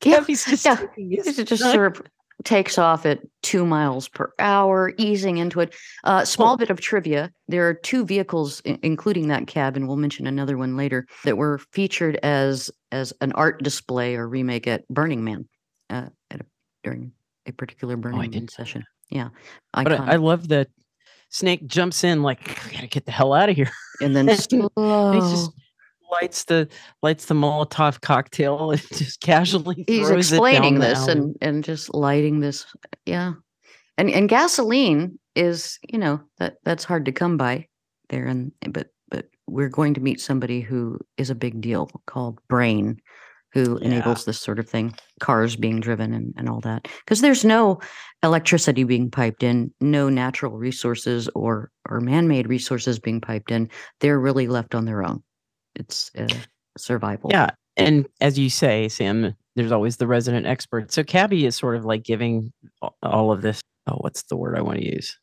Cabby's 0.00 0.44
just 0.46 0.64
yeah. 0.64 0.76
taking 0.76 1.10
his 1.10 1.38
It 1.38 1.46
just 1.46 1.62
sort 1.62 1.98
of 1.98 2.06
takes 2.42 2.78
off 2.78 3.04
at 3.04 3.18
two 3.42 3.66
miles 3.66 4.08
per 4.08 4.32
hour, 4.38 4.94
easing 4.96 5.36
into 5.36 5.60
it. 5.60 5.74
Uh, 6.04 6.24
small 6.24 6.56
bit 6.56 6.70
of 6.70 6.80
trivia: 6.80 7.30
there 7.48 7.68
are 7.68 7.74
two 7.74 8.06
vehicles, 8.06 8.62
i- 8.66 8.78
including 8.82 9.28
that 9.28 9.46
cab, 9.46 9.76
and 9.76 9.86
we'll 9.86 9.98
mention 9.98 10.26
another 10.26 10.56
one 10.56 10.74
later, 10.74 11.06
that 11.24 11.36
were 11.36 11.58
featured 11.72 12.16
as 12.22 12.70
as 12.92 13.12
an 13.20 13.32
art 13.32 13.62
display 13.62 14.16
or 14.16 14.26
remake 14.26 14.66
at 14.66 14.88
Burning 14.88 15.22
Man, 15.22 15.46
uh, 15.90 16.06
at 16.30 16.40
a, 16.40 16.46
during 16.82 17.12
a 17.46 17.52
particular 17.52 17.96
Burning 17.98 18.20
Man 18.20 18.28
Oh, 18.28 18.32
didn't 18.32 18.52
session. 18.52 18.84
Yeah, 19.10 19.28
But 19.74 19.92
I, 19.92 20.12
I 20.12 20.16
love 20.16 20.48
that 20.48 20.68
Snake 21.30 21.66
jumps 21.66 22.04
in 22.04 22.22
like, 22.22 22.66
I 22.66 22.72
gotta 22.72 22.86
get 22.88 23.06
the 23.06 23.12
hell 23.12 23.32
out 23.32 23.48
of 23.48 23.56
here. 23.56 23.70
and 24.00 24.14
then 24.14 24.28
and 24.28 24.40
he 24.40 25.20
just 25.20 25.52
lights 26.10 26.44
the 26.44 26.68
lights 27.02 27.26
the 27.26 27.34
Molotov 27.34 28.00
cocktail 28.00 28.70
and 28.72 28.82
just 28.92 29.20
casually 29.20 29.84
he's 29.86 30.08
throws 30.08 30.32
it 30.32 30.36
down 30.36 30.46
explaining 30.46 30.78
this 30.80 31.06
and 31.06 31.36
and 31.40 31.64
just 31.64 31.94
lighting 31.94 32.40
this 32.40 32.66
yeah. 33.06 33.34
And 33.96 34.10
and 34.10 34.28
gasoline 34.28 35.18
is 35.36 35.78
you 35.88 35.98
know 35.98 36.20
that 36.38 36.56
that's 36.64 36.84
hard 36.84 37.04
to 37.04 37.12
come 37.12 37.36
by 37.36 37.68
there 38.08 38.26
and 38.26 38.52
but 38.70 38.88
but 39.08 39.26
we're 39.46 39.68
going 39.68 39.94
to 39.94 40.00
meet 40.00 40.20
somebody 40.20 40.60
who 40.60 40.98
is 41.16 41.30
a 41.30 41.34
big 41.34 41.60
deal 41.60 41.90
called 42.06 42.40
brain 42.48 43.00
who 43.52 43.78
Yeah. 43.80 43.86
enables 43.86 44.24
this 44.24 44.40
sort 44.40 44.58
of 44.58 44.68
thing 44.68 44.94
cars 45.20 45.56
being 45.56 45.80
driven 45.80 46.12
and, 46.14 46.32
and 46.36 46.48
all 46.48 46.60
that 46.60 46.88
because 47.04 47.20
there's 47.20 47.44
no 47.44 47.78
electricity 48.22 48.84
being 48.84 49.10
piped 49.10 49.42
in 49.42 49.72
no 49.80 50.08
natural 50.08 50.56
resources 50.58 51.28
or 51.34 51.70
or 51.88 52.00
man-made 52.00 52.48
resources 52.48 52.98
being 52.98 53.20
piped 53.20 53.50
in 53.50 53.68
they're 54.00 54.20
really 54.20 54.46
left 54.46 54.74
on 54.74 54.84
their 54.84 55.02
own 55.04 55.22
it's 55.74 56.10
uh, 56.18 56.26
survival 56.76 57.30
yeah. 57.32 57.50
And 57.76 58.06
as 58.20 58.38
you 58.38 58.50
say, 58.50 58.88
Sam, 58.88 59.34
there's 59.56 59.72
always 59.72 59.96
the 59.96 60.06
resident 60.06 60.44
expert. 60.44 60.92
So 60.92 61.02
Cabby 61.02 61.46
is 61.46 61.56
sort 61.56 61.76
of 61.76 61.84
like 61.84 62.02
giving 62.02 62.52
all 63.02 63.32
of 63.32 63.40
this. 63.40 63.60
Oh, 63.86 63.96
what's 64.00 64.22
the 64.24 64.36
word 64.36 64.58
I 64.58 64.60
want 64.60 64.78
to 64.80 64.84
use? 64.84 65.16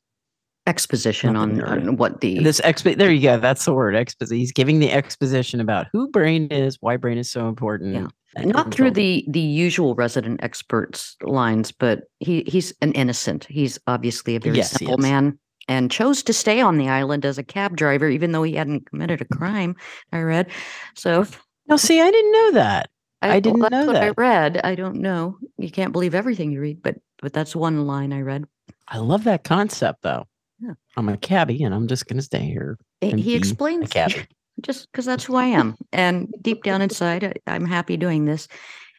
Exposition 0.68 1.36
on, 1.36 1.62
on 1.64 1.98
what 1.98 2.22
the 2.22 2.40
This 2.44 2.62
expo. 2.62 2.96
There 2.96 3.12
you 3.12 3.22
go. 3.22 3.40
That's 3.40 3.66
the 3.66 3.74
word. 3.74 3.96
Exposition. 3.96 4.38
He's 4.38 4.52
giving 4.52 4.80
the 4.80 4.92
exposition 4.92 5.60
about 5.60 5.88
who 5.92 6.10
brain 6.10 6.48
is, 6.52 6.78
why 6.82 6.98
brain 6.98 7.18
is 7.18 7.32
so 7.32 7.48
important. 7.48 7.96
and- 7.96 8.12
not 8.54 8.72
through 8.72 8.92
the 8.92 9.26
the 9.30 9.40
usual 9.40 9.96
resident 9.96 10.44
experts 10.44 11.16
lines 11.24 11.72
but 11.72 12.02
he 12.20 12.44
he's 12.46 12.72
an 12.84 12.92
innocent 12.92 13.48
he's 13.50 13.80
obviously 13.88 14.36
a 14.36 14.40
very 14.40 14.58
Yes, 14.58 14.72
simple 14.72 14.98
man 15.00 15.40
and 15.68 15.90
chose 15.90 16.22
to 16.24 16.34
stay 16.34 16.62
on 16.62 16.78
the 16.78 16.88
island 16.88 17.26
as 17.26 17.40
a 17.40 17.44
cab 17.44 17.76
driver 17.76 18.08
even 18.08 18.34
though 18.34 18.44
he 18.44 18.54
hadn't 18.54 18.86
committed 18.86 19.22
a 19.22 19.26
crime 19.26 19.76
i 20.12 20.20
read 20.20 20.46
so 20.94 21.26
No, 21.68 21.78
see, 21.78 22.00
I 22.00 22.12
didn't 22.12 22.32
know 22.32 22.52
that. 22.52 22.90
I 23.24 23.28
well, 23.30 23.42
didn't 23.42 23.60
that's 23.62 23.72
know 23.72 23.86
what 23.88 23.96
i 23.96 24.10
read 24.10 24.62
i 24.64 24.76
don't 24.76 24.98
know 24.98 25.38
you 25.58 25.72
can't 25.72 25.92
believe 25.94 26.14
everything 26.14 26.52
you 26.52 26.62
read 26.62 26.84
but 26.84 26.96
but 27.22 27.34
that's 27.34 27.56
one 27.56 27.88
line 27.88 28.14
i 28.14 28.22
read 28.22 28.46
I 28.90 29.00
love 29.00 29.24
that 29.26 29.44
concept, 29.44 30.04
though. 30.04 30.26
Yeah. 30.60 30.74
I'm 30.96 31.10
a 31.10 31.18
cabbie, 31.18 31.64
and 31.64 31.74
I'm 31.74 31.88
just 31.88 32.08
gonna 32.08 32.22
stay 32.22 32.46
here. 32.46 32.78
And 33.02 33.20
he 33.20 33.36
explains 33.36 33.92
just 34.62 34.92
because 34.92 35.06
that's 35.06 35.26
who 35.26 35.36
I 35.36 35.46
am. 35.46 35.76
And 35.94 36.34
deep 36.42 36.64
down 36.64 36.82
inside, 36.82 37.40
I'm 37.48 37.66
happy 37.66 37.98
doing 37.98 38.26
this. 38.26 38.48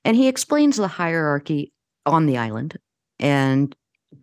And 0.05 0.17
he 0.17 0.29
explains 0.29 0.77
the 0.77 0.89
hierarchy 0.89 1.73
on 2.07 2.27
the 2.27 2.39
island. 2.39 2.79
And 3.19 3.75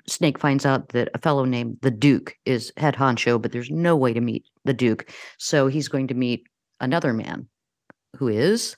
Snake 0.08 0.40
finds 0.40 0.66
out 0.66 0.90
that 0.90 1.10
a 1.14 1.20
fellow 1.20 1.46
named 1.46 1.78
the 1.82 1.92
Duke 1.92 2.36
is 2.46 2.72
head 2.78 2.96
honcho, 2.96 3.42
but 3.42 3.52
there's 3.52 3.70
no 3.70 3.96
way 3.96 4.14
to 4.14 4.22
meet 4.22 4.46
the 4.64 4.74
Duke. 4.74 5.12
So 5.38 5.68
he's 5.68 5.88
going 5.88 6.08
to 6.08 6.14
meet 6.14 6.44
another 6.80 7.14
man 7.14 7.48
who 8.18 8.28
is 8.28 8.76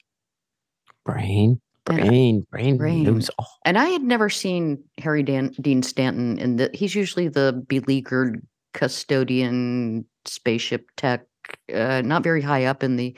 Brain. 1.06 1.62
And- 1.90 1.98
Brain, 2.08 2.46
brain, 2.52 2.78
Brain. 2.78 3.04
knows 3.04 3.30
all. 3.40 3.48
And 3.66 3.78
I 3.78 3.86
had 3.90 4.02
never 4.04 4.30
seen 4.30 4.84
Harry 4.98 5.24
Dan- 5.24 5.54
Dean 5.62 5.82
Stanton 5.84 6.38
in 6.40 6.58
the. 6.58 6.70
He's 6.74 6.96
usually 6.96 7.28
the 7.28 7.64
beleaguered 7.68 8.46
custodian, 8.74 10.06
spaceship 10.26 10.90
tech, 10.98 11.26
uh, 11.74 12.02
not 12.04 12.24
very 12.24 12.42
high 12.42 12.66
up 12.66 12.84
in 12.84 12.96
the 12.98 13.16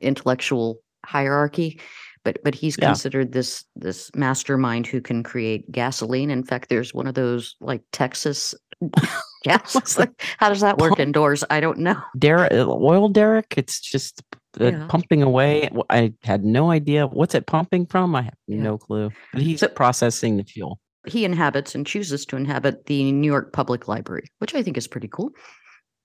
intellectual 0.00 0.80
hierarchy, 1.04 1.80
but 2.24 2.38
but 2.44 2.54
he's 2.54 2.76
Yeah. 2.78 2.86
considered 2.86 3.32
this 3.32 3.64
this 3.76 4.10
mastermind 4.14 4.86
who 4.86 5.00
can 5.00 5.22
create 5.22 5.70
gasoline. 5.70 6.30
In 6.30 6.42
fact, 6.44 6.68
there's 6.68 6.94
one 6.94 7.06
of 7.06 7.14
those 7.14 7.56
like 7.60 7.82
Texas 7.92 8.54
gas. 9.44 9.98
How 10.38 10.48
does 10.48 10.60
that 10.60 10.78
work 10.78 10.98
indoors? 10.98 11.44
I 11.50 11.60
don't 11.60 11.78
know. 11.78 12.00
Derrick, 12.18 12.52
oil 12.52 13.08
derrick. 13.08 13.54
It's 13.56 13.80
just 13.80 14.22
uh, 14.60 14.64
Yeah. 14.72 14.86
pumping 14.88 15.22
away. 15.22 15.68
I 15.90 16.14
had 16.22 16.44
no 16.44 16.70
idea 16.70 17.06
what's 17.06 17.34
it 17.34 17.46
pumping 17.46 17.86
from. 17.86 18.14
I 18.14 18.22
have 18.22 18.34
Yeah. 18.46 18.62
no 18.62 18.78
clue. 18.78 19.10
But 19.32 19.42
he's 19.42 19.60
So- 19.60 19.68
processing 19.68 20.36
the 20.38 20.44
fuel. 20.44 20.80
He 21.06 21.24
inhabits 21.24 21.74
and 21.74 21.86
chooses 21.86 22.26
to 22.26 22.36
inhabit 22.36 22.86
the 22.86 23.10
New 23.12 23.26
York 23.30 23.52
Public 23.52 23.88
Library, 23.88 24.24
which 24.38 24.54
I 24.54 24.62
think 24.62 24.76
is 24.76 24.86
pretty 24.86 25.08
cool. 25.08 25.30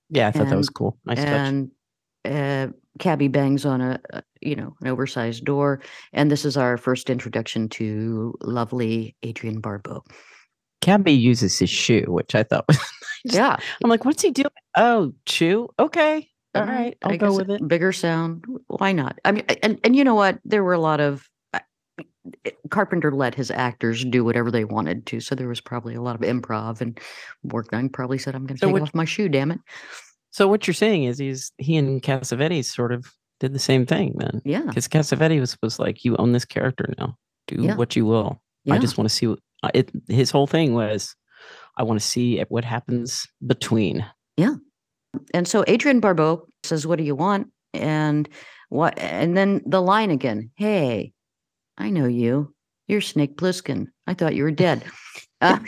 Yeah, 0.09 0.27
I 0.27 0.31
thought 0.31 0.49
that 0.49 0.57
was 0.57 0.69
cool. 0.69 0.97
Nice 1.05 1.17
touch. 1.17 1.27
and 1.27 1.71
uh, 2.23 2.67
Cabby 2.99 3.27
bangs 3.27 3.65
on 3.65 3.81
a, 3.81 3.99
a 4.13 4.23
you 4.41 4.55
know 4.55 4.73
an 4.81 4.87
oversized 4.87 5.43
door, 5.43 5.81
and 6.13 6.31
this 6.31 6.45
is 6.45 6.55
our 6.55 6.77
first 6.77 7.09
introduction 7.09 7.67
to 7.69 8.35
lovely 8.41 9.15
Adrienne 9.25 9.59
Barbeau. 9.59 10.01
Cabby 10.81 11.11
uses 11.11 11.57
his 11.59 11.69
shoe, 11.69 12.05
which 12.07 12.35
I 12.35 12.43
thought 12.43 12.65
was. 12.67 12.77
Just- 13.25 13.35
Yeah, 13.35 13.57
I'm 13.83 13.89
like, 13.89 14.05
what's 14.05 14.21
he 14.21 14.31
doing? 14.31 14.47
Oh, 14.77 15.11
shoe. 15.27 15.67
Okay, 15.79 16.29
all 16.55 16.65
right, 16.65 16.97
I 17.03 17.11
I'll 17.11 17.17
go 17.17 17.35
with 17.35 17.49
it. 17.49 17.67
Bigger 17.67 17.91
sound, 17.91 18.45
why 18.67 18.91
not? 18.91 19.19
I 19.25 19.31
mean, 19.31 19.43
and 19.63 19.79
and 19.83 19.95
you 19.95 20.03
know 20.03 20.15
what? 20.15 20.39
There 20.45 20.63
were 20.63 20.73
a 20.73 20.79
lot 20.79 20.99
of. 20.99 21.27
Eh, 21.55 22.51
Carpenter 22.71 23.11
let 23.11 23.35
his 23.35 23.51
actors 23.51 24.03
do 24.03 24.23
whatever 24.25 24.49
they 24.49 24.65
wanted 24.65 25.05
to, 25.07 25.19
so 25.19 25.35
there 25.35 25.47
was 25.47 25.61
probably 25.61 25.93
a 25.93 26.01
lot 26.01 26.15
of 26.15 26.21
improv 26.21 26.81
and 26.81 26.99
work. 27.43 27.67
I 27.71 27.87
probably 27.93 28.17
said, 28.17 28.35
"I'm 28.35 28.45
going 28.45 28.57
to 28.57 28.59
So 28.59 28.67
take 28.67 28.73
which- 28.73 28.83
off 28.83 28.95
my 28.95 29.05
shoe, 29.05 29.29
damn 29.29 29.51
it!" 29.51 29.59
So 30.31 30.47
what 30.47 30.67
you're 30.67 30.73
saying 30.73 31.03
is 31.03 31.17
he's 31.19 31.51
he 31.57 31.77
and 31.77 32.01
Cassavetes 32.01 32.65
sort 32.65 32.91
of 32.91 33.05
did 33.39 33.53
the 33.53 33.59
same 33.59 33.85
thing 33.85 34.15
then, 34.17 34.41
Yeah, 34.43 34.61
because 34.63 34.87
Cassavetes 34.87 35.39
was 35.39 35.57
was 35.61 35.79
like, 35.79 36.03
you 36.03 36.15
own 36.17 36.31
this 36.31 36.45
character 36.45 36.93
now. 36.97 37.15
Do 37.47 37.61
Yeah. 37.61 37.75
what 37.75 37.95
you 37.95 38.05
will. 38.05 38.41
yeah. 38.63 38.73
I 38.73 38.79
just 38.79 38.97
want 38.97 39.09
to 39.09 39.15
see 39.15 39.27
what 39.27 39.39
it. 39.73 39.91
His 40.09 40.31
whole 40.31 40.47
thing 40.47 40.73
was, 40.73 41.15
I 41.77 41.83
want 41.83 41.99
to 42.01 42.05
see 42.05 42.41
what 42.49 42.65
happens 42.65 43.25
between. 43.45 44.05
And 45.33 45.47
so 45.47 45.63
Adrienne 45.67 45.99
Barbeau 45.99 46.47
says, 46.63 46.87
"What 46.87 46.97
do 46.97 47.03
you 47.03 47.15
want?" 47.15 47.47
And 47.73 48.27
what? 48.69 48.97
And 48.97 49.35
then 49.35 49.61
the 49.65 49.81
line 49.81 50.11
again. 50.11 50.51
Hey, 50.55 51.13
I 51.77 51.89
know 51.89 52.05
you. 52.05 52.53
You're 52.87 53.01
Snake 53.01 53.37
Plissken. 53.37 53.87
I 54.07 54.13
thought 54.13 54.35
you 54.35 54.43
were 54.43 54.51
dead. 54.51 54.83
Uh, 55.41 55.59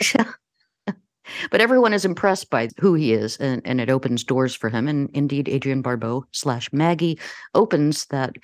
but 1.50 1.60
everyone 1.60 1.92
is 1.92 2.06
impressed 2.06 2.48
by 2.48 2.68
who 2.80 2.94
he 2.94 3.12
is, 3.12 3.36
and, 3.36 3.60
and 3.66 3.82
it 3.82 3.90
opens 3.90 4.24
doors 4.24 4.54
for 4.54 4.70
him. 4.70 4.88
And 4.88 5.10
indeed, 5.12 5.48
Adrienne 5.48 5.82
Barbeau 5.82 6.24
slash 6.32 6.72
Maggie 6.72 7.18
opens 7.54 8.06
that 8.06 8.36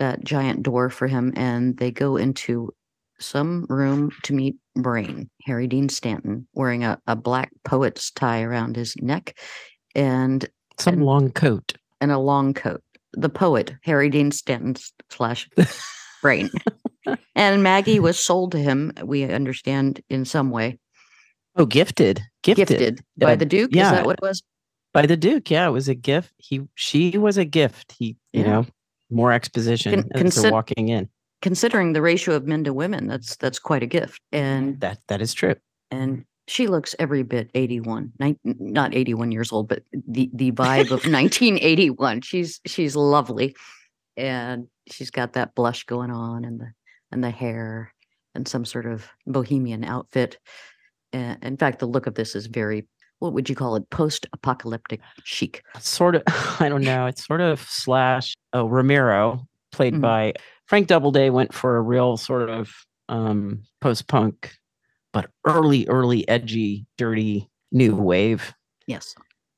that 0.00 0.24
giant 0.24 0.64
door 0.64 0.90
for 0.90 1.06
him, 1.06 1.32
and 1.36 1.76
they 1.78 1.92
go 1.92 2.16
into 2.16 2.74
some 3.20 3.64
room 3.68 4.10
to 4.24 4.34
meet 4.34 4.56
Brain, 4.74 5.30
Harry 5.44 5.66
Dean 5.66 5.88
Stanton, 5.88 6.46
wearing 6.54 6.84
a, 6.84 6.98
a 7.06 7.14
black 7.14 7.52
poet's 7.64 8.10
tie 8.10 8.42
around 8.42 8.76
his 8.76 8.96
neck, 9.00 9.38
and 9.94 10.48
Some 10.78 10.94
And- 10.94 11.04
long 11.04 11.30
coat. 11.30 11.74
and 12.00 12.10
a 12.10 12.18
long 12.18 12.54
coat. 12.54 12.82
The 13.14 13.28
poet, 13.28 13.74
Harry 13.82 14.08
Dean 14.08 14.30
Stanton 14.32 14.74
s- 14.76 14.92
slash 15.10 15.48
Brain. 16.22 16.50
and 17.34 17.62
Maggie 17.62 18.00
was 18.00 18.18
sold 18.18 18.52
to 18.52 18.58
him, 18.58 18.92
we 19.04 19.24
understand, 19.24 20.00
in 20.08 20.24
some 20.24 20.50
way. 20.50 20.78
Oh, 21.56 21.66
gifted, 21.66 22.22
gifted, 22.42 22.68
Gifted 22.68 23.00
by 23.18 23.32
Uh, 23.32 23.36
the 23.36 23.44
Duke. 23.44 23.70
Is 23.72 23.76
yeah. 23.76 23.90
that 23.92 24.06
what 24.06 24.14
it 24.20 24.22
was? 24.26 24.42
by 24.94 25.04
the 25.06 25.16
Duke. 25.16 25.50
Yeah, 25.50 25.68
it 25.68 25.72
was 25.72 25.88
a 25.88 25.94
gift. 25.94 26.32
He, 26.38 26.62
she 26.74 27.16
was 27.18 27.36
a 27.38 27.44
gift. 27.44 27.92
He, 27.98 28.16
you 28.32 28.42
Yeah. 28.42 28.50
know, 28.50 28.66
more 29.10 29.32
exposition 29.32 30.02
Con- 30.10 30.10
consi- 30.24 30.50
walking 30.50 30.88
in. 30.88 31.08
Considering 31.42 31.92
the 31.92 32.00
ratio 32.02 32.34
of 32.34 32.46
men 32.46 32.64
to 32.64 32.72
women, 32.72 33.08
that's 33.08 33.36
that's 33.36 33.58
quite 33.58 33.82
a 33.82 33.86
gift. 33.86 34.20
And 34.32 34.80
That 34.80 34.98
that 35.08 35.20
is 35.20 35.34
true. 35.34 35.56
and 35.90 36.24
she 36.48 36.66
looks 36.66 36.94
every 36.98 37.22
bit 37.22 37.50
81 37.54 38.12
nine, 38.18 38.36
not 38.44 38.94
81 38.94 39.30
years 39.32 39.52
old 39.52 39.68
but 39.68 39.82
the 40.08 40.28
the 40.34 40.50
vibe 40.52 40.90
of 40.90 41.04
1981 41.06 42.20
she's 42.22 42.60
she's 42.66 42.96
lovely 42.96 43.54
and 44.16 44.66
she's 44.90 45.10
got 45.10 45.34
that 45.34 45.54
blush 45.54 45.84
going 45.84 46.10
on 46.10 46.44
and 46.44 46.60
the 46.60 46.72
and 47.10 47.22
the 47.22 47.30
hair 47.30 47.92
and 48.34 48.48
some 48.48 48.64
sort 48.64 48.86
of 48.86 49.08
bohemian 49.26 49.84
outfit 49.84 50.38
uh, 51.14 51.36
in 51.42 51.56
fact 51.56 51.78
the 51.78 51.86
look 51.86 52.06
of 52.06 52.14
this 52.14 52.34
is 52.34 52.46
very 52.46 52.86
what 53.20 53.32
would 53.34 53.48
you 53.48 53.54
call 53.54 53.76
it 53.76 53.88
post-apocalyptic 53.90 55.00
chic 55.22 55.62
Sort 55.78 56.16
of. 56.16 56.22
I 56.60 56.68
don't 56.68 56.82
know. 56.82 57.06
It's 57.06 57.24
sort 57.24 57.40
of 57.40 57.60
slash. 57.60 58.34
Oh, 58.52 58.66
Romero, 58.66 59.46
played 59.70 59.94
Mhm. 59.94 60.00
by 60.00 60.32
Frank 60.66 60.88
Doubleday, 60.88 61.30
went 61.30 61.54
for 61.54 61.76
a 61.76 61.80
real 61.82 62.16
sort 62.16 62.50
of 62.50 62.72
um, 63.08 63.62
post 63.80 64.08
punk, 64.08 64.52
but 65.12 65.30
early, 65.46 65.86
early, 65.88 66.26
edgy, 66.28 66.86
dirty 66.98 67.48
new 67.70 67.94
wave. 67.96 68.52
yes 68.86 69.14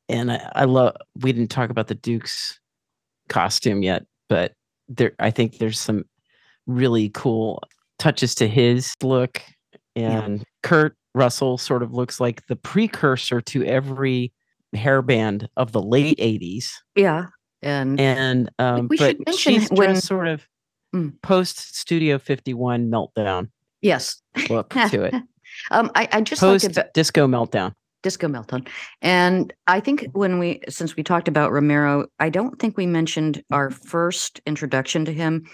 and 0.09 0.31
I, 0.31 0.53
I 0.55 0.65
love 0.67 0.95
we 1.21 1.33
didn't 1.33 1.51
talk 1.51 1.71
about 1.71 1.87
the 1.89 1.95
duke's 1.97 2.61
costume 3.29 3.83
yet 3.83 4.05
but 4.29 4.53
there 4.89 5.13
i 5.19 5.31
think 5.31 5.59
there's 5.59 5.81
some 5.81 6.05
really 6.67 7.09
cool 7.09 7.61
touches 7.99 8.35
to 8.37 8.47
his 8.47 8.93
look 9.03 9.41
Yeah. 9.97 10.21
and 10.23 10.45
kurt 10.63 10.95
russell 11.15 11.57
sort 11.59 11.83
of 11.83 11.93
looks 11.95 12.21
like 12.21 12.47
the 12.47 12.55
precursor 12.57 13.41
to 13.41 13.65
every 13.65 14.33
hairband 14.77 15.49
of 15.57 15.73
the 15.73 15.83
late 15.83 16.19
80s 16.19 16.71
yeah 16.95 17.27
and 17.63 17.99
and 17.99 18.51
um 18.59 18.87
we 18.89 18.97
should 18.99 19.19
mention 19.27 19.35
she's 19.61 19.69
when- 19.71 19.97
sort 20.01 20.29
of 20.29 20.47
Mm. 20.95 21.21
post 21.23 21.77
studio 21.77 22.19
51 22.21 22.89
meltdown 22.89 23.49
yes 23.83 24.23
look 24.49 24.69
to 24.91 25.03
it 25.03 25.15
um 25.71 25.91
i, 25.95 26.09
I 26.13 26.21
just 26.21 26.43
like 26.43 26.63
post 26.63 26.75
to 26.75 26.91
disco 26.95 27.27
meltdown 27.27 27.75
Disco 28.05 28.29
Meltdown. 28.29 28.69
And 29.01 29.51
I 29.67 29.81
think 29.81 30.07
when 30.13 30.39
we, 30.39 30.61
since 30.69 30.95
we 30.95 31.03
talked 31.03 31.27
about 31.27 31.53
Romero, 31.53 32.07
I 32.21 32.29
don't 32.29 32.59
think 32.61 32.77
we 32.77 32.85
mentioned 32.85 33.43
our 33.51 33.71
first 33.71 34.43
introduction 34.47 35.07
to 35.07 35.13
him. 35.13 35.47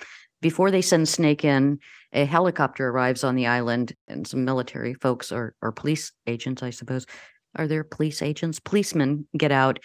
Before 0.43 0.73
they 0.73 0.82
send 0.82 1.09
Snake 1.09 1.45
in, 1.45 1.78
a 2.12 2.24
helicopter 2.24 2.89
arrives 2.89 3.23
on 3.23 3.37
the 3.37 3.47
island 3.47 3.95
and 4.09 4.27
some 4.27 4.45
military 4.45 4.95
folks 4.95 5.31
or, 5.31 5.55
or 5.62 5.70
police 5.70 6.12
agents, 6.27 6.62
I 6.62 6.70
suppose. 6.70 7.07
Are 7.55 7.69
there 7.69 7.85
police 7.85 8.20
agents? 8.20 8.59
Policemen 8.59 9.28
get 9.37 9.53
out 9.53 9.78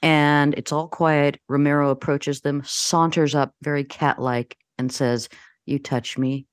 and 0.00 0.54
it's 0.54 0.72
all 0.72 0.88
quiet. 0.88 1.40
Romero 1.48 1.90
approaches 1.90 2.40
them, 2.40 2.62
saunters 2.64 3.34
up 3.34 3.52
very 3.62 3.84
cat 3.84 4.20
like, 4.20 4.56
and 4.78 4.92
says, 4.92 5.28
You 5.66 5.78
touch 5.78 6.18
me, 6.18 6.46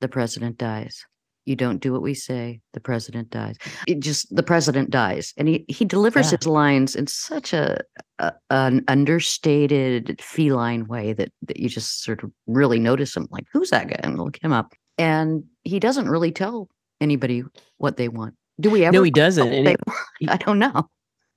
the 0.00 0.08
president 0.08 0.58
dies. 0.58 1.04
You 1.44 1.56
don't 1.56 1.78
do 1.78 1.92
what 1.92 2.02
we 2.02 2.14
say, 2.14 2.60
the 2.72 2.80
president 2.80 3.30
dies 3.30 3.56
it 3.88 4.00
just 4.00 4.34
the 4.34 4.42
president 4.42 4.90
dies 4.90 5.32
and 5.36 5.48
he 5.48 5.64
he 5.68 5.84
delivers 5.84 6.30
Yeah. 6.30 6.38
his 6.38 6.46
lines 6.46 6.94
in 6.96 7.06
such 7.06 7.52
a, 7.52 7.78
a 8.18 8.32
an 8.50 8.84
understated 8.88 10.20
feline 10.20 10.86
way 10.86 11.12
that 11.12 11.32
that 11.42 11.58
you 11.58 11.68
just 11.68 12.02
sort 12.02 12.22
of 12.22 12.30
really 12.46 12.78
notice 12.78 13.16
him 13.16 13.26
like 13.30 13.44
who's 13.52 13.70
that 13.70 13.88
guy 13.88 14.00
and 14.02 14.18
look 14.18 14.38
him 14.42 14.52
up 14.52 14.72
and 14.98 15.44
he 15.64 15.78
doesn't 15.80 16.08
really 16.08 16.30
tell 16.32 16.68
anybody 17.00 17.42
what 17.78 17.96
they 17.96 18.08
want 18.08 18.34
do 18.60 18.70
we 18.70 18.84
ever 18.84 18.92
no 18.92 19.02
he 19.02 19.10
doesn't 19.10 19.52
it- 19.52 19.80
i 20.28 20.36
don't 20.36 20.58
know 20.58 20.88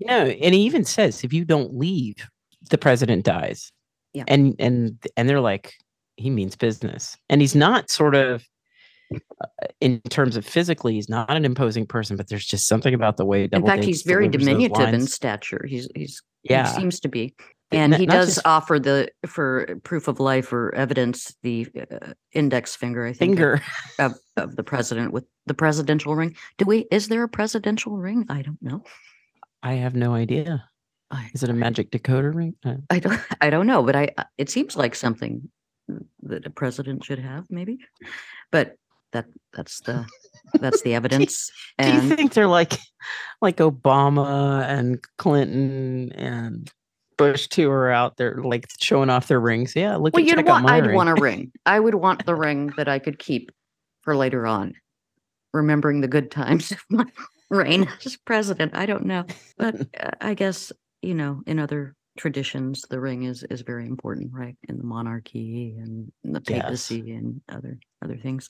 No, 0.01 0.25
and 0.25 0.53
he 0.53 0.61
even 0.61 0.83
says 0.83 1.23
if 1.23 1.31
you 1.31 1.45
don't 1.45 1.73
leave, 1.73 2.17
the 2.69 2.77
president 2.77 3.23
dies. 3.23 3.71
Yeah. 4.13 4.25
And 4.27 4.53
and 4.59 4.97
and 5.15 5.29
they're 5.29 5.39
like, 5.53 5.71
he 6.17 6.29
means 6.29 6.57
business, 6.57 7.15
and 7.29 7.39
he's 7.39 7.55
not 7.55 7.89
sort 7.89 8.13
of. 8.13 8.43
In 9.81 10.01
terms 10.09 10.35
of 10.35 10.45
physically, 10.45 10.93
he's 10.95 11.09
not 11.09 11.29
an 11.29 11.45
imposing 11.45 11.85
person, 11.85 12.17
but 12.17 12.27
there's 12.29 12.45
just 12.45 12.67
something 12.67 12.93
about 12.93 13.17
the 13.17 13.25
way. 13.25 13.43
in 13.43 13.49
Doubleday 13.49 13.71
fact 13.75 13.83
he's 13.83 14.01
very 14.03 14.27
diminutive 14.27 14.93
in 14.93 15.05
stature 15.07 15.65
he's 15.67 15.87
he's 15.95 16.21
Yeah, 16.43 16.67
he 16.73 16.79
seems 16.79 16.99
to 17.01 17.09
be 17.09 17.35
and 17.71 17.91
not- 17.91 17.99
he 17.99 18.05
does 18.05 18.35
just 18.35 18.47
offer 18.47 18.79
the 18.79 19.09
for 19.27 19.77
proof 19.83 20.07
of 20.07 20.19
life 20.19 20.51
or 20.53 20.73
evidence 20.75 21.35
the 21.43 21.67
uh, 21.91 22.13
index 22.31 22.75
finger 22.75 23.05
i 23.05 23.13
think 23.13 23.31
finger. 23.31 23.61
of, 23.99 24.15
of 24.37 24.55
the 24.55 24.63
president 24.63 25.11
with 25.13 25.25
the 25.45 25.53
presidential 25.53 26.15
ring. 26.15 26.35
Do 26.57 26.65
we? 26.65 26.85
Is 26.91 27.07
there 27.07 27.23
a 27.23 27.29
presidential 27.29 27.97
ring? 27.97 28.25
I 28.29 28.41
don't 28.41 28.61
know. 28.61 28.83
I 29.61 29.73
have 29.73 29.95
no 29.95 30.13
idea. 30.13 30.63
Is 31.33 31.43
it 31.43 31.49
a 31.49 31.53
magic 31.53 31.91
decoder 31.91 32.33
ring? 32.33 32.55
Uh, 32.65 32.75
I 32.89 32.99
don't. 32.99 33.19
I 33.41 33.49
don't 33.49 33.67
know. 33.67 33.83
But 33.83 33.95
I. 33.95 34.09
uh, 34.17 34.23
It 34.37 34.49
seems 34.49 34.75
like 34.75 34.95
something 34.95 35.49
that 36.23 36.45
a 36.47 36.49
president 36.49 37.03
should 37.03 37.19
have, 37.19 37.45
maybe. 37.49 37.77
But 38.51 38.75
that 39.15 39.25
that's 39.53 39.79
the 39.81 40.05
that's 40.61 40.81
the 40.81 40.93
evidence. 40.93 41.51
do 41.79 41.85
you 41.85 41.99
And 41.99 42.17
think 42.17 42.33
they're 42.33 42.47
like, 42.47 42.77
like 43.41 43.57
Obama 43.57 44.63
and 44.65 45.03
Clinton 45.17 46.11
and 46.13 46.71
Bush 47.17 47.47
two 47.47 47.71
are 47.71 47.89
out 47.91 48.17
there 48.17 48.41
like 48.43 48.67
showing 48.79 49.09
off 49.09 49.27
their 49.27 49.39
rings. 49.39 49.75
Yeah, 49.75 49.95
look 49.95 50.13
Well, 50.13 50.23
you'd 50.23 50.45
want, 50.45 50.65
I'd 50.69 50.85
ring. 50.85 50.95
want 50.95 51.09
a 51.09 51.15
ring. 51.15 51.51
I 51.65 51.79
would 51.79 51.95
want 51.95 52.25
the 52.25 52.35
ring 52.35 52.67
that 52.77 52.87
I 52.87 52.99
could 52.99 53.17
keep 53.19 53.51
for 54.01 54.15
later 54.15 54.45
on, 54.45 54.73
remembering 55.53 56.01
the 56.01 56.07
good 56.09 56.29
times 56.29 56.71
of 56.71 56.79
my 56.89 57.05
reign 57.49 57.87
as 58.05 58.17
president. 58.17 58.75
I 58.75 58.85
don't 58.85 59.05
know, 59.05 59.25
but 59.57 59.75
uh, 59.99 60.11
I 60.21 60.33
guess 60.33 60.71
you 61.01 61.13
know, 61.13 61.41
in 61.47 61.59
other 61.59 61.95
traditions, 62.17 62.81
the 62.89 62.99
ring 62.99 63.23
is 63.23 63.43
is 63.49 63.61
very 63.61 63.85
important, 63.87 64.31
right? 64.33 64.57
In 64.67 64.77
the 64.77 64.83
monarchy 64.83 65.75
and 65.79 66.11
in 66.23 66.33
the 66.33 66.41
Yes. 66.47 66.61
papacy 66.89 67.11
and 67.13 67.41
other 67.49 67.79
other 68.03 68.17
things. 68.17 68.49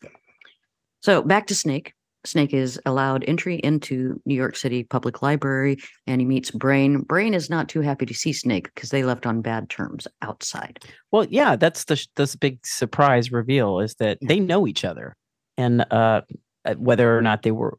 So 1.05 1.21
back 1.21 1.45
to 1.47 1.55
Snake. 1.55 1.93
Snake 2.25 2.51
is 2.51 2.81
allowed 2.87 3.23
entry 3.27 3.57
into 3.57 4.19
New 4.25 4.33
York 4.33 4.55
City 4.55 4.83
Public 4.83 5.21
Library 5.21 5.77
and 6.07 6.19
he 6.19 6.25
meets 6.25 6.49
Brain. 6.49 7.01
Brain 7.01 7.35
is 7.35 7.47
not 7.47 7.69
too 7.69 7.81
happy 7.81 8.07
to 8.07 8.13
see 8.15 8.33
Snake 8.33 8.73
because 8.73 8.89
they 8.89 9.03
left 9.03 9.27
on 9.27 9.43
bad 9.43 9.69
terms 9.69 10.07
outside. 10.23 10.79
Well, 11.11 11.27
yeah, 11.29 11.57
that's 11.57 11.83
the 11.83 12.03
this 12.15 12.35
big 12.35 12.65
surprise 12.65 13.31
reveal 13.31 13.79
is 13.81 13.93
that 13.99 14.17
they 14.23 14.39
know 14.39 14.65
each 14.65 14.83
other, 14.83 15.15
and 15.59 15.85
uh, 15.91 16.21
uh, 16.65 16.73
whether 16.73 17.15
or 17.15 17.21
not 17.21 17.43
they 17.43 17.51
were, 17.51 17.77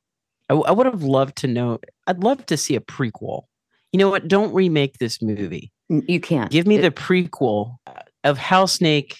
I 0.49 0.71
would 0.71 0.87
have 0.87 1.03
loved 1.03 1.35
to 1.39 1.49
know. 1.49 1.81
I'd 2.07 2.23
love 2.23 2.47
to 2.47 2.57
see 2.57 2.77
a 2.77 2.81
prequel. 2.81 3.47
You 3.91 3.99
know 3.99 4.09
what? 4.09 4.29
Don't 4.29 4.55
remake 4.55 4.99
this 4.99 5.21
movie. 5.21 5.73
You 5.89 6.21
can't. 6.21 6.53
Give 6.53 6.69
me 6.69 6.77
It- 6.77 6.83
the 6.83 6.93
prequel 6.93 7.79
uh, 7.89 8.03
of 8.23 8.39
how 8.39 8.67
Snake, 8.67 9.17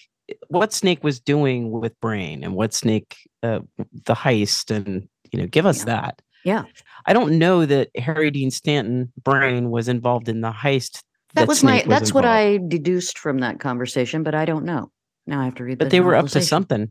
what 0.47 0.71
Snake 0.71 1.03
was 1.03 1.19
doing 1.19 1.69
with 1.71 1.99
Brain, 1.99 2.45
and 2.45 2.53
what 2.55 2.73
Snake, 2.73 3.17
uh, 3.43 3.59
the 4.05 4.13
heist, 4.15 4.75
and 4.75 5.07
you 5.31 5.39
know, 5.39 5.47
give 5.47 5.65
us 5.65 5.79
Yeah. 5.79 5.85
that. 5.85 6.21
Yeah. 6.45 6.63
I 7.05 7.13
don't 7.13 7.37
know 7.37 7.65
that 7.65 7.89
Harry 7.95 8.31
Dean 8.31 8.51
Stanton 8.51 9.11
Brain 9.21 9.69
was 9.69 9.87
involved 9.87 10.29
in 10.29 10.41
the 10.41 10.51
heist. 10.51 11.01
That, 11.33 11.47
was 11.47 11.63
my. 11.63 11.79
Snake 11.79 11.89
That's 11.89 12.13
what. 12.13 12.25
I 12.25 12.59
deduced 12.67 13.19
from 13.19 13.39
that 13.39 13.59
conversation, 13.59 14.23
but 14.23 14.33
I 14.33 14.45
don't 14.45 14.63
know. 14.65 14.91
Now 15.25 15.41
I 15.41 15.45
have 15.45 15.55
to 15.55 15.63
read. 15.63 15.77
But 15.77 15.85
the 15.85 15.97
they 15.97 15.99
were 15.99 16.15
up 16.15 16.27
to 16.29 16.41
something, 16.41 16.89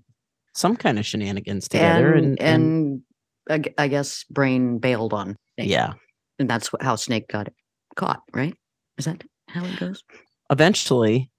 some 0.55 0.77
kind 0.77 0.99
of 0.99 1.07
shenanigans 1.07 1.69
together, 1.69 2.13
and 2.13 2.39
and, 2.41 3.03
and, 3.49 3.65
and 3.65 3.75
I 3.79 3.89
guess 3.89 4.25
Brain 4.25 4.79
bailed 4.79 5.15
on. 5.15 5.37
Snake, 5.55 5.71
yeah, 5.71 5.95
and 6.39 6.51
that's 6.51 6.69
how 6.81 6.97
Snake 6.97 7.29
got 7.29 7.49
caught. 7.97 8.23
Right? 8.35 8.55
Is 8.99 9.07
that 9.07 9.25
how 9.49 9.65
it 9.65 9.81
goes? 9.81 10.05
eventually. 10.51 11.31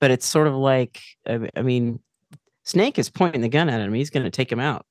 But 0.00 0.10
it's 0.10 0.26
sort 0.26 0.48
of 0.48 0.54
like, 0.54 1.00
I, 1.28 1.48
I 1.54 1.62
mean, 1.62 2.00
Snake 2.64 2.98
is 2.98 3.10
pointing 3.10 3.40
the 3.40 3.48
gun 3.48 3.68
at 3.68 3.80
him. 3.80 3.92
He's 3.94 4.10
going 4.10 4.24
to 4.24 4.30
take 4.30 4.50
him 4.50 4.60
out. 4.60 4.86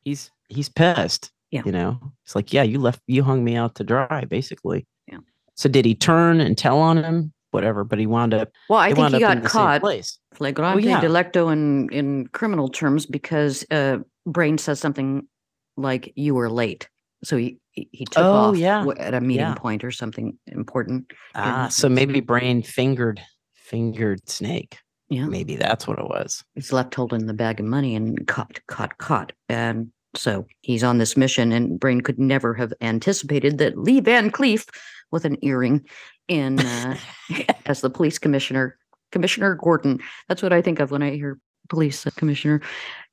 He's 0.00 0.30
he's 0.48 0.68
pissed. 0.68 1.30
Yeah. 1.50 1.62
you 1.66 1.72
know, 1.72 2.00
it's 2.24 2.34
like, 2.34 2.50
yeah, 2.54 2.62
you 2.62 2.78
left, 2.78 3.02
you 3.06 3.22
hung 3.22 3.44
me 3.44 3.56
out 3.56 3.74
to 3.74 3.84
dry, 3.84 4.24
basically. 4.24 4.86
Yeah. 5.06 5.18
So 5.54 5.68
did 5.68 5.84
he 5.84 5.94
turn 5.94 6.40
and 6.40 6.56
tell 6.56 6.78
on 6.78 7.04
him? 7.04 7.34
Whatever, 7.50 7.84
but 7.84 7.98
he 7.98 8.06
wound 8.06 8.32
up. 8.32 8.48
Well, 8.70 8.78
I 8.78 8.94
think 8.94 9.12
he 9.12 9.20
got 9.20 9.44
caught 9.44 9.82
place. 9.82 10.18
flagrante 10.32 10.82
yeah. 10.84 11.02
delicto 11.02 11.52
in 11.52 11.90
in 11.90 12.26
criminal 12.28 12.70
terms 12.70 13.04
because 13.04 13.66
uh, 13.70 13.98
Brain 14.24 14.56
says 14.56 14.80
something 14.80 15.28
like 15.76 16.14
"you 16.16 16.34
were 16.34 16.48
late," 16.48 16.88
so 17.22 17.36
he 17.36 17.58
he 17.72 17.86
he 17.92 18.06
took 18.06 18.24
Oh, 18.24 18.32
off 18.32 18.56
yeah. 18.56 18.86
at 18.98 19.12
a 19.12 19.20
meeting 19.20 19.44
Yeah. 19.44 19.54
point 19.54 19.84
or 19.84 19.90
something 19.90 20.38
important. 20.46 21.12
Ah, 21.34 21.68
so 21.68 21.90
maybe 21.90 22.20
Brain 22.20 22.62
fingered 22.62 23.20
fingered 23.54 24.26
Snake. 24.30 24.78
Yeah. 25.12 25.26
Maybe 25.26 25.56
that's 25.56 25.86
what 25.86 25.98
it 25.98 26.06
was. 26.06 26.42
he's 26.54 26.72
left 26.72 26.94
holding 26.94 27.26
the 27.26 27.34
bag 27.34 27.60
of 27.60 27.66
money 27.66 27.94
and 27.94 28.26
caught, 28.26 28.58
caught, 28.66 28.96
caught. 28.96 29.32
And 29.46 29.92
so 30.16 30.46
he's 30.62 30.82
on 30.82 30.96
this 30.96 31.18
mission, 31.18 31.52
and 31.52 31.78
Brain 31.78 32.00
could 32.00 32.18
never 32.18 32.54
have 32.54 32.72
anticipated 32.80 33.58
that 33.58 33.76
Lee 33.76 34.00
Van 34.00 34.30
Cleef, 34.30 34.68
with 35.10 35.26
an 35.26 35.36
earring, 35.42 35.86
in 36.28 36.60
uh, 36.60 36.96
as 37.66 37.82
the 37.82 37.90
police 37.90 38.18
commissioner, 38.18 38.78
Commissioner 39.10 39.54
Gordon. 39.54 40.00
That's 40.28 40.42
what 40.42 40.54
I 40.54 40.62
think 40.62 40.80
of 40.80 40.90
when 40.90 41.02
I 41.02 41.10
hear 41.10 41.38
police 41.68 42.06
uh, 42.06 42.10
commissioner. 42.16 42.62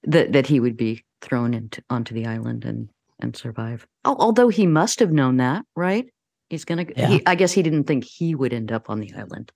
That 0.03 0.31
that 0.31 0.47
he 0.47 0.61
would 0.61 0.77
be 0.77 1.03
thrown 1.19 1.53
into 1.53 1.83
onto 1.89 2.15
the 2.15 2.27
island 2.27 2.63
and 2.63 2.87
and 3.19 3.35
survive. 3.35 3.85
Although 4.05 4.47
he 4.47 4.65
must 4.65 5.01
have 5.01 5.11
known 5.11 5.35
that, 5.37 5.65
right? 5.75 6.05
He's 6.49 6.63
gonna. 6.63 6.85
Yeah. 6.95 7.07
He, 7.09 7.25
I 7.25 7.35
guess 7.35 7.51
he 7.51 7.61
didn't 7.61 7.83
think 7.83 8.05
he 8.05 8.35
would 8.35 8.53
end 8.53 8.71
up 8.71 8.89
on 8.89 9.01
the 9.01 9.13
island 9.13 9.51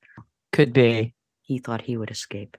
Could 0.51 0.73
be. 0.73 1.13
He 1.43 1.59
thought 1.59 1.81
he 1.81 1.97
would 1.97 2.11
escape. 2.11 2.57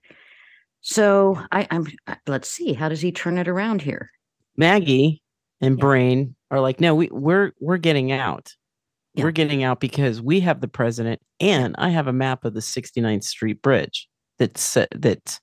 So 0.80 1.40
I, 1.50 1.66
I'm 1.70 1.86
let's 2.26 2.48
see, 2.48 2.74
how 2.74 2.88
does 2.88 3.00
he 3.00 3.10
turn 3.10 3.38
it 3.38 3.48
around 3.48 3.82
here? 3.82 4.10
Maggie 4.56 5.22
and 5.60 5.78
Yeah. 5.78 5.80
Brain 5.80 6.36
are 6.50 6.60
like, 6.60 6.80
no, 6.80 6.94
we, 6.94 7.08
we're 7.10 7.52
we're 7.58 7.78
getting 7.78 8.12
out. 8.12 8.52
Yeah. 9.14 9.24
We're 9.24 9.32
getting 9.32 9.62
out 9.62 9.80
because 9.80 10.20
we 10.20 10.40
have 10.40 10.60
the 10.60 10.68
president, 10.68 11.20
and 11.40 11.74
I 11.78 11.88
have 11.90 12.06
a 12.06 12.12
map 12.12 12.44
of 12.44 12.52
the 12.54 12.60
69th 12.60 13.24
Street 13.24 13.62
Bridge 13.62 14.08
that 14.38 14.58
said 14.58 14.88
that 14.92 15.40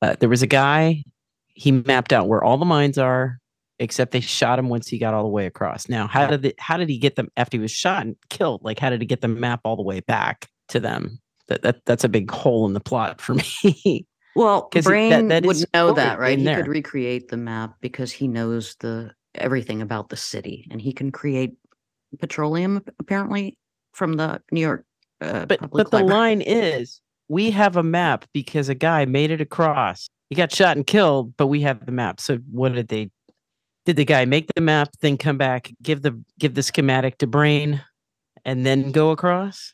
uh, 0.00 0.16
there 0.20 0.28
was 0.28 0.42
a 0.42 0.46
guy. 0.46 1.04
He 1.54 1.72
mapped 1.72 2.12
out 2.12 2.28
where 2.28 2.42
all 2.42 2.56
the 2.56 2.64
mines 2.64 2.96
are, 2.96 3.38
except 3.78 4.12
they 4.12 4.20
shot 4.20 4.58
him 4.58 4.68
once 4.68 4.88
he 4.88 4.98
got 4.98 5.12
all 5.12 5.24
the 5.24 5.28
way 5.28 5.46
across. 5.46 5.88
Now, 5.88 6.06
how 6.06 6.26
did 6.26 6.44
it, 6.44 6.60
how 6.60 6.76
did 6.76 6.88
he 6.88 6.98
get 6.98 7.16
them 7.16 7.28
after 7.36 7.56
he 7.56 7.60
was 7.60 7.70
shot 7.70 8.02
and 8.02 8.16
killed? 8.30 8.62
Like, 8.64 8.78
how 8.78 8.90
did 8.90 9.00
he 9.00 9.06
get 9.06 9.20
the 9.20 9.28
map 9.28 9.60
all 9.64 9.76
the 9.76 9.82
way 9.82 10.00
back 10.00 10.48
to 10.68 10.80
them? 10.80 11.20
That, 11.48 11.62
that 11.62 11.84
that's 11.84 12.04
a 12.04 12.08
big 12.08 12.30
hole 12.30 12.66
in 12.66 12.72
the 12.72 12.80
plot 12.80 13.20
for 13.20 13.34
me. 13.64 14.06
Well, 14.36 14.62
'Cause 14.62 14.80
it- 14.80 14.84
that- 14.84 14.90
Brain 14.90 15.28
that 15.28 15.44
would 15.44 15.56
know 15.74 15.92
that, 15.92 16.18
right? 16.18 16.38
He 16.38 16.44
there. 16.44 16.56
could 16.56 16.68
recreate 16.68 17.28
the 17.28 17.36
map 17.36 17.74
because 17.80 18.10
he 18.12 18.28
knows 18.28 18.76
the 18.80 19.12
everything 19.34 19.82
about 19.82 20.08
the 20.08 20.16
city, 20.16 20.66
and 20.70 20.80
he 20.80 20.92
can 20.92 21.10
create 21.12 21.52
petroleum 22.18 22.80
apparently 23.00 23.58
from 23.92 24.14
the 24.14 24.40
New 24.52 24.60
York. 24.60 24.84
Uh, 25.20 25.44
but 25.46 25.70
but 25.70 25.90
the 25.90 26.02
line 26.02 26.40
is 26.40 27.00
we 27.28 27.50
have 27.50 27.76
a 27.76 27.82
map 27.82 28.24
because 28.32 28.68
a 28.68 28.74
guy 28.74 29.04
made 29.04 29.30
it 29.30 29.40
across 29.40 30.08
he 30.28 30.34
got 30.34 30.52
shot 30.52 30.76
and 30.76 30.86
killed 30.86 31.34
but 31.36 31.46
we 31.46 31.60
have 31.62 31.86
the 31.86 31.92
map 31.92 32.20
so 32.20 32.36
what 32.50 32.72
did 32.74 32.88
they 32.88 33.08
did 33.86 33.96
the 33.96 34.04
guy 34.04 34.24
make 34.26 34.52
the 34.54 34.60
map 34.60 34.88
then 35.00 35.16
come 35.16 35.38
back 35.38 35.72
give 35.82 36.02
the 36.02 36.20
give 36.38 36.54
the 36.54 36.62
schematic 36.62 37.16
to 37.18 37.26
brain 37.26 37.80
and 38.44 38.66
then 38.66 38.90
go 38.92 39.10
across 39.12 39.72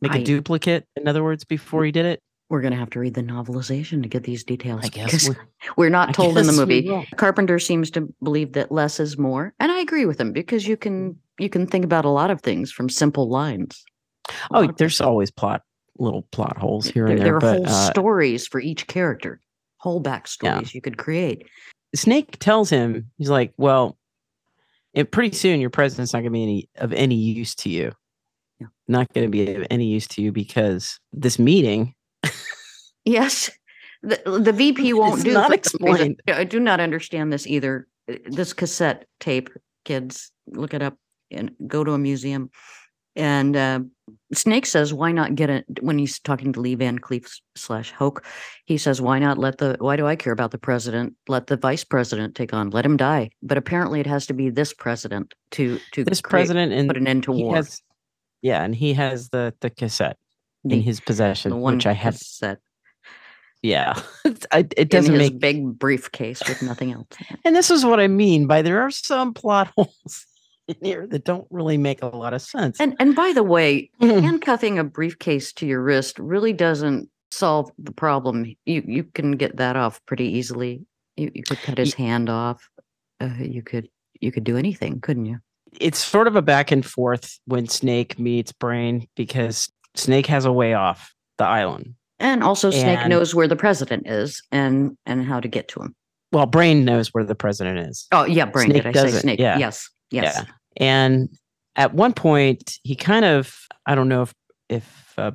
make 0.00 0.12
a 0.14 0.18
I- 0.18 0.22
duplicate 0.22 0.86
in 0.96 1.06
other 1.08 1.22
words 1.22 1.44
before 1.44 1.84
he 1.84 1.92
did 1.92 2.04
it 2.06 2.20
We're 2.50 2.60
going 2.62 2.72
to 2.72 2.78
have 2.78 2.90
to 2.90 3.00
read 3.00 3.14
the 3.14 3.22
novelization 3.22 4.02
to 4.02 4.08
get 4.08 4.24
these 4.24 4.42
details. 4.44 4.80
i 4.84 4.88
guess 4.88 5.04
because 5.10 5.28
we- 5.30 5.36
we're 5.76 5.90
not 5.90 6.10
I 6.10 6.12
told 6.12 6.38
in 6.38 6.46
the 6.46 6.52
guess 6.52 6.58
we 6.58 6.64
movie. 6.76 6.88
will. 6.90 7.04
Carpenter 7.16 7.58
seems 7.58 7.90
to 7.92 8.12
believe 8.22 8.52
that 8.54 8.72
less 8.72 8.98
is 9.00 9.18
more, 9.18 9.54
and 9.60 9.70
I 9.70 9.80
agree 9.80 10.06
with 10.06 10.20
him 10.20 10.32
because 10.32 10.66
you 10.66 10.76
can 10.76 11.16
you 11.38 11.48
can 11.48 11.66
think 11.66 11.84
about 11.84 12.04
a 12.04 12.10
lot 12.10 12.30
of 12.30 12.40
things 12.40 12.72
from 12.72 12.88
simple 12.88 13.28
lines. 13.28 13.84
A 14.28 14.32
oh 14.52 14.64
of 14.68 14.76
there's 14.76 15.00
always 15.00 15.30
plot 15.30 15.62
little 15.98 16.22
plot 16.32 16.56
holes 16.58 16.86
here 16.86 17.04
there, 17.06 17.16
and 17.16 17.18
there 17.24 17.26
there, 17.26 17.36
are 17.36 17.40
but 17.40 17.56
whole 17.58 17.66
uh, 17.68 17.90
stories 17.90 18.46
for 18.46 18.60
each 18.60 18.86
character, 18.86 19.40
whole 19.78 20.02
backstories 20.02 20.74
you 20.74 20.80
could 20.80 20.96
create. 20.98 21.46
Snake 21.94 22.38
tells 22.38 22.68
him, 22.70 23.10
he's 23.16 23.30
like, 23.30 23.52
well, 23.56 23.96
and 24.94 25.10
pretty 25.10 25.34
soon 25.34 25.60
your 25.60 25.70
president's 25.70 26.12
not 26.12 26.20
going 26.20 26.32
to 26.32 26.36
be 26.36 26.42
any 26.42 26.68
of 26.76 26.92
any 26.92 27.14
use 27.16 27.54
to 27.56 27.70
you. 27.70 27.92
Not 28.88 29.12
going 29.12 29.26
to 29.26 29.30
be 29.30 29.54
of 29.54 29.66
any 29.70 29.84
use 29.86 30.06
to 30.08 30.22
you 30.22 30.32
because 30.32 30.98
this 31.12 31.38
meeting, 31.38 31.94
Yes, 33.04 33.50
the 34.02 34.20
the 34.42 34.52
VP 34.52 34.92
won't 34.94 35.24
do. 35.24 35.32
not 35.32 35.48
for 35.52 35.68
some 35.68 35.86
reason. 35.86 36.12
explained. 36.12 36.20
I 36.28 36.44
do 36.44 36.60
not 36.60 36.80
understand 36.80 37.32
this 37.32 37.46
either. 37.46 37.86
This 38.26 38.52
cassette 38.52 39.06
tape, 39.20 39.50
kids, 39.84 40.30
look 40.46 40.72
it 40.74 40.82
up 40.82 40.96
and 41.30 41.50
go 41.66 41.84
to 41.84 41.92
a 41.92 41.98
museum. 41.98 42.50
And 43.16 43.56
uh, 43.56 43.80
Snake 44.32 44.64
says, 44.66 44.94
"Why 44.94 45.10
not 45.10 45.34
get 45.34 45.50
it?" 45.50 45.64
When 45.80 45.98
he's 45.98 46.18
talking 46.20 46.52
to 46.52 46.60
Lee 46.60 46.74
Van 46.76 46.98
Cleef 46.98 47.28
slash 47.56 47.90
Hauk, 47.92 48.24
he 48.64 48.78
says, 48.78 49.00
"Why 49.00 49.18
not 49.18 49.38
let 49.38 49.58
the? 49.58 49.76
Why 49.80 49.96
do 49.96 50.06
I 50.06 50.14
care 50.16 50.32
about 50.32 50.52
the 50.52 50.58
president? 50.58 51.14
Let 51.26 51.48
the 51.48 51.56
vice 51.56 51.82
president 51.84 52.36
take 52.36 52.54
on. 52.54 52.70
Let 52.70 52.84
him 52.86 52.96
die." 52.96 53.30
But 53.42 53.58
apparently, 53.58 53.98
it 54.00 54.06
has 54.06 54.26
to 54.26 54.34
be 54.34 54.50
this 54.50 54.72
president 54.72 55.34
to 55.52 55.80
to 55.92 56.04
this 56.04 56.20
create- 56.20 56.30
president 56.46 56.72
and 56.72 56.88
put 56.88 56.96
an 56.96 57.08
end 57.08 57.24
to 57.24 57.32
war. 57.32 57.56
has, 57.56 57.82
yeah, 58.42 58.62
and 58.64 58.74
he 58.74 58.92
has 58.94 59.28
the 59.30 59.54
the 59.60 59.70
cassette 59.70 60.16
The- 60.64 60.76
in 60.76 60.82
his 60.82 61.00
possession, 61.00 61.60
which 61.60 61.86
I 61.86 61.92
have. 61.92 62.14
cassette 62.14 62.60
Yeah, 63.62 64.00
I, 64.52 64.66
it 64.76 64.88
doesn't 64.90 65.16
make. 65.16 65.38
big 65.40 65.78
briefcase 65.78 66.40
with 66.48 66.62
nothing 66.62 66.92
else. 66.92 67.08
And 67.44 67.56
this 67.56 67.70
is 67.70 67.84
what 67.84 67.98
I 68.00 68.06
mean 68.08 68.46
by 68.46 68.62
there 68.62 68.80
are 68.82 68.90
some 68.90 69.34
plot 69.34 69.72
holes 69.76 70.26
in 70.68 70.76
here 70.82 71.06
that 71.08 71.24
don't 71.24 71.46
really 71.50 71.78
make 71.78 72.02
a 72.02 72.06
lot 72.06 72.34
of 72.34 72.42
sense. 72.42 72.78
And 72.80 72.94
and 73.00 73.14
by 73.16 73.32
the 73.32 73.42
way, 73.42 73.90
handcuffing 74.00 74.78
a 74.78 74.84
briefcase 74.84 75.52
to 75.54 75.66
your 75.66 75.82
wrist 75.82 76.18
really 76.18 76.52
doesn't 76.52 77.08
solve 77.30 77.70
the 77.78 77.92
problem. 77.92 78.44
You 78.64 78.82
you 78.86 79.04
can 79.04 79.32
get 79.32 79.56
that 79.56 79.76
off 79.76 80.00
pretty 80.06 80.24
easily. 80.38 80.84
You 81.16 81.30
you 81.34 81.42
could 81.42 81.58
cut 81.58 81.78
his 81.78 81.94
hand 81.94 82.28
off. 82.30 82.68
Uh, 83.20 83.30
you 83.40 83.62
could 83.62 83.88
you 84.20 84.30
could 84.30 84.44
do 84.44 84.56
anything, 84.56 85.00
couldn't 85.00 85.26
you? 85.26 85.38
It's 85.80 85.98
sort 85.98 86.26
of 86.26 86.36
a 86.36 86.42
back 86.42 86.70
and 86.70 86.84
forth 86.84 87.38
when 87.46 87.68
Snake 87.68 88.18
meets 88.18 88.52
Brain 88.52 89.06
because 89.16 89.68
Snake 89.94 90.26
has 90.26 90.44
a 90.44 90.52
way 90.52 90.74
off 90.74 91.12
the 91.38 91.44
island. 91.44 91.94
And 92.18 92.42
also, 92.42 92.70
Snake 92.70 92.98
And- 92.98 93.10
knows 93.10 93.34
where 93.34 93.46
the 93.46 93.56
president 93.56 94.06
is 94.08 94.42
and 94.50 94.96
and 95.06 95.24
how 95.24 95.38
to 95.40 95.46
get 95.48 95.68
to 95.68 95.80
him. 95.80 95.94
Well, 96.32 96.46
Brain 96.46 96.84
knows 96.84 97.14
where 97.14 97.24
the 97.24 97.34
president 97.36 97.78
is. 97.78 98.06
Oh 98.12 98.24
yeah, 98.24 98.44
brain. 98.44 98.70
Snake 98.70 98.82
did 98.82 98.88
I 98.88 98.92
say 99.00 99.04
doesn't, 99.06 99.20
Snake? 99.20 99.38
yeah. 99.40 99.56
Yes, 99.58 99.88
yes. 100.10 100.34
Yeah. 100.36 100.44
And 100.78 101.28
at 101.76 101.94
one 101.94 102.12
point, 102.12 102.74
he 102.82 102.94
kind 102.96 103.24
of, 103.24 103.56
I 103.86 103.94
don't 103.94 104.08
know 104.08 104.22
if, 104.22 104.34
if 104.68 105.14
uh, 105.16 105.30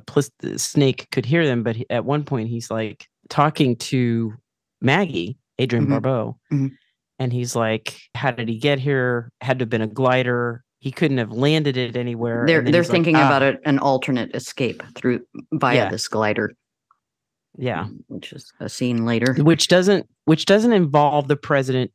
Snake 0.56 1.08
could 1.10 1.24
hear 1.26 1.44
them, 1.46 1.62
but 1.62 1.74
he, 1.76 1.86
at 1.90 2.04
one 2.04 2.22
point 2.22 2.48
he's 2.48 2.70
like 2.70 3.06
talking 3.30 3.76
to 3.76 4.34
Maggie, 4.82 5.38
Adrienne 5.60 5.86
Mhm. 5.86 5.90
Barbeau, 5.90 6.38
Mhm. 6.52 6.70
And 7.18 7.32
he's 7.32 7.54
like, 7.56 7.98
"How 8.14 8.30
did 8.30 8.48
he 8.48 8.58
get 8.58 8.78
here? 8.78 9.30
Had 9.40 9.58
to 9.58 9.62
have 9.64 9.70
been 9.70 9.82
a 9.82 9.86
glider. 9.86 10.64
He 10.80 10.90
couldn't 10.90 11.18
have 11.18 11.32
landed 11.32 11.76
it 11.76 11.96
anywhere." 11.96 12.44
They're 12.46 12.62
they're 12.62 12.82
he's 12.82 12.88
like, 12.88 12.94
thinking 12.96 13.16
"Ah, 13.16 13.26
about 13.26 13.42
it, 13.42 13.60
an 13.64 13.78
alternate 13.78 14.34
escape 14.34 14.82
through 14.94 15.20
via 15.52 15.76
Yeah. 15.76 15.90
this 15.90 16.08
glider, 16.08 16.52
Yeah, 17.56 17.86
which 18.08 18.32
is 18.32 18.52
a 18.60 18.68
scene 18.68 19.04
later. 19.04 19.34
which 19.38 19.68
doesn't 19.68 20.08
which 20.24 20.44
doesn't 20.46 20.72
involve 20.72 21.28
the 21.28 21.36
president 21.36 21.92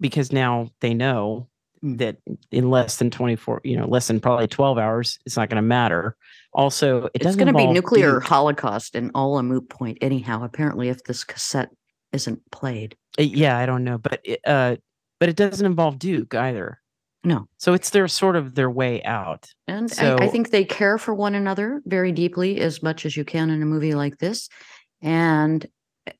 because 0.00 0.32
now 0.32 0.70
they 0.80 0.94
know 0.94 1.48
Mm. 1.84 1.98
that 1.98 2.16
in 2.52 2.70
less 2.70 2.98
than 2.98 3.10
24 3.10 3.60
you 3.64 3.76
know 3.76 3.88
less 3.88 4.06
than 4.06 4.20
probably 4.20 4.46
12 4.46 4.78
hours 4.78 5.18
it's 5.26 5.36
not 5.36 5.48
going 5.50 5.56
to 5.56 5.66
matter 5.66 6.14
also 6.54 7.06
it 7.06 7.10
It's 7.16 7.24
doesn't 7.24 7.40
going 7.40 7.52
to 7.52 7.58
be 7.58 7.66
nuclear 7.66 8.20
holocaust 8.20 8.94
and 8.94 9.10
all 9.16 9.36
a 9.36 9.42
moot 9.42 9.68
point 9.68 9.98
anyhow. 10.00 10.44
Apparently, 10.44 10.90
if 10.90 11.02
this 11.02 11.24
cassette 11.24 11.70
isn't 12.12 12.40
played, 12.52 12.94
yeah 13.18 13.56
i 13.58 13.66
don't 13.66 13.84
know 13.84 13.98
but 13.98 14.20
it, 14.24 14.40
uh 14.46 14.76
but 15.20 15.28
it 15.28 15.36
doesn't 15.36 15.66
involve 15.66 15.98
duke 15.98 16.34
either 16.34 16.80
No. 17.24 17.46
so 17.58 17.72
it's 17.74 17.90
their 17.90 18.08
sort 18.08 18.36
of 18.36 18.54
their 18.54 18.70
way 18.70 19.02
out 19.04 19.46
and 19.68 19.90
I, 19.92 19.94
So- 19.94 20.16
I 20.20 20.28
think 20.28 20.50
they 20.50 20.64
care 20.64 20.98
for 20.98 21.14
one 21.14 21.34
another 21.34 21.80
very 21.86 22.12
deeply, 22.12 22.60
as 22.60 22.82
much 22.82 23.06
as 23.06 23.16
you 23.16 23.24
can 23.24 23.50
in 23.50 23.62
a 23.62 23.66
movie 23.66 23.94
like 23.94 24.18
this. 24.18 24.48
And 25.00 25.64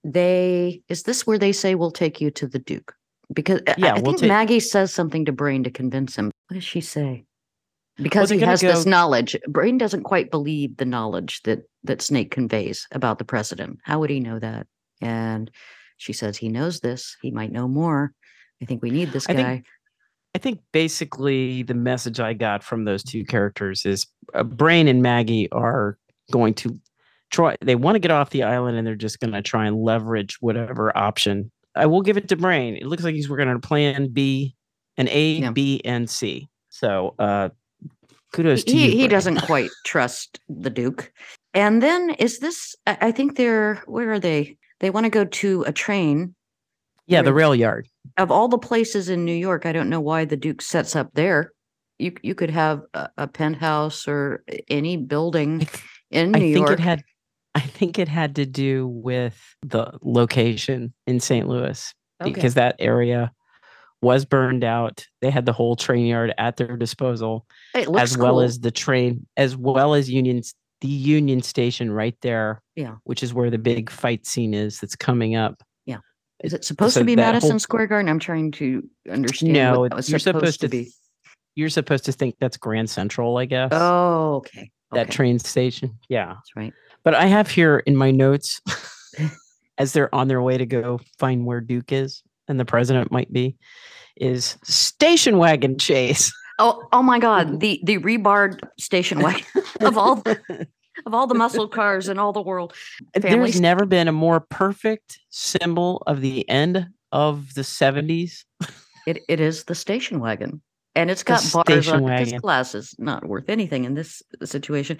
they 0.05 0.83
is 0.89 1.03
this 1.03 1.27
where 1.27 1.39
they 1.39 1.53
say 1.53 1.75
we'll 1.75 1.91
take 1.91 2.21
you 2.21 2.31
to 2.33 2.47
the 2.47 2.59
Duke? 2.59 2.95
Because 3.33 3.61
I- 3.67 3.75
Yeah, 3.79 3.91
I, 3.91 3.95
we'll 3.95 4.05
think 4.13 4.19
take- 4.21 4.29
Maggie 4.29 4.61
says 4.61 4.93
something 4.93 5.25
to 5.25 5.33
Brain 5.33 5.65
to 5.65 5.71
convince 5.71 6.17
him. 6.17 6.31
What 6.49 6.55
does 6.55 6.65
she 6.65 6.81
say? 6.81 7.25
Because 7.97 8.29
they're 8.31 8.39
he 8.39 8.45
has 8.45 8.61
this 8.61 8.87
knowledge. 8.87 9.37
Brain 9.49 9.77
doesn't 9.79 10.05
quite 10.05 10.31
believe 10.31 10.77
the 10.77 10.85
knowledge 10.85 11.43
that 11.43 11.61
that 11.85 12.01
Snake 12.03 12.31
conveys 12.31 12.87
about 12.93 13.19
the 13.19 13.25
president. 13.25 13.79
How 13.83 13.99
would 14.01 14.11
he 14.11 14.21
know 14.21 14.39
that? 14.39 14.67
And 15.01 15.51
she 16.03 16.13
says 16.13 16.37
he 16.37 16.49
knows 16.49 16.81
this. 16.81 17.17
He 17.23 17.31
might 17.31 17.53
know 17.53 17.69
more. 17.69 18.13
I 18.61 18.65
think 18.65 18.83
we 18.83 18.91
need 18.91 19.13
this 19.13 19.27
I 19.29 19.35
think 19.35 19.47
guy. 19.47 19.63
i 20.35 20.39
think 20.39 20.61
basically 20.73 21.63
the 21.65 21.75
message 21.75 22.21
i 22.21 22.33
got 22.33 22.63
from 22.63 22.85
those 22.85 23.03
two 23.03 23.25
characters 23.25 23.85
is 23.85 24.07
uh, 24.35 24.45
brain 24.45 24.87
and 24.89 25.03
maggie 25.03 25.51
are 25.51 25.99
going 26.31 26.55
to 26.55 26.79
try 27.33 27.57
they 27.61 27.75
want 27.75 27.97
to 27.97 27.99
get 27.99 28.13
off 28.13 28.31
the 28.31 28.45
island 28.45 28.77
and 28.77 28.87
they're 28.87 28.95
just 28.95 29.19
going 29.19 29.33
to 29.33 29.43
try 29.43 29.67
and 29.67 29.77
leverage 29.83 30.37
whatever 30.41 30.97
option 30.97 31.51
i 31.75 31.87
will 31.87 32.03
give 32.03 32.17
it 32.17 32.29
to 32.29 32.37
brain 32.37 32.77
it 32.77 32.87
looks 32.87 33.03
like 33.03 33.15
he's 33.17 33.29
working 33.29 33.49
on 33.49 33.57
a 33.57 33.61
plan 33.61 34.07
b 34.13 34.55
an 34.97 35.09
A, 35.09 35.51
B, 35.51 35.81
Yeah. 35.85 35.91
and 35.93 36.09
c 36.09 36.49
so 36.71 37.15
uh 37.19 37.49
kudos 38.33 38.63
to 38.65 38.73
he, 38.73 38.85
you 38.85 38.91
he 38.93 38.97
Brain. 38.99 39.11
doesn't 39.11 39.39
quite 39.43 39.71
trust 39.87 40.39
the 40.49 40.71
duke 40.71 41.13
and 41.53 41.83
then 41.83 42.11
is 42.19 42.39
this 42.39 42.77
I 42.87 43.11
think 43.11 43.37
they're 43.37 43.83
where 43.87 44.13
are 44.13 44.21
they 44.21 44.57
they 44.83 44.91
want 44.91 45.05
to 45.05 45.11
go 45.11 45.25
to 45.25 45.63
a 45.63 45.73
train 45.73 46.35
yeah 47.07 47.23
the 47.23 47.33
rail 47.33 47.55
yard 47.55 47.89
of 48.19 48.31
all 48.31 48.49
the 48.49 48.59
places 48.59 49.09
in 49.09 49.25
new 49.25 49.33
york 49.33 49.65
i 49.65 49.73
don't 49.73 49.89
know 49.89 50.01
why 50.01 50.27
the 50.27 50.37
duke 50.37 50.61
sets 50.61 50.95
up 50.95 51.11
there 51.15 51.53
you 51.99 52.13
you 52.23 52.35
could 52.35 52.51
have 52.51 52.83
a, 52.93 53.09
a 53.17 53.27
penthouse 53.27 54.07
or 54.07 54.45
any 54.69 54.99
building 54.99 55.67
in 56.11 56.37
I 56.37 56.39
new 56.39 56.55
think 56.55 56.69
york 56.69 56.79
it 56.79 56.83
had 56.83 57.03
i 57.55 57.61
think 57.61 57.99
it 57.99 58.09
had 58.09 58.37
to 58.37 58.45
do 58.45 58.87
with 58.87 59.41
the 59.63 59.99
location 60.03 60.93
in 61.07 61.19
st 61.21 61.49
louis 61.49 61.95
Okay. 62.21 62.31
because 62.33 62.55
that 62.55 62.77
area 62.79 63.33
was 64.01 64.25
burned 64.25 64.63
out 64.63 65.07
they 65.23 65.31
had 65.31 65.45
the 65.45 65.53
whole 65.53 65.75
train 65.75 66.07
yard 66.07 66.33
at 66.39 66.57
their 66.57 66.77
disposal 66.77 67.47
it 67.75 67.89
looks 67.89 68.13
as 68.13 68.19
well 68.19 68.35
cool. 68.35 68.43
as 68.43 68.61
the 68.61 68.71
train 68.71 69.27
as 69.37 69.57
well 69.57 69.95
as 69.95 70.09
union 70.09 70.41
the 70.83 70.89
union 70.89 71.41
station 71.43 71.91
right 71.91 72.17
there 72.21 72.61
Yeah. 72.77 72.97
which 73.05 73.23
is 73.23 73.33
where 73.33 73.49
the 73.51 73.59
big 73.59 73.89
fight 73.91 74.27
scene 74.27 74.53
is 74.53 74.79
that's 74.81 74.95
coming 74.97 75.35
up. 75.35 75.63
Yeah. 75.87 75.99
is 76.45 76.53
it 76.53 76.65
supposed 76.65 76.95
so 76.95 77.01
to 77.01 77.07
be 77.07 77.15
that 77.15 77.23
whole- 77.25 77.33
madison 77.35 77.59
square 77.59 77.87
garden? 77.87 78.11
I'm 78.11 78.19
trying 78.19 78.51
to 78.53 78.83
understand 79.11 79.55
no 79.55 79.81
what 79.81 79.91
that 79.91 79.97
was 79.97 80.11
you're 80.11 80.19
supposed, 80.19 80.61
to 80.61 80.69
be. 80.69 80.93
you're 81.55 81.69
supposed 81.71 82.05
to 82.05 82.13
think 82.13 82.35
that's 82.41 82.57
grand 82.59 82.91
central 82.91 83.39
i 83.39 83.47
guess. 83.47 83.71
Oh 83.73 84.35
okay 84.37 84.71
that 84.93 85.07
okay, 85.07 85.13
train 85.17 85.39
station 85.39 85.99
yeah. 86.11 86.27
That's 86.35 86.55
right. 86.55 86.73
But 87.05 87.15
I 87.15 87.27
have 87.27 87.49
here 87.51 87.79
in 87.79 87.97
my 87.97 88.11
notes 88.11 88.61
as 89.79 89.93
they're 89.93 90.15
on 90.15 90.29
their 90.29 90.43
way 90.43 90.59
to 90.59 90.67
go 90.67 91.01
find 91.19 91.47
where 91.47 91.61
Duke 91.61 91.91
is 91.93 92.23
and 92.49 92.61
the 92.61 92.65
president 92.65 93.11
might 93.11 93.33
be, 93.33 93.57
is 94.17 94.59
station 94.65 95.39
wagon 95.39 95.79
chase. 95.79 96.33
Oh 96.59 96.87
oh 96.93 97.03
my 97.03 97.19
god 97.19 97.47
mm-hmm. 97.47 97.59
the 97.59 97.81
the 97.85 97.99
rebarred 97.99 98.61
station 98.79 99.21
wagon 99.21 99.45
of 99.81 99.97
all 99.97 100.17
the 100.17 100.67
of 101.07 101.15
all 101.15 101.27
the 101.27 101.35
muscle 101.35 101.69
cars 101.69 102.09
in 102.09 102.19
all 102.19 102.33
the 102.33 102.43
world. 102.43 102.75
There's 103.15 103.25
families- 103.25 103.61
never 103.61 103.87
been 103.87 104.09
a 104.09 104.13
more 104.13 104.41
perfect 104.41 105.19
symbol 105.31 106.03
of 106.07 106.21
the 106.21 106.49
end 106.49 106.89
of 107.11 107.55
the 107.55 107.63
70s. 107.63 108.45
It 109.07 109.23
it 109.29 109.41
is 109.41 109.65
the 109.65 109.75
station 109.75 110.21
wagon, 110.21 110.63
and 110.95 111.11
it's 111.11 111.25
got 111.25 111.43
bars 111.53 111.67
station 111.67 111.97
on 111.97 112.03
wagon. 112.05 112.39
glass 112.39 112.75
is 112.75 112.95
not 112.99 113.27
worth 113.27 113.49
anything 113.49 113.85
in 113.85 113.95
this 113.95 114.23
situation. 114.45 114.99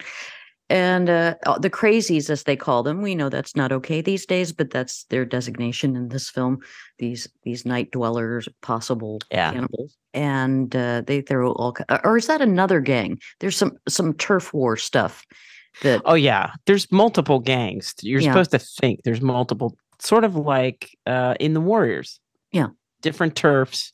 And 0.69 1.09
uh, 1.09 1.35
uh, 1.45 1.59
the 1.59 1.69
crazies, 1.69 2.29
as 2.29 2.43
they 2.43 2.55
call 2.55 2.83
them, 2.83 3.01
we 3.01 3.15
know 3.15 3.29
that's 3.29 3.55
not 3.55 3.71
okay 3.71 4.01
these 4.01 4.25
days, 4.25 4.51
but 4.53 4.71
that's 4.71 5.03
their 5.05 5.25
designation 5.25 5.95
in 5.95 6.07
this 6.09 6.29
film. 6.29 6.59
These 6.99 7.27
these 7.43 7.65
night 7.65 7.91
dwellers, 7.91 8.47
possible 8.61 9.19
Yeah. 9.29 9.51
cannibals, 9.51 9.97
and 10.13 10.73
uh, 10.75 11.01
they 11.05 11.21
throw 11.21 11.51
all. 11.51 11.73
ki- 11.73 11.83
Or 12.03 12.17
is 12.17 12.27
that 12.27 12.41
another 12.41 12.79
gang? 12.79 13.19
There's 13.39 13.57
some 13.57 13.73
some 13.89 14.13
turf 14.13 14.53
war 14.53 14.77
stuff 14.77 15.23
that 15.81 16.01
Oh 16.05 16.13
yeah, 16.15 16.51
there's 16.65 16.89
multiple 16.91 17.39
gangs. 17.39 17.93
You're 18.01 18.21
Yeah. 18.21 18.31
supposed 18.31 18.51
to 18.51 18.59
think 18.59 19.01
there's 19.03 19.21
multiple 19.21 19.77
sort 19.99 20.23
of 20.23 20.35
like 20.35 20.89
uh 21.05 21.35
in 21.39 21.53
the 21.53 21.61
Warriors. 21.61 22.19
Yeah. 22.51 22.67
Different 23.01 23.35
turfs, 23.35 23.91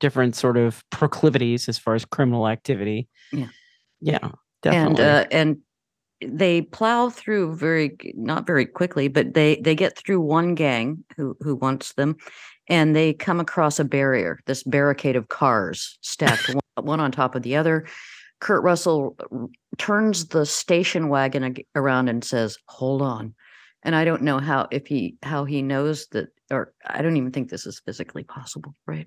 different 0.00 0.34
sort 0.34 0.56
of 0.56 0.82
proclivities 0.90 1.68
as 1.68 1.78
far 1.78 1.94
as 1.94 2.04
criminal 2.04 2.48
activity. 2.48 3.08
Yeah. 3.32 3.48
Yeah, 4.00 4.18
and 4.22 4.96
definitely. 4.96 5.04
uh, 5.04 5.24
and 5.30 5.58
they 6.20 6.62
plow 6.62 7.10
through 7.10 7.56
very 7.56 7.96
not 8.14 8.46
very 8.46 8.66
quickly, 8.66 9.08
but 9.08 9.34
they 9.34 9.56
they 9.56 9.74
get 9.74 9.96
through 9.96 10.20
one 10.20 10.54
gang 10.54 11.04
who 11.16 11.36
who 11.40 11.54
wants 11.54 11.92
them, 11.94 12.16
and 12.68 12.94
they 12.94 13.12
come 13.12 13.40
across 13.40 13.78
a 13.78 13.84
barrier, 13.84 14.40
this 14.46 14.62
barricade 14.62 15.16
of 15.16 15.28
cars 15.28 15.98
stacked 16.00 16.48
one, 16.76 16.86
one 16.86 17.00
on 17.00 17.12
top 17.12 17.34
of 17.34 17.42
the 17.42 17.56
other. 17.56 17.86
Kurt 18.40 18.62
Russell 18.62 19.16
turns 19.78 20.26
the 20.26 20.46
station 20.46 21.08
wagon 21.08 21.44
ag- 21.44 21.66
around 21.74 22.08
and 22.08 22.24
says, 22.24 22.56
"Hold 22.66 23.02
on." 23.02 23.34
And 23.84 23.94
I 23.94 24.04
don't 24.04 24.22
know 24.22 24.38
how 24.38 24.66
if 24.70 24.86
he 24.86 25.16
how 25.22 25.44
he 25.44 25.62
knows 25.62 26.06
that, 26.08 26.28
or 26.50 26.72
I 26.84 27.02
don't 27.02 27.16
even 27.16 27.30
think 27.30 27.48
this 27.48 27.66
is 27.66 27.80
physically 27.84 28.24
possible, 28.24 28.74
right? 28.86 29.06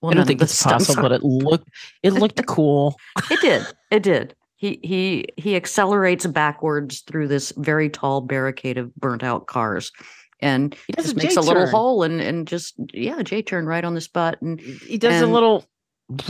Well, 0.00 0.12
I 0.12 0.14
don't 0.14 0.26
think 0.26 0.42
it's 0.42 0.62
possible, 0.62 1.00
but 1.00 1.12
it 1.12 1.22
looked 1.22 1.68
it 2.02 2.12
looked 2.12 2.44
cool. 2.46 2.96
It 3.30 3.40
did. 3.40 3.66
It 3.90 4.02
did. 4.02 4.34
He 4.62 4.78
he 4.84 5.26
he 5.36 5.56
accelerates 5.56 6.24
backwards 6.24 7.00
through 7.00 7.26
this 7.26 7.52
very 7.56 7.90
tall 7.90 8.20
barricade 8.20 8.78
of 8.78 8.94
burnt 8.94 9.24
out 9.24 9.48
cars, 9.48 9.90
and 10.38 10.72
He 10.86 10.92
does 10.92 11.06
just 11.06 11.16
a 11.16 11.18
makes 11.18 11.36
a 11.36 11.40
J 11.40 11.48
little 11.48 11.66
hole 11.66 12.04
and 12.04 12.20
and 12.20 12.46
just 12.46 12.76
yeah, 12.94 13.20
J 13.22 13.42
turn 13.42 13.66
right 13.66 13.84
on 13.84 13.94
the 13.94 14.00
spot. 14.00 14.40
And 14.40 14.60
He 14.60 14.98
does 14.98 15.20
a 15.20 15.26
little 15.26 15.64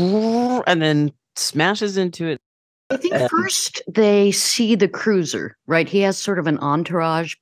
and 0.67 0.81
then 0.81 1.13
smashes 1.37 1.99
into 1.99 2.27
it. 2.27 2.41
I 2.89 2.97
think 2.97 3.13
Um, 3.13 3.29
first 3.29 3.83
they 3.87 4.33
see 4.33 4.77
the 4.77 4.89
cruiser, 4.89 5.59
right? 5.67 5.87
He 5.87 6.01
has 6.01 6.17
sort 6.17 6.39
of 6.39 6.47
an 6.47 6.57
entourage, 6.61 7.35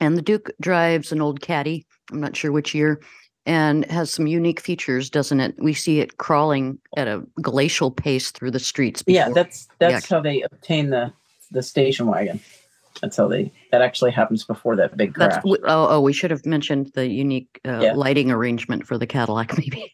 and 0.00 0.16
the 0.16 0.22
Duke 0.22 0.50
drives 0.58 1.12
an 1.12 1.20
old 1.20 1.42
caddy. 1.42 1.86
I'm 2.10 2.20
not 2.20 2.34
sure 2.34 2.50
which 2.50 2.74
year, 2.74 2.98
and 3.46 3.84
has 3.90 4.10
some 4.10 4.26
unique 4.26 4.60
features, 4.60 5.10
doesn't 5.10 5.40
it? 5.40 5.54
We 5.58 5.74
see 5.74 6.00
it 6.00 6.16
crawling 6.18 6.78
at 6.96 7.08
a 7.08 7.22
glacial 7.42 7.90
pace 7.90 8.30
through 8.30 8.52
the 8.52 8.58
streets. 8.60 9.02
before- 9.02 9.34
that's 9.34 9.68
that's 9.78 10.08
how 10.08 10.20
they 10.20 10.42
obtain 10.42 10.90
the 10.90 11.12
the 11.50 11.62
station 11.62 12.06
wagon. 12.06 12.40
That's 13.02 13.16
how 13.16 13.28
they 13.28 13.52
that 13.72 13.82
actually 13.82 14.12
happens 14.12 14.44
before 14.44 14.76
that 14.76 14.96
big 14.96 15.14
That's 15.16 15.38
oh 15.44 15.58
oh 15.64 16.00
we 16.00 16.12
should 16.12 16.30
have 16.30 16.46
mentioned 16.46 16.92
the 16.94 17.08
unique 17.08 17.60
uh, 17.66 17.80
Yeah. 17.82 17.92
lighting 17.94 18.30
arrangement 18.30 18.86
for 18.86 18.96
the 18.98 19.06
Cadillac 19.06 19.52
maybe. 19.58 19.92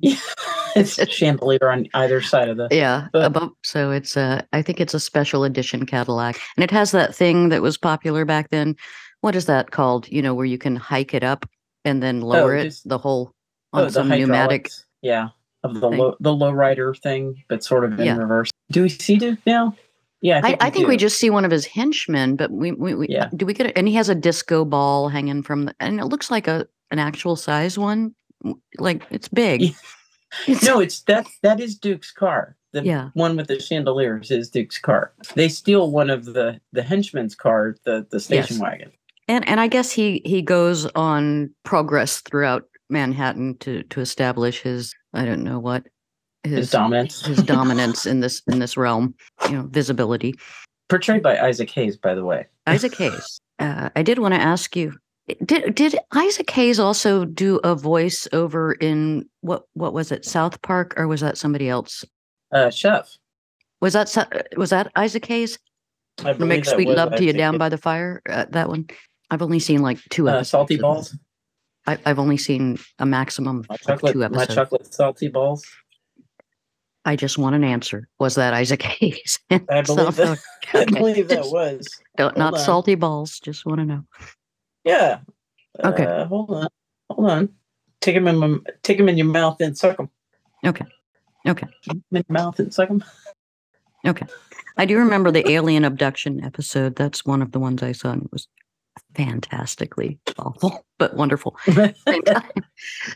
yeah, 0.00 0.16
it's 0.76 0.98
a 0.98 1.06
chandelier 1.06 1.70
on 1.70 1.86
either 1.94 2.20
side 2.22 2.48
of 2.48 2.56
the 2.56 2.66
yeah, 2.70 3.06
But- 3.12 3.26
above. 3.26 3.50
So 3.62 3.90
it's 3.92 4.16
a 4.16 4.44
I 4.52 4.62
think 4.62 4.80
it's 4.80 4.94
a 4.94 5.00
special 5.00 5.44
edition 5.44 5.86
Cadillac, 5.86 6.40
and 6.56 6.64
it 6.64 6.70
has 6.70 6.90
that 6.92 7.14
thing 7.14 7.50
that 7.50 7.62
was 7.62 7.76
popular 7.78 8.24
back 8.24 8.48
then. 8.50 8.74
What 9.20 9.36
is 9.36 9.44
that 9.44 9.70
called? 9.70 10.08
You 10.08 10.22
know, 10.22 10.34
where 10.34 10.46
you 10.46 10.58
can 10.58 10.76
hike 10.76 11.12
it 11.14 11.22
up 11.22 11.46
and 11.84 12.02
then 12.02 12.22
oh, 12.22 12.26
lower 12.26 12.56
it. 12.56 12.64
just- 12.64 12.88
The 12.88 12.98
whole 12.98 13.32
oh, 13.72 13.78
on 13.80 13.84
the 13.86 13.92
some 13.92 14.08
pneumatic. 14.08 14.70
Yeah, 15.02 15.28
of 15.64 15.74
the 15.74 15.80
thing. 15.80 15.98
low 15.98 16.16
the 16.20 16.32
low 16.34 16.50
rider 16.52 16.94
thing, 16.94 17.42
but 17.48 17.64
sort 17.64 17.84
of 17.84 17.98
in 17.98 18.06
Yeah. 18.06 18.16
reverse. 18.16 18.50
Do 18.70 18.82
we 18.82 18.88
see 18.88 19.16
Duke 19.16 19.38
now? 19.46 19.74
Yeah, 20.22 20.42
I, 20.44 20.56
I 20.60 20.68
think 20.70 20.86
we 20.86 20.98
just 20.98 21.18
see 21.18 21.30
one 21.30 21.46
of 21.46 21.50
his 21.50 21.64
henchmen, 21.64 22.36
but 22.36 22.50
we 22.50 22.72
we, 22.72 22.94
we 22.94 23.06
Yeah. 23.08 23.30
do 23.34 23.46
we 23.46 23.54
get 23.54 23.66
it? 23.66 23.72
And 23.76 23.88
he 23.88 23.94
has 23.94 24.08
a 24.10 24.14
disco 24.14 24.64
ball 24.66 25.08
hanging 25.08 25.42
from 25.42 25.64
the, 25.64 25.74
and 25.80 25.98
it 25.98 26.04
looks 26.06 26.30
like 26.30 26.46
a 26.46 26.66
an 26.90 26.98
actual 26.98 27.36
size 27.36 27.78
one. 27.78 28.14
Like 28.78 29.02
it's 29.10 29.28
big. 29.28 29.62
Yeah. 29.62 29.70
It's- 30.46 30.64
no, 30.64 30.78
it's 30.80 31.00
that 31.02 31.26
that 31.42 31.58
is 31.60 31.76
Duke's 31.78 32.12
car. 32.12 32.56
The 32.72 32.84
Yeah. 32.84 33.08
one 33.14 33.36
with 33.36 33.48
the 33.48 33.58
chandeliers 33.58 34.30
is 34.30 34.48
Duke's 34.48 34.78
car. 34.78 35.12
They 35.34 35.48
steal 35.48 35.90
one 35.90 36.08
of 36.10 36.24
the 36.26 36.60
the 36.72 36.82
henchman's 36.82 37.34
car, 37.34 37.74
the 37.84 38.06
the 38.10 38.20
station 38.20 38.56
Yes. 38.56 38.60
wagon. 38.62 38.92
And 39.30 39.48
and 39.48 39.60
I 39.60 39.68
guess 39.68 39.92
he 39.92 40.22
he 40.24 40.42
goes 40.42 40.86
on 40.96 41.54
progress 41.62 42.20
throughout 42.20 42.64
Manhattan 42.88 43.56
to 43.58 43.84
to 43.84 44.00
establish 44.00 44.60
his 44.60 44.92
I 45.14 45.24
don't 45.24 45.44
know 45.44 45.60
what 45.60 45.84
His 46.42 46.70
dominance, 46.70 47.24
his 47.24 47.42
dominance 47.44 48.06
in 48.06 48.20
this 48.20 48.42
in 48.50 48.58
this 48.58 48.76
realm, 48.76 49.14
you 49.48 49.52
know, 49.52 49.62
visibility. 49.70 50.34
portrayed 50.88 51.22
by 51.22 51.38
Isaac 51.38 51.70
Hayes, 51.70 51.96
by 51.96 52.14
the 52.16 52.24
way. 52.24 52.46
Isaac 52.66 52.96
Hayes. 52.96 53.40
Uh, 53.60 53.90
I 53.94 54.02
did 54.02 54.18
want 54.18 54.34
to 54.34 54.40
ask 54.40 54.74
you 54.74 54.94
did 55.44 55.76
did 55.76 55.94
Isaac 56.12 56.50
Hayes 56.50 56.80
also 56.80 57.24
do 57.24 57.60
a 57.62 57.76
voice 57.76 58.26
over 58.32 58.72
in 58.72 59.28
what 59.42 59.62
what 59.74 59.92
was 59.92 60.10
it 60.10 60.24
South 60.24 60.60
Park 60.62 60.94
or 60.96 61.06
was 61.06 61.20
that 61.20 61.38
somebody 61.38 61.68
else? 61.68 62.04
Uh, 62.52 62.70
Chef. 62.70 63.06
Was 63.80 63.92
that 63.92 64.08
was 64.56 64.70
that 64.70 64.90
Isaac 64.96 65.24
Hayes? 65.26 65.56
I 66.24 66.32
To 66.32 66.34
believe 66.34 66.48
make 66.48 66.64
sweet 66.64 66.88
love 66.88 67.14
to 67.14 67.24
you 67.24 67.32
down 67.32 67.54
Hayes. 67.54 67.58
by 67.60 67.68
the 67.68 67.78
fire. 67.78 68.22
Uh, 68.28 68.46
that 68.50 68.68
one. 68.68 68.88
I've 69.30 69.42
only 69.42 69.58
seen 69.60 69.80
like 69.82 69.98
two 70.10 70.28
uh, 70.28 70.42
salty 70.44 70.76
balls. 70.76 71.16
I, 71.86 71.98
I've 72.04 72.18
only 72.18 72.36
seen 72.36 72.78
a 72.98 73.06
maximum 73.06 73.64
My 73.68 73.74
of 73.76 73.80
chocolate, 73.80 74.12
two 74.12 74.18
my 74.20 74.26
episodes. 74.26 74.54
chocolate 74.54 74.94
salty 74.94 75.28
balls. 75.28 75.64
I 77.04 77.16
just 77.16 77.38
want 77.38 77.54
an 77.54 77.64
answer. 77.64 78.08
Was 78.18 78.34
that 78.34 78.52
Isaac 78.52 78.82
Hayes? 78.82 79.38
I 79.50 79.58
believe 79.82 80.16
that. 80.16 80.38
I 80.74 80.82
Okay. 80.82 80.84
believe 80.98 81.28
that 81.28 81.46
was. 81.46 81.88
Don't- 82.16 82.36
not 82.36 82.54
on. 82.54 82.60
salty 82.60 82.94
balls. 82.94 83.40
Just 83.40 83.64
want 83.64 83.78
to 83.80 83.84
know. 83.86 84.04
Yeah. 84.84 85.20
Okay. 85.82 86.04
Uh, 86.04 86.26
hold 86.26 86.50
on. 86.50 86.68
Hold 87.10 87.30
on. 87.30 87.48
Take 88.00 88.14
them 88.16 88.28
in 88.28 88.36
my, 88.36 88.58
take 88.82 88.98
'em 89.00 89.08
in 89.08 89.16
your 89.16 89.26
mouth 89.26 89.60
and 89.60 89.76
suck 89.76 89.96
them. 89.96 90.10
Okay. 90.64 90.84
Okay. 91.48 91.66
In 91.90 92.02
your 92.10 92.24
mouth 92.28 92.58
and 92.58 92.72
suck 92.72 92.88
them. 92.88 93.02
Okay. 94.06 94.26
I 94.76 94.84
do 94.86 94.96
remember 94.98 95.30
the 95.30 95.48
alien 95.50 95.84
abduction 95.84 96.42
episode. 96.44 96.96
That's 96.96 97.24
one 97.24 97.42
of 97.42 97.52
the 97.52 97.58
ones 97.58 97.82
I 97.82 97.92
saw, 97.92 98.12
and 98.12 98.22
it 98.24 98.32
was 98.32 98.46
fantastically 99.14 100.18
awful, 100.38 100.84
but 100.98 101.14
wonderful. 101.14 101.56
at 101.66 101.74
the 101.74 101.94
same 102.06 102.22
time. 102.22 102.64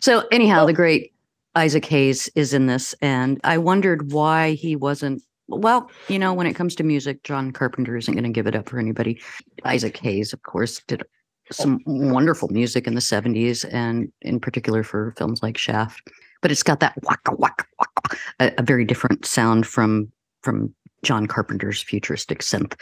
So, 0.00 0.26
anyhow, 0.30 0.66
the 0.66 0.72
great 0.72 1.12
Isaac 1.54 1.84
Hayes 1.86 2.28
is 2.34 2.52
in 2.52 2.66
this, 2.66 2.94
and 3.00 3.40
I 3.44 3.58
wondered 3.58 4.12
why 4.12 4.52
he 4.52 4.76
wasn't. 4.76 5.22
Well, 5.48 5.90
you 6.08 6.18
know, 6.18 6.32
when 6.32 6.46
it 6.46 6.54
comes 6.54 6.74
to 6.76 6.82
music, 6.82 7.22
John 7.22 7.52
Carpenter 7.52 7.96
isn't 7.96 8.14
going 8.14 8.24
to 8.24 8.30
give 8.30 8.46
it 8.46 8.56
up 8.56 8.68
for 8.68 8.78
anybody. 8.78 9.20
Isaac 9.64 9.96
Hayes, 9.98 10.32
of 10.32 10.42
course, 10.42 10.80
did 10.86 11.02
some 11.52 11.80
wonderful 11.86 12.48
music 12.48 12.86
in 12.86 12.94
the 12.94 13.00
70s, 13.00 13.64
and 13.72 14.10
in 14.22 14.40
particular 14.40 14.82
for 14.82 15.14
films 15.18 15.42
like 15.42 15.58
Shaft. 15.58 16.10
But 16.40 16.50
it's 16.50 16.62
got 16.62 16.80
that 16.80 16.94
waka 17.02 17.34
waka 17.36 17.64
waka, 17.78 18.16
a, 18.40 18.52
a 18.58 18.62
very 18.62 18.84
different 18.84 19.24
sound 19.26 19.66
from 19.66 20.10
from 20.42 20.74
John 21.02 21.26
Carpenter's 21.26 21.82
futuristic 21.82 22.40
synth. 22.40 22.74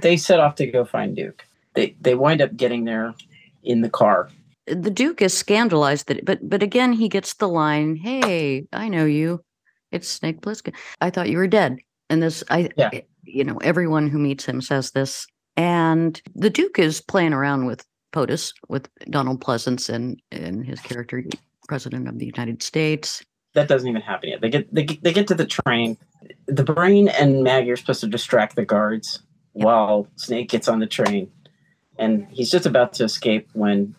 they 0.00 0.16
set 0.16 0.40
off 0.40 0.54
to 0.56 0.66
go 0.66 0.84
find 0.84 1.14
Duke. 1.14 1.44
They 1.74 1.96
they 2.00 2.14
wind 2.14 2.40
up 2.40 2.56
getting 2.56 2.84
there 2.84 3.14
in 3.62 3.80
the 3.82 3.90
car. 3.90 4.28
the 4.66 4.90
Duke 4.90 5.20
is 5.22 5.36
scandalized 5.36 6.06
that, 6.08 6.24
but 6.24 6.38
but 6.48 6.62
again, 6.62 6.92
he 6.92 7.08
gets 7.08 7.34
the 7.34 7.48
line, 7.48 7.96
"Hey, 7.96 8.66
I 8.72 8.88
know 8.88 9.04
you. 9.04 9.40
It's 9.90 10.08
Snake 10.08 10.40
Plissken. 10.40 10.74
I 11.00 11.10
thought 11.10 11.28
you 11.30 11.38
were 11.38 11.48
dead." 11.48 11.78
And 12.08 12.22
this, 12.22 12.42
I, 12.50 12.70
Yeah. 12.76 12.90
Eh, 12.92 13.00
you 13.24 13.44
know, 13.44 13.58
everyone 13.58 14.08
who 14.08 14.18
meets 14.18 14.44
him 14.44 14.60
says 14.60 14.90
this, 14.92 15.26
and 15.56 16.20
the 16.34 16.50
Duke 16.50 16.78
is 16.78 17.00
playing 17.00 17.32
around 17.32 17.66
with 17.66 17.84
POTUS, 18.12 18.52
with 18.68 18.88
Donald 19.08 19.40
Pleasence 19.40 19.88
and 19.88 20.20
and 20.32 20.64
his 20.66 20.80
character, 20.80 21.22
President 21.68 22.08
of 22.08 22.18
the 22.18 22.26
United 22.26 22.62
States. 22.62 23.22
That 23.54 23.68
doesn't 23.68 23.88
even 23.88 24.02
happen 24.02 24.30
yet. 24.30 24.40
They 24.40 24.50
get 24.50 24.72
they 24.74 24.84
get, 24.84 25.02
they 25.02 25.12
get 25.12 25.26
to 25.28 25.34
the 25.34 25.46
train. 25.46 25.96
The 26.46 26.64
brain 26.64 27.08
and 27.08 27.42
Maggie 27.42 27.70
are 27.70 27.76
supposed 27.76 28.00
to 28.00 28.06
distract 28.06 28.56
the 28.56 28.64
guards 28.64 29.22
while 29.52 30.06
Snake 30.16 30.48
gets 30.50 30.68
on 30.68 30.78
the 30.78 30.86
train, 30.86 31.30
and 32.00 32.26
he's 32.30 32.50
just 32.50 32.66
about 32.66 32.92
to 32.94 33.04
escape 33.04 33.48
when. 33.52 33.94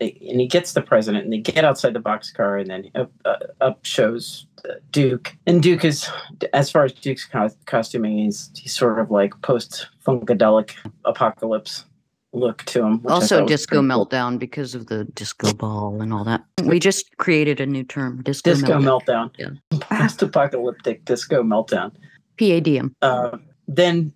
They, 0.00 0.18
and 0.28 0.40
he 0.40 0.48
gets 0.48 0.72
the 0.72 0.82
president, 0.82 1.22
and 1.24 1.32
they 1.32 1.38
get 1.38 1.64
outside 1.64 1.92
the 1.94 2.00
boxcar, 2.00 2.60
and 2.60 2.68
then 2.68 2.90
up, 2.96 3.12
uh, 3.24 3.36
up 3.60 3.84
shows 3.86 4.46
uh, 4.68 4.72
Duke. 4.90 5.36
And 5.46 5.62
Duke 5.62 5.84
is, 5.84 6.10
as 6.52 6.68
far 6.68 6.84
as 6.84 6.92
Duke's 6.92 7.24
co- 7.24 7.48
costuming, 7.66 8.18
he's 8.18 8.50
he's 8.56 8.74
sort 8.74 8.98
of 8.98 9.12
like 9.12 9.40
post 9.42 9.86
funkadelic 10.04 10.74
apocalypse 11.04 11.84
look 12.32 12.64
to 12.64 12.82
him. 12.84 13.00
also, 13.06 13.46
disco 13.46 13.76
pretty 13.76 13.88
cool. 13.88 14.06
meltdown 14.06 14.38
because 14.38 14.74
of 14.74 14.88
the 14.88 15.04
disco 15.14 15.52
ball 15.54 16.02
and 16.02 16.12
all 16.12 16.24
that. 16.24 16.42
We 16.64 16.80
just 16.80 17.16
created 17.18 17.60
a 17.60 17.66
new 17.66 17.84
term, 17.84 18.20
disco, 18.22 18.50
Disco 18.50 18.80
meltdown. 18.80 19.30
meltdown. 19.38 19.58
Yeah. 19.70 19.78
Post-apocalyptic 19.98 21.04
disco 21.04 21.44
meltdown. 21.44 21.92
PADM. 22.36 22.92
uh, 23.00 23.38
then 23.68 24.12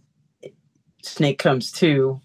Snake 1.04 1.38
comes 1.38 1.70
to 1.72 2.20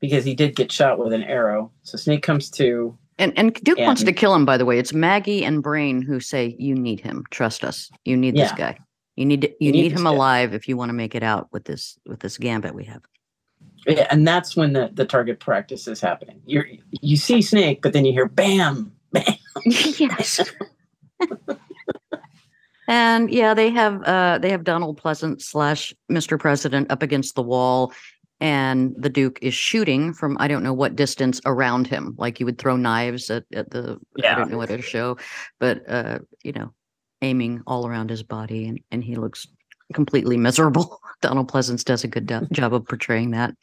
because 0.00 0.24
he 0.24 0.34
did 0.34 0.56
get 0.56 0.72
shot 0.72 0.98
with 0.98 1.12
an 1.12 1.22
arrow. 1.22 1.70
So 1.82 1.96
Snake 1.96 2.22
comes 2.22 2.50
to. 2.52 2.96
And 3.18 3.32
and 3.36 3.54
Duke 3.54 3.78
wants 3.78 4.02
to 4.02 4.12
kill 4.12 4.34
him. 4.34 4.46
By 4.46 4.56
the 4.56 4.64
way, 4.64 4.78
it's 4.78 4.94
Maggie 4.94 5.44
and 5.44 5.62
Brain 5.62 6.00
who 6.00 6.20
say, 6.20 6.56
"You 6.58 6.74
need 6.74 7.00
him. 7.00 7.24
Trust 7.30 7.64
us. 7.64 7.90
You 8.06 8.16
need 8.16 8.34
this 8.34 8.52
guy. 8.52 8.78
You 9.16 9.26
need 9.26 9.42
to, 9.42 9.48
you, 9.48 9.56
You 9.60 9.72
need 9.72 9.82
need, 9.82 9.92
him 9.92 10.04
guy." 10.04 10.10
alive 10.10 10.54
if 10.54 10.66
you 10.66 10.78
want 10.78 10.88
to 10.88 10.94
make 10.94 11.14
it 11.14 11.22
out 11.22 11.48
with 11.52 11.64
this 11.64 11.98
with 12.06 12.20
this 12.20 12.38
gambit 12.38 12.74
we 12.74 12.84
have." 12.84 13.02
Yeah, 13.86 14.06
and 14.10 14.26
that's 14.26 14.56
when 14.56 14.72
the, 14.72 14.90
the 14.92 15.04
target 15.04 15.40
practice 15.40 15.88
is 15.88 16.00
happening. 16.00 16.40
You 16.46 16.64
you 17.00 17.16
see 17.16 17.42
Snake, 17.42 17.80
but 17.82 17.92
then 17.92 18.04
you 18.04 18.12
hear 18.12 18.26
bam, 18.28 18.92
bam. 19.12 19.24
yes. 19.66 20.40
and 22.88 23.30
yeah, 23.30 23.54
they 23.54 23.70
have 23.70 24.02
uh 24.04 24.38
they 24.38 24.50
have 24.50 24.64
Donald 24.64 25.00
Pleasence 25.00 25.42
slash 25.42 25.94
Mr. 26.10 26.38
President 26.38 26.90
up 26.90 27.02
against 27.02 27.34
the 27.34 27.42
wall, 27.42 27.92
and 28.40 28.94
the 28.96 29.10
Duke 29.10 29.38
is 29.42 29.54
shooting 29.54 30.12
from 30.14 30.36
I 30.40 30.48
don't 30.48 30.62
know 30.62 30.72
what 30.72 30.96
distance 30.96 31.40
around 31.46 31.86
him, 31.86 32.14
like 32.18 32.40
you 32.40 32.46
would 32.46 32.58
throw 32.58 32.76
knives 32.76 33.30
at, 33.30 33.44
at 33.54 33.70
the 33.70 33.98
I 34.24 34.34
don't 34.34 34.50
know 34.50 34.62
at 34.62 34.70
a 34.70 34.80
show, 34.82 35.16
but 35.58 35.82
uh, 35.88 36.20
you 36.42 36.52
know, 36.52 36.72
aiming 37.22 37.62
all 37.66 37.86
around 37.86 38.10
his 38.10 38.22
body, 38.22 38.66
and 38.68 38.80
and 38.90 39.04
he 39.04 39.16
looks 39.16 39.46
completely 39.92 40.36
miserable. 40.36 41.00
Donald 41.22 41.50
Pleasence 41.52 41.84
does 41.84 42.02
a 42.04 42.08
good 42.08 42.26
do- 42.26 42.46
job 42.52 42.72
of 42.72 42.86
portraying 42.86 43.32
that. 43.32 43.54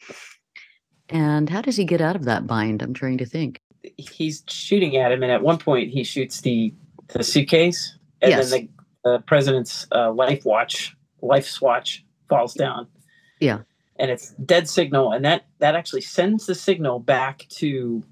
And 1.08 1.48
how 1.48 1.62
does 1.62 1.76
he 1.76 1.84
get 1.84 2.00
out 2.00 2.16
of 2.16 2.24
that 2.26 2.46
bind? 2.46 2.82
I'm 2.82 2.94
trying 2.94 3.18
to 3.18 3.26
think. 3.26 3.60
He's 3.96 4.44
shooting 4.48 4.96
at 4.96 5.10
him, 5.10 5.22
and 5.22 5.32
at 5.32 5.42
one 5.42 5.58
point 5.58 5.90
he 5.90 6.04
shoots 6.04 6.40
the 6.42 6.72
the 7.14 7.24
suitcase, 7.24 7.96
and 8.20 8.30
Yes. 8.30 8.50
then 8.50 8.68
the, 9.04 9.10
the 9.12 9.18
president's 9.20 9.86
uh, 9.92 10.12
life 10.12 10.44
watch, 10.44 10.94
life 11.22 11.46
swatch 11.46 12.04
falls 12.28 12.52
down. 12.52 12.86
Yeah. 13.40 13.60
And 13.98 14.10
it's 14.10 14.30
dead 14.44 14.68
signal, 14.68 15.12
and 15.12 15.24
that 15.24 15.46
that 15.58 15.74
actually 15.74 16.00
sends 16.02 16.46
the 16.46 16.54
signal 16.54 16.98
back 17.00 17.46
to 17.50 18.02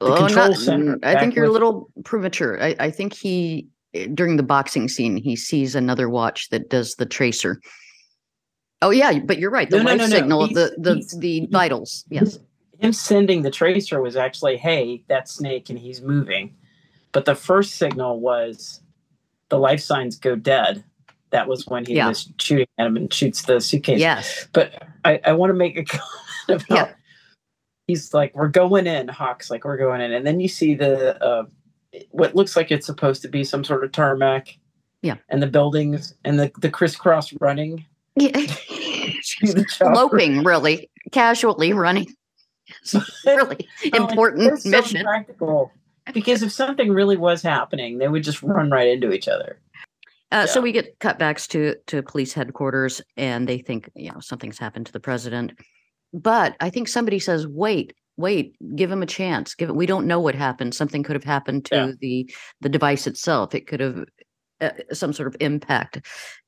The 0.00 0.06
Oh, 0.06 0.16
control 0.16 0.48
not- 0.50 0.58
center 0.58 0.96
mm, 0.96 1.04
I 1.04 1.18
think 1.18 1.34
you're 1.34 1.44
a 1.46 1.50
little 1.52 1.90
premature. 2.04 2.62
I, 2.62 2.74
I 2.78 2.90
think 2.90 3.14
he 3.14 3.68
during 4.12 4.36
the 4.36 4.42
boxing 4.42 4.88
scene 4.88 5.16
he 5.16 5.36
sees 5.36 5.74
another 5.76 6.08
watch 6.08 6.48
that 6.50 6.68
does 6.68 6.96
the 6.96 7.06
tracer. 7.06 7.60
Oh 8.82 8.90
yeah, 8.90 9.18
but 9.20 9.38
you're 9.38 9.50
right. 9.52 9.70
The 9.70 9.78
No, 9.78 9.82
no, 9.84 9.90
life 9.90 9.98
no, 9.98 10.06
no. 10.06 10.10
signal, 10.16 10.46
He's- 10.46 10.54
the 10.54 10.76
the 10.78 10.94
he's- 10.96 11.16
the 11.18 11.46
vitals. 11.50 12.04
Yes. 12.10 12.38
him 12.80 12.92
sending 12.92 13.42
the 13.42 13.50
tracer 13.50 14.02
was 14.02 14.16
actually, 14.16 14.56
hey, 14.58 15.04
that 15.08 15.28
Snake 15.28 15.70
and 15.70 15.78
he's 15.78 16.02
moving. 16.02 16.54
But 17.12 17.24
the 17.24 17.36
first 17.36 17.76
signal 17.76 18.20
was 18.20 18.82
the 19.48 19.58
life 19.58 19.80
signs 19.80 20.18
go 20.18 20.34
dead. 20.36 20.84
That 21.34 21.48
was 21.48 21.66
when 21.66 21.84
he 21.84 21.96
Yeah. 21.96 22.06
was 22.08 22.32
shooting 22.40 22.68
at 22.78 22.86
him 22.86 22.96
and 22.96 23.12
shoots 23.12 23.42
the 23.42 23.60
suitcase. 23.60 23.98
Yes. 23.98 24.46
But 24.52 24.84
I, 25.04 25.20
I 25.24 25.32
want 25.32 25.50
to 25.50 25.54
make 25.54 25.76
a 25.76 25.82
comment 25.84 26.12
about 26.48 26.70
Yeah. 26.70 26.92
he's 27.88 28.14
like, 28.14 28.32
we're 28.36 28.46
going 28.48 28.86
in, 28.86 29.08
Hauk's 29.08 29.50
like, 29.50 29.64
we're 29.64 29.76
going 29.76 30.00
in. 30.00 30.12
And 30.12 30.24
then 30.24 30.38
you 30.38 30.46
see 30.46 30.76
the 30.76 31.20
uh, 31.22 31.44
what 32.10 32.36
looks 32.36 32.54
like 32.56 32.70
it's 32.70 32.86
supposed 32.86 33.20
to 33.22 33.28
be 33.28 33.42
some 33.42 33.64
sort 33.64 33.82
of 33.82 33.90
tarmac. 33.90 34.56
Yeah. 35.02 35.16
And 35.28 35.42
the 35.42 35.48
buildings 35.48 36.14
and 36.24 36.38
the, 36.38 36.52
the 36.60 36.70
crisscross 36.70 37.32
running. 37.40 37.84
Yeah. 38.16 38.30
to 38.30 39.52
the 39.52 39.66
chopper. 39.68 39.92
Loping, 39.92 40.44
really, 40.44 40.88
casually 41.12 41.72
running. 41.72 42.06
It's 42.80 42.94
really 43.26 43.66
like, 43.82 43.94
important 43.94 44.62
so 44.62 44.70
mission. 44.70 45.02
practical. 45.02 45.70
Because 46.14 46.42
if 46.42 46.50
something 46.52 46.90
really 46.92 47.16
was 47.16 47.42
happening, 47.42 47.98
they 47.98 48.08
would 48.08 48.22
just 48.24 48.42
run 48.42 48.70
right 48.70 48.88
into 48.88 49.12
each 49.12 49.28
other. 49.28 49.58
Uh, 50.34 50.46
So 50.46 50.60
we 50.60 50.72
get 50.72 50.98
cutbacks 50.98 51.46
to 51.48 51.76
to 51.86 52.02
police 52.02 52.32
headquarters, 52.32 53.00
and 53.16 53.48
they 53.48 53.58
think 53.58 53.88
you 53.94 54.10
know 54.10 54.20
something's 54.20 54.58
happened 54.58 54.86
to 54.86 54.92
the 54.92 55.00
president. 55.00 55.52
But 56.12 56.56
I 56.60 56.70
think 56.70 56.88
somebody 56.88 57.18
says, 57.20 57.46
"Wait, 57.46 57.94
wait, 58.16 58.56
give 58.76 58.90
him 58.90 59.02
a 59.02 59.06
chance. 59.06 59.54
Give 59.54 59.68
it. 59.68 59.76
We 59.76 59.86
don't 59.86 60.06
know 60.06 60.20
what 60.20 60.34
happened. 60.34 60.74
Something 60.74 61.04
could 61.04 61.14
have 61.16 61.24
happened 61.24 61.64
to 61.66 61.76
Yeah. 61.76 61.92
the 62.00 62.30
the 62.60 62.68
device 62.68 63.06
itself. 63.06 63.54
It 63.54 63.66
could 63.68 63.80
have 63.80 64.04
uh, 64.60 64.70
some 64.92 65.12
sort 65.12 65.28
of 65.28 65.36
impact." 65.40 66.04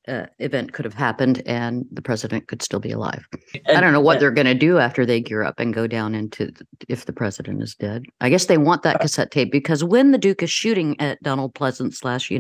Uh, 0.09 0.27
event 0.39 0.73
could 0.73 0.85
have 0.85 0.95
happened 0.95 1.43
and 1.47 1.85
the 1.91 2.01
president 2.01 2.47
could 2.47 2.63
still 2.63 2.79
be 2.79 2.93
alive. 2.93 3.27
I 3.67 3.81
don't 3.81 3.93
know 3.93 4.01
what 4.01 4.15
and- 4.15 4.23
they're 4.23 4.31
going 4.31 4.47
to 4.47 4.55
do 4.55 4.79
after 4.79 5.05
they 5.05 5.21
gear 5.21 5.43
up 5.43 5.59
and 5.59 5.75
go 5.75 5.89
down 5.89 6.15
into 6.15 6.53
if 6.89 7.07
the 7.07 7.13
president 7.13 7.61
is 7.61 7.75
dead. 7.75 8.05
I 8.21 8.29
guess 8.31 8.45
they 8.47 8.57
want 8.57 8.85
Uh 8.85 8.93
that 8.93 9.01
cassette 9.01 9.33
tape 9.33 9.51
because 9.51 9.83
when 9.83 10.13
the 10.13 10.19
Duke 10.19 10.45
is 10.45 10.51
shooting 10.51 10.95
at 11.01 11.21
Donald 11.25 11.55
Pleasence 11.55 11.95
slash 11.97 12.31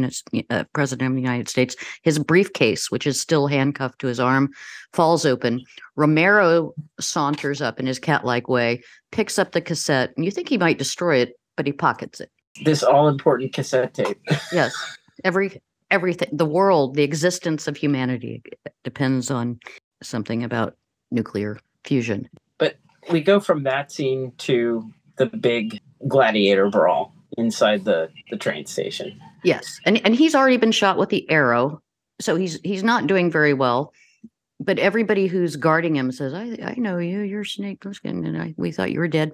uh, 0.50 0.64
President 0.74 1.10
of 1.10 1.16
the 1.16 1.22
United 1.22 1.48
States, 1.48 1.74
his 2.02 2.20
briefcase, 2.20 2.88
which 2.90 3.04
is 3.04 3.20
still 3.20 3.48
handcuffed 3.48 3.98
to 3.98 4.06
his 4.06 4.20
arm, 4.20 4.50
falls 4.92 5.26
open. 5.26 5.60
Romero 5.96 6.72
saunters 7.00 7.60
up 7.60 7.80
in 7.80 7.86
his 7.86 7.98
cat-like 7.98 8.48
way, 8.48 8.80
picks 9.10 9.40
up 9.40 9.50
the 9.52 9.60
cassette, 9.60 10.12
and 10.16 10.24
you 10.24 10.30
think 10.30 10.48
he 10.48 10.58
might 10.58 10.78
destroy 10.78 11.16
it, 11.16 11.32
but 11.56 11.66
he 11.66 11.72
pockets 11.72 12.20
it. 12.20 12.30
this 12.64 12.84
all 12.84 13.08
important 13.08 13.52
cassette 13.52 13.92
tape. 13.92 14.20
Yes, 14.52 14.72
every 15.24 15.60
everything, 15.90 16.28
the 16.32 16.46
world, 16.46 16.94
the 16.94 17.02
existence 17.02 17.68
of 17.68 17.76
humanity 17.76 18.42
depends 18.84 19.30
on 19.30 19.58
something 20.02 20.42
about 20.42 20.76
nuclear 21.10 21.58
fusion. 21.84 22.28
But 22.58 22.76
we 23.10 23.20
go 23.20 23.40
from 23.40 23.62
that 23.64 23.92
scene 23.92 24.32
to 24.38 24.90
the 25.16 25.26
big 25.26 25.80
gladiator 26.06 26.68
brawl 26.68 27.14
inside 27.38 27.84
the 27.84 28.10
the 28.30 28.36
train 28.36 28.66
station. 28.66 29.20
Yes, 29.44 29.80
and 29.84 30.04
and 30.04 30.14
he's 30.14 30.34
already 30.34 30.56
been 30.56 30.72
shot 30.72 30.98
with 30.98 31.08
the 31.08 31.28
arrow, 31.30 31.80
so 32.20 32.36
he's 32.36 32.60
he's 32.62 32.84
not 32.84 33.06
doing 33.06 33.30
very 33.30 33.54
well. 33.54 33.92
But 34.58 34.78
everybody 34.78 35.26
who's 35.26 35.56
guarding 35.56 35.94
him 35.94 36.12
says, 36.12 36.32
"I 36.32 36.56
I 36.62 36.74
know 36.78 36.98
you. 36.98 37.20
You're 37.20 37.44
Snake 37.44 37.80
Plissken, 37.80 38.26
and 38.26 38.40
I 38.40 38.54
we 38.56 38.72
thought 38.72 38.92
you 38.92 39.00
were 39.00 39.08
dead." 39.08 39.32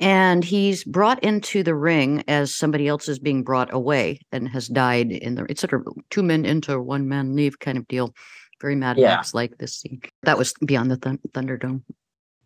And 0.00 0.42
he's 0.44 0.82
brought 0.84 1.22
into 1.22 1.62
the 1.62 1.74
ring 1.74 2.24
as 2.26 2.54
somebody 2.54 2.88
else 2.88 3.08
is 3.08 3.18
being 3.18 3.42
brought 3.44 3.72
away 3.72 4.20
and 4.32 4.48
has 4.48 4.66
died 4.66 5.12
in 5.12 5.34
the. 5.34 5.44
It's 5.48 5.60
sort 5.60 5.74
of 5.74 5.86
two 6.08 6.22
men 6.22 6.46
enter, 6.46 6.80
one 6.80 7.06
man 7.08 7.36
leave 7.36 7.58
kind 7.58 7.76
of 7.76 7.86
deal. 7.86 8.14
Very 8.60 8.76
Mad 8.76 8.98
Yeah. 8.98 9.16
Max 9.16 9.34
like 9.34 9.58
this 9.58 9.74
scene. 9.74 10.00
That 10.22 10.38
was 10.38 10.54
Beyond 10.64 10.90
the 10.90 10.96
Thun- 10.96 11.20
Thunderdome. 11.32 11.82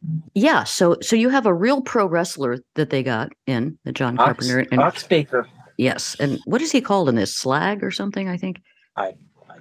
Mm. 0.06 0.22
Yeah, 0.34 0.64
so 0.64 0.96
so 1.00 1.16
you 1.16 1.28
have 1.30 1.46
a 1.46 1.54
real 1.54 1.80
pro 1.80 2.06
wrestler 2.06 2.58
that 2.74 2.90
they 2.90 3.02
got 3.02 3.32
in 3.46 3.78
the 3.84 3.92
John 3.92 4.18
Ox, 4.18 4.24
Carpenter 4.26 4.66
and 4.70 4.80
Ox 4.80 5.04
Baker. 5.04 5.48
yes, 5.78 6.14
and 6.20 6.38
what 6.44 6.60
is 6.60 6.70
he 6.72 6.80
called 6.80 7.08
in 7.08 7.14
this? 7.14 7.34
Slag 7.34 7.82
or 7.82 7.90
something? 7.90 8.28
I 8.28 8.36
think 8.36 8.60
I 8.96 9.14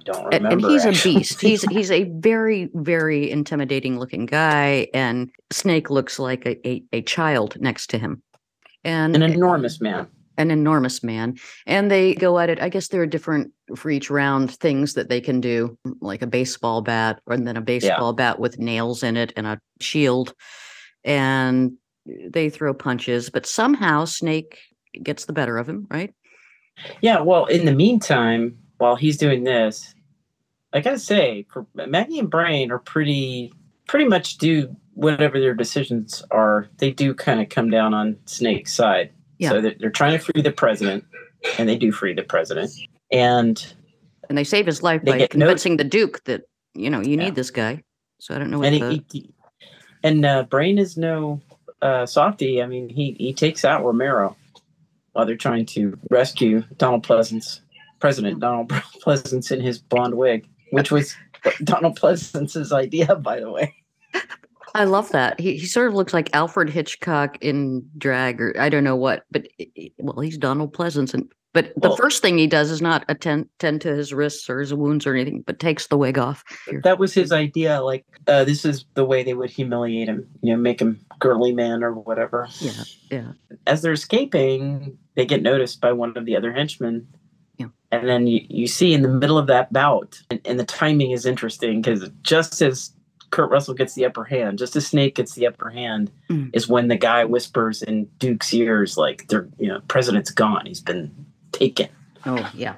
don't 0.04 0.32
and, 0.32 0.44
remember. 0.44 0.66
and 0.66 0.72
he's 0.72 0.86
actually. 0.86 1.12
a 1.12 1.18
beast. 1.18 1.40
He's 1.40 1.62
he's 1.62 1.90
a 1.90 2.04
very 2.04 2.70
very 2.74 3.30
intimidating 3.30 3.98
looking 3.98 4.26
guy, 4.26 4.88
and 4.94 5.30
Snake 5.50 5.90
looks 5.90 6.18
like 6.18 6.46
a 6.46 6.68
a, 6.68 6.82
a 6.92 7.02
child 7.02 7.60
next 7.60 7.88
to 7.90 7.98
him, 7.98 8.22
and 8.84 9.16
an 9.16 9.22
enormous 9.22 9.80
man. 9.80 10.06
an 10.36 10.50
enormous 10.50 11.02
man. 11.02 11.36
And 11.66 11.90
they 11.90 12.14
go 12.14 12.38
at 12.38 12.50
it. 12.50 12.60
I 12.60 12.68
guess 12.68 12.88
there 12.88 13.02
are 13.02 13.06
different 13.06 13.52
for 13.76 13.90
each 13.90 14.10
round 14.10 14.50
things 14.50 14.94
that 14.94 15.08
they 15.08 15.20
can 15.20 15.40
do, 15.40 15.78
like 16.00 16.22
a 16.22 16.26
baseball 16.26 16.82
bat, 16.82 17.20
and 17.26 17.46
then 17.46 17.56
a 17.56 17.62
baseball 17.62 18.12
bat 18.12 18.38
with 18.38 18.58
nails 18.58 19.02
in 19.02 19.16
it 19.16 19.32
and 19.36 19.46
a 19.46 19.60
shield, 19.80 20.34
and 21.04 21.72
they 22.06 22.50
throw 22.50 22.74
punches. 22.74 23.30
But 23.30 23.46
somehow 23.46 24.04
Snake 24.04 24.58
gets 25.02 25.24
the 25.24 25.32
better 25.32 25.56
of 25.58 25.68
him, 25.68 25.86
right? 25.90 26.12
Yeah, 27.00 27.20
well, 27.20 27.46
in 27.46 27.64
the 27.64 27.72
meantime, 27.72 28.58
while 28.78 28.96
he's 28.96 29.16
doing 29.16 29.44
this, 29.44 29.93
I 30.74 30.80
gotta 30.80 30.98
say, 30.98 31.46
for 31.52 31.66
Maggie 31.74 32.18
and 32.18 32.28
Brain 32.30 32.70
are 32.72 32.78
pretty 32.80 33.52
pretty 33.88 34.06
much 34.06 34.38
do 34.38 34.74
whatever 34.94 35.38
their 35.40 35.54
decisions 35.54 36.22
are, 36.30 36.68
they 36.78 36.90
do 36.90 37.14
kind 37.14 37.40
of 37.40 37.48
come 37.48 37.70
down 37.70 37.94
on 37.94 38.16
Snake's 38.26 38.72
side. 38.74 39.10
Yeah. 39.38 39.50
So 39.50 39.60
they're, 39.60 39.74
they're 39.78 39.90
trying 39.90 40.18
to 40.18 40.24
free 40.24 40.42
the 40.42 40.52
president, 40.52 41.04
and 41.58 41.68
they 41.68 41.76
do 41.76 41.92
free 41.92 42.14
the 42.14 42.22
president. 42.22 42.70
And 43.10 43.64
And 44.28 44.36
they 44.38 44.44
save 44.44 44.66
his 44.66 44.82
life 44.82 45.04
by 45.04 45.18
get 45.18 45.34
no- 45.34 45.46
convincing 45.46 45.76
the 45.76 45.84
Duke 45.84 46.22
that 46.24 46.42
you 46.74 46.90
know 46.90 47.00
you 47.00 47.16
Yeah. 47.16 47.24
need 47.24 47.34
this 47.34 47.50
guy. 47.50 47.82
So 48.20 48.34
I 48.34 48.38
don't 48.38 48.50
know 48.50 48.58
what 48.58 48.72
and 48.72 48.82
the, 48.82 48.90
he, 48.90 49.04
he- 49.12 49.30
and 50.02 50.24
uh, 50.26 50.42
Brain 50.44 50.78
is 50.78 50.96
no 50.96 51.40
uh, 51.82 52.04
softy. 52.06 52.62
I 52.62 52.66
mean, 52.66 52.88
he 52.88 53.14
he 53.18 53.32
takes 53.32 53.64
out 53.64 53.84
Romero 53.84 54.36
while 55.12 55.24
they're 55.26 55.36
trying 55.36 55.66
to 55.66 55.96
rescue 56.10 56.64
Donald 56.78 57.06
Pleasence, 57.06 57.60
President 58.00 58.40
Donald 58.40 58.68
Pleasence 59.04 59.52
in 59.52 59.60
his 59.60 59.78
blonde 59.78 60.14
wig, 60.14 60.46
which 60.74 60.90
was 60.90 61.16
Donald 61.64 61.96
Pleasence's 61.98 62.72
idea, 62.72 63.16
by 63.16 63.40
the 63.40 63.50
way. 63.50 63.74
I 64.74 64.84
love 64.84 65.10
that. 65.10 65.38
He 65.38 65.56
he 65.56 65.66
sort 65.66 65.86
of 65.88 65.94
looks 65.94 66.12
like 66.12 66.34
Alfred 66.34 66.68
Hitchcock 66.68 67.38
in 67.40 67.88
drag, 67.96 68.40
or 68.40 68.54
I 68.58 68.68
don't 68.68 68.84
know 68.84 68.96
what. 68.96 69.24
But 69.30 69.46
well, 69.98 70.18
he's 70.20 70.36
Donald 70.36 70.74
Pleasence, 70.74 71.14
and 71.14 71.30
but 71.52 71.72
the 71.80 71.90
Well- 71.90 71.96
first 71.96 72.22
thing 72.22 72.36
he 72.38 72.48
does 72.48 72.72
is 72.72 72.82
not 72.82 73.04
attend 73.08 73.48
tend 73.60 73.80
to 73.82 73.94
his 73.94 74.12
wrists 74.12 74.50
or 74.50 74.58
his 74.58 74.74
wounds 74.74 75.06
or 75.06 75.14
anything, 75.14 75.44
but 75.46 75.60
takes 75.60 75.86
the 75.86 75.96
wig 75.96 76.18
off. 76.18 76.42
That 76.82 76.98
was 76.98 77.14
his 77.14 77.30
idea. 77.30 77.80
Like, 77.82 78.04
uh, 78.26 78.42
this 78.42 78.64
is 78.64 78.84
the 78.94 79.04
way 79.04 79.22
they 79.22 79.34
would 79.34 79.50
humiliate 79.50 80.08
him, 80.08 80.26
you 80.42 80.52
know, 80.52 80.60
make 80.60 80.80
him 80.80 80.98
girly 81.20 81.52
man 81.52 81.84
or 81.84 81.92
whatever. 81.92 82.48
Yeah, 82.58 82.82
yeah. 83.12 83.32
As 83.68 83.82
they're 83.82 83.92
escaping, 83.92 84.98
they 85.14 85.24
get 85.24 85.42
noticed 85.42 85.80
by 85.80 85.92
one 85.92 86.16
of 86.16 86.24
the 86.24 86.36
other 86.36 86.52
henchmen. 86.52 87.06
And 88.00 88.08
then 88.08 88.26
you, 88.26 88.40
you 88.48 88.66
see 88.66 88.92
in 88.94 89.02
the 89.02 89.08
middle 89.08 89.38
of 89.38 89.46
that 89.48 89.72
bout, 89.72 90.20
and, 90.30 90.40
and 90.44 90.58
the 90.58 90.64
timing 90.64 91.10
is 91.12 91.26
interesting 91.26 91.80
because 91.82 92.08
just 92.22 92.60
as 92.62 92.92
Kurt 93.30 93.50
Russell 93.50 93.74
gets 93.74 93.94
the 93.94 94.04
upper 94.04 94.24
hand, 94.24 94.58
just 94.58 94.76
as 94.76 94.86
Snake 94.86 95.16
gets 95.16 95.34
the 95.34 95.46
upper 95.46 95.70
hand, 95.70 96.10
Mm. 96.30 96.50
is 96.54 96.68
when 96.68 96.88
the 96.88 96.96
guy 96.96 97.24
whispers 97.24 97.82
in 97.82 98.06
Duke's 98.18 98.52
ears, 98.54 98.96
like, 98.96 99.26
"They're, 99.28 99.48
you 99.58 99.68
know, 99.68 99.80
president's 99.88 100.30
gone. 100.30 100.66
He's 100.66 100.80
been 100.80 101.10
taken." 101.52 101.88
Oh, 102.26 102.50
yeah. 102.54 102.76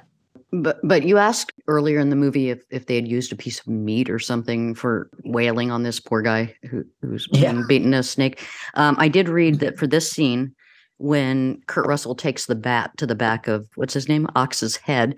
But 0.51 0.79
but 0.83 1.03
you 1.03 1.17
asked 1.17 1.51
earlier 1.67 1.99
in 1.99 2.09
the 2.09 2.15
movie 2.15 2.49
if 2.49 2.63
if 2.71 2.85
they 2.87 2.95
had 2.95 3.07
used 3.07 3.31
a 3.33 3.35
piece 3.35 3.59
of 3.59 3.67
meat 3.67 4.09
or 4.09 4.17
something 4.19 4.73
for 4.75 5.09
wailing 5.25 5.71
on 5.71 5.83
this 5.83 5.99
poor 5.99 6.21
guy 6.21 6.55
who 6.69 6.83
who's 7.01 7.27
Yeah. 7.31 7.61
beaten 7.67 7.93
as 7.93 8.09
snake. 8.09 8.41
Um, 8.75 8.95
I 8.97 9.09
did 9.09 9.27
read 9.29 9.59
that 9.59 9.77
for 9.77 9.87
this 9.87 10.09
scene, 10.09 10.55
when 10.97 11.61
Kurt 11.67 11.85
Russell 11.87 12.15
takes 12.15 12.45
the 12.45 12.55
bat 12.55 12.91
to 12.97 13.05
the 13.05 13.15
back 13.15 13.47
of 13.47 13.67
what's 13.75 13.93
his 13.93 14.09
name, 14.09 14.27
Ox's 14.35 14.75
head, 14.75 15.15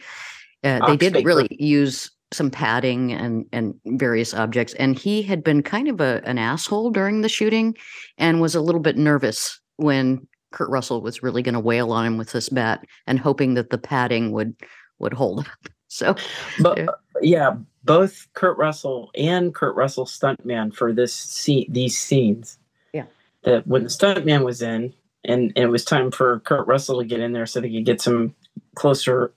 uh, 0.64 0.86
they 0.88 0.98
did 0.98 1.14
Baker. 1.14 1.28
really 1.28 1.48
use 1.60 2.12
some 2.32 2.52
padding 2.52 3.12
and 3.12 3.46
and 3.52 3.74
various 3.86 4.34
objects. 4.34 4.74
And 4.76 4.98
he 4.98 5.22
had 5.22 5.44
been 5.44 5.64
kind 5.64 5.88
of 5.88 6.00
a 6.02 6.22
an 6.26 6.38
asshole 6.38 6.92
during 6.92 7.22
the 7.22 7.30
shooting, 7.30 7.76
and 8.18 8.42
was 8.42 8.56
a 8.56 8.62
little 8.62 8.82
bit 8.82 8.98
nervous 8.98 9.60
when 9.78 10.28
Kurt 10.52 10.70
Russell 10.70 11.02
was 11.02 11.24
really 11.24 11.42
going 11.42 11.54
to 11.54 11.60
wail 11.60 11.92
on 11.92 12.06
him 12.06 12.18
with 12.18 12.32
this 12.32 12.50
bat, 12.50 12.86
and 13.08 13.20
hoping 13.20 13.54
that 13.54 13.70
the 13.70 13.78
padding 13.78 14.32
would 14.32 14.56
would 15.00 15.14
hold. 15.14 15.40
Up. 15.40 15.48
So 15.92 16.16
But 16.62 16.78
Yeah. 16.78 16.86
yeah, 17.20 17.56
both 17.84 18.28
Kurt 18.34 18.60
Russell 18.60 19.10
and 19.16 19.56
Kurt 19.56 19.76
Russell 19.76 20.06
stuntman 20.06 20.72
for 20.72 20.94
this 20.94 21.12
scene, 21.12 21.66
these 21.68 21.98
scenes. 21.98 22.60
Yeah. 22.94 23.06
That 23.44 23.66
when 23.66 23.82
the 23.82 23.90
stuntman 23.90 24.46
was 24.46 24.62
in, 24.62 24.94
and, 25.30 25.54
and 25.56 25.66
it 25.66 25.70
was 25.70 25.86
time 25.86 26.12
for 26.12 26.40
Kurt 26.42 26.68
Russell 26.68 27.00
to 27.00 27.06
get 27.06 27.20
in 27.20 27.34
there 27.34 27.46
so 27.46 27.62
they 27.62 27.70
could 27.72 27.86
get 27.86 28.02
some 28.02 28.36
closer, 28.76 29.34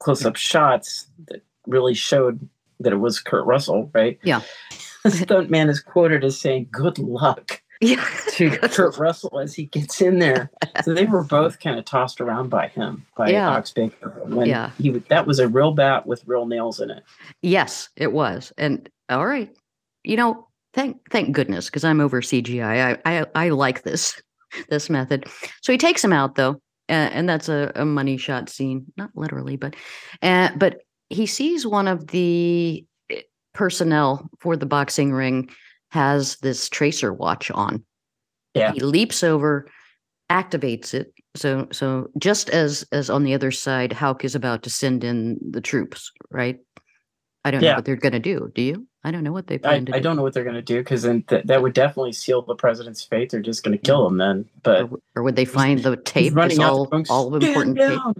close 0.00 0.24
up 0.24 0.36
shots 0.36 1.06
that 1.28 1.42
really 1.66 1.94
showed 1.94 2.46
that 2.80 2.92
it 2.92 2.96
was 2.96 3.20
Kurt 3.20 3.46
Russell, 3.46 3.90
right? 3.94 4.18
Yeah. 4.22 4.40
The 5.04 5.12
stuntman 5.12 5.68
is 5.70 5.78
quoted 5.80 6.24
as 6.24 6.36
saying, 6.40 6.66
"Good 6.72 6.98
luck." 6.98 7.62
yeah, 7.80 8.04
to 8.30 8.50
Kurt 8.58 8.98
Russell 8.98 9.38
as 9.38 9.54
he 9.54 9.66
gets 9.66 10.00
in 10.00 10.18
there. 10.18 10.50
So 10.82 10.94
they 10.94 11.04
were 11.06 11.22
both 11.22 11.60
kind 11.62 11.78
of 11.78 11.84
tossed 11.84 12.20
around 12.20 12.48
by 12.50 12.66
him, 12.66 13.06
by 13.16 13.30
Yeah. 13.30 13.50
Ox 13.50 13.70
Baker. 13.70 14.10
When 14.24 14.48
Yeah. 14.48 14.70
he 14.78 14.90
that 14.90 15.24
was 15.28 15.38
a 15.38 15.46
real 15.46 15.70
bat 15.70 16.06
with 16.06 16.24
real 16.26 16.44
nails 16.46 16.80
in 16.80 16.90
it. 16.90 17.04
yes, 17.40 17.88
it 17.94 18.10
was. 18.12 18.52
And 18.58 18.88
all 19.08 19.24
right, 19.24 19.48
you 20.02 20.16
know, 20.16 20.48
thank 20.74 21.08
thank 21.12 21.30
goodness 21.30 21.66
because 21.66 21.84
I'm 21.84 22.00
over 22.00 22.20
CGI. 22.20 22.98
I, 23.06 23.18
I 23.20 23.26
I 23.36 23.48
like 23.50 23.84
this 23.84 24.20
this 24.68 24.90
method. 24.90 25.26
So 25.62 25.72
he 25.72 25.78
takes 25.78 26.02
him 26.04 26.12
out 26.12 26.34
though, 26.34 26.60
uh, 26.88 27.10
and 27.12 27.28
that's 27.28 27.48
a, 27.48 27.72
a 27.74 27.84
money 27.84 28.16
shot 28.16 28.48
scene, 28.48 28.86
not 28.96 29.10
literally, 29.14 29.56
but 29.56 29.76
uh, 30.22 30.50
but 30.56 30.82
he 31.08 31.26
sees 31.26 31.66
one 31.66 31.88
of 31.88 32.08
the 32.08 32.84
eh, 33.10 33.22
personnel 33.54 34.28
for 34.40 34.56
the 34.56 34.66
boxing 34.66 35.12
ring 35.12 35.48
has 35.90 36.36
this 36.38 36.68
tracer 36.68 37.12
watch 37.12 37.50
on. 37.50 37.84
Yeah. 38.54 38.72
He 38.72 38.80
leaps 38.80 39.22
over, 39.22 39.68
activates 40.30 40.94
it. 40.94 41.12
So 41.34 41.68
so 41.72 42.08
just 42.18 42.50
as 42.50 42.86
as 42.92 43.10
on 43.10 43.24
the 43.24 43.34
other 43.34 43.50
side, 43.50 43.92
Hauk 43.92 44.24
is 44.24 44.34
about 44.34 44.62
to 44.64 44.70
send 44.70 45.04
in 45.04 45.38
the 45.50 45.60
troops, 45.60 46.10
right? 46.30 46.58
I 47.44 47.50
don't 47.50 47.60
know 47.60 47.74
what 47.74 47.84
they're 47.84 47.96
gonna 47.96 48.18
do. 48.18 48.50
Do 48.54 48.62
you? 48.62 48.86
I 49.06 49.12
don't 49.12 49.22
know 49.22 49.32
what 49.32 49.46
they 49.46 49.56
plan 49.56 49.74
I, 49.74 49.78
to 49.78 49.84
do. 49.84 49.94
I 49.94 50.00
don't 50.00 50.16
know 50.16 50.22
what 50.22 50.34
they're 50.34 50.42
going 50.42 50.56
to 50.56 50.62
do 50.62 50.78
because 50.78 51.02
then 51.02 51.22
th- 51.22 51.44
that 51.44 51.62
would 51.62 51.74
definitely 51.74 52.12
seal 52.12 52.42
the 52.42 52.56
president's 52.56 53.04
fate. 53.04 53.30
They're 53.30 53.40
just 53.40 53.62
going 53.62 53.78
to 53.78 53.82
kill 53.82 54.04
him 54.04 54.18
then. 54.18 54.46
But 54.64 54.90
or, 54.90 55.00
or 55.14 55.22
would 55.22 55.36
they 55.36 55.44
find 55.44 55.78
the 55.78 55.96
tape? 55.96 56.34
Running 56.34 56.60
all, 56.60 56.88
all 57.08 57.32
of 57.32 57.40
important 57.40 57.78
down. 57.78 58.14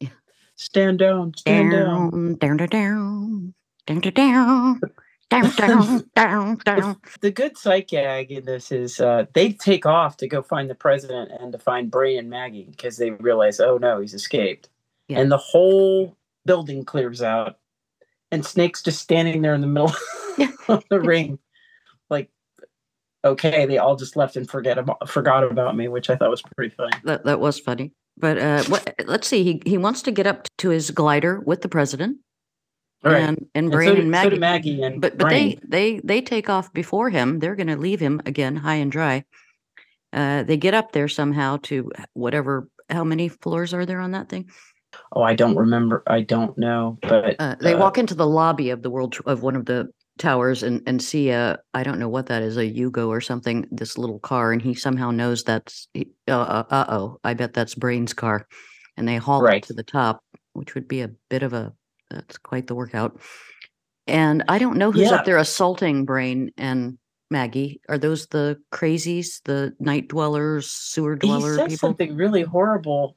tape. 0.00 0.10
Stand 0.56 0.98
down. 0.98 1.32
Stand 1.36 1.70
down. 1.70 2.10
Down. 2.38 2.56
Down. 2.56 2.56
Down. 2.56 3.54
Down. 3.86 4.00
Down. 4.00 4.80
down, 5.30 5.50
down, 5.56 6.10
down, 6.16 6.56
down. 6.64 6.96
The 7.20 7.30
good 7.30 7.56
sight 7.56 7.86
gag 7.86 8.32
in 8.32 8.44
this 8.44 8.72
is 8.72 9.00
uh, 9.00 9.26
they 9.34 9.52
take 9.52 9.86
off 9.86 10.16
to 10.16 10.26
go 10.26 10.42
find 10.42 10.68
the 10.68 10.74
president 10.74 11.30
and 11.38 11.52
to 11.52 11.58
find 11.58 11.88
Brain 11.88 12.18
and 12.18 12.28
Maggie 12.28 12.66
because 12.68 12.96
they 12.96 13.12
realize, 13.12 13.60
oh 13.60 13.78
no, 13.78 14.00
he's 14.00 14.12
escaped. 14.12 14.68
Yeah. 15.06 15.20
And 15.20 15.30
the 15.30 15.38
whole 15.38 16.16
building 16.44 16.84
clears 16.84 17.22
out 17.22 17.58
and 18.32 18.44
Snake's 18.44 18.82
just 18.82 19.00
standing 19.00 19.42
there 19.42 19.54
in 19.54 19.60
the 19.60 19.66
middle 19.68 19.92
of 20.68 20.82
the 20.90 21.00
ring, 21.00 21.38
like, 22.10 22.30
okay, 23.24 23.66
they 23.66 23.78
all 23.78 23.94
just 23.94 24.16
left 24.16 24.34
and 24.36 24.48
forget 24.50 24.78
about 24.78 25.08
forgot 25.08 25.44
about 25.44 25.76
me, 25.76 25.86
which 25.86 26.10
I 26.10 26.16
thought 26.16 26.30
was 26.30 26.42
pretty 26.56 26.74
funny. 26.74 26.96
That 27.04 27.24
that 27.26 27.38
was 27.38 27.60
funny. 27.60 27.92
But 28.16 28.38
uh, 28.38 28.64
what? 28.64 28.94
Let's 29.06 29.28
see. 29.28 29.44
He 29.44 29.62
he 29.64 29.78
wants 29.78 30.02
to 30.02 30.10
get 30.10 30.26
up 30.26 30.48
to 30.58 30.70
his 30.70 30.90
glider 30.90 31.38
with 31.40 31.62
the 31.62 31.68
president. 31.68 32.18
All 33.04 33.12
right. 33.12 33.22
And 33.22 33.38
and 33.54 33.64
And 33.66 33.70
Brain 33.72 33.86
so, 33.96 34.00
and, 34.02 34.12
did- 34.12 34.22
so 34.22 34.28
Maggie. 34.30 34.38
Maggie 34.38 34.82
and 34.82 35.00
but 35.00 35.16
but 35.18 35.28
Brain. 35.28 35.60
they 35.68 35.94
they 35.94 36.00
they 36.04 36.20
take 36.22 36.48
off 36.50 36.72
before 36.72 37.10
him. 37.10 37.38
They're 37.38 37.56
going 37.56 37.66
to 37.68 37.76
leave 37.76 38.00
him 38.00 38.20
again 38.26 38.56
high 38.56 38.76
and 38.76 38.90
dry. 38.92 39.24
Uh, 40.12 40.42
they 40.42 40.56
get 40.58 40.74
up 40.74 40.92
there 40.92 41.08
somehow 41.08 41.58
to 41.64 41.90
whatever. 42.14 42.68
How 42.90 43.04
many 43.04 43.28
floors 43.28 43.72
are 43.72 43.86
there 43.86 44.00
on 44.00 44.10
that 44.12 44.28
thing? 44.28 44.50
Oh, 45.12 45.22
I 45.22 45.34
don't 45.34 45.56
remember. 45.56 46.02
I 46.06 46.22
don't 46.22 46.56
know, 46.58 46.98
but 47.02 47.36
Uh, 47.38 47.56
they 47.60 47.74
uh, 47.74 47.78
walk 47.78 47.98
into 47.98 48.14
the 48.14 48.26
lobby 48.26 48.70
of 48.70 48.82
the 48.82 48.90
world 48.90 49.16
of 49.26 49.42
one 49.42 49.56
of 49.56 49.66
the 49.66 49.88
towers 50.18 50.62
and 50.62 50.82
and 50.86 51.02
see 51.02 51.30
a 51.30 51.58
I 51.72 51.82
don't 51.82 51.98
know 51.98 52.08
what 52.08 52.26
that 52.26 52.42
is 52.42 52.56
a 52.56 52.70
Yugo 52.70 53.08
or 53.08 53.20
something. 53.20 53.66
This 53.70 53.96
little 53.98 54.18
car, 54.20 54.52
and 54.52 54.60
he 54.60 54.74
somehow 54.74 55.10
knows 55.10 55.44
that's 55.44 55.88
uh 56.28 56.64
uh 56.70 56.84
oh. 56.88 57.18
I 57.24 57.34
bet 57.34 57.54
that's 57.54 57.74
Brain's 57.74 58.12
car, 58.14 58.46
and 58.96 59.08
they 59.08 59.16
haul 59.16 59.42
Right. 59.42 59.56
it 59.62 59.66
to 59.68 59.74
the 59.74 59.82
top, 59.82 60.22
which 60.52 60.74
would 60.74 60.88
be 60.88 61.00
a 61.00 61.10
bit 61.30 61.42
of 61.42 61.52
a 61.52 61.72
that's 62.10 62.38
quite 62.38 62.66
the 62.66 62.74
workout. 62.74 63.20
And 64.06 64.44
I 64.48 64.58
don't 64.58 64.76
know 64.76 64.90
who's 64.92 65.10
Yeah. 65.10 65.16
up 65.16 65.24
there 65.24 65.38
assaulting 65.38 66.04
Brain 66.04 66.50
and 66.58 66.98
Maggie. 67.30 67.80
Are 67.88 67.96
those 67.98 68.26
the 68.26 68.60
crazies, 68.70 69.40
the 69.44 69.74
night 69.80 70.08
dwellers, 70.08 70.70
sewer 70.70 71.14
he 71.14 71.26
dweller 71.26 71.56
said 71.56 71.68
people? 71.70 71.88
something 71.88 72.14
really 72.16 72.42
horrible. 72.42 73.16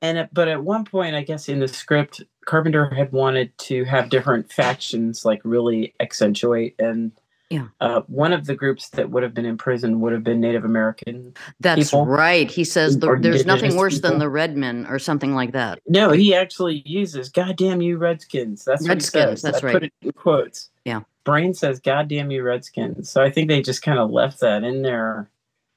Uh, 0.00 0.06
and 0.06 0.18
at, 0.18 0.34
but 0.34 0.48
at 0.48 0.62
one 0.62 0.84
point, 0.84 1.14
I 1.14 1.22
guess 1.22 1.48
in 1.48 1.58
the 1.60 1.68
script, 1.68 2.22
Carpenter 2.46 2.88
had 2.94 3.12
wanted 3.12 3.56
to 3.58 3.84
have 3.84 4.08
different 4.10 4.52
factions, 4.52 5.24
like 5.24 5.40
really 5.44 5.94
accentuate. 6.00 6.74
And 6.78 7.12
Yeah. 7.50 7.68
uh, 7.80 8.02
one 8.06 8.32
of 8.32 8.46
the 8.46 8.54
groups 8.54 8.90
that 8.90 9.10
would 9.10 9.22
have 9.22 9.34
been 9.34 9.44
in 9.44 9.56
prison 9.56 10.00
would 10.00 10.12
have 10.12 10.24
been 10.24 10.40
Native 10.40 10.64
American. 10.64 11.34
That's 11.60 11.90
people, 11.90 12.06
right. 12.06 12.50
He 12.50 12.64
says 12.64 12.98
the, 12.98 13.16
there's 13.20 13.46
nothing 13.46 13.76
worse 13.76 14.00
than 14.00 14.18
the 14.18 14.28
red 14.28 14.56
men 14.56 14.86
or 14.88 14.98
something 14.98 15.34
like 15.34 15.52
that. 15.52 15.80
No, 15.86 16.10
he 16.12 16.34
actually 16.34 16.82
uses 16.86 17.28
"God 17.28 17.56
damn 17.56 17.80
you, 17.80 17.96
Redskins." 17.98 18.64
That's 18.64 18.82
what 18.82 18.90
Redskins, 18.90 19.24
he 19.24 19.36
says. 19.36 19.42
that's 19.42 19.62
I 19.62 19.66
right. 19.66 19.72
Put 19.72 19.82
it 19.84 19.92
in 20.02 20.12
quotes. 20.12 20.70
Yeah. 20.84 21.00
Brain 21.24 21.52
says 21.54 21.80
"God 21.80 22.08
damn 22.08 22.30
you, 22.30 22.42
Redskins." 22.42 23.10
So 23.10 23.22
I 23.22 23.30
think 23.30 23.48
they 23.48 23.62
just 23.62 23.82
kind 23.82 23.98
of 23.98 24.10
left 24.10 24.40
that 24.40 24.62
in 24.64 24.82
there. 24.82 25.28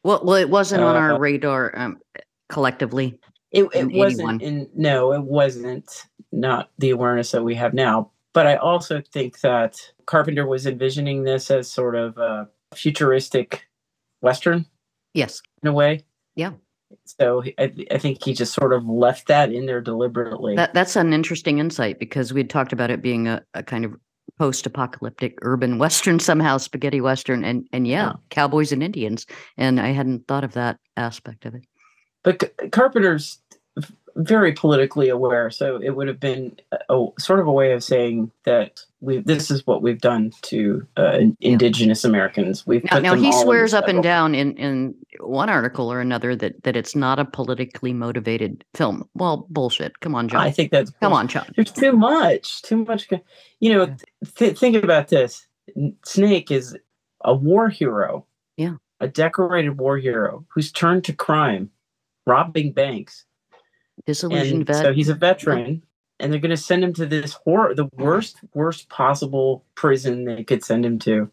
Well, 0.03 0.21
well, 0.23 0.37
it 0.37 0.49
wasn't 0.49 0.83
on 0.83 0.95
our 0.95 1.13
Uh, 1.13 1.17
radar 1.19 1.77
um, 1.77 1.99
collectively. 2.49 3.19
It, 3.51 3.63
it 3.73 3.91
wasn't 3.91 4.41
81. 4.41 4.41
in 4.41 4.69
no, 4.75 5.13
it 5.13 5.23
wasn't 5.23 6.07
not 6.31 6.69
the 6.77 6.89
awareness 6.91 7.31
that 7.31 7.43
we 7.43 7.55
have 7.55 7.73
now. 7.73 8.11
But 8.33 8.47
I 8.47 8.55
also 8.55 9.01
think 9.11 9.41
that 9.41 9.77
Carpenter 10.05 10.47
was 10.47 10.65
envisioning 10.65 11.23
this 11.23 11.51
as 11.51 11.69
sort 11.69 11.95
of 11.95 12.17
a 12.17 12.47
futuristic 12.73 13.65
western 14.21 14.65
Yes. 15.13 15.41
in 15.61 15.67
a 15.67 15.73
way. 15.73 16.05
Yeah. 16.35 16.51
So 17.05 17.43
I, 17.59 17.73
I 17.91 17.97
think 17.97 18.23
he 18.23 18.33
just 18.33 18.53
sort 18.53 18.71
of 18.71 18.85
left 18.85 19.27
that 19.27 19.51
in 19.51 19.65
there 19.65 19.81
deliberately. 19.81 20.55
That 20.55 20.73
that's 20.73 20.95
an 20.95 21.11
interesting 21.11 21.59
insight 21.59 21.99
because 21.99 22.31
we'd 22.33 22.49
talked 22.49 22.71
about 22.71 22.89
it 22.89 23.01
being 23.01 23.27
a, 23.27 23.43
a 23.53 23.63
kind 23.63 23.83
of 23.83 23.93
post-apocalyptic 24.39 25.37
urban 25.41 25.77
western 25.77 26.19
somehow 26.19 26.57
spaghetti 26.57 27.01
western 27.01 27.43
and 27.43 27.67
and 27.73 27.85
yeah, 27.87 28.07
Yeah. 28.07 28.13
cowboys 28.29 28.71
and 28.71 28.81
indians 28.81 29.25
and 29.57 29.79
I 29.79 29.89
hadn't 29.89 30.27
thought 30.27 30.43
of 30.43 30.53
that 30.53 30.77
aspect 30.97 31.45
of 31.45 31.53
it. 31.55 31.63
But 32.23 32.53
Carpenter's 32.71 33.39
very 34.15 34.51
politically 34.51 35.09
aware, 35.09 35.49
so 35.49 35.77
it 35.81 35.91
would 35.91 36.07
have 36.07 36.19
been 36.19 36.57
a, 36.89 37.05
sort 37.17 37.39
of 37.39 37.47
a 37.47 37.51
way 37.51 37.71
of 37.71 37.83
saying 37.83 38.31
that 38.43 38.83
we 38.99 39.19
this 39.19 39.49
is 39.49 39.65
what 39.65 39.81
we've 39.81 40.01
done 40.01 40.31
to 40.43 40.85
uh, 40.97 41.17
in- 41.17 41.37
indigenous 41.39 42.03
Americans. 42.03 42.67
We've 42.67 42.83
Now, 42.91 42.99
now 42.99 43.15
he 43.15 43.31
swears 43.31 43.73
up 43.73 43.87
and 43.87 44.03
down 44.03 44.35
in 44.35 44.55
in 44.57 44.95
one 45.19 45.49
article 45.49 45.91
or 45.91 46.01
another 46.01 46.35
that 46.35 46.63
that 46.63 46.75
it's 46.75 46.95
not 46.95 47.19
a 47.19 47.25
politically 47.25 47.93
motivated 47.93 48.63
film. 48.73 49.07
Well, 49.15 49.47
bullshit. 49.49 49.99
Come 50.01 50.15
on, 50.15 50.27
John. 50.27 50.41
I 50.41 50.51
think 50.51 50.71
that's 50.71 50.91
Come 51.01 51.13
on, 51.13 51.27
John. 51.27 51.47
There's 51.55 51.71
too 51.71 51.93
much, 51.93 52.61
too 52.63 52.83
much. 52.85 53.07
You 53.59 53.73
know, 53.73 53.95
th- 54.35 54.57
think 54.57 54.83
about 54.83 55.07
this. 55.07 55.47
Snake 56.05 56.51
is 56.51 56.77
a 57.23 57.33
war 57.33 57.69
hero. 57.69 58.25
Yeah. 58.57 58.75
A 58.99 59.07
decorated 59.07 59.79
war 59.79 59.97
hero 59.97 60.45
who's 60.49 60.71
turned 60.71 61.03
to 61.05 61.13
crime, 61.13 61.71
robbing 62.25 62.73
banks. 62.73 63.25
Disillusioned 64.05 64.61
And 64.61 64.67
vet. 64.67 64.75
so 64.77 64.93
he's 64.93 65.09
a 65.09 65.13
veteran, 65.13 65.83
and 66.19 66.31
they're 66.31 66.39
going 66.39 66.49
to 66.49 66.57
send 66.57 66.83
him 66.83 66.93
to 66.93 67.05
this 67.05 67.33
horror, 67.33 67.75
the 67.75 67.89
worst, 67.93 68.37
worst 68.53 68.89
possible 68.89 69.65
prison 69.75 70.25
they 70.25 70.43
could 70.43 70.63
send 70.63 70.85
him 70.85 70.97
to. 70.99 71.29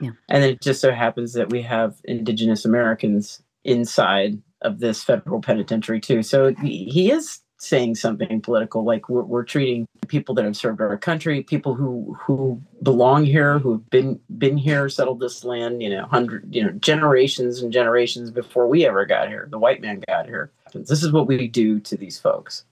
Yeah. 0.00 0.10
And 0.28 0.42
then 0.42 0.50
it 0.50 0.62
just 0.62 0.80
so 0.80 0.92
happens 0.92 1.32
that 1.34 1.50
we 1.50 1.62
have 1.62 2.00
indigenous 2.04 2.64
Americans 2.64 3.42
inside 3.64 4.40
of 4.62 4.80
this 4.80 5.02
federal 5.02 5.40
penitentiary 5.40 6.00
too. 6.00 6.22
So 6.22 6.54
he 6.54 7.10
is 7.10 7.40
saying 7.58 7.96
something 7.96 8.40
political, 8.40 8.84
like 8.84 9.08
we're, 9.08 9.22
we're 9.22 9.44
treating 9.44 9.86
people 10.06 10.34
that 10.36 10.44
have 10.44 10.56
served 10.56 10.80
our 10.80 10.96
country, 10.96 11.42
people 11.42 11.74
who 11.74 12.16
who 12.20 12.60
belong 12.82 13.24
here, 13.24 13.58
who've 13.58 13.88
been 13.90 14.18
been 14.38 14.56
here, 14.56 14.88
settled 14.88 15.20
this 15.20 15.44
land, 15.44 15.82
you 15.82 15.90
know, 15.90 16.06
hundred, 16.06 16.52
you 16.54 16.62
know, 16.62 16.70
generations 16.72 17.60
and 17.60 17.72
generations 17.72 18.30
before 18.30 18.66
we 18.66 18.86
ever 18.86 19.04
got 19.04 19.28
here. 19.28 19.48
The 19.50 19.58
white 19.58 19.80
man 19.80 20.02
got 20.08 20.26
here. 20.26 20.50
This 20.72 21.02
is 21.02 21.12
what 21.12 21.26
we 21.26 21.48
do 21.48 21.80
to 21.80 21.96
these 21.96 22.18
folks. 22.18 22.64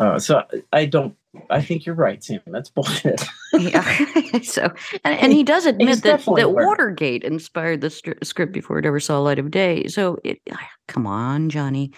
Uh, 0.00 0.18
so 0.18 0.42
I 0.72 0.86
don't. 0.86 1.16
I 1.50 1.60
think 1.62 1.84
you're 1.84 1.96
right, 1.96 2.22
Sam. 2.22 2.40
That's 2.46 2.68
bullshit. 2.68 3.24
yeah. 3.52 4.40
so, 4.42 4.72
and, 5.04 5.18
and 5.18 5.32
he 5.32 5.42
does 5.42 5.66
admit 5.66 5.88
he's 5.88 6.00
that, 6.02 6.20
that 6.24 6.44
aware. 6.44 6.66
Watergate 6.66 7.24
inspired 7.24 7.80
the 7.80 7.88
stri- 7.88 8.24
script 8.24 8.52
before 8.52 8.78
it 8.78 8.86
ever 8.86 9.00
saw 9.00 9.18
light 9.18 9.40
of 9.40 9.50
day. 9.50 9.86
So, 9.88 10.18
it, 10.22 10.40
come 10.86 11.06
on, 11.06 11.48
Johnny, 11.48 11.90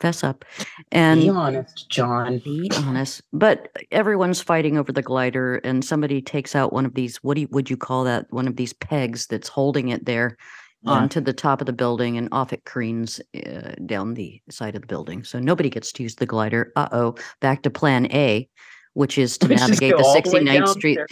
fess 0.00 0.22
up. 0.24 0.44
And 0.92 1.20
Be 1.20 1.28
honest, 1.28 1.88
John. 1.90 2.38
be 2.38 2.70
honest. 2.76 3.22
But 3.32 3.68
everyone's 3.90 4.40
fighting 4.40 4.76
over 4.78 4.92
the 4.92 5.02
glider, 5.02 5.56
and 5.64 5.84
somebody 5.84 6.20
takes 6.22 6.54
out 6.54 6.72
one 6.72 6.86
of 6.86 6.94
these. 6.94 7.16
What 7.18 7.34
do 7.34 7.42
you, 7.42 7.48
would 7.50 7.68
you 7.70 7.76
call 7.76 8.04
that? 8.04 8.26
One 8.30 8.48
of 8.48 8.56
these 8.56 8.72
pegs 8.72 9.26
that's 9.26 9.48
holding 9.48 9.88
it 9.88 10.04
there 10.06 10.36
Yeah. 10.82 10.92
onto 10.92 11.20
the 11.20 11.32
top 11.32 11.60
of 11.60 11.66
the 11.66 11.72
building, 11.72 12.16
and 12.16 12.28
off 12.32 12.52
it 12.52 12.64
careens 12.64 13.20
uh, 13.34 13.72
down 13.86 14.14
the 14.14 14.40
side 14.50 14.74
of 14.76 14.82
the 14.82 14.86
building. 14.86 15.24
So 15.24 15.38
nobody 15.40 15.70
gets 15.70 15.90
to 15.92 16.02
use 16.02 16.14
the 16.16 16.26
glider. 16.26 16.72
Uh 16.76 16.88
oh. 16.92 17.14
Back 17.40 17.62
to 17.62 17.70
Plan 17.70 18.06
A, 18.12 18.48
which 18.94 19.18
is 19.18 19.36
to 19.38 19.48
We 19.48 19.56
navigate 19.56 19.96
the 19.96 20.02
69th 20.04 20.68
Street. 20.68 20.96
there. 20.96 21.06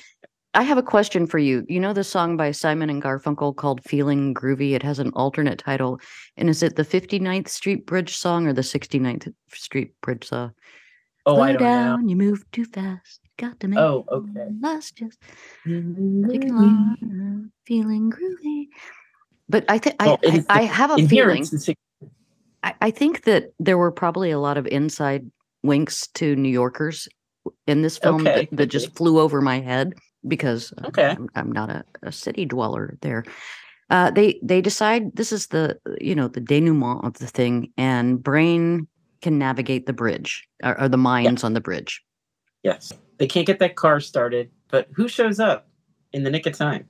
I 0.57 0.63
have 0.63 0.79
a 0.79 0.83
question 0.83 1.27
for 1.27 1.39
you. 1.39 1.67
You 1.69 1.79
know 1.79 1.93
the 1.93 2.03
song 2.03 2.39
by 2.39 2.51
Simon 2.51 2.89
and 2.89 3.03
Garfunkel 3.03 3.55
called 3.55 3.85
Feeling 3.85 4.33
Groovy? 4.33 4.73
It 4.73 4.83
has 4.83 4.99
an 4.99 5.11
alternate 5.15 5.59
title. 5.59 6.01
And 6.39 6.49
is 6.49 6.63
it 6.63 6.77
the 6.77 6.83
59th 6.83 7.49
Street 7.49 7.85
Bridge 7.85 8.17
song 8.17 8.47
or 8.47 8.55
the 8.55 8.63
69th 8.63 9.31
Street 9.53 9.93
Bridge 10.01 10.27
song? 10.27 10.55
Oh, 11.27 11.43
I 11.43 11.53
don't 11.53 11.61
know. 11.63 12.09
you 12.09 12.17
move 12.17 12.51
too 12.53 12.65
fast. 12.65 13.21
Got 13.37 13.61
to 13.61 13.69
make 13.69 13.79
Oh, 13.79 14.07
okay. 14.11 14.49
Let's 14.59 14.93
just 14.93 15.19
along, 15.67 17.51
feeling 17.67 18.11
groovy. 18.11 18.69
But 19.51 19.67
I 19.69 19.77
think 19.77 19.97
Well, 20.01 20.19
I, 20.25 20.43
I, 20.49 20.61
I 20.61 20.63
have 20.63 20.91
a 20.91 21.07
feeling. 21.07 21.43
it's 21.43 21.51
the 21.51 21.59
six- 21.59 21.81
I, 22.63 22.75
I 22.81 22.91
think 22.91 23.25
that 23.25 23.53
there 23.61 23.77
were 23.77 23.93
probably 23.93 24.31
a 24.31 24.39
lot 24.39 24.57
of 24.57 24.67
inside 24.67 25.31
winks 25.63 26.07
to 26.15 26.35
New 26.35 26.49
Yorkers 26.49 27.09
in 27.67 27.83
this 27.83 27.99
film 27.99 28.27
Okay, 28.27 28.49
that, 28.51 28.57
that 28.57 28.67
just 28.69 28.97
flew 28.97 29.21
over 29.21 29.43
my 29.43 29.61
head 29.61 29.93
because 30.29 30.73
uh, 30.79 30.89
Okay. 30.89 31.11
I'm, 31.11 31.29
I'm 31.35 31.53
not 31.53 31.71
a, 31.71 31.85
a 32.03 32.13
city 32.13 32.45
dweller 32.45 32.97
there. 33.03 33.25
Uh, 33.91 34.11
they 34.11 34.39
they 34.43 34.61
decide 34.61 35.15
this 35.15 35.31
is 35.33 35.47
the 35.49 35.79
you 36.01 36.15
know 36.15 36.27
the 36.29 36.41
denouement 36.41 37.05
of 37.05 37.15
the 37.15 37.27
thing, 37.27 37.73
and 37.77 38.23
Brain 38.23 38.89
can 39.23 39.39
navigate 39.39 39.87
the 39.87 39.93
bridge 39.93 40.47
or, 40.63 40.81
or 40.81 40.89
the 40.89 40.97
mines 40.97 41.45
on 41.45 41.53
the 41.55 41.61
bridge. 41.61 42.03
Yes. 42.63 42.93
They 43.19 43.27
can't 43.27 43.47
get 43.47 43.61
that 43.61 43.77
car 43.77 44.01
started, 44.01 44.51
but 44.69 44.89
who 44.95 45.09
shows 45.09 45.41
up 45.41 45.69
in 46.13 46.23
the 46.25 46.31
nick 46.31 46.47
of 46.47 46.53
time? 46.55 46.87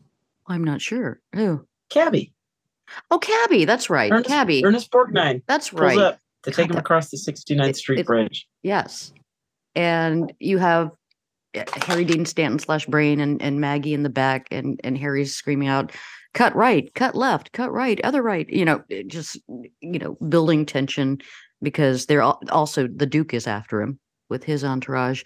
I'm 0.47 0.65
not 0.65 0.81
sure. 0.81 1.21
Who? 1.35 1.67
Cabby. 1.91 2.33
Oh, 3.11 3.19
Cabby. 3.19 3.65
That's 3.65 3.89
right. 3.91 4.11
Ernest, 4.11 4.29
Cabby. 4.29 4.65
Ernest 4.65 4.91
Borgnine 4.91 5.43
That's 5.47 5.73
right. 5.73 6.17
to 6.45 6.51
take 6.51 6.69
God, 6.69 6.71
him 6.73 6.77
across 6.79 7.11
the 7.11 7.17
69th 7.17 7.69
it- 7.69 7.77
Street 7.77 8.01
it- 8.01 8.07
Bridge. 8.07 8.47
Yes. 8.63 9.13
And 9.75 10.33
you 10.41 10.59
have 10.59 10.91
Uh, 11.57 11.65
Harry 11.87 12.05
Dean 12.05 12.27
Stanton 12.27 12.59
slash 12.59 12.87
Brain 12.87 13.21
and, 13.21 13.41
and 13.43 13.61
Maggie 13.61 13.95
in 13.95 14.03
the 14.03 14.11
back, 14.11 14.49
and, 14.51 14.81
and 14.85 14.99
Harry's 14.99 15.35
screaming 15.35 15.69
out, 15.69 15.93
cut 16.35 16.55
right, 16.55 16.93
cut 16.95 17.15
left, 17.15 17.53
cut 17.53 17.73
right, 17.73 18.01
other 18.05 18.23
right. 18.23 18.49
You 18.49 18.65
know, 18.65 18.85
just, 19.07 19.39
you 19.81 19.99
know, 19.99 20.15
building 20.29 20.67
tension 20.67 21.19
because 21.63 22.07
they're 22.07 22.23
al- 22.23 22.43
also, 22.51 22.87
the 22.87 23.07
Duke 23.07 23.35
is 23.35 23.47
after 23.47 23.81
him 23.81 23.99
with 24.29 24.45
his 24.45 24.65
entourage. 24.65 25.23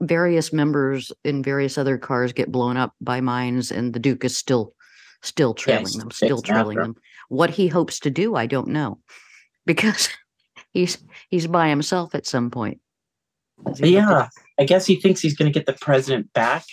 Various 0.00 0.52
members 0.52 1.12
in 1.24 1.42
various 1.42 1.78
other 1.78 1.98
cars 1.98 2.32
get 2.32 2.52
blown 2.52 2.76
up 2.76 2.94
by 3.00 3.20
mines, 3.20 3.70
and 3.70 3.92
the 3.92 4.00
Duke 4.00 4.24
is 4.24 4.36
still, 4.36 4.74
still 5.22 5.54
trailing 5.54 5.84
he's 5.84 5.96
them, 5.96 6.10
still 6.10 6.42
trailing 6.42 6.78
them. 6.78 6.96
What 7.28 7.50
he 7.50 7.68
hopes 7.68 8.00
to 8.00 8.10
do, 8.10 8.34
I 8.34 8.46
don't 8.46 8.68
know, 8.68 8.98
because 9.66 10.08
he's 10.72 10.98
he's 11.28 11.46
by 11.46 11.68
himself 11.68 12.14
at 12.14 12.26
some 12.26 12.50
point. 12.50 12.80
Yeah. 13.76 14.28
I 14.58 14.64
guess 14.64 14.86
he 14.86 14.96
thinks 14.96 15.20
he's 15.20 15.34
going 15.36 15.52
to 15.52 15.58
get 15.58 15.66
the 15.66 15.78
president 15.80 16.32
back 16.32 16.64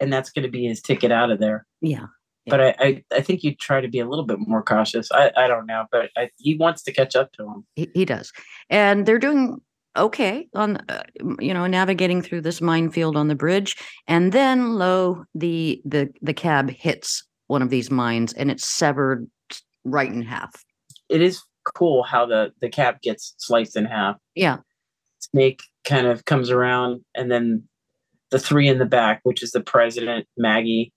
and 0.00 0.12
that's 0.12 0.30
going 0.30 0.42
to 0.44 0.50
be 0.50 0.66
his 0.66 0.80
ticket 0.80 1.12
out 1.12 1.30
of 1.30 1.38
there. 1.40 1.66
Yeah. 1.80 2.06
But 2.46 2.60
I, 2.60 2.74
I, 2.80 3.04
I 3.12 3.20
think 3.20 3.44
you 3.44 3.54
try 3.54 3.80
to 3.80 3.88
be 3.88 4.00
a 4.00 4.08
little 4.08 4.24
bit 4.24 4.38
more 4.40 4.62
cautious. 4.62 5.08
I, 5.12 5.30
I 5.36 5.46
don't 5.46 5.66
know, 5.66 5.84
but 5.92 6.10
I, 6.16 6.30
he 6.38 6.56
wants 6.56 6.82
to 6.84 6.92
catch 6.92 7.14
up 7.14 7.32
to 7.32 7.44
him. 7.44 7.64
He, 7.76 7.88
he 7.94 8.04
does. 8.04 8.32
And 8.70 9.06
they're 9.06 9.18
doing 9.18 9.60
okay 9.96 10.48
on 10.54 10.76
uh, 10.88 11.02
you 11.40 11.52
know 11.52 11.66
navigating 11.66 12.22
through 12.22 12.40
this 12.40 12.60
minefield 12.60 13.16
on 13.16 13.26
the 13.26 13.34
bridge 13.34 13.76
and 14.06 14.30
then 14.30 14.74
lo 14.74 15.24
the 15.34 15.82
the 15.84 16.08
the 16.22 16.32
cab 16.32 16.70
hits 16.70 17.24
one 17.48 17.60
of 17.60 17.70
these 17.70 17.90
mines 17.90 18.32
and 18.34 18.52
it's 18.52 18.64
severed 18.64 19.28
right 19.84 20.12
in 20.12 20.22
half 20.22 20.64
It 21.08 21.20
is 21.20 21.42
cool 21.74 22.04
how 22.04 22.24
the 22.24 22.52
the 22.60 22.68
cab 22.68 23.00
gets 23.02 23.34
sliced 23.38 23.76
in 23.76 23.84
half. 23.84 24.14
yeah 24.36 24.58
Snake 25.18 25.60
kind 25.84 26.06
of 26.06 26.24
comes 26.24 26.50
around, 26.50 27.02
and 27.14 27.30
then 27.30 27.64
the 28.30 28.38
three 28.38 28.68
in 28.68 28.78
the 28.78 28.84
back, 28.86 29.20
which 29.24 29.42
is 29.42 29.50
the 29.52 29.60
president, 29.60 30.26
Maggie, 30.36 30.92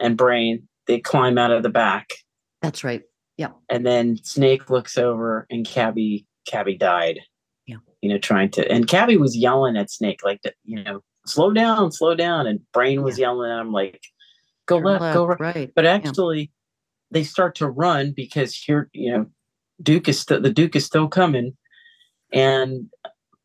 and 0.00 0.16
Brain, 0.16 0.66
they 0.86 1.00
climb 1.00 1.38
out 1.38 1.50
of 1.52 1.62
the 1.62 1.68
back, 1.70 2.08
that's 2.60 2.82
right 2.84 3.02
Yeah. 3.36 3.50
and 3.70 3.86
then 3.86 4.18
Snake 4.24 4.70
looks 4.70 4.98
over, 4.98 5.46
and 5.50 5.66
Cabby 5.66 6.26
Cabby 6.46 6.76
died. 6.76 7.20
Yeah. 7.66 7.76
you 8.02 8.10
know, 8.10 8.18
trying 8.18 8.50
to, 8.52 8.70
and 8.70 8.86
Cabby 8.86 9.16
was 9.16 9.34
yelling 9.36 9.76
at 9.78 9.90
Snake 9.90 10.20
like, 10.24 10.40
you 10.64 10.82
know, 10.82 11.00
slow 11.26 11.52
down, 11.52 11.90
slow 11.92 12.14
down, 12.14 12.46
and 12.46 12.60
Brain 12.72 13.02
was 13.02 13.18
yelling 13.18 13.50
at 13.50 13.60
him 13.60 13.72
like, 13.72 14.02
go 14.66 14.76
Turn 14.78 14.86
left, 15.00 15.14
go 15.14 15.26
right. 15.26 15.40
right 15.40 15.70
But 15.74 15.86
actually, 15.86 16.50
they 17.10 17.22
start 17.22 17.54
to 17.56 17.68
run 17.68 18.12
because 18.14 18.54
here, 18.54 18.90
you 18.92 19.12
know, 19.12 19.26
Duke 19.82 20.08
is 20.08 20.18
still 20.20 20.40
the 20.40 20.50
Duke 20.50 20.76
is 20.76 20.84
still 20.84 21.08
coming, 21.08 21.56
and 22.32 22.90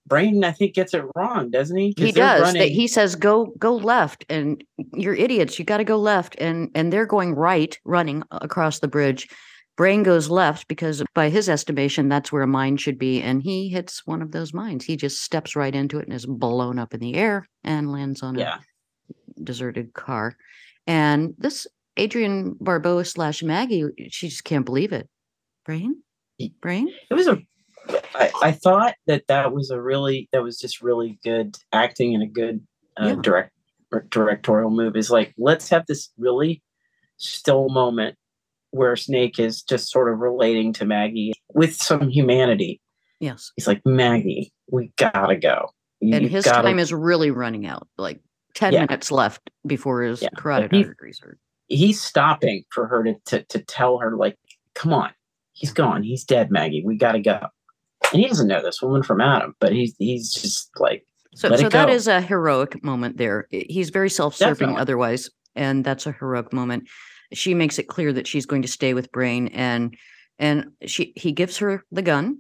Brain 0.10 0.44
I 0.44 0.52
think 0.52 0.74
gets 0.74 0.94
it 0.94 1.06
wrong, 1.16 1.52
doesn't 1.52 1.78
he? 1.78 1.94
he 1.96 2.12
does. 2.12 2.42
Running- 2.42 2.74
he 2.74 2.88
says 2.88 3.16
go 3.16 3.54
go 3.58 3.76
left 3.76 4.26
and 4.30 4.62
you're 4.94 5.16
idiots. 5.16 5.58
You 5.58 5.66
got 5.66 5.78
to 5.78 5.84
go 5.84 5.98
left 5.98 6.36
and 6.40 6.70
and 6.76 6.92
they're 6.92 7.06
going 7.06 7.36
right 7.36 7.78
running 7.86 8.24
across 8.32 8.80
the 8.80 8.88
bridge. 8.88 9.30
Brain 9.78 10.04
goes 10.04 10.30
left 10.30 10.68
because 10.68 11.02
by 11.16 11.30
his 11.30 11.48
estimation 11.48 12.10
that's 12.10 12.32
where 12.34 12.42
a 12.42 12.48
mine 12.48 12.76
should 12.76 13.00
be 13.00 13.22
and 13.22 13.42
he 13.42 13.70
hits 13.70 14.06
one 14.06 14.22
of 14.22 14.32
those 14.32 14.54
mines. 14.54 14.84
He 14.84 14.98
just 14.98 15.22
steps 15.22 15.56
right 15.56 15.74
into 15.74 16.00
it 16.00 16.06
and 16.06 16.14
is 16.14 16.26
blown 16.26 16.80
up 16.80 16.94
in 16.94 17.00
the 17.00 17.16
air 17.16 17.48
and 17.64 17.90
lands 17.92 18.22
on 18.22 18.38
a 18.38 18.42
deserted 19.42 19.94
car. 19.94 20.36
And 20.86 21.34
this 21.38 21.66
Adrienne 21.98 22.56
Barbeau 22.60 23.04
slash 23.04 23.44
maggie 23.44 23.86
she 24.10 24.28
just 24.30 24.44
can't 24.44 24.66
believe 24.66 24.92
it. 24.92 25.08
Brain? 25.66 26.02
Brain? 26.62 26.90
It 27.10 27.14
was 27.14 27.28
a. 27.28 27.38
I, 28.16 28.32
I 28.44 28.52
thought 28.52 28.96
that 29.08 29.28
that 29.28 29.52
was 29.54 29.70
a 29.72 29.82
really 29.82 30.30
that 30.32 30.44
was 30.44 30.60
just 30.60 30.82
really 30.82 31.20
good 31.24 31.56
acting 31.74 32.14
and 32.14 32.24
a 32.24 32.28
good 32.28 32.62
uh, 33.02 33.08
Yeah. 33.08 33.16
direct 33.22 33.52
directorial 34.10 34.70
move. 34.72 34.96
Is 34.96 35.10
like 35.10 35.34
let's 35.38 35.70
have 35.70 35.86
this 35.88 36.10
really 36.18 36.62
still 37.18 37.70
moment 37.70 38.16
where 38.72 38.96
Snake 38.96 39.40
is 39.40 39.62
just 39.64 39.90
sort 39.92 40.12
of 40.12 40.20
relating 40.20 40.74
to 40.74 40.86
Maggie 40.86 41.34
with 41.54 41.76
some 41.76 42.10
humanity. 42.10 42.80
yes 43.20 43.52
He's 43.56 43.68
like 43.68 43.82
Maggie, 43.86 44.52
we 44.72 44.92
gotta 44.98 45.36
go. 45.36 45.70
and 46.02 46.26
his 46.26 46.46
gotta 46.46 46.68
time 46.68 46.80
is 46.80 46.94
really 46.94 47.32
running 47.32 47.66
out 47.66 47.88
like 47.98 48.20
10 48.56 48.74
Yeah. 48.74 48.82
minutes 48.82 49.12
left 49.12 49.50
before 49.66 50.02
his 50.04 50.22
Yeah. 50.22 50.30
carotid 50.38 50.72
He- 50.72 50.86
arteries 50.86 51.20
are 51.24 51.38
he's 51.68 52.02
stopping 52.02 52.64
for 52.72 52.88
her 52.88 53.04
to, 53.04 53.16
to 53.26 53.44
to 53.46 53.60
tell 53.60 53.98
her 54.00 54.16
like 54.16 54.36
come 54.76 54.92
on 54.94 55.12
he's 55.54 55.72
gone 55.74 56.02
he's 56.04 56.24
dead 56.24 56.50
maggie 56.50 56.84
we 56.86 56.96
gotta 56.98 57.20
go 57.20 57.48
and 58.12 58.22
he 58.22 58.28
doesn't 58.28 58.48
know 58.48 58.62
this 58.62 58.82
woman 58.82 59.04
from 59.04 59.22
adam 59.22 59.56
but 59.60 59.72
he's 59.72 59.96
he's 59.98 60.34
just 60.34 60.70
like 60.80 61.06
so 61.36 61.56
so 61.56 61.70
go. 61.70 61.88
is 61.88 62.08
a 62.08 62.22
heroic 62.22 62.84
moment 62.84 63.18
there 63.18 63.48
he's 63.52 63.90
very 63.90 64.10
self-serving 64.10 64.54
Definitely. 64.54 64.82
otherwise 64.82 65.30
and 65.56 65.84
that's 65.84 66.06
a 66.06 66.12
heroic 66.12 66.52
moment 66.54 66.88
she 67.34 67.54
makes 67.54 67.78
it 67.78 67.88
clear 67.88 68.12
that 68.14 68.28
she's 68.28 68.46
going 68.46 68.62
to 68.64 68.68
stay 68.68 68.94
with 68.94 69.12
brain 69.12 69.48
and 69.50 69.96
and 70.40 70.66
she 70.86 71.14
he 71.16 71.32
gives 71.32 71.58
her 71.58 71.84
the 71.92 72.02
gun 72.02 72.40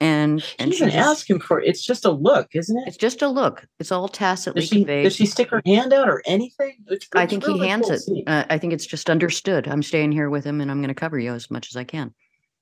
and 0.00 0.42
she 0.42 0.56
and 0.58 0.74
even 0.74 0.88
she 0.88 0.94
just- 0.96 1.08
ask 1.08 1.30
him 1.30 1.38
for 1.38 1.60
it's 1.60 1.84
just 1.84 2.04
a 2.04 2.10
look 2.10 2.48
isn't 2.54 2.76
it 2.78 2.88
it's 2.88 2.96
just 2.96 3.22
a 3.22 3.28
look 3.28 3.64
it's 3.78 3.92
all 3.92 4.08
tacitly 4.08 4.62
does 4.62 4.68
she 4.68 4.76
conveyed 4.78 5.04
does 5.04 5.14
she 5.14 5.24
stick 5.26 5.48
her 5.50 5.62
hand 5.64 5.92
out 5.92 6.08
or 6.08 6.20
anything 6.26 6.76
It's- 6.90 7.08
I 7.14 7.26
think 7.26 7.46
really 7.46 7.60
he 7.60 7.68
hands 7.68 7.86
cool 7.86 8.18
it. 8.18 8.24
Uh, 8.26 8.44
I 8.50 8.58
think 8.58 8.72
it's 8.72 8.86
just 8.86 9.08
understood. 9.08 9.68
I'm 9.68 9.82
staying 9.84 10.10
here 10.10 10.28
with 10.28 10.44
him, 10.44 10.60
and 10.60 10.70
I'm 10.70 10.78
going 10.78 10.88
to 10.88 10.94
cover 10.94 11.18
you 11.18 11.32
as 11.32 11.48
much 11.50 11.68
as 11.70 11.76
I 11.76 11.84
can. 11.84 12.12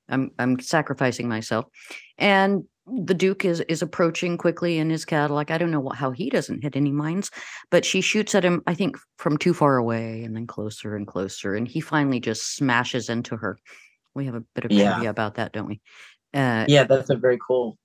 I'm 0.09 0.31
I'm 0.39 0.59
sacrificing 0.61 1.29
myself, 1.29 1.67
and 2.19 2.65
the 2.87 3.15
Duke 3.15 3.45
is 3.45 3.61
is 3.69 3.83
approaching 3.83 4.37
quickly 4.37 4.79
in 4.79 4.91
his 4.91 5.05
Cadillac. 5.05 5.51
I 5.51 5.59
don't 5.59 5.71
know 5.71 5.89
wh- 5.89 5.97
how 5.97 6.11
he 6.11 6.31
doesn't 6.31 6.63
hit 6.63 6.77
any 6.77 6.91
mines, 6.93 7.31
but 7.71 7.85
she 7.85 8.01
shoots 8.01 8.35
at 8.35 8.45
him. 8.45 8.63
I 8.67 8.75
think 8.75 8.97
from 9.19 9.39
too 9.39 9.55
far 9.55 9.77
away, 9.77 10.25
and 10.25 10.35
then 10.35 10.47
closer 10.47 10.97
and 10.97 11.07
closer, 11.07 11.55
and 11.55 11.67
he 11.69 11.81
finally 11.81 12.21
just 12.21 12.57
smashes 12.57 13.09
into 13.09 13.37
her. 13.37 13.59
We 14.15 14.27
have 14.27 14.35
a 14.35 14.45
bit 14.55 14.65
of 14.65 14.73
Yeah. 14.73 14.93
trivia 14.95 15.11
about 15.11 15.35
that, 15.37 15.53
don't 15.53 15.69
we? 15.69 15.81
Uh, 16.35 16.65
yeah 16.67 16.85
that's 16.85 17.11
a 17.11 17.17
very 17.17 17.39
cool 17.47 17.77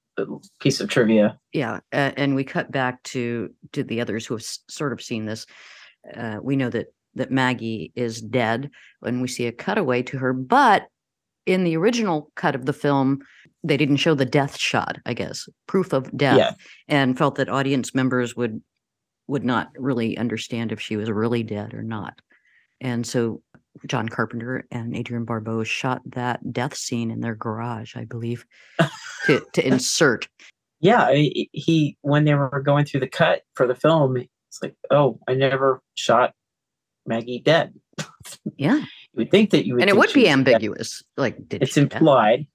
piece 0.62 0.80
of 0.80 0.88
trivia 0.90 1.38
yeah 1.52 1.76
uh, 1.92 2.12
and 2.16 2.34
we 2.34 2.44
cut 2.46 2.72
back 2.72 3.04
to 3.04 3.50
to 3.74 3.84
the 3.84 4.00
others 4.00 4.26
who 4.26 4.34
have 4.36 4.42
s- 4.42 4.60
sort 4.70 4.94
of 4.94 5.02
seen 5.02 5.26
this 5.26 5.46
uh, 6.16 6.38
we 6.42 6.56
know 6.56 6.70
that 6.70 6.88
that 7.16 7.30
maggie 7.30 7.92
is 7.94 8.22
dead 8.22 8.72
and 9.04 9.22
we 9.22 9.28
see 9.28 9.48
a 9.48 9.52
cutaway 9.52 10.02
to 10.02 10.18
her 10.18 10.32
but 10.32 10.88
in 11.48 11.64
the 11.64 11.76
original 11.78 12.32
cut 12.36 12.54
of 12.56 12.66
the 12.66 12.74
film 12.74 13.20
they 13.64 13.78
didn't 13.78 13.98
show 13.98 14.14
the 14.14 14.26
death 14.26 14.58
shot 14.58 14.98
i 15.06 15.14
guess 15.14 15.48
proof 15.68 15.94
of 15.94 16.16
death 16.16 16.38
Yeah. 16.38 16.52
and 16.88 17.18
felt 17.18 17.36
that 17.36 17.50
audience 17.50 17.96
members 17.96 18.36
would 18.36 18.62
would 19.28 19.44
not 19.44 19.70
really 19.78 20.18
understand 20.18 20.72
if 20.72 20.80
she 20.80 20.96
was 20.96 21.12
really 21.12 21.44
dead 21.44 21.74
or 21.74 21.84
not. 21.84 22.22
And 22.80 23.06
so 23.06 23.42
john 23.86 24.08
carpenter 24.10 24.66
and 24.72 24.96
Adrienne 24.96 25.26
Barbeau 25.26 25.64
shot 25.64 26.02
that 26.06 26.40
death 26.54 26.76
scene 26.76 27.12
in 27.12 27.20
their 27.20 27.36
garage 27.36 27.96
i 27.96 28.06
believe 28.06 28.44
to, 29.26 29.42
to 29.54 29.68
insert. 29.68 30.28
Yeah 30.80 31.04
I- 31.10 31.48
he 31.52 31.98
when 32.02 32.24
they 32.26 32.34
were 32.36 32.62
going 32.66 32.86
through 32.86 33.02
the 33.02 33.08
cut 33.10 33.42
for 33.56 33.68
the 33.68 33.76
film 33.76 34.18
it's 34.18 34.62
like 34.64 34.76
oh 34.92 35.20
i 35.28 35.34
never 35.34 35.82
shot 35.96 36.34
maggie 37.06 37.40
dead. 37.40 37.74
Yeah 38.58 38.84
you 39.18 39.22
would 39.22 39.32
think 39.32 39.50
that 39.50 39.66
you 39.66 39.74
would 39.74 39.82
and 39.82 39.90
it 39.90 39.98
would 39.98 40.14
be 40.14 40.30
ambiguous. 40.30 41.04
Like, 41.18 41.48
did 41.50 41.64
it's 41.64 41.78
implied. 41.78 42.48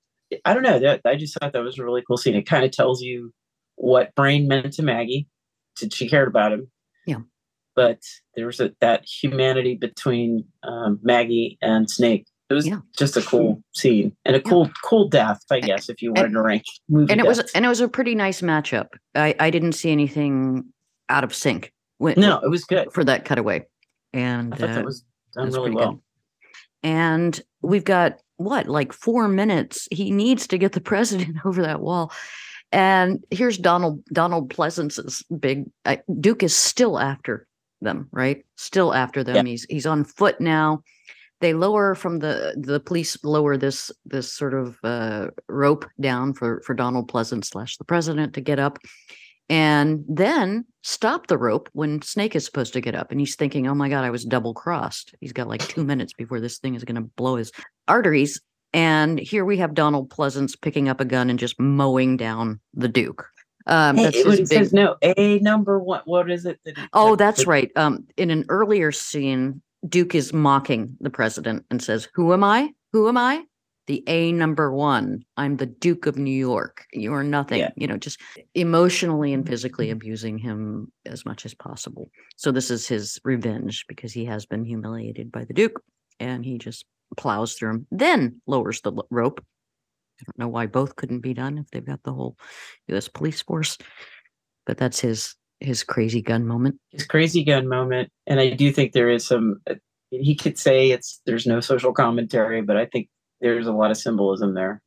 I 0.45 0.55
don't 0.55 0.63
know. 0.63 0.79
That 0.79 1.01
I 1.05 1.17
just 1.17 1.39
thought 1.39 1.53
that 1.53 1.63
was 1.63 1.79
a 1.79 1.85
really 1.85 2.03
cool 2.07 2.17
scene. 2.17 2.35
It 2.35 2.43
kind 2.47 2.65
of 2.65 2.71
tells 2.71 3.03
you 3.03 3.33
what 3.75 4.15
Brain 4.15 4.49
meant 4.49 4.73
to 4.75 4.83
Maggie. 4.83 5.29
That 5.81 5.93
she 5.93 6.09
cared 6.09 6.29
about 6.29 6.53
him. 6.53 6.71
Yeah. 7.07 7.19
But 7.75 8.01
there 8.37 8.47
was 8.47 8.61
a, 8.61 8.73
that 8.81 9.05
humanity 9.05 9.75
between 9.75 10.45
um, 10.63 11.01
Maggie 11.03 11.59
and 11.63 11.91
Snake. 11.91 12.27
It 12.51 12.55
was 12.55 12.67
Yeah. 12.67 12.81
just 12.99 13.17
a 13.17 13.23
cool 13.23 13.63
scene 13.75 14.15
and 14.27 14.37
a 14.37 14.41
cool, 14.41 14.71
cool 14.85 15.09
death, 15.09 15.41
I 15.51 15.61
guess, 15.61 15.89
if 15.89 16.03
you 16.03 16.13
wanted 16.13 16.33
to 16.33 16.43
rank 16.43 16.65
movie 16.89 17.11
And 17.11 17.21
it 17.21 17.27
was 17.27 17.39
and 17.55 17.65
it 17.65 17.69
was 17.69 17.81
a 17.81 17.89
pretty 17.89 18.15
nice 18.15 18.43
matchup. 18.43 18.89
I 19.15 19.35
I 19.41 19.51
didn't 19.51 19.73
see 19.73 19.91
anything 19.91 20.65
out 21.09 21.25
of 21.25 21.35
sync. 21.35 21.73
When, 21.97 22.15
no, 22.19 22.39
it 22.41 22.49
was 22.49 22.65
good. 22.65 22.93
for 22.93 23.05
that 23.05 23.25
cutaway, 23.25 23.65
and 24.13 24.53
I 24.53 24.57
thought 24.59 24.71
uh, 24.71 24.75
that 24.75 24.85
was 24.85 25.05
done 25.35 25.51
really 25.51 25.71
well 25.71 25.93
good. 25.93 26.01
And 26.83 27.41
we've 27.63 27.85
got 27.85 28.19
what 28.37 28.69
like 28.69 28.93
four 28.93 29.29
minutes. 29.29 29.89
He 29.91 30.11
needs 30.11 30.47
to 30.49 30.59
get 30.59 30.73
the 30.73 30.81
president 30.93 31.39
over 31.45 31.63
that 31.63 31.81
wall. 31.81 32.13
And 32.73 33.23
here's 33.31 33.59
Donald 33.59 34.03
Donald 34.07 34.53
Pleasence's 34.53 35.23
big 35.39 35.71
uh, 35.85 35.97
Duke 36.21 36.43
is 36.43 36.57
still 36.57 36.99
after 36.99 37.47
them, 37.83 38.09
right? 38.13 38.45
Still 38.57 38.95
after 38.95 39.23
them. 39.23 39.45
He's 39.45 39.65
he's 39.65 39.87
on 39.87 40.05
foot 40.05 40.41
now. 40.41 40.83
They 41.41 41.53
lower 41.53 41.95
from 41.95 42.21
the 42.21 42.55
the 42.57 42.81
police 42.81 43.23
lower 43.25 43.57
this 43.57 43.91
this 44.07 44.33
sort 44.33 44.55
of 44.55 44.79
uh, 44.85 45.29
rope 45.49 45.85
down 46.01 46.33
for 46.33 46.63
for 46.65 46.73
Donald 46.73 47.11
Pleasence 47.11 47.47
slash 47.47 47.77
the 47.77 47.85
president 47.85 48.33
to 48.35 48.41
get 48.41 48.59
up, 48.59 48.79
and 49.49 50.05
then 50.09 50.65
stop 50.83 51.27
the 51.27 51.39
rope 51.39 51.69
when 51.73 52.03
Snake 52.03 52.35
is 52.35 52.45
supposed 52.45 52.73
to 52.73 52.81
get 52.81 52.95
up. 52.95 53.11
And 53.11 53.21
he's 53.21 53.37
thinking, 53.37 53.67
"Oh 53.67 53.75
my 53.75 53.89
God, 53.89 54.05
I 54.05 54.11
was 54.11 54.25
double 54.25 54.55
crossed." 54.55 55.15
He's 55.21 55.33
got 55.33 55.49
like 55.49 55.67
two 55.69 55.85
minutes 55.85 56.13
before 56.13 56.41
this 56.41 56.59
thing 56.59 56.75
is 56.75 56.85
going 56.85 56.97
to 56.97 57.09
blow 57.17 57.37
his 57.37 57.53
arteries. 57.89 58.41
And 58.75 59.19
here 59.19 59.45
we 59.45 59.59
have 59.59 59.75
Donald 59.75 60.09
Pleasence 60.11 60.59
picking 60.61 60.89
up 60.89 61.01
a 61.01 61.05
gun 61.05 61.29
and 61.29 61.39
just 61.39 61.61
mowing 61.61 62.17
down 62.17 62.59
the 62.73 62.89
Duke. 62.89 63.27
Um, 63.67 63.97
Hey, 63.97 64.05
that's 64.05 64.25
big- 64.25 64.47
says 64.47 64.73
no. 64.73 64.97
A 65.03 65.39
number 65.41 65.79
one. 65.79 66.01
What 66.07 66.31
is 66.31 66.47
it? 66.47 66.59
that- 66.65 66.89
Oh, 66.93 67.15
that's 67.15 67.41
that- 67.41 67.47
right. 67.49 67.71
Um, 67.77 68.07
in 68.17 68.31
an 68.31 68.45
earlier 68.49 68.91
scene, 68.91 69.61
Duke 69.89 70.15
is 70.15 70.33
mocking 70.33 70.97
the 71.01 71.11
president 71.11 71.65
and 71.71 71.83
says, 71.83 72.09
"Who 72.15 72.33
am 72.33 72.43
I? 72.43 72.71
Who 72.93 73.09
am 73.09 73.19
I? 73.19 73.45
The 73.93 74.03
A 74.07 74.33
number 74.33 74.73
one. 74.73 75.23
I'm 75.37 75.59
the 75.59 75.67
Duke 75.67 76.07
of 76.07 76.17
New 76.17 76.31
York. 76.31 76.87
You 76.95 77.13
are 77.13 77.23
nothing." 77.23 77.59
Yeah. 77.59 77.73
You 77.77 77.87
know, 77.87 77.99
just 77.99 78.19
emotionally 78.55 79.35
and 79.35 79.47
physically 79.47 79.89
mm-hmm. 79.89 79.97
abusing 79.97 80.39
him 80.39 80.91
as 81.05 81.27
much 81.27 81.45
as 81.45 81.53
possible. 81.53 82.09
So 82.37 82.51
this 82.51 82.71
is 82.71 82.89
his 82.89 83.21
revenge 83.23 83.85
because 83.89 84.11
he 84.11 84.25
has 84.25 84.47
been 84.47 84.65
humiliated 84.65 85.31
by 85.31 85.45
the 85.45 85.53
Duke, 85.53 85.83
and 86.19 86.43
he 86.43 86.57
just 86.57 86.87
plows 87.19 87.53
through 87.53 87.69
him. 87.69 87.87
Then 87.91 88.41
lowers 88.47 88.81
the 88.81 88.95
rope. 89.11 89.45
I 90.19 90.25
don't 90.25 90.39
know 90.39 90.49
why 90.49 90.65
both 90.69 90.97
couldn't 90.97 91.21
be 91.21 91.35
done 91.35 91.59
if 91.59 91.67
they've 91.71 91.85
got 91.85 92.03
the 92.03 92.15
whole 92.15 92.39
U.S. 92.89 93.09
police 93.09 93.43
force, 93.43 93.77
but 94.65 94.79
that's 94.79 95.01
his 95.01 95.37
his 95.61 95.85
crazy 95.85 96.23
gun 96.23 96.47
moment. 96.47 96.77
His 96.93 97.05
crazy 97.05 97.45
gun 97.45 97.69
moment, 97.69 98.09
and 98.27 98.41
I 98.41 98.55
do 98.55 98.73
think 98.73 98.93
there 98.93 99.11
is 99.11 99.27
some. 99.27 99.61
He 100.09 100.35
could 100.35 100.59
say 100.59 100.93
it's 100.93 101.21
there's 101.27 101.47
no 101.47 101.61
social 101.61 101.93
commentary, 101.93 102.63
but 102.63 102.79
I 102.79 102.87
think 102.87 103.11
there's 103.43 103.67
a 103.67 103.73
lot 103.73 103.91
of 103.91 103.97
symbolism 103.99 104.55
there. 104.55 104.81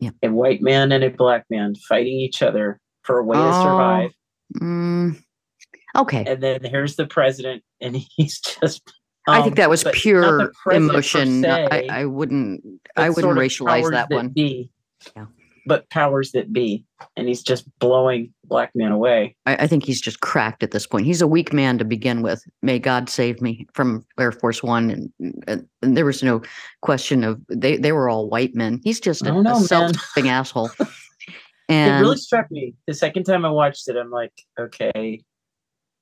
Yeah. 0.00 0.10
A 0.22 0.28
white 0.28 0.60
man 0.60 0.92
and 0.92 1.02
a 1.04 1.10
black 1.10 1.44
man 1.48 1.74
fighting 1.88 2.14
each 2.20 2.42
other 2.42 2.78
for 3.02 3.18
a 3.18 3.24
way 3.24 3.36
to 3.36 3.42
Oh. 3.42 3.62
survive, 3.62 4.10
Mm, 4.60 5.18
okay. 5.96 6.24
and 6.26 6.42
then 6.42 6.62
here's 6.64 6.96
the 6.96 7.06
president, 7.06 7.62
and 7.80 7.96
he's 8.16 8.40
just. 8.40 8.82
I 9.26 9.40
think 9.40 9.52
um, 9.52 9.54
that 9.56 9.70
was 9.70 9.82
but 9.82 9.90
not 9.90 9.94
the 9.94 10.00
pure 10.00 10.52
emotion. 10.70 11.44
I, 11.46 11.68
se, 11.68 11.88
I 11.88 12.04
wouldn't 12.04 12.62
I 12.96 13.08
wouldn't 13.08 13.24
sort 13.24 13.38
of 13.38 13.42
racialize 13.42 13.90
that 13.92 14.10
one. 14.10 14.28
Be, 14.28 14.68
Yeah. 15.16 15.26
But 15.66 15.88
powers 15.90 16.32
that 16.32 16.52
be, 16.52 16.84
and 17.16 17.26
he's 17.26 17.42
just 17.42 17.66
blowing 17.78 18.32
black 18.44 18.72
men 18.74 18.92
away. 18.92 19.34
I, 19.46 19.56
I 19.56 19.66
think 19.66 19.84
he's 19.84 20.00
just 20.00 20.20
cracked 20.20 20.62
at 20.62 20.72
this 20.72 20.86
point. 20.86 21.06
He's 21.06 21.22
a 21.22 21.26
weak 21.26 21.52
man 21.52 21.78
to 21.78 21.84
begin 21.84 22.22
with. 22.22 22.44
May 22.62 22.78
God 22.78 23.08
save 23.08 23.40
me 23.40 23.66
from 23.72 24.04
Air 24.18 24.32
Force 24.32 24.62
One, 24.62 24.90
and, 24.90 25.12
and, 25.46 25.66
and 25.82 25.96
there 25.96 26.04
was 26.04 26.22
no 26.22 26.42
question 26.82 27.24
of 27.24 27.40
they 27.48 27.76
they 27.76 27.92
were 27.92 28.08
all 28.08 28.28
white 28.28 28.54
men. 28.54 28.80
He's 28.84 29.00
just 29.00 29.22
a, 29.22 29.32
know, 29.32 29.56
a 29.56 29.60
self-serving 29.60 30.30
asshole. 30.30 30.70
it 31.68 32.00
really 32.00 32.16
struck 32.16 32.50
me 32.50 32.74
the 32.86 32.94
second 32.94 33.24
time 33.24 33.44
I 33.44 33.50
watched 33.50 33.88
it. 33.88 33.96
I'm 33.96 34.10
like, 34.10 34.32
okay, 34.58 35.22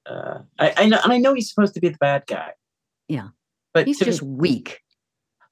uh, 0.06 0.38
I, 0.58 0.74
I 0.76 0.86
know, 0.86 0.98
and 1.02 1.12
I 1.12 1.18
know 1.18 1.34
he's 1.34 1.48
supposed 1.48 1.74
to 1.74 1.80
be 1.80 1.88
the 1.88 1.98
bad 1.98 2.24
guy. 2.26 2.52
Yeah. 3.08 3.28
but 3.74 3.86
he's 3.86 3.98
just 3.98 4.22
weak. 4.22 4.80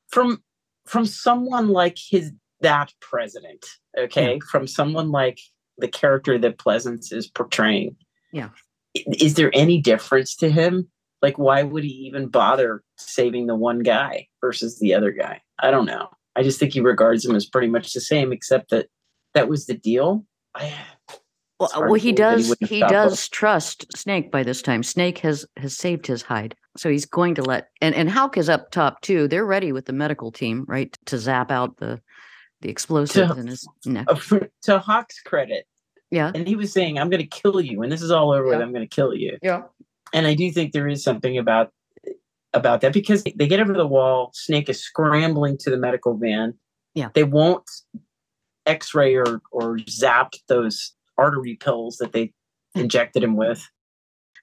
from 0.09 0.43
from 0.87 1.07
someone 1.07 1.69
like 1.69 1.97
his 1.99 2.32
that 2.61 2.93
president. 3.01 3.65
Okay, 3.99 4.41
from 4.51 4.66
someone 4.66 5.11
like 5.11 5.41
the 5.78 5.89
character 5.89 6.39
that 6.39 6.59
Pleasence 6.59 7.12
is 7.12 7.28
portraying. 7.28 7.97
Yeah. 8.32 8.51
Is 8.95 9.35
there 9.35 9.51
any 9.55 9.81
difference 9.81 10.35
to 10.37 10.51
him? 10.51 10.89
Like, 11.23 11.39
why 11.39 11.62
would 11.62 11.85
he 11.85 11.91
even 11.91 12.28
bother 12.28 12.82
saving 12.97 13.47
the 13.47 13.55
one 13.55 13.81
guy 13.81 14.28
versus 14.41 14.78
the 14.78 14.95
other 14.95 15.11
guy? 15.11 15.41
I 15.59 15.70
don't 15.70 15.87
know. 15.87 16.09
I 16.37 16.43
just 16.43 16.59
think 16.59 16.73
he 16.73 16.81
regards 16.81 17.24
him 17.24 17.37
as 17.37 17.47
pretty 17.47 17.69
much 17.69 17.93
the 17.93 18.01
same, 18.01 18.32
except 18.32 18.70
that 18.70 18.89
that 19.35 19.49
was 19.49 19.66
the 19.66 19.74
deal. 19.74 20.24
I, 20.55 20.73
Well, 21.61 21.70
well 21.74 21.95
he 21.95 22.09
he 22.09 22.12
does 22.12 22.49
wouldn't 22.49 22.70
he 22.70 22.81
does 22.81 23.28
trust 23.28 23.87
Snake 23.97 24.31
by 24.31 24.43
this 24.43 24.62
time. 24.62 24.82
Snake 24.82 25.19
has 25.19 25.47
has 25.59 25.77
saved 25.77 26.07
his 26.07 26.23
hide. 26.23 26.55
So 26.77 26.89
he's 26.89 27.05
going 27.05 27.35
to 27.35 27.43
let 27.43 27.69
and 27.82 27.95
and 27.95 28.11
Hauk 28.11 28.39
is 28.39 28.49
up 28.49 28.70
top 28.70 29.03
too. 29.03 29.28
They're 29.28 29.45
ready 29.45 29.73
with 29.73 29.85
the 29.85 29.93
medical 29.93 30.32
team, 30.32 30.65
right, 30.66 30.97
to 31.07 31.19
zap 31.19 31.51
out 31.51 31.77
the 31.77 32.01
the 32.61 32.69
explosives 32.69 33.37
in 33.39 33.47
his 33.47 33.66
neck. 33.87 34.07
to 34.62 34.78
Hauk's 34.78 35.20
credit, 35.23 35.66
Yeah. 36.11 36.31
and 36.35 36.47
he 36.47 36.57
was 36.57 36.73
saying, 36.73 36.99
"I'm 36.99 37.11
going 37.11 37.23
to 37.23 37.27
kill 37.27 37.61
you, 37.61 37.82
And 37.82 37.91
this 37.91 38.03
is 38.03 38.11
all 38.11 38.32
over 38.32 38.45
with. 38.47 38.61
I'm 38.61 38.73
going 38.73 38.87
to 38.89 38.95
kill 38.95 39.15
you." 39.15 39.39
Yeah. 39.43 39.62
And 40.12 40.27
I 40.27 40.35
do 40.35 40.51
think 40.51 40.73
there 40.73 40.89
is 40.89 41.03
something 41.05 41.39
about 41.39 41.73
about 42.53 42.81
that 42.81 42.93
because 42.93 43.23
they 43.23 43.47
get 43.47 43.61
over 43.61 43.73
the 43.73 43.87
wall. 43.87 44.31
Snake 44.35 44.69
is 44.69 44.82
scrambling 44.82 45.57
to 45.59 45.70
the 45.70 45.77
medical 45.78 46.16
van. 46.16 46.55
Yeah. 46.95 47.11
they 47.15 47.23
won't 47.24 47.62
X-ray 48.66 49.15
or 49.15 49.41
or 49.53 49.78
zap 49.89 50.32
those 50.49 50.93
artery 51.16 51.55
pills 51.55 51.97
that 51.99 52.12
they 52.12 52.32
injected 52.74 53.23
him 53.23 53.37
with. 53.37 53.66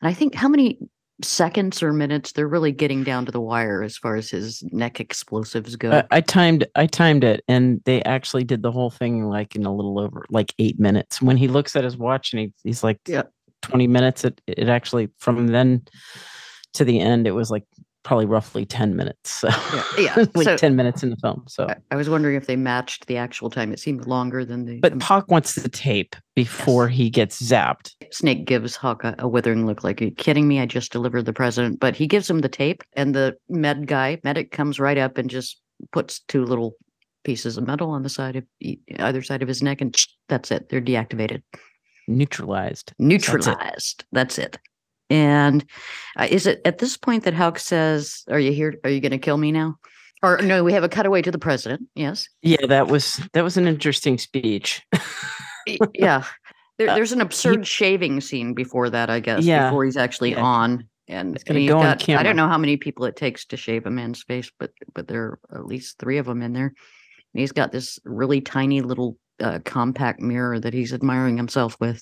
And 0.01 0.09
I 0.09 0.13
think 0.13 0.33
how 0.35 0.47
many 0.47 0.79
seconds 1.23 1.81
or 1.81 1.93
minutes 1.93 2.31
they're 2.31 2.47
really 2.47 2.71
getting 2.71 3.03
down 3.03 3.25
to 3.25 3.31
the 3.31 3.41
wire 3.41 3.81
as 3.81 3.97
far 3.97 4.15
as 4.15 4.29
his 4.29 4.63
neck 4.71 4.99
explosives 4.99 5.75
go. 5.75 5.91
Uh, 5.91 6.03
I, 6.11 6.21
timed 6.21 6.67
I 6.75 6.85
timed 6.85 7.23
it 7.23 7.43
and 7.47 7.81
they 7.85 8.03
actually 8.03 8.43
did 8.43 8.61
the 8.61 8.71
whole 8.71 8.91
thing 8.91 9.25
like 9.25 9.55
in 9.55 9.65
a 9.65 9.73
little 9.73 9.99
over 9.99 10.25
like 10.29 10.53
eight 10.59 10.79
minutes. 10.79 11.21
When 11.21 11.37
he 11.37 11.47
looks 11.47 11.75
at 11.75 11.83
his 11.83 11.97
watch 11.97 12.33
and 12.33 12.41
he, 12.41 12.53
he's 12.63 12.83
like 12.83 12.99
Yeah. 13.07 13.23
20 13.63 13.87
minutes, 13.87 14.25
it 14.25 14.39
it 14.45 14.69
actually 14.69 15.09
from 15.17 15.47
then 15.47 15.83
to 16.73 16.85
the 16.85 16.99
end 16.99 17.25
it 17.25 17.31
was 17.31 17.49
like 17.49 17.63
probably 18.07 18.25
roughly 18.25 18.65
10 18.65 18.95
minutes. 18.95 19.29
So 19.29 19.49
yeah. 19.49 19.83
yeah. 19.97 20.25
like 20.35 20.45
so 20.45 20.55
10 20.55 20.77
minutes 20.77 21.03
in 21.03 21.09
the 21.09 21.17
film. 21.17 21.43
So 21.47 21.67
I, 21.67 21.75
I 21.91 21.95
was 21.97 22.09
wondering 22.09 22.37
if 22.37 22.47
they 22.47 22.55
matched 22.55 23.07
the 23.07 23.17
actual 23.17 23.49
time. 23.49 23.73
It 23.73 23.79
seemed 23.79 24.07
longer 24.07 24.45
than 24.45 24.63
the 24.63 24.79
but 24.79 24.93
um, 24.93 25.01
Hauk 25.01 25.29
wants 25.29 25.55
the 25.55 25.67
tape 25.67 26.15
before 26.33 26.87
he 26.87 27.09
gets 27.09 27.41
zapped. 27.41 27.91
Snake 28.11 28.45
gives 28.45 28.77
Hauk 28.77 29.03
a, 29.03 29.13
a 29.19 29.27
withering 29.27 29.65
look 29.65 29.83
like, 29.83 30.01
Are 30.01 30.05
you 30.05 30.11
kidding 30.11 30.47
me? 30.47 30.61
I 30.61 30.65
just 30.65 30.93
delivered 30.93 31.23
the 31.23 31.33
president. 31.33 31.81
But 31.81 31.97
he 31.97 32.07
gives 32.07 32.29
him 32.29 32.39
the 32.39 32.47
tape, 32.47 32.81
and 32.93 33.13
the 33.13 33.35
med 33.49 33.87
guy, 33.87 34.21
medic, 34.23 34.51
comes 34.51 34.79
right 34.79 34.97
up 34.97 35.17
and 35.17 35.29
just 35.29 35.59
puts 35.91 36.21
two 36.21 36.45
little 36.45 36.75
pieces 37.25 37.57
of 37.57 37.67
metal 37.67 37.89
on 37.89 38.03
the 38.03 38.09
side 38.09 38.37
of 38.37 38.45
either 38.61 39.21
side 39.21 39.41
of 39.41 39.49
his 39.49 39.61
neck, 39.61 39.81
and 39.81 39.93
that's 40.29 40.49
it. 40.49 40.69
They're 40.69 40.81
deactivated, 40.81 41.43
Neutralized. 42.07 42.93
neutralized. 42.99 44.05
That's 44.13 44.37
it. 44.37 44.57
And 45.09 45.65
uh, 46.17 46.27
is 46.29 46.47
it 46.47 46.61
at 46.65 46.79
this 46.79 46.97
point 46.97 47.23
that 47.23 47.33
Hauk 47.33 47.59
says, 47.59 48.23
Are 48.29 48.39
you 48.39 48.51
here? 48.51 48.75
Are 48.83 48.89
you 48.89 48.99
going 48.99 49.11
to 49.11 49.17
kill 49.17 49.37
me 49.37 49.51
now? 49.51 49.75
Or 50.23 50.39
no, 50.41 50.63
we 50.63 50.73
have 50.73 50.83
a 50.83 50.89
cutaway 50.89 51.21
to 51.21 51.31
the 51.31 51.37
president. 51.37 51.87
Yes. 51.95 52.27
Yeah, 52.41 52.65
that 52.67 52.87
was 52.87 53.21
that 53.33 53.43
was 53.43 53.55
an 53.57 53.67
interesting 53.67 54.17
speech. 54.17 54.83
Yeah. 55.93 56.23
There, 56.77 56.89
Uh, 56.89 56.95
there's 56.95 57.11
an 57.11 57.21
absurd 57.21 57.67
shaving 57.67 58.21
scene 58.21 58.53
before 58.53 58.89
that, 58.89 59.09
I 59.09 59.19
guess, 59.19 59.43
Yeah. 59.43 59.69
before 59.69 59.85
he's 59.85 59.97
actually 59.97 60.31
Yeah. 60.31 60.41
on. 60.43 60.87
And, 61.09 61.41
and 61.47 61.57
on 61.71 61.81
got, 61.81 62.09
I 62.09 62.21
don't 62.23 62.35
know 62.35 62.49
how 62.49 62.57
many 62.57 62.75
people 62.75 63.05
it 63.05 63.15
takes 63.15 63.45
to 63.45 63.57
shave 63.57 63.85
a 63.85 63.89
man's 63.91 64.23
face, 64.23 64.51
but 64.59 64.71
but 64.93 65.07
there 65.07 65.23
are 65.23 65.39
at 65.53 65.65
least 65.65 65.99
three 65.99 66.17
of 66.17 66.25
them 66.25 66.41
in 66.41 66.51
there. 66.53 66.67
And 67.33 67.39
he's 67.41 67.53
got 67.53 67.71
this 67.71 67.97
really 68.03 68.41
tiny 68.41 68.81
little 68.81 69.17
uh, 69.41 69.59
compact 69.63 70.19
mirror 70.19 70.59
that 70.59 70.73
he's 70.73 70.93
admiring 70.93 71.37
himself 71.37 71.77
with. 71.79 72.01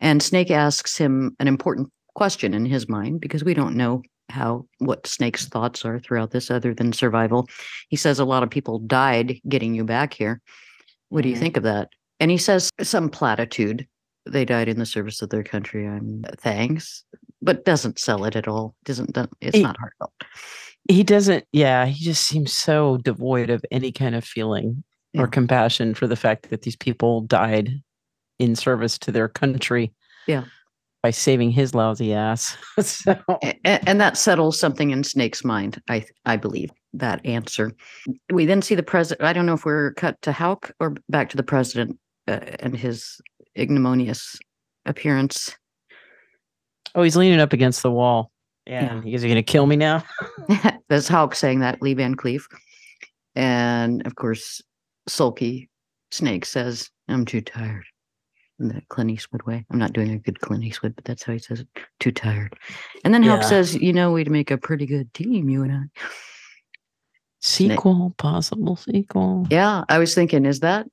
And 0.00 0.22
Snake 0.22 0.50
asks 0.50 0.96
him 0.98 1.36
an 1.38 1.46
important 1.46 1.90
question 2.14 2.54
in 2.54 2.64
his 2.66 2.88
mind 2.88 3.20
because 3.20 3.44
we 3.44 3.54
don't 3.54 3.76
know 3.76 4.02
how 4.30 4.66
what 4.78 5.06
Snake's 5.06 5.46
thoughts 5.46 5.84
are 5.84 5.98
throughout 5.98 6.30
this 6.30 6.50
other 6.50 6.72
than 6.74 6.92
survival. 6.92 7.46
He 7.88 7.96
says 7.96 8.18
a 8.18 8.24
lot 8.24 8.42
of 8.42 8.50
people 8.50 8.78
died 8.80 9.38
getting 9.48 9.74
you 9.74 9.84
back 9.84 10.14
here. 10.14 10.40
What 11.10 11.22
do 11.22 11.28
you 11.28 11.36
Mhm. 11.36 11.40
think 11.40 11.56
of 11.56 11.62
that? 11.64 11.88
And 12.20 12.30
he 12.30 12.38
says 12.38 12.70
some 12.80 13.10
platitude. 13.10 13.86
They 14.26 14.44
died 14.46 14.68
in 14.68 14.78
the 14.78 14.86
service 14.86 15.20
of 15.20 15.28
their 15.28 15.42
country. 15.42 15.86
I'm 15.86 16.24
thanks, 16.38 17.04
but 17.42 17.64
doesn't 17.66 17.98
sell 17.98 18.24
it 18.24 18.34
at 18.36 18.48
all. 18.48 18.74
Doesn't 18.84 19.12
do- 19.12 19.28
it's 19.42 19.56
He- 19.58 19.62
not 19.62 19.76
heartfelt. 19.78 20.12
he 20.88 21.02
doesn't 21.02 21.44
yeah 21.52 21.86
he 21.86 22.04
just 22.04 22.26
seems 22.26 22.52
so 22.52 22.96
devoid 22.98 23.48
of 23.50 23.64
any 23.70 23.90
kind 23.92 24.14
of 24.14 24.22
feeling 24.24 24.84
Yeah. 25.12 25.22
or 25.22 25.26
compassion 25.26 25.94
for 25.94 26.06
the 26.06 26.16
fact 26.16 26.50
that 26.50 26.60
these 26.62 26.76
people 26.76 27.22
died 27.22 27.82
in 28.38 28.54
service 28.56 28.98
to 28.98 29.12
their 29.12 29.28
country 29.28 29.92
Yeah. 30.26 30.44
By 31.04 31.10
saving 31.10 31.50
his 31.50 31.74
lousy 31.74 32.14
ass 32.14 32.56
so 32.80 33.14
A- 33.42 33.66
and 33.86 34.00
that 34.00 34.16
settles 34.16 34.58
something 34.58 34.88
in 34.90 35.04
Snake's 35.04 35.44
mind. 35.44 35.78
I 35.90 36.06
I 36.24 36.38
believe 36.38 36.70
that 36.94 37.20
answer. 37.26 37.72
We 38.32 38.46
then 38.46 38.62
see 38.62 38.74
the 38.74 38.82
president. 38.82 39.28
I 39.28 39.34
don't 39.34 39.44
know 39.44 39.52
if 39.52 39.66
we're 39.66 39.92
cut 39.92 40.16
to 40.22 40.32
Hauk 40.32 40.72
or 40.80 40.96
back 41.10 41.28
to 41.28 41.36
the 41.36 41.42
president 41.42 41.98
uh, 42.26 42.40
and 42.60 42.74
his 42.74 43.20
ignominious 43.58 44.38
appearance. 44.86 45.54
oh 46.94 47.02
he's 47.02 47.16
leaning 47.16 47.38
up 47.40 47.52
against 47.52 47.82
the 47.82 47.90
wall 47.90 48.30
Yeah. 48.66 48.94
and 48.94 49.04
he 49.04 49.14
Are 49.14 49.28
gonna 49.28 49.42
kill 49.42 49.66
me 49.66 49.76
now? 49.76 50.02
That's 50.88 51.06
Hauk 51.08 51.34
saying 51.34 51.60
that, 51.60 51.82
Lee 51.82 51.92
Van 51.92 52.14
Cleef. 52.14 52.44
And 53.34 54.06
of 54.06 54.14
course, 54.14 54.62
sulky 55.06 55.68
Snake 56.12 56.46
says, 56.46 56.88
I'm 57.08 57.26
too 57.26 57.42
tired. 57.42 57.84
In 58.60 58.68
the 58.68 58.82
Clint 58.88 59.10
Eastwood 59.10 59.42
way. 59.42 59.64
I'm 59.70 59.78
not 59.78 59.92
doing 59.92 60.12
a 60.12 60.18
good 60.18 60.40
Clint 60.40 60.62
Eastwood, 60.64 60.94
but 60.94 61.04
that's 61.04 61.24
how 61.24 61.32
he 61.32 61.38
says 61.40 61.60
it. 61.60 61.68
Too 61.98 62.12
tired. 62.12 62.56
And 63.04 63.12
then 63.12 63.22
Yeah. 63.24 63.40
says, 63.40 63.74
You 63.74 63.92
know, 63.92 64.12
we'd 64.12 64.30
make 64.30 64.50
a 64.52 64.58
pretty 64.58 64.86
good 64.86 65.12
team, 65.12 65.48
you 65.48 65.62
and 65.64 65.72
I. 65.72 65.82
Sequel, 67.40 68.14
possible 68.16 68.76
sequel. 68.76 69.46
Yeah, 69.50 69.84
I 69.88 69.98
was 69.98 70.14
thinking, 70.14 70.46
is 70.46 70.60
that 70.60 70.86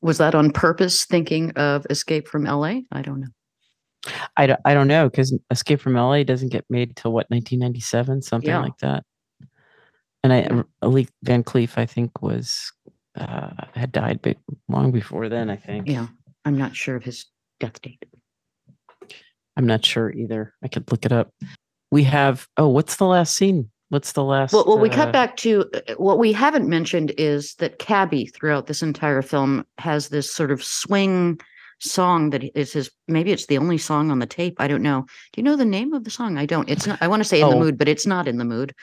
was 0.00 0.18
that 0.18 0.34
on 0.34 0.52
purpose? 0.52 1.04
Thinking 1.06 1.50
of 1.52 1.84
Escape 1.90 2.28
from 2.28 2.46
L.A. 2.46 2.84
I 2.92 3.02
don't 3.02 3.20
know. 3.20 3.26
I 4.36 4.46
don't, 4.46 4.60
I 4.64 4.74
don't 4.74 4.86
know 4.86 5.08
because 5.08 5.36
Escape 5.50 5.80
from 5.80 5.94
LA 5.94 6.22
doesn't 6.22 6.50
get 6.52 6.64
made 6.70 6.94
till 6.94 7.10
what 7.12 7.28
1997 7.30 8.22
something 8.22 8.48
Yeah. 8.48 8.60
like 8.60 8.78
that. 8.78 9.04
And 10.22 10.32
I 10.32 10.62
Ali 10.82 11.08
Van 11.24 11.42
Cleef 11.42 11.76
I 11.76 11.86
think 11.86 12.22
was 12.22 12.72
uh, 13.16 13.50
had 13.74 13.90
died 13.90 14.22
big, 14.22 14.38
long 14.68 14.92
before 14.92 15.28
then 15.28 15.50
I 15.50 15.56
think. 15.56 15.88
Yeah, 15.88 16.06
I'm 16.44 16.56
not 16.56 16.74
sure 16.76 16.96
of 16.96 17.04
his 17.04 17.26
death 17.60 17.80
date. 17.82 18.04
I'm 19.56 19.66
not 19.66 19.84
sure 19.84 20.10
either. 20.12 20.54
I 20.62 20.68
could 20.68 20.90
look 20.90 21.04
it 21.04 21.12
up. 21.12 21.32
We 21.90 22.04
have 22.04 22.46
oh, 22.56 22.68
what's 22.68 22.96
the 22.96 23.06
last 23.06 23.34
scene? 23.34 23.70
What's 23.88 24.12
the 24.12 24.22
last? 24.22 24.52
Well, 24.52 24.64
well, 24.66 24.78
we 24.78 24.90
uh, 24.90 24.94
cut 24.94 25.12
back 25.12 25.36
to 25.38 25.64
uh, 25.74 25.94
what 25.96 26.18
we 26.18 26.32
haven't 26.32 26.68
mentioned 26.68 27.12
is 27.18 27.54
that 27.54 27.78
Cabby 27.78 28.26
throughout 28.26 28.66
this 28.66 28.82
entire 28.82 29.22
film 29.22 29.64
has 29.78 30.08
this 30.08 30.32
sort 30.32 30.50
of 30.50 30.62
swing 30.62 31.40
song 31.80 32.30
that 32.30 32.44
is 32.56 32.72
his. 32.72 32.90
Maybe 33.08 33.32
it's 33.32 33.46
the 33.46 33.58
only 33.58 33.78
song 33.78 34.10
on 34.10 34.18
the 34.18 34.26
tape. 34.26 34.56
I 34.60 34.68
don't 34.68 34.82
know. 34.82 35.06
Do 35.32 35.40
you 35.40 35.42
know 35.42 35.56
the 35.56 35.64
name 35.64 35.92
of 35.94 36.04
the 36.04 36.10
song? 36.10 36.36
I 36.38 36.46
don't. 36.46 36.68
It's 36.68 36.86
not. 36.86 36.98
I 37.00 37.08
want 37.08 37.20
to 37.20 37.28
say 37.28 37.40
in 37.40 37.48
the 37.48 37.56
Oh. 37.56 37.60
mood, 37.60 37.78
but 37.78 37.88
it's 37.88 38.06
not 38.06 38.28
in 38.28 38.36
the 38.36 38.44
mood. 38.44 38.74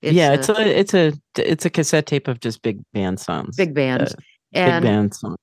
yeah, 0.00 0.32
it's 0.32 0.48
uh, 0.48 0.54
a 0.58 0.62
it's 0.62 0.94
a 0.94 1.12
it's 1.38 1.64
a 1.64 1.70
cassette 1.70 2.06
tape 2.06 2.26
of 2.26 2.40
just 2.40 2.62
big 2.62 2.80
band 2.92 3.20
songs. 3.20 3.56
big 3.56 3.74
bands. 3.74 4.14
big 4.14 4.24
and 4.54 4.84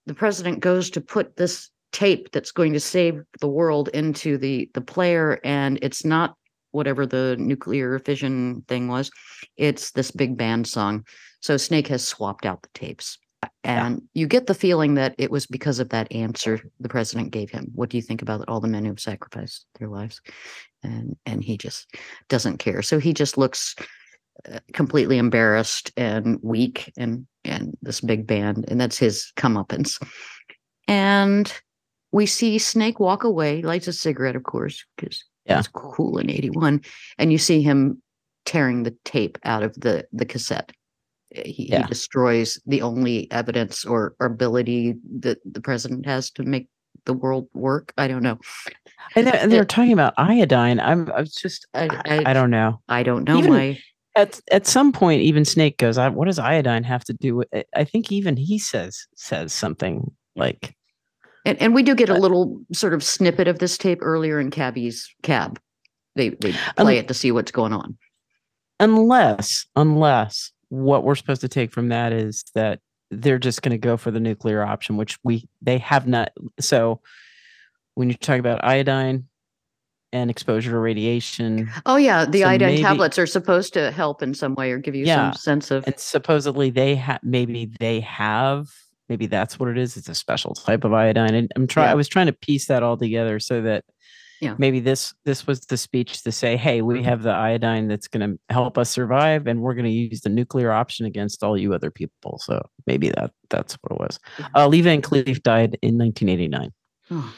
the 0.05 0.13
president 0.13 0.59
goes 0.59 0.89
to 0.91 1.01
put 1.01 1.35
this 1.38 1.69
tape 1.91 2.31
that's 2.31 2.51
going 2.51 2.73
to 2.73 2.79
save 2.79 3.21
the 3.39 3.47
world 3.47 3.89
into 3.89 4.38
the 4.38 4.69
the 4.73 4.81
player 4.81 5.39
and 5.43 5.77
it's 5.81 6.05
not 6.05 6.35
whatever 6.71 7.05
the 7.05 7.35
nuclear 7.38 7.99
fission 7.99 8.63
thing 8.67 8.88
was. 8.88 9.11
It's 9.57 9.91
this 9.91 10.11
big 10.11 10.38
band 10.38 10.67
song. 10.67 11.05
So 11.41 11.57
snake 11.57 11.88
has 11.88 12.07
swapped 12.07 12.45
out 12.45 12.61
the 12.61 12.69
tapes. 12.73 13.17
And 13.63 14.03
you 14.13 14.27
get 14.27 14.45
the 14.45 14.53
feeling 14.53 14.95
that 14.95 15.15
it 15.17 15.31
was 15.31 15.47
because 15.47 15.79
of 15.79 15.89
that 15.89 16.11
answer 16.11 16.61
the 16.79 16.89
president 16.89 17.31
gave 17.31 17.49
him. 17.49 17.71
What 17.73 17.89
do 17.89 17.97
you 17.97 18.03
think 18.03 18.21
about 18.21 18.47
all 18.47 18.59
the 18.59 18.67
men 18.67 18.85
who've 18.85 18.99
sacrificed 18.99 19.65
their 19.79 19.88
lives? 19.88 20.21
And 20.83 21.15
and 21.25 21.43
he 21.43 21.57
just 21.57 21.88
doesn't 22.29 22.57
care. 22.57 22.83
So 22.83 22.99
he 22.99 23.13
just 23.13 23.38
looks 23.38 23.75
uh, 24.51 24.59
completely 24.73 25.17
embarrassed 25.17 25.91
and 25.97 26.38
weak 26.43 26.93
and 26.97 27.25
and 27.43 27.76
this 27.81 28.01
big 28.01 28.27
band 28.27 28.65
and 28.68 28.80
that's 28.80 28.97
his 28.97 29.31
comeuppance 29.38 30.01
and 30.88 31.53
we 32.11 32.26
see 32.26 32.57
Snake 32.59 32.99
walk 32.99 33.23
away, 33.23 33.61
lights 33.61 33.88
a 33.88 33.93
cigarette, 33.93 34.35
of 34.35 34.43
course, 34.43 34.84
because 34.97 35.23
Yeah. 35.45 35.59
it's 35.59 35.69
cool 35.69 36.18
in 36.18 36.30
81. 36.30 36.81
And 37.18 37.31
you 37.31 37.38
see 37.38 37.61
him 37.61 38.01
tearing 38.45 38.84
the 38.84 38.93
tape 39.05 39.38
out 39.45 39.63
of 39.63 39.73
the, 39.80 40.05
the 40.11 40.26
cassette. 40.26 40.72
Uh, 41.38 41.41
He, 41.45 41.69
Yeah. 41.69 41.84
he 41.84 41.88
destroys 41.88 42.59
the 42.65 42.81
only 42.81 43.31
evidence 43.31 43.85
or, 43.85 44.15
or 44.19 44.27
ability 44.27 44.95
that 45.22 45.38
the 45.49 45.61
president 45.61 46.05
has 46.05 46.31
to 46.31 46.43
make 46.43 46.68
the 47.05 47.13
world 47.13 47.47
work. 47.53 47.93
I 47.97 48.09
don't 48.09 48.23
know. 48.23 48.39
And 49.15 49.27
they're, 49.27 49.47
they're 49.47 49.59
Yeah. 49.59 49.63
talking 49.63 49.93
about 49.93 50.13
iodine. 50.18 50.81
I'm, 50.81 51.09
I 51.15 51.22
was 51.22 51.34
just, 51.34 51.65
I- 51.73 51.88
I, 52.05 52.18
I- 52.18 52.23
I 52.31 52.34
don't 52.34 52.51
know. 52.51 52.81
I 52.89 53.03
don't 53.03 53.23
know. 53.23 53.38
Even- 53.38 53.51
my 53.53 53.80
At 54.15 54.41
at 54.51 54.67
some 54.67 54.91
point, 54.91 55.21
even 55.21 55.45
Snake 55.45 55.77
goes, 55.77 55.97
I, 55.97 56.09
"What 56.09 56.25
does 56.25 56.39
iodine 56.39 56.83
have 56.83 57.03
to 57.05 57.13
do 57.13 57.38
with?" 57.38 57.47
it?" 57.53 57.67
I 57.75 57.83
think 57.85 58.11
even 58.11 58.35
he 58.35 58.59
says 58.59 59.07
says 59.15 59.53
something 59.53 60.11
like, 60.35 60.75
and, 61.45 61.57
and 61.61 61.73
we 61.73 61.81
do 61.81 61.95
get 61.95 62.09
a 62.09 62.15
Uh, 62.15 62.19
little 62.19 62.61
sort 62.73 62.93
of 62.93 63.03
snippet 63.03 63.47
of 63.47 63.59
this 63.59 63.77
tape 63.77 63.99
earlier 64.01 64.39
in 64.39 64.51
Cabby's 64.51 65.07
cab. 65.23 65.59
They 66.15 66.29
they 66.29 66.51
Um, 66.77 66.85
play 66.85 66.97
it 66.97 67.07
to 67.07 67.13
see 67.13 67.31
what's 67.31 67.51
going 67.51 67.71
on. 67.73 67.97
unless 68.81 69.65
unless 69.75 70.51
what 70.69 71.03
we're 71.03 71.15
supposed 71.15 71.41
to 71.41 71.47
take 71.47 71.71
from 71.71 71.89
that 71.89 72.11
is 72.11 72.43
that 72.55 72.79
they're 73.11 73.39
just 73.39 73.61
going 73.61 73.71
to 73.71 73.77
go 73.77 73.95
for 73.97 74.09
the 74.11 74.19
nuclear 74.19 74.63
option, 74.63 74.97
which 74.97 75.17
we 75.23 75.47
they 75.61 75.77
have 75.77 76.07
not. 76.07 76.31
So 76.59 77.01
when 77.95 78.09
you 78.09 78.15
talk 78.15 78.39
about 78.39 78.63
iodine 78.63 79.27
and 80.13 80.29
exposure 80.29 80.71
to 80.71 80.77
radiation, 80.77 81.71
Oh 81.85 81.95
yeah, 81.95 82.25
the 82.25 82.41
So 82.41 82.47
iodine 82.47 82.69
maybe- 82.69 82.81
tablets 82.81 83.17
are 83.17 83.25
supposed 83.27 83.73
to 83.73 83.91
help 83.91 84.21
in 84.21 84.33
some 84.33 84.55
way 84.55 84.71
or 84.71 84.77
give 84.77 84.95
you 84.95 85.05
Yeah, 85.05 85.31
some 85.31 85.33
sense 85.39 85.71
of 85.71 85.85
and 85.88 85.97
supposedly 85.99 86.69
they 86.69 86.95
have 86.95 87.19
maybe 87.23 87.71
they 87.79 87.99
have 88.01 88.67
maybe 89.09 89.25
that's 89.25 89.59
what 89.59 89.69
it 89.69 89.77
is 89.77 89.97
it's 89.97 90.07
a 90.09 90.15
special 90.15 90.53
type 90.53 90.83
of 90.85 90.93
iodine 90.93 91.33
and 91.33 91.51
i'm 91.55 91.67
trying 91.67 91.88
Yeah. 91.88 91.91
i 91.91 91.95
was 91.95 92.07
trying 92.07 92.27
to 92.27 92.33
piece 92.33 92.67
that 92.67 92.81
all 92.83 92.95
together 92.97 93.39
so 93.39 93.61
that 93.61 93.83
Yeah. 94.39 94.55
maybe 94.57 94.79
this 94.79 95.13
this 95.25 95.45
was 95.45 95.61
the 95.61 95.75
speech 95.77 96.23
to 96.23 96.31
say 96.31 96.55
hey 96.57 96.81
we 96.81 97.03
have 97.03 97.21
the 97.21 97.31
iodine 97.31 97.88
that's 97.89 98.07
going 98.07 98.29
to 98.29 98.39
help 98.53 98.77
us 98.77 98.89
survive 98.89 99.47
and 99.47 99.59
we're 99.61 99.73
going 99.75 99.85
to 99.85 99.91
use 99.91 100.21
the 100.21 100.29
nuclear 100.29 100.71
option 100.71 101.05
against 101.05 101.43
all 101.43 101.57
you 101.57 101.73
other 101.73 101.91
people 101.91 102.38
so 102.39 102.61
maybe 102.88 103.09
that 103.09 103.31
that's 103.49 103.73
what 103.81 103.91
it 103.95 103.99
was 103.99 104.19
Yeah. 104.39 104.47
uh, 104.55 104.67
lee 104.67 104.81
van 104.81 105.01
cleef 105.01 105.41
died 105.43 105.77
in 105.81 105.97
1989 105.97 106.71
Oh, 107.11 107.33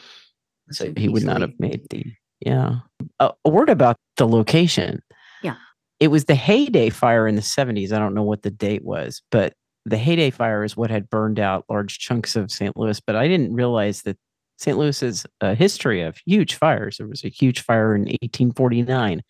so 0.71 0.93
he 0.95 1.09
would 1.09 1.23
not 1.23 1.41
have 1.41 1.53
made 1.59 1.81
the 1.89 2.05
yeah. 2.45 2.80
A, 3.20 3.32
a 3.45 3.49
word 3.49 3.70
about 3.70 3.98
the 4.18 4.28
location. 4.28 5.02
Yeah. 5.41 5.56
it 5.99 6.07
was 6.07 6.26
the 6.26 6.36
heyday 6.36 6.90
fire 6.90 7.28
in 7.28 7.36
the 7.36 7.41
70s 7.41 7.91
i 7.91 7.99
don't 7.99 8.14
know 8.14 8.24
what 8.24 8.44
the 8.44 8.52
date 8.52 8.86
was 8.86 9.22
but 9.30 9.53
the 9.86 9.98
heyday 9.98 10.30
fire 10.30 10.64
is 10.64 10.78
what 10.78 10.90
had 10.90 11.10
burned 11.10 11.38
out 11.40 11.65
large 11.70 11.99
chunks 11.99 12.38
of 12.38 12.49
st 12.49 12.78
louis 12.78 13.02
but 13.02 13.18
i 13.18 13.28
didn't 13.28 13.53
realize 13.53 14.03
that 14.03 14.18
st 14.57 14.78
louis 14.78 14.99
has 15.02 15.26
a 15.41 15.53
history 15.56 16.02
of 16.02 16.18
huge 16.26 16.56
fires. 16.56 16.98
There 16.98 17.07
was 17.07 17.24
a 17.26 17.30
huge 17.30 17.61
fire 17.61 17.94
in 17.95 18.03
1849 18.03 19.22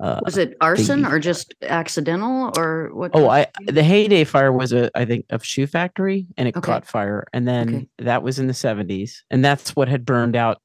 uh, 0.00 0.20
Was 0.24 0.36
it 0.38 0.56
arson 0.60 1.02
the- 1.02 1.10
or 1.10 1.18
just 1.18 1.54
accidental 1.62 2.52
or 2.56 2.90
what? 2.94 3.10
Oh, 3.14 3.28
I 3.28 3.46
the 3.66 3.82
heyday 3.82 4.24
fire 4.24 4.52
was 4.52 4.72
a 4.72 4.90
I 4.96 5.04
think 5.04 5.26
a 5.30 5.38
shoe 5.42 5.66
factory 5.66 6.26
and 6.36 6.48
it 6.48 6.56
Okay. 6.56 6.64
caught 6.64 6.86
fire 6.86 7.26
and 7.32 7.46
then 7.46 7.68
Okay. 7.68 7.88
that 7.98 8.22
was 8.22 8.38
in 8.38 8.46
the 8.46 8.52
70s 8.54 9.22
and 9.30 9.44
that's 9.44 9.76
what 9.76 9.88
had 9.88 10.04
burned 10.04 10.34
out 10.36 10.58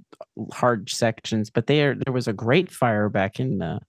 hard 0.54 0.90
sections 0.90 1.49
but 1.49 1.68
there 1.68 1.95
there 1.95 2.14
was 2.14 2.28
a 2.28 2.34
great 2.34 2.72
fire 2.72 3.10
back 3.10 3.40
in 3.40 3.62
uh, 3.62 3.80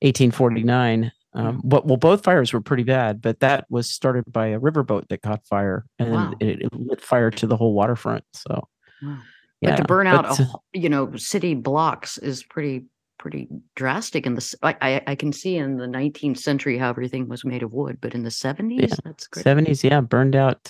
1849 0.00 1.12
um, 1.34 1.60
but 1.64 1.86
well 1.86 1.96
both 1.96 2.22
fires 2.22 2.52
were 2.52 2.60
pretty 2.60 2.82
bad 2.82 3.20
but 3.22 3.40
that 3.40 3.64
was 3.70 3.88
started 3.90 4.24
by 4.30 4.48
a 4.48 4.60
riverboat 4.60 5.08
that 5.08 5.22
caught 5.22 5.46
fire 5.46 5.86
and 5.98 6.12
then 6.12 6.20
Wow. 6.30 6.32
it, 6.40 6.62
it 6.62 6.68
lit 6.74 7.00
fire 7.00 7.30
to 7.30 7.46
the 7.46 7.56
whole 7.56 7.72
waterfront 7.74 8.24
so 8.34 8.68
Wow. 9.02 9.18
yeah 9.60 9.70
but 9.70 9.76
to 9.76 9.84
burn 9.84 10.06
out, 10.06 10.24
but, 10.28 10.40
a, 10.40 10.78
you 10.78 10.88
know, 10.88 11.14
city 11.16 11.54
blocks 11.54 12.18
is 12.18 12.42
pretty 12.42 12.84
pretty 13.22 13.46
drastic. 13.76 14.26
In 14.26 14.34
the 14.34 14.54
I, 14.64 15.00
I 15.06 15.14
can 15.14 15.32
see 15.32 15.56
in 15.56 15.76
the 15.76 15.86
19th 15.86 16.38
century 16.38 16.76
how 16.76 16.90
everything 16.90 17.28
was 17.28 17.44
made 17.44 17.62
of 17.62 17.72
wood, 17.72 17.98
but 18.00 18.16
in 18.16 18.24
the 18.24 18.30
70s, 18.30 18.98
that's 19.04 19.28
great. 19.28 19.46
70s 19.46 19.88
yeah 19.88 20.00
burned 20.00 20.34
out 20.34 20.68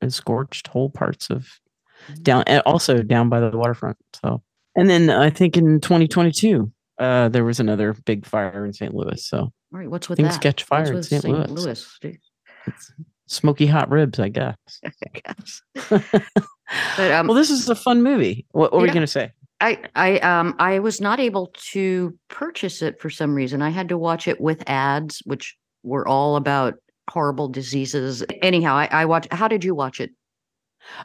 and 0.00 0.12
scorched 0.12 0.68
whole 0.68 0.88
parts 0.88 1.28
of 1.28 1.46
down 2.22 2.44
and 2.46 2.62
also 2.64 3.02
down 3.02 3.28
by 3.28 3.40
the 3.40 3.56
waterfront 3.56 3.96
so 4.22 4.42
and 4.76 4.88
then 4.90 5.08
i 5.10 5.30
think 5.30 5.56
in 5.56 5.80
2022 5.80 6.70
uh 6.98 7.28
there 7.28 7.44
was 7.44 7.58
another 7.58 7.94
big 8.04 8.26
fire 8.26 8.64
in 8.64 8.72
st 8.72 8.94
louis 8.94 9.26
so 9.26 9.38
All 9.38 9.52
right, 9.72 9.90
what's 9.90 10.08
with 10.08 10.18
things 10.18 10.34
that? 10.34 10.42
catch 10.42 10.62
fire 10.64 10.86
in 10.86 10.94
with 10.94 11.06
st 11.06 11.24
louis, 11.24 11.48
Louis? 11.48 12.00
smoky 13.26 13.66
hot 13.66 13.88
ribs 13.90 14.18
i 14.18 14.28
guess 14.28 14.56
I 14.84 14.90
guess. 15.24 15.62
But 16.96 17.12
um, 17.12 17.28
well 17.28 17.36
this 17.36 17.50
is 17.50 17.68
a 17.68 17.76
fun 17.76 18.02
movie 18.02 18.44
what, 18.50 18.72
what 18.72 18.80
were 18.80 18.86
you 18.88 18.92
gonna 18.92 19.06
say 19.06 19.30
I 19.60 19.78
I 19.94 20.18
um 20.18 20.54
I 20.58 20.78
was 20.80 21.00
not 21.00 21.18
able 21.20 21.52
to 21.72 22.16
purchase 22.28 22.82
it 22.82 23.00
for 23.00 23.10
some 23.10 23.34
reason. 23.34 23.62
I 23.62 23.70
had 23.70 23.88
to 23.88 23.98
watch 23.98 24.28
it 24.28 24.40
with 24.40 24.62
ads, 24.66 25.22
which 25.24 25.56
were 25.82 26.06
all 26.06 26.36
about 26.36 26.74
horrible 27.10 27.48
diseases. 27.48 28.24
Anyhow, 28.42 28.74
I, 28.74 28.88
I 28.90 29.04
watched. 29.06 29.32
How 29.32 29.48
did 29.48 29.64
you 29.64 29.74
watch 29.74 30.00
it? 30.00 30.10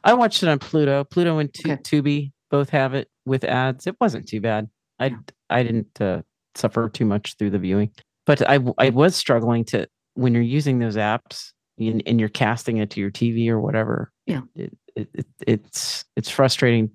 i 0.04 0.14
watched 0.14 0.44
it 0.44 0.50
on 0.50 0.60
pluto 0.60 1.04
pluto 1.04 1.40
and 1.40 1.52
Tu- 1.56 1.72
Okay. 1.72 1.82
tubi 1.82 2.32
both 2.52 2.70
have 2.70 2.94
it 2.94 3.08
with 3.26 3.44
ads 3.44 3.88
it 3.88 3.96
wasn't 4.00 4.28
too 4.28 4.40
bad 4.40 4.70
i 5.00 5.08
Yeah. 5.08 5.16
i 5.50 5.64
didn't 5.64 6.00
uh, 6.00 6.22
suffer 6.54 6.88
too 6.88 7.06
much 7.06 7.36
through 7.38 7.50
the 7.50 7.58
viewing 7.58 7.90
but 8.28 8.48
I 8.48 8.60
I 8.78 8.92
was 8.92 9.16
struggling 9.16 9.66
to 9.66 9.88
when 10.14 10.34
you're 10.36 10.44
using 10.44 10.78
those 10.78 10.98
apps 10.98 11.54
and, 11.80 12.04
and 12.06 12.20
you're 12.20 12.30
casting 12.30 12.78
it 12.78 12.92
to 12.92 13.00
your 13.00 13.10
tv 13.10 13.48
or 13.50 13.60
whatever 13.60 14.12
Yeah. 14.28 14.42
it, 14.56 14.78
it, 14.96 15.10
it, 15.16 15.26
it's 15.48 16.06
it's 16.16 16.30
frustrating 16.30 16.92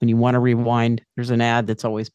when 0.00 0.08
you 0.08 0.16
want 0.16 0.34
to 0.34 0.40
rewind 0.40 1.02
there's 1.16 1.30
an 1.30 1.40
ad 1.40 1.66
that's 1.66 1.84
always 1.84 2.10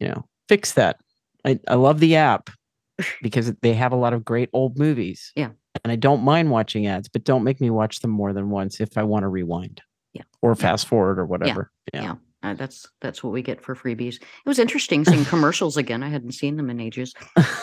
you 0.00 0.08
know 0.08 0.24
fix 0.48 0.72
that 0.72 0.98
i, 1.44 1.58
I 1.68 1.74
love 1.74 2.00
the 2.00 2.16
app 2.16 2.50
because 3.22 3.52
they 3.62 3.74
have 3.74 3.92
a 3.92 3.96
lot 3.96 4.12
of 4.12 4.24
great 4.24 4.50
old 4.52 4.78
movies 4.78 5.32
Yeah. 5.36 5.50
and 5.84 5.92
i 5.92 5.96
don't 5.96 6.22
mind 6.22 6.50
watching 6.50 6.86
ads 6.86 7.08
but 7.08 7.24
don't 7.24 7.44
make 7.44 7.60
me 7.60 7.70
watch 7.70 8.00
them 8.00 8.10
more 8.10 8.32
than 8.32 8.50
once 8.50 8.80
if 8.80 8.96
i 8.98 9.02
want 9.02 9.22
to 9.24 9.28
rewind 9.28 9.82
Yeah. 10.12 10.22
or 10.40 10.54
fast 10.54 10.86
forward 10.86 11.18
or 11.18 11.26
whatever 11.26 11.70
yeah, 11.94 12.02
Yeah. 12.02 12.14
Uh, 12.44 12.54
that's 12.54 12.88
that's 13.00 13.22
what 13.22 13.32
we 13.32 13.40
get 13.40 13.60
for 13.60 13.76
freebies. 13.76 14.16
It 14.16 14.48
was 14.48 14.58
interesting 14.58 15.04
seeing 15.04 15.24
commercials 15.26 15.76
again. 15.76 16.02
I 16.02 16.08
hadn't 16.08 16.32
seen 16.32 16.56
them 16.56 16.70
in 16.70 16.80
ages. 16.80 17.14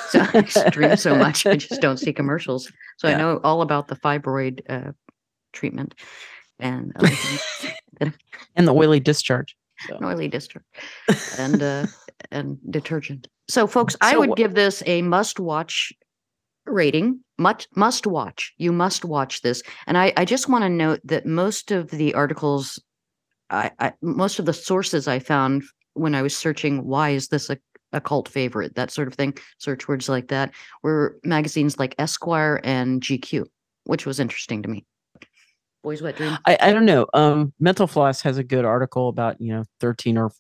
So 0.08 0.26
I 0.34 0.46
stream 0.46 0.96
so 0.96 1.16
much, 1.18 1.46
I 1.46 1.58
just 1.58 1.82
don't 1.82 1.98
see 1.98 2.14
commercials. 2.14 2.72
So 2.96 3.10
I 3.10 3.16
know 3.16 3.42
all 3.44 3.62
about 3.62 3.90
the 3.90 3.98
fibroid 3.98 4.62
uh, 4.70 4.94
treatment 5.52 5.96
and 6.60 6.92
other 6.96 7.10
and 8.56 8.68
the 8.68 8.74
oily 8.74 9.00
discharge 9.00 9.56
an 9.88 10.04
oily 10.04 10.28
district 10.28 10.68
and 11.38 11.62
uh, 11.64 11.86
and 12.32 12.58
detergent. 12.70 13.28
So, 13.48 13.68
folks, 13.68 13.96
I 14.02 14.12
So 14.12 14.20
would 14.20 14.36
give 14.36 14.54
this 14.54 14.84
a 14.86 15.02
must-watch 15.02 15.94
rating. 16.66 17.20
Must 17.38 17.68
must 17.76 18.06
watch. 18.06 18.54
You 18.58 18.72
must 18.72 19.06
watch 19.06 19.42
this. 19.42 19.64
And 19.88 19.98
I 19.98 20.14
I 20.18 20.26
just 20.26 20.50
want 20.50 20.64
to 20.64 20.70
note 20.70 21.00
that 21.06 21.26
most 21.26 21.72
of 21.72 21.90
the 21.90 22.14
articles, 22.14 22.82
I, 23.50 23.72
I 23.80 23.94
most 24.02 24.40
of 24.40 24.46
the 24.46 24.54
sources 24.54 25.08
I 25.08 25.20
found 25.20 25.64
when 25.94 26.16
I 26.16 26.22
was 26.22 26.36
searching, 26.36 26.86
why 26.86 27.12
is 27.12 27.30
this 27.30 27.50
a 27.50 27.58
a 27.92 28.00
cult 28.00 28.30
favorite, 28.30 28.76
that 28.76 28.92
sort 28.92 29.08
of 29.08 29.16
thing, 29.16 29.36
search 29.58 29.88
words 29.88 30.08
like 30.08 30.28
that, 30.28 30.52
were 30.84 31.18
magazines 31.24 31.80
like 31.80 31.96
Esquire 31.98 32.62
and 32.64 33.02
GQ, 33.02 33.46
which 33.86 34.06
was 34.06 34.20
interesting 34.20 34.62
to 34.62 34.70
me. 34.70 34.86
Boys 35.84 36.02
Wet 36.02 36.18
Dream. 36.18 36.38
I, 36.46 36.58
I 36.62 36.74
don't 36.74 36.86
know. 36.86 37.08
Um, 37.14 37.54
Mental 37.60 37.88
Floss 37.88 38.22
has 38.22 38.38
a 38.38 38.44
good 38.44 38.66
article 38.66 39.10
about 39.10 39.40
you 39.40 39.54
know 39.54 39.64
thirteen 39.80 40.18
or 40.18 40.32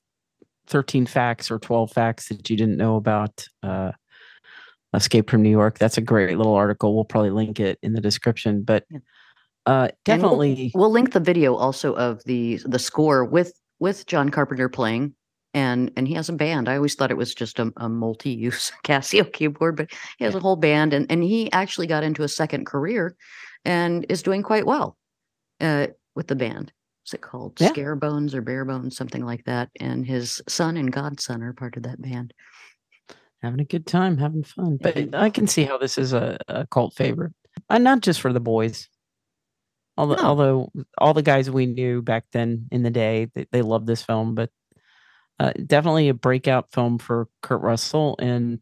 thirteen 0.67 1.05
facts 1.05 1.49
or 1.49 1.59
twelve 1.59 1.91
facts 1.91 2.27
that 2.29 2.49
you 2.49 2.57
didn't 2.57 2.77
know 2.77 2.95
about 2.97 3.45
uh, 3.63 3.91
Escape 4.93 5.29
from 5.29 5.41
New 5.41 5.49
York. 5.49 5.77
That's 5.79 5.97
a 5.97 6.01
great 6.01 6.37
little 6.37 6.55
article. 6.55 6.93
We'll 6.95 7.05
probably 7.05 7.31
link 7.31 7.59
it 7.59 7.79
in 7.81 7.93
the 7.93 8.01
description. 8.01 8.63
But 8.63 8.85
Yeah. 8.89 8.99
uh, 9.65 9.71
And 9.71 10.21
we'll- 10.21 10.31
definitely, 10.31 10.71
We'll, 10.75 10.91
link 10.91 11.13
the 11.13 11.19
video 11.19 11.55
also 11.55 11.93
of 11.95 12.21
the 12.25 12.59
the 12.65 12.79
score 12.79 13.23
with 13.23 13.53
with 13.79 14.05
John 14.07 14.29
Carpenter 14.29 14.67
playing, 14.67 15.13
and 15.53 15.89
and 15.95 16.05
he 16.07 16.15
has 16.15 16.27
a 16.27 16.33
band. 16.33 16.67
I 16.67 16.75
always 16.75 16.95
thought 16.95 17.11
it 17.11 17.17
was 17.17 17.33
just 17.33 17.59
a, 17.59 17.71
a 17.77 17.87
multi-use 17.87 18.71
Casio 18.83 19.31
keyboard, 19.31 19.77
but 19.77 19.89
he 20.17 20.25
has 20.25 20.35
a 20.35 20.39
whole 20.41 20.57
band, 20.57 20.93
and 20.93 21.09
and 21.09 21.23
he 21.23 21.49
actually 21.53 21.87
got 21.87 22.03
into 22.03 22.23
a 22.23 22.27
second 22.27 22.65
career, 22.65 23.15
and 23.63 24.05
is 24.09 24.21
doing 24.21 24.43
quite 24.43 24.65
well, 24.65 24.97
uh, 25.59 25.87
with 26.15 26.27
the 26.27 26.35
band. 26.35 26.71
What's 27.03 27.13
it 27.13 27.21
called? 27.21 27.59
Yeah. 27.59 27.69
Scare 27.69 27.95
Bones 27.95 28.35
or 28.35 28.41
Bare 28.41 28.65
Bones, 28.65 28.95
something 28.95 29.25
like 29.25 29.43
that. 29.45 29.69
And 29.79 30.05
his 30.05 30.41
son 30.47 30.77
and 30.77 30.91
godson 30.91 31.41
are 31.41 31.53
part 31.53 31.77
of 31.77 31.83
that 31.83 32.01
band. 32.01 32.33
having 33.41 33.59
a 33.61 33.65
good 33.65 33.87
time, 33.87 34.17
having 34.17 34.43
fun. 34.43 34.77
But. 34.81 35.15
I 35.15 35.29
can 35.29 35.47
see 35.47 35.63
how 35.63 35.77
this 35.77 35.97
is 35.97 36.13
a, 36.13 36.37
a 36.47 36.67
cult 36.67 36.93
favorite, 36.93 37.33
and 37.69 37.83
not 37.83 38.01
just 38.01 38.21
for 38.21 38.33
the 38.33 38.39
boys. 38.39 38.89
Although, 39.97 40.15
No. 40.15 40.23
although 40.23 40.71
all 40.97 41.13
the 41.13 41.21
guys 41.21 41.49
we 41.49 41.65
knew 41.65 42.01
back 42.01 42.25
then 42.31 42.67
in 42.71 42.83
the 42.83 42.89
day, 42.91 43.29
they, 43.33 43.47
they 43.51 43.61
loved 43.61 43.87
this 43.87 44.01
film, 44.03 44.33
but 44.35 44.49
uh, 45.39 45.51
definitely 45.65 46.09
a 46.09 46.13
breakout 46.13 46.71
film 46.71 46.99
for 46.99 47.27
Kurt 47.41 47.61
Russell, 47.61 48.15
and 48.19 48.59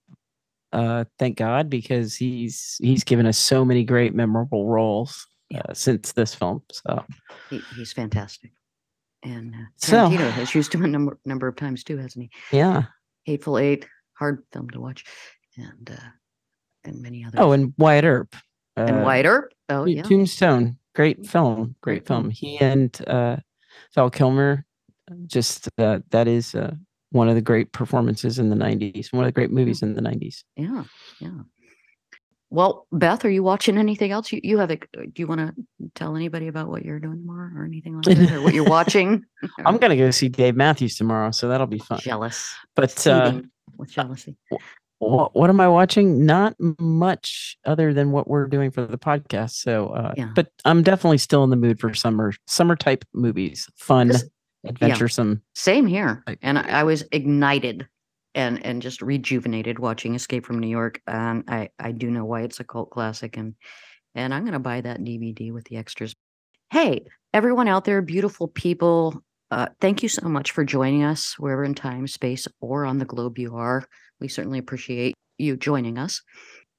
uh, 0.73 1.05
thank 1.19 1.37
God 1.37 1.69
because 1.69 2.15
he's 2.15 2.77
he's 2.79 3.03
given 3.03 3.25
us 3.25 3.37
so 3.37 3.65
many 3.65 3.83
great 3.83 4.13
memorable 4.15 4.67
roles 4.67 5.27
Yeah. 5.49 5.61
uh, 5.69 5.73
since 5.73 6.11
this 6.13 6.35
film. 6.35 6.61
So 6.71 7.03
He, 7.49 7.61
he's 7.75 7.93
fantastic. 7.93 8.51
And 9.23 9.53
uh, 9.55 9.57
So- 9.77 10.09
Tarantino 10.09 10.29
has 10.31 10.53
used 10.53 10.73
him 10.73 10.83
a 10.83 10.87
number 10.87 11.17
number 11.25 11.47
of 11.47 11.55
times 11.55 11.83
too, 11.83 11.97
hasn't 11.97 12.29
he? 12.51 12.57
yeah. 12.57 12.83
Hateful 13.25 13.57
Eight, 13.57 13.85
hard 14.13 14.43
film 14.53 14.69
to 14.69 14.79
watch, 14.79 15.03
and 15.57 15.89
uh, 15.91 16.09
and 16.85 17.01
many 17.01 17.25
others. 17.25 17.39
Oh, 17.39 17.51
and 17.51 17.73
Wyatt 17.77 18.05
Earp. 18.05 18.35
and 18.77 18.99
uh, 19.01 19.03
Wyatt 19.03 19.25
Earp. 19.25 19.53
Oh 19.69 19.83
yeah, 19.85 20.03
Tombstone, 20.03 20.77
great 20.95 21.25
film, 21.25 21.75
Great 21.81 22.05
great 22.05 22.07
film. 22.07 22.23
film. 22.23 22.29
He 22.31 22.57
and 22.59 22.97
uh, 23.07 23.35
Val 23.95 24.09
Kilmer, 24.09 24.65
just 25.25 25.67
uh, 25.77 25.99
that 26.11 26.27
is 26.29 26.55
uh, 26.55 26.73
one 27.11 27.27
of 27.27 27.35
the 27.35 27.41
great 27.41 27.73
performances 27.73 28.39
in 28.39 28.49
the 28.49 28.55
'90s. 28.55 29.11
One 29.11 29.23
of 29.25 29.27
the 29.27 29.33
great 29.33 29.51
movies 29.51 29.81
in 29.81 29.93
the 29.93 30.01
'90s. 30.01 30.43
yeah, 30.55 30.83
yeah. 31.19 31.29
Well, 32.49 32.87
Beth, 32.93 33.25
are 33.25 33.29
you 33.29 33.43
watching 33.43 33.77
anything 33.77 34.11
else? 34.11 34.31
You 34.31 34.39
you 34.43 34.57
have 34.59 34.71
a, 34.71 34.77
do 34.77 35.11
you 35.17 35.27
want 35.27 35.41
to 35.41 35.53
tell 35.95 36.15
anybody 36.15 36.47
about 36.47 36.69
what 36.69 36.85
you're 36.85 36.99
doing 36.99 37.19
tomorrow 37.19 37.51
or 37.55 37.65
anything 37.65 37.95
like 37.99 38.05
that, 38.17 38.31
or 38.35 38.41
what 38.41 38.53
you're 38.53 38.63
watching? 38.69 39.25
I'm 39.65 39.77
gonna 39.77 39.97
go 39.97 40.11
see 40.11 40.29
Dave 40.29 40.55
Matthews 40.55 40.95
tomorrow, 40.97 41.31
so 41.31 41.49
that'll 41.49 41.67
be 41.67 41.79
fun. 41.79 41.99
jealous, 42.01 42.53
But 42.75 43.05
uh, 43.07 43.41
with 43.77 43.91
jealousy. 43.91 44.37
what, 44.99 45.35
what 45.35 45.49
am 45.49 45.59
I 45.59 45.67
watching? 45.67 46.25
Not 46.25 46.55
much 46.79 47.57
other 47.65 47.93
than 47.93 48.11
what 48.11 48.29
we're 48.29 48.47
doing 48.47 48.71
for 48.71 48.85
the 48.85 48.97
podcast. 48.97 49.51
So, 49.51 49.89
uh, 49.89 50.13
Yeah. 50.15 50.29
but 50.33 50.47
I'm 50.63 50.83
definitely 50.83 51.17
still 51.17 51.43
in 51.43 51.49
the 51.49 51.55
mood 51.57 51.79
for 51.81 51.93
summer 51.93 52.31
summer 52.47 52.77
type 52.77 53.03
movies, 53.13 53.69
fun, 53.75 54.13
adventuresome. 54.65 55.41
Same 55.53 55.85
here, 55.85 56.23
and 56.41 56.57
I, 56.59 56.79
I 56.79 56.83
was 56.83 57.03
ignited 57.11 57.87
and 58.37 58.63
and 58.63 58.81
just 58.81 59.01
rejuvenated 59.01 59.79
watching 59.79 60.15
Escape 60.15 60.45
from 60.45 60.59
New 60.59 60.69
York, 60.69 61.01
and 61.07 61.43
I 61.47 61.69
I 61.79 61.91
do 61.91 62.09
know 62.09 62.23
why 62.23 62.41
it's 62.43 62.59
a 62.59 62.63
cult 62.63 62.91
classic, 62.91 63.35
and 63.35 63.55
and 64.15 64.33
I'm 64.33 64.45
gonna 64.45 64.59
buy 64.59 64.79
that 64.81 65.01
DVD 65.01 65.51
with 65.51 65.65
the 65.65 65.77
extras. 65.77 66.13
Hey, 66.69 67.05
everyone 67.33 67.67
out 67.67 67.85
there, 67.85 68.01
beautiful 68.01 68.47
people, 68.47 69.23
uh, 69.49 69.67
thank 69.81 70.03
you 70.03 70.09
so 70.09 70.27
much 70.27 70.51
for 70.51 70.63
joining 70.63 71.03
us 71.03 71.35
wherever 71.39 71.63
in 71.63 71.73
time, 71.73 72.07
space, 72.07 72.47
or 72.61 72.85
on 72.85 72.99
the 72.99 73.05
globe 73.05 73.39
you 73.39 73.55
are. 73.55 73.83
We 74.19 74.27
certainly 74.27 74.59
appreciate 74.59 75.15
you 75.37 75.57
joining 75.57 75.97
us. 75.97 76.21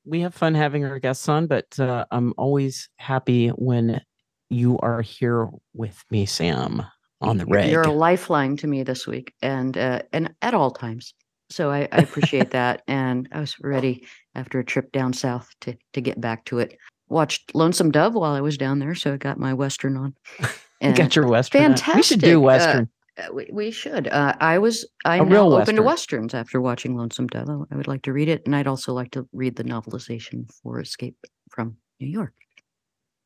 we 0.04 0.20
have 0.20 0.34
fun 0.34 0.54
having 0.54 0.84
our 0.84 0.98
guests 0.98 1.28
on, 1.28 1.46
but 1.46 1.78
uh, 1.78 2.04
I'm 2.10 2.34
always 2.38 2.88
happy 2.96 3.48
when 3.48 4.00
you 4.48 4.78
are 4.78 5.02
here 5.02 5.48
with 5.74 6.02
me, 6.10 6.24
Sam, 6.26 6.82
on 7.20 7.36
the 7.36 7.46
red. 7.46 7.70
You're 7.70 7.82
a 7.82 7.90
lifeline 7.92 8.56
to 8.58 8.66
me 8.66 8.84
this 8.84 9.06
week, 9.06 9.34
and 9.42 9.76
uh, 9.76 10.02
and 10.12 10.34
at 10.40 10.54
all 10.54 10.70
times. 10.70 11.14
So 11.50 11.70
I, 11.70 11.88
I 11.92 11.98
appreciate 11.98 12.50
that, 12.50 12.82
and 12.86 13.28
I 13.32 13.40
was 13.40 13.58
ready 13.60 14.06
after 14.34 14.58
a 14.58 14.64
trip 14.64 14.92
down 14.92 15.12
south 15.12 15.50
to 15.62 15.74
to 15.94 16.00
get 16.00 16.20
back 16.20 16.44
to 16.46 16.58
it. 16.58 16.78
Watched 17.08 17.54
Lonesome 17.54 17.90
Dove 17.90 18.14
while 18.14 18.32
I 18.34 18.40
was 18.42 18.58
down 18.58 18.78
there, 18.80 18.94
so 18.94 19.14
I 19.14 19.16
got 19.16 19.38
my 19.38 19.54
western 19.54 19.96
on. 19.96 20.14
You 20.80 20.88
And 20.90 20.96
got 20.96 21.16
your 21.16 21.26
western. 21.26 21.72
on. 21.74 21.96
We 21.96 22.04
should 22.04 22.20
do 22.20 22.38
uh, 22.40 22.44
western. 22.44 22.88
uh, 23.18 23.32
we, 23.34 23.48
we 23.52 23.70
should. 23.72 24.06
Uh, 24.06 24.32
I 24.38 24.58
was 24.58 24.86
I'm 25.04 25.22
A 25.22 25.24
now 25.24 25.32
real 25.48 25.54
open 25.54 25.74
to 25.74 25.82
westerns 25.82 26.34
after 26.34 26.60
watching 26.60 26.96
Lonesome 26.96 27.26
Dove. 27.26 27.48
I, 27.48 27.74
I 27.74 27.76
would 27.76 27.88
like 27.88 28.02
to 28.02 28.12
read 28.12 28.28
it, 28.28 28.42
and 28.46 28.54
I'd 28.54 28.68
also 28.68 28.92
like 28.92 29.10
to 29.12 29.26
read 29.32 29.56
the 29.56 29.64
novelization 29.64 30.48
for 30.62 30.78
Escape 30.78 31.16
from 31.50 31.78
New 31.98 32.06
York. 32.06 32.32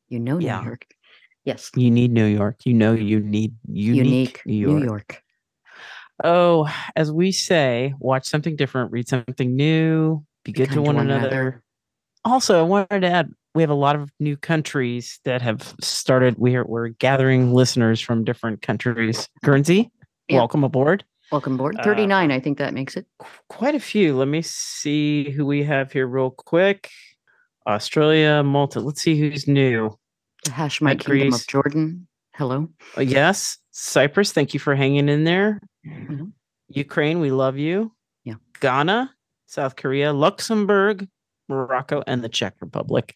You 0.09 0.19
know 0.19 0.39
New 0.39 0.45
Yeah. 0.45 0.63
York, 0.63 0.87
yes, 1.45 1.69
you 1.75 1.91
need 1.91 2.11
New 2.11 2.25
York. 2.25 2.65
You 2.65 2.73
know 2.73 2.93
you 2.93 3.19
need 3.19 3.53
unique, 3.67 4.41
unique 4.41 4.41
New 4.47 4.53
York. 4.55 4.79
New 4.79 4.85
York. 4.85 5.22
Oh, 6.23 6.69
as 6.95 7.11
we 7.11 7.31
say, 7.31 7.93
watch 7.99 8.27
something 8.27 8.55
different, 8.55 8.91
read 8.91 9.07
something 9.07 9.55
new, 9.55 10.23
be 10.43 10.51
good 10.51 10.69
to 10.69 10.75
to 10.75 10.81
one, 10.81 10.95
one 10.95 11.09
another. 11.09 11.27
another. 11.27 11.63
Also, 12.25 12.59
I 12.59 12.63
wanted 12.63 13.01
to 13.01 13.09
add 13.09 13.31
we 13.55 13.61
have 13.61 13.69
a 13.69 13.75
lot 13.75 13.95
of 13.95 14.09
new 14.19 14.35
countries 14.35 15.19
that 15.25 15.41
have 15.41 15.75
started. 15.81 16.37
We're 16.37 16.65
we're 16.65 16.89
gathering 16.89 17.53
listeners 17.53 18.01
from 18.01 18.23
different 18.23 18.61
countries. 18.61 19.27
Guernsey, 19.43 19.91
welcome 20.29 20.63
aboard. 20.63 21.03
Welcome 21.31 21.53
aboard. 21.55 21.79
Uh, 21.79 21.83
39, 21.83 22.31
I 22.31 22.39
think 22.39 22.57
that 22.59 22.73
makes 22.73 22.95
it. 22.95 23.07
quite 23.49 23.75
a 23.75 23.79
few. 23.79 24.15
Let 24.15 24.27
me 24.27 24.41
see 24.43 25.31
who 25.31 25.45
we 25.45 25.63
have 25.63 25.91
here 25.91 26.05
real 26.05 26.29
quick. 26.29 26.89
Australia, 27.65 28.43
Malta. 28.43 28.79
Let's 28.79 29.01
see 29.01 29.17
who's 29.17 29.47
new. 29.47 29.97
The 30.45 30.51
Hashemite 30.51 30.99
Kingdom 30.99 31.29
Greece. 31.29 31.41
of 31.41 31.47
Jordan. 31.47 32.07
Hello. 32.35 32.69
Uh, 32.97 33.01
yes, 33.01 33.57
Cyprus. 33.71 34.31
Thank 34.31 34.53
you 34.53 34.59
for 34.59 34.75
hanging 34.75 35.09
in 35.09 35.23
there. 35.23 35.61
Mhm. 35.85 36.31
Ukraine, 36.69 37.19
we 37.19 37.31
love 37.31 37.57
you. 37.57 37.91
Yeah. 38.23 38.35
Ghana, 38.59 39.11
South 39.45 39.75
Korea, 39.75 40.13
Luxembourg, 40.13 41.07
Morocco, 41.49 42.03
and 42.07 42.23
the 42.23 42.29
Czech 42.29 42.55
Republic. 42.61 43.15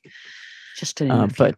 Just 0.77 0.97
to 0.97 1.05
name 1.05 1.13
Uh, 1.13 1.25
a 1.25 1.27
few. 1.29 1.35
but 1.37 1.55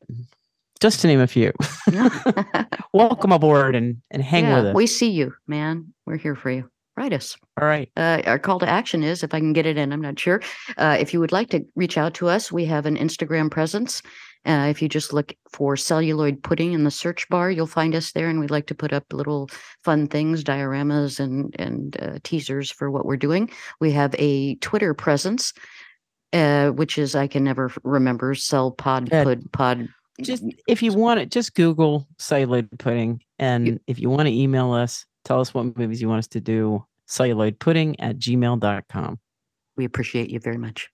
just 0.79 1.01
to 1.01 1.07
name 1.07 1.19
a 1.19 1.27
few, 1.27 1.51
welcome 2.93 3.31
aboard 3.31 3.75
and 3.75 3.97
and 4.11 4.23
hang 4.23 4.45
yeah, 4.45 4.55
with 4.57 4.65
us. 4.67 4.75
we 4.75 4.87
see 4.87 5.09
you, 5.09 5.33
man. 5.47 5.93
We're 6.05 6.17
here 6.17 6.35
for 6.35 6.51
you. 6.51 6.69
Write 6.95 7.13
us. 7.13 7.37
All 7.59 7.67
right. 7.67 7.89
Uh, 7.95 8.21
our 8.25 8.37
call 8.39 8.59
to 8.59 8.67
action 8.67 9.03
is 9.03 9.23
if 9.23 9.33
I 9.33 9.39
can 9.39 9.53
get 9.53 9.65
it 9.65 9.77
in, 9.77 9.93
I'm 9.93 10.01
not 10.01 10.19
sure. 10.19 10.41
Uh, 10.77 10.97
if 10.99 11.13
you 11.13 11.19
would 11.21 11.31
like 11.31 11.49
to 11.51 11.65
reach 11.75 11.97
out 11.97 12.13
to 12.15 12.27
us, 12.27 12.51
we 12.51 12.65
have 12.65 12.85
an 12.85 12.97
Instagram 12.97 13.49
presence. 13.49 14.01
Uh, 14.45 14.67
if 14.69 14.81
you 14.81 14.87
just 14.87 15.11
look 15.13 15.35
for 15.51 15.75
celluloid 15.75 16.41
pudding 16.41 16.71
in 16.73 16.83
the 16.85 16.91
search 16.91 17.27
bar, 17.29 17.51
you'll 17.51 17.67
find 17.67 17.93
us 17.93 18.13
there. 18.13 18.29
And 18.29 18.39
we'd 18.39 18.49
like 18.51 18.67
to 18.67 18.75
put 18.75 18.93
up 18.93 19.03
little 19.11 19.49
fun 19.83 20.07
things, 20.07 20.43
dioramas, 20.43 21.19
and 21.19 21.53
and 21.59 21.97
uh, 22.01 22.19
teasers 22.23 22.71
for 22.71 22.89
what 22.89 23.05
we're 23.05 23.17
doing. 23.17 23.49
We 23.81 23.91
have 23.91 24.15
a 24.17 24.55
Twitter 24.55 24.93
presence, 24.93 25.53
uh, 26.33 26.69
which 26.69 26.97
is 26.97 27.15
I 27.15 27.27
can 27.27 27.43
never 27.43 27.71
remember. 27.83 28.33
Cell 28.33 28.71
pod 28.71 29.11
Uh, 29.11 29.23
pud 29.25 29.51
pod. 29.51 29.89
Just 30.21 30.43
if 30.67 30.81
you 30.81 30.93
want 30.93 31.19
it, 31.19 31.31
just 31.31 31.53
Google 31.53 32.07
celluloid 32.17 32.69
pudding. 32.79 33.21
And 33.39 33.79
if 33.87 33.99
you 33.99 34.09
want 34.09 34.27
to 34.27 34.33
email 34.33 34.71
us, 34.71 35.05
tell 35.25 35.39
us 35.41 35.53
what 35.53 35.77
movies 35.77 36.01
you 36.01 36.07
want 36.09 36.19
us 36.19 36.27
to 36.29 36.41
do. 36.41 36.85
Celluloid 37.07 37.59
pudding 37.59 37.99
at 37.99 38.17
gmail.com. 38.19 39.19
we 39.77 39.85
appreciate 39.85 40.29
you 40.29 40.39
very 40.39 40.57
much. 40.57 40.89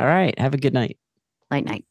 All 0.00 0.06
right. 0.06 0.36
Have 0.38 0.54
a 0.54 0.58
good 0.58 0.74
night. 0.74 0.98
Night 1.50 1.64
night. 1.64 1.84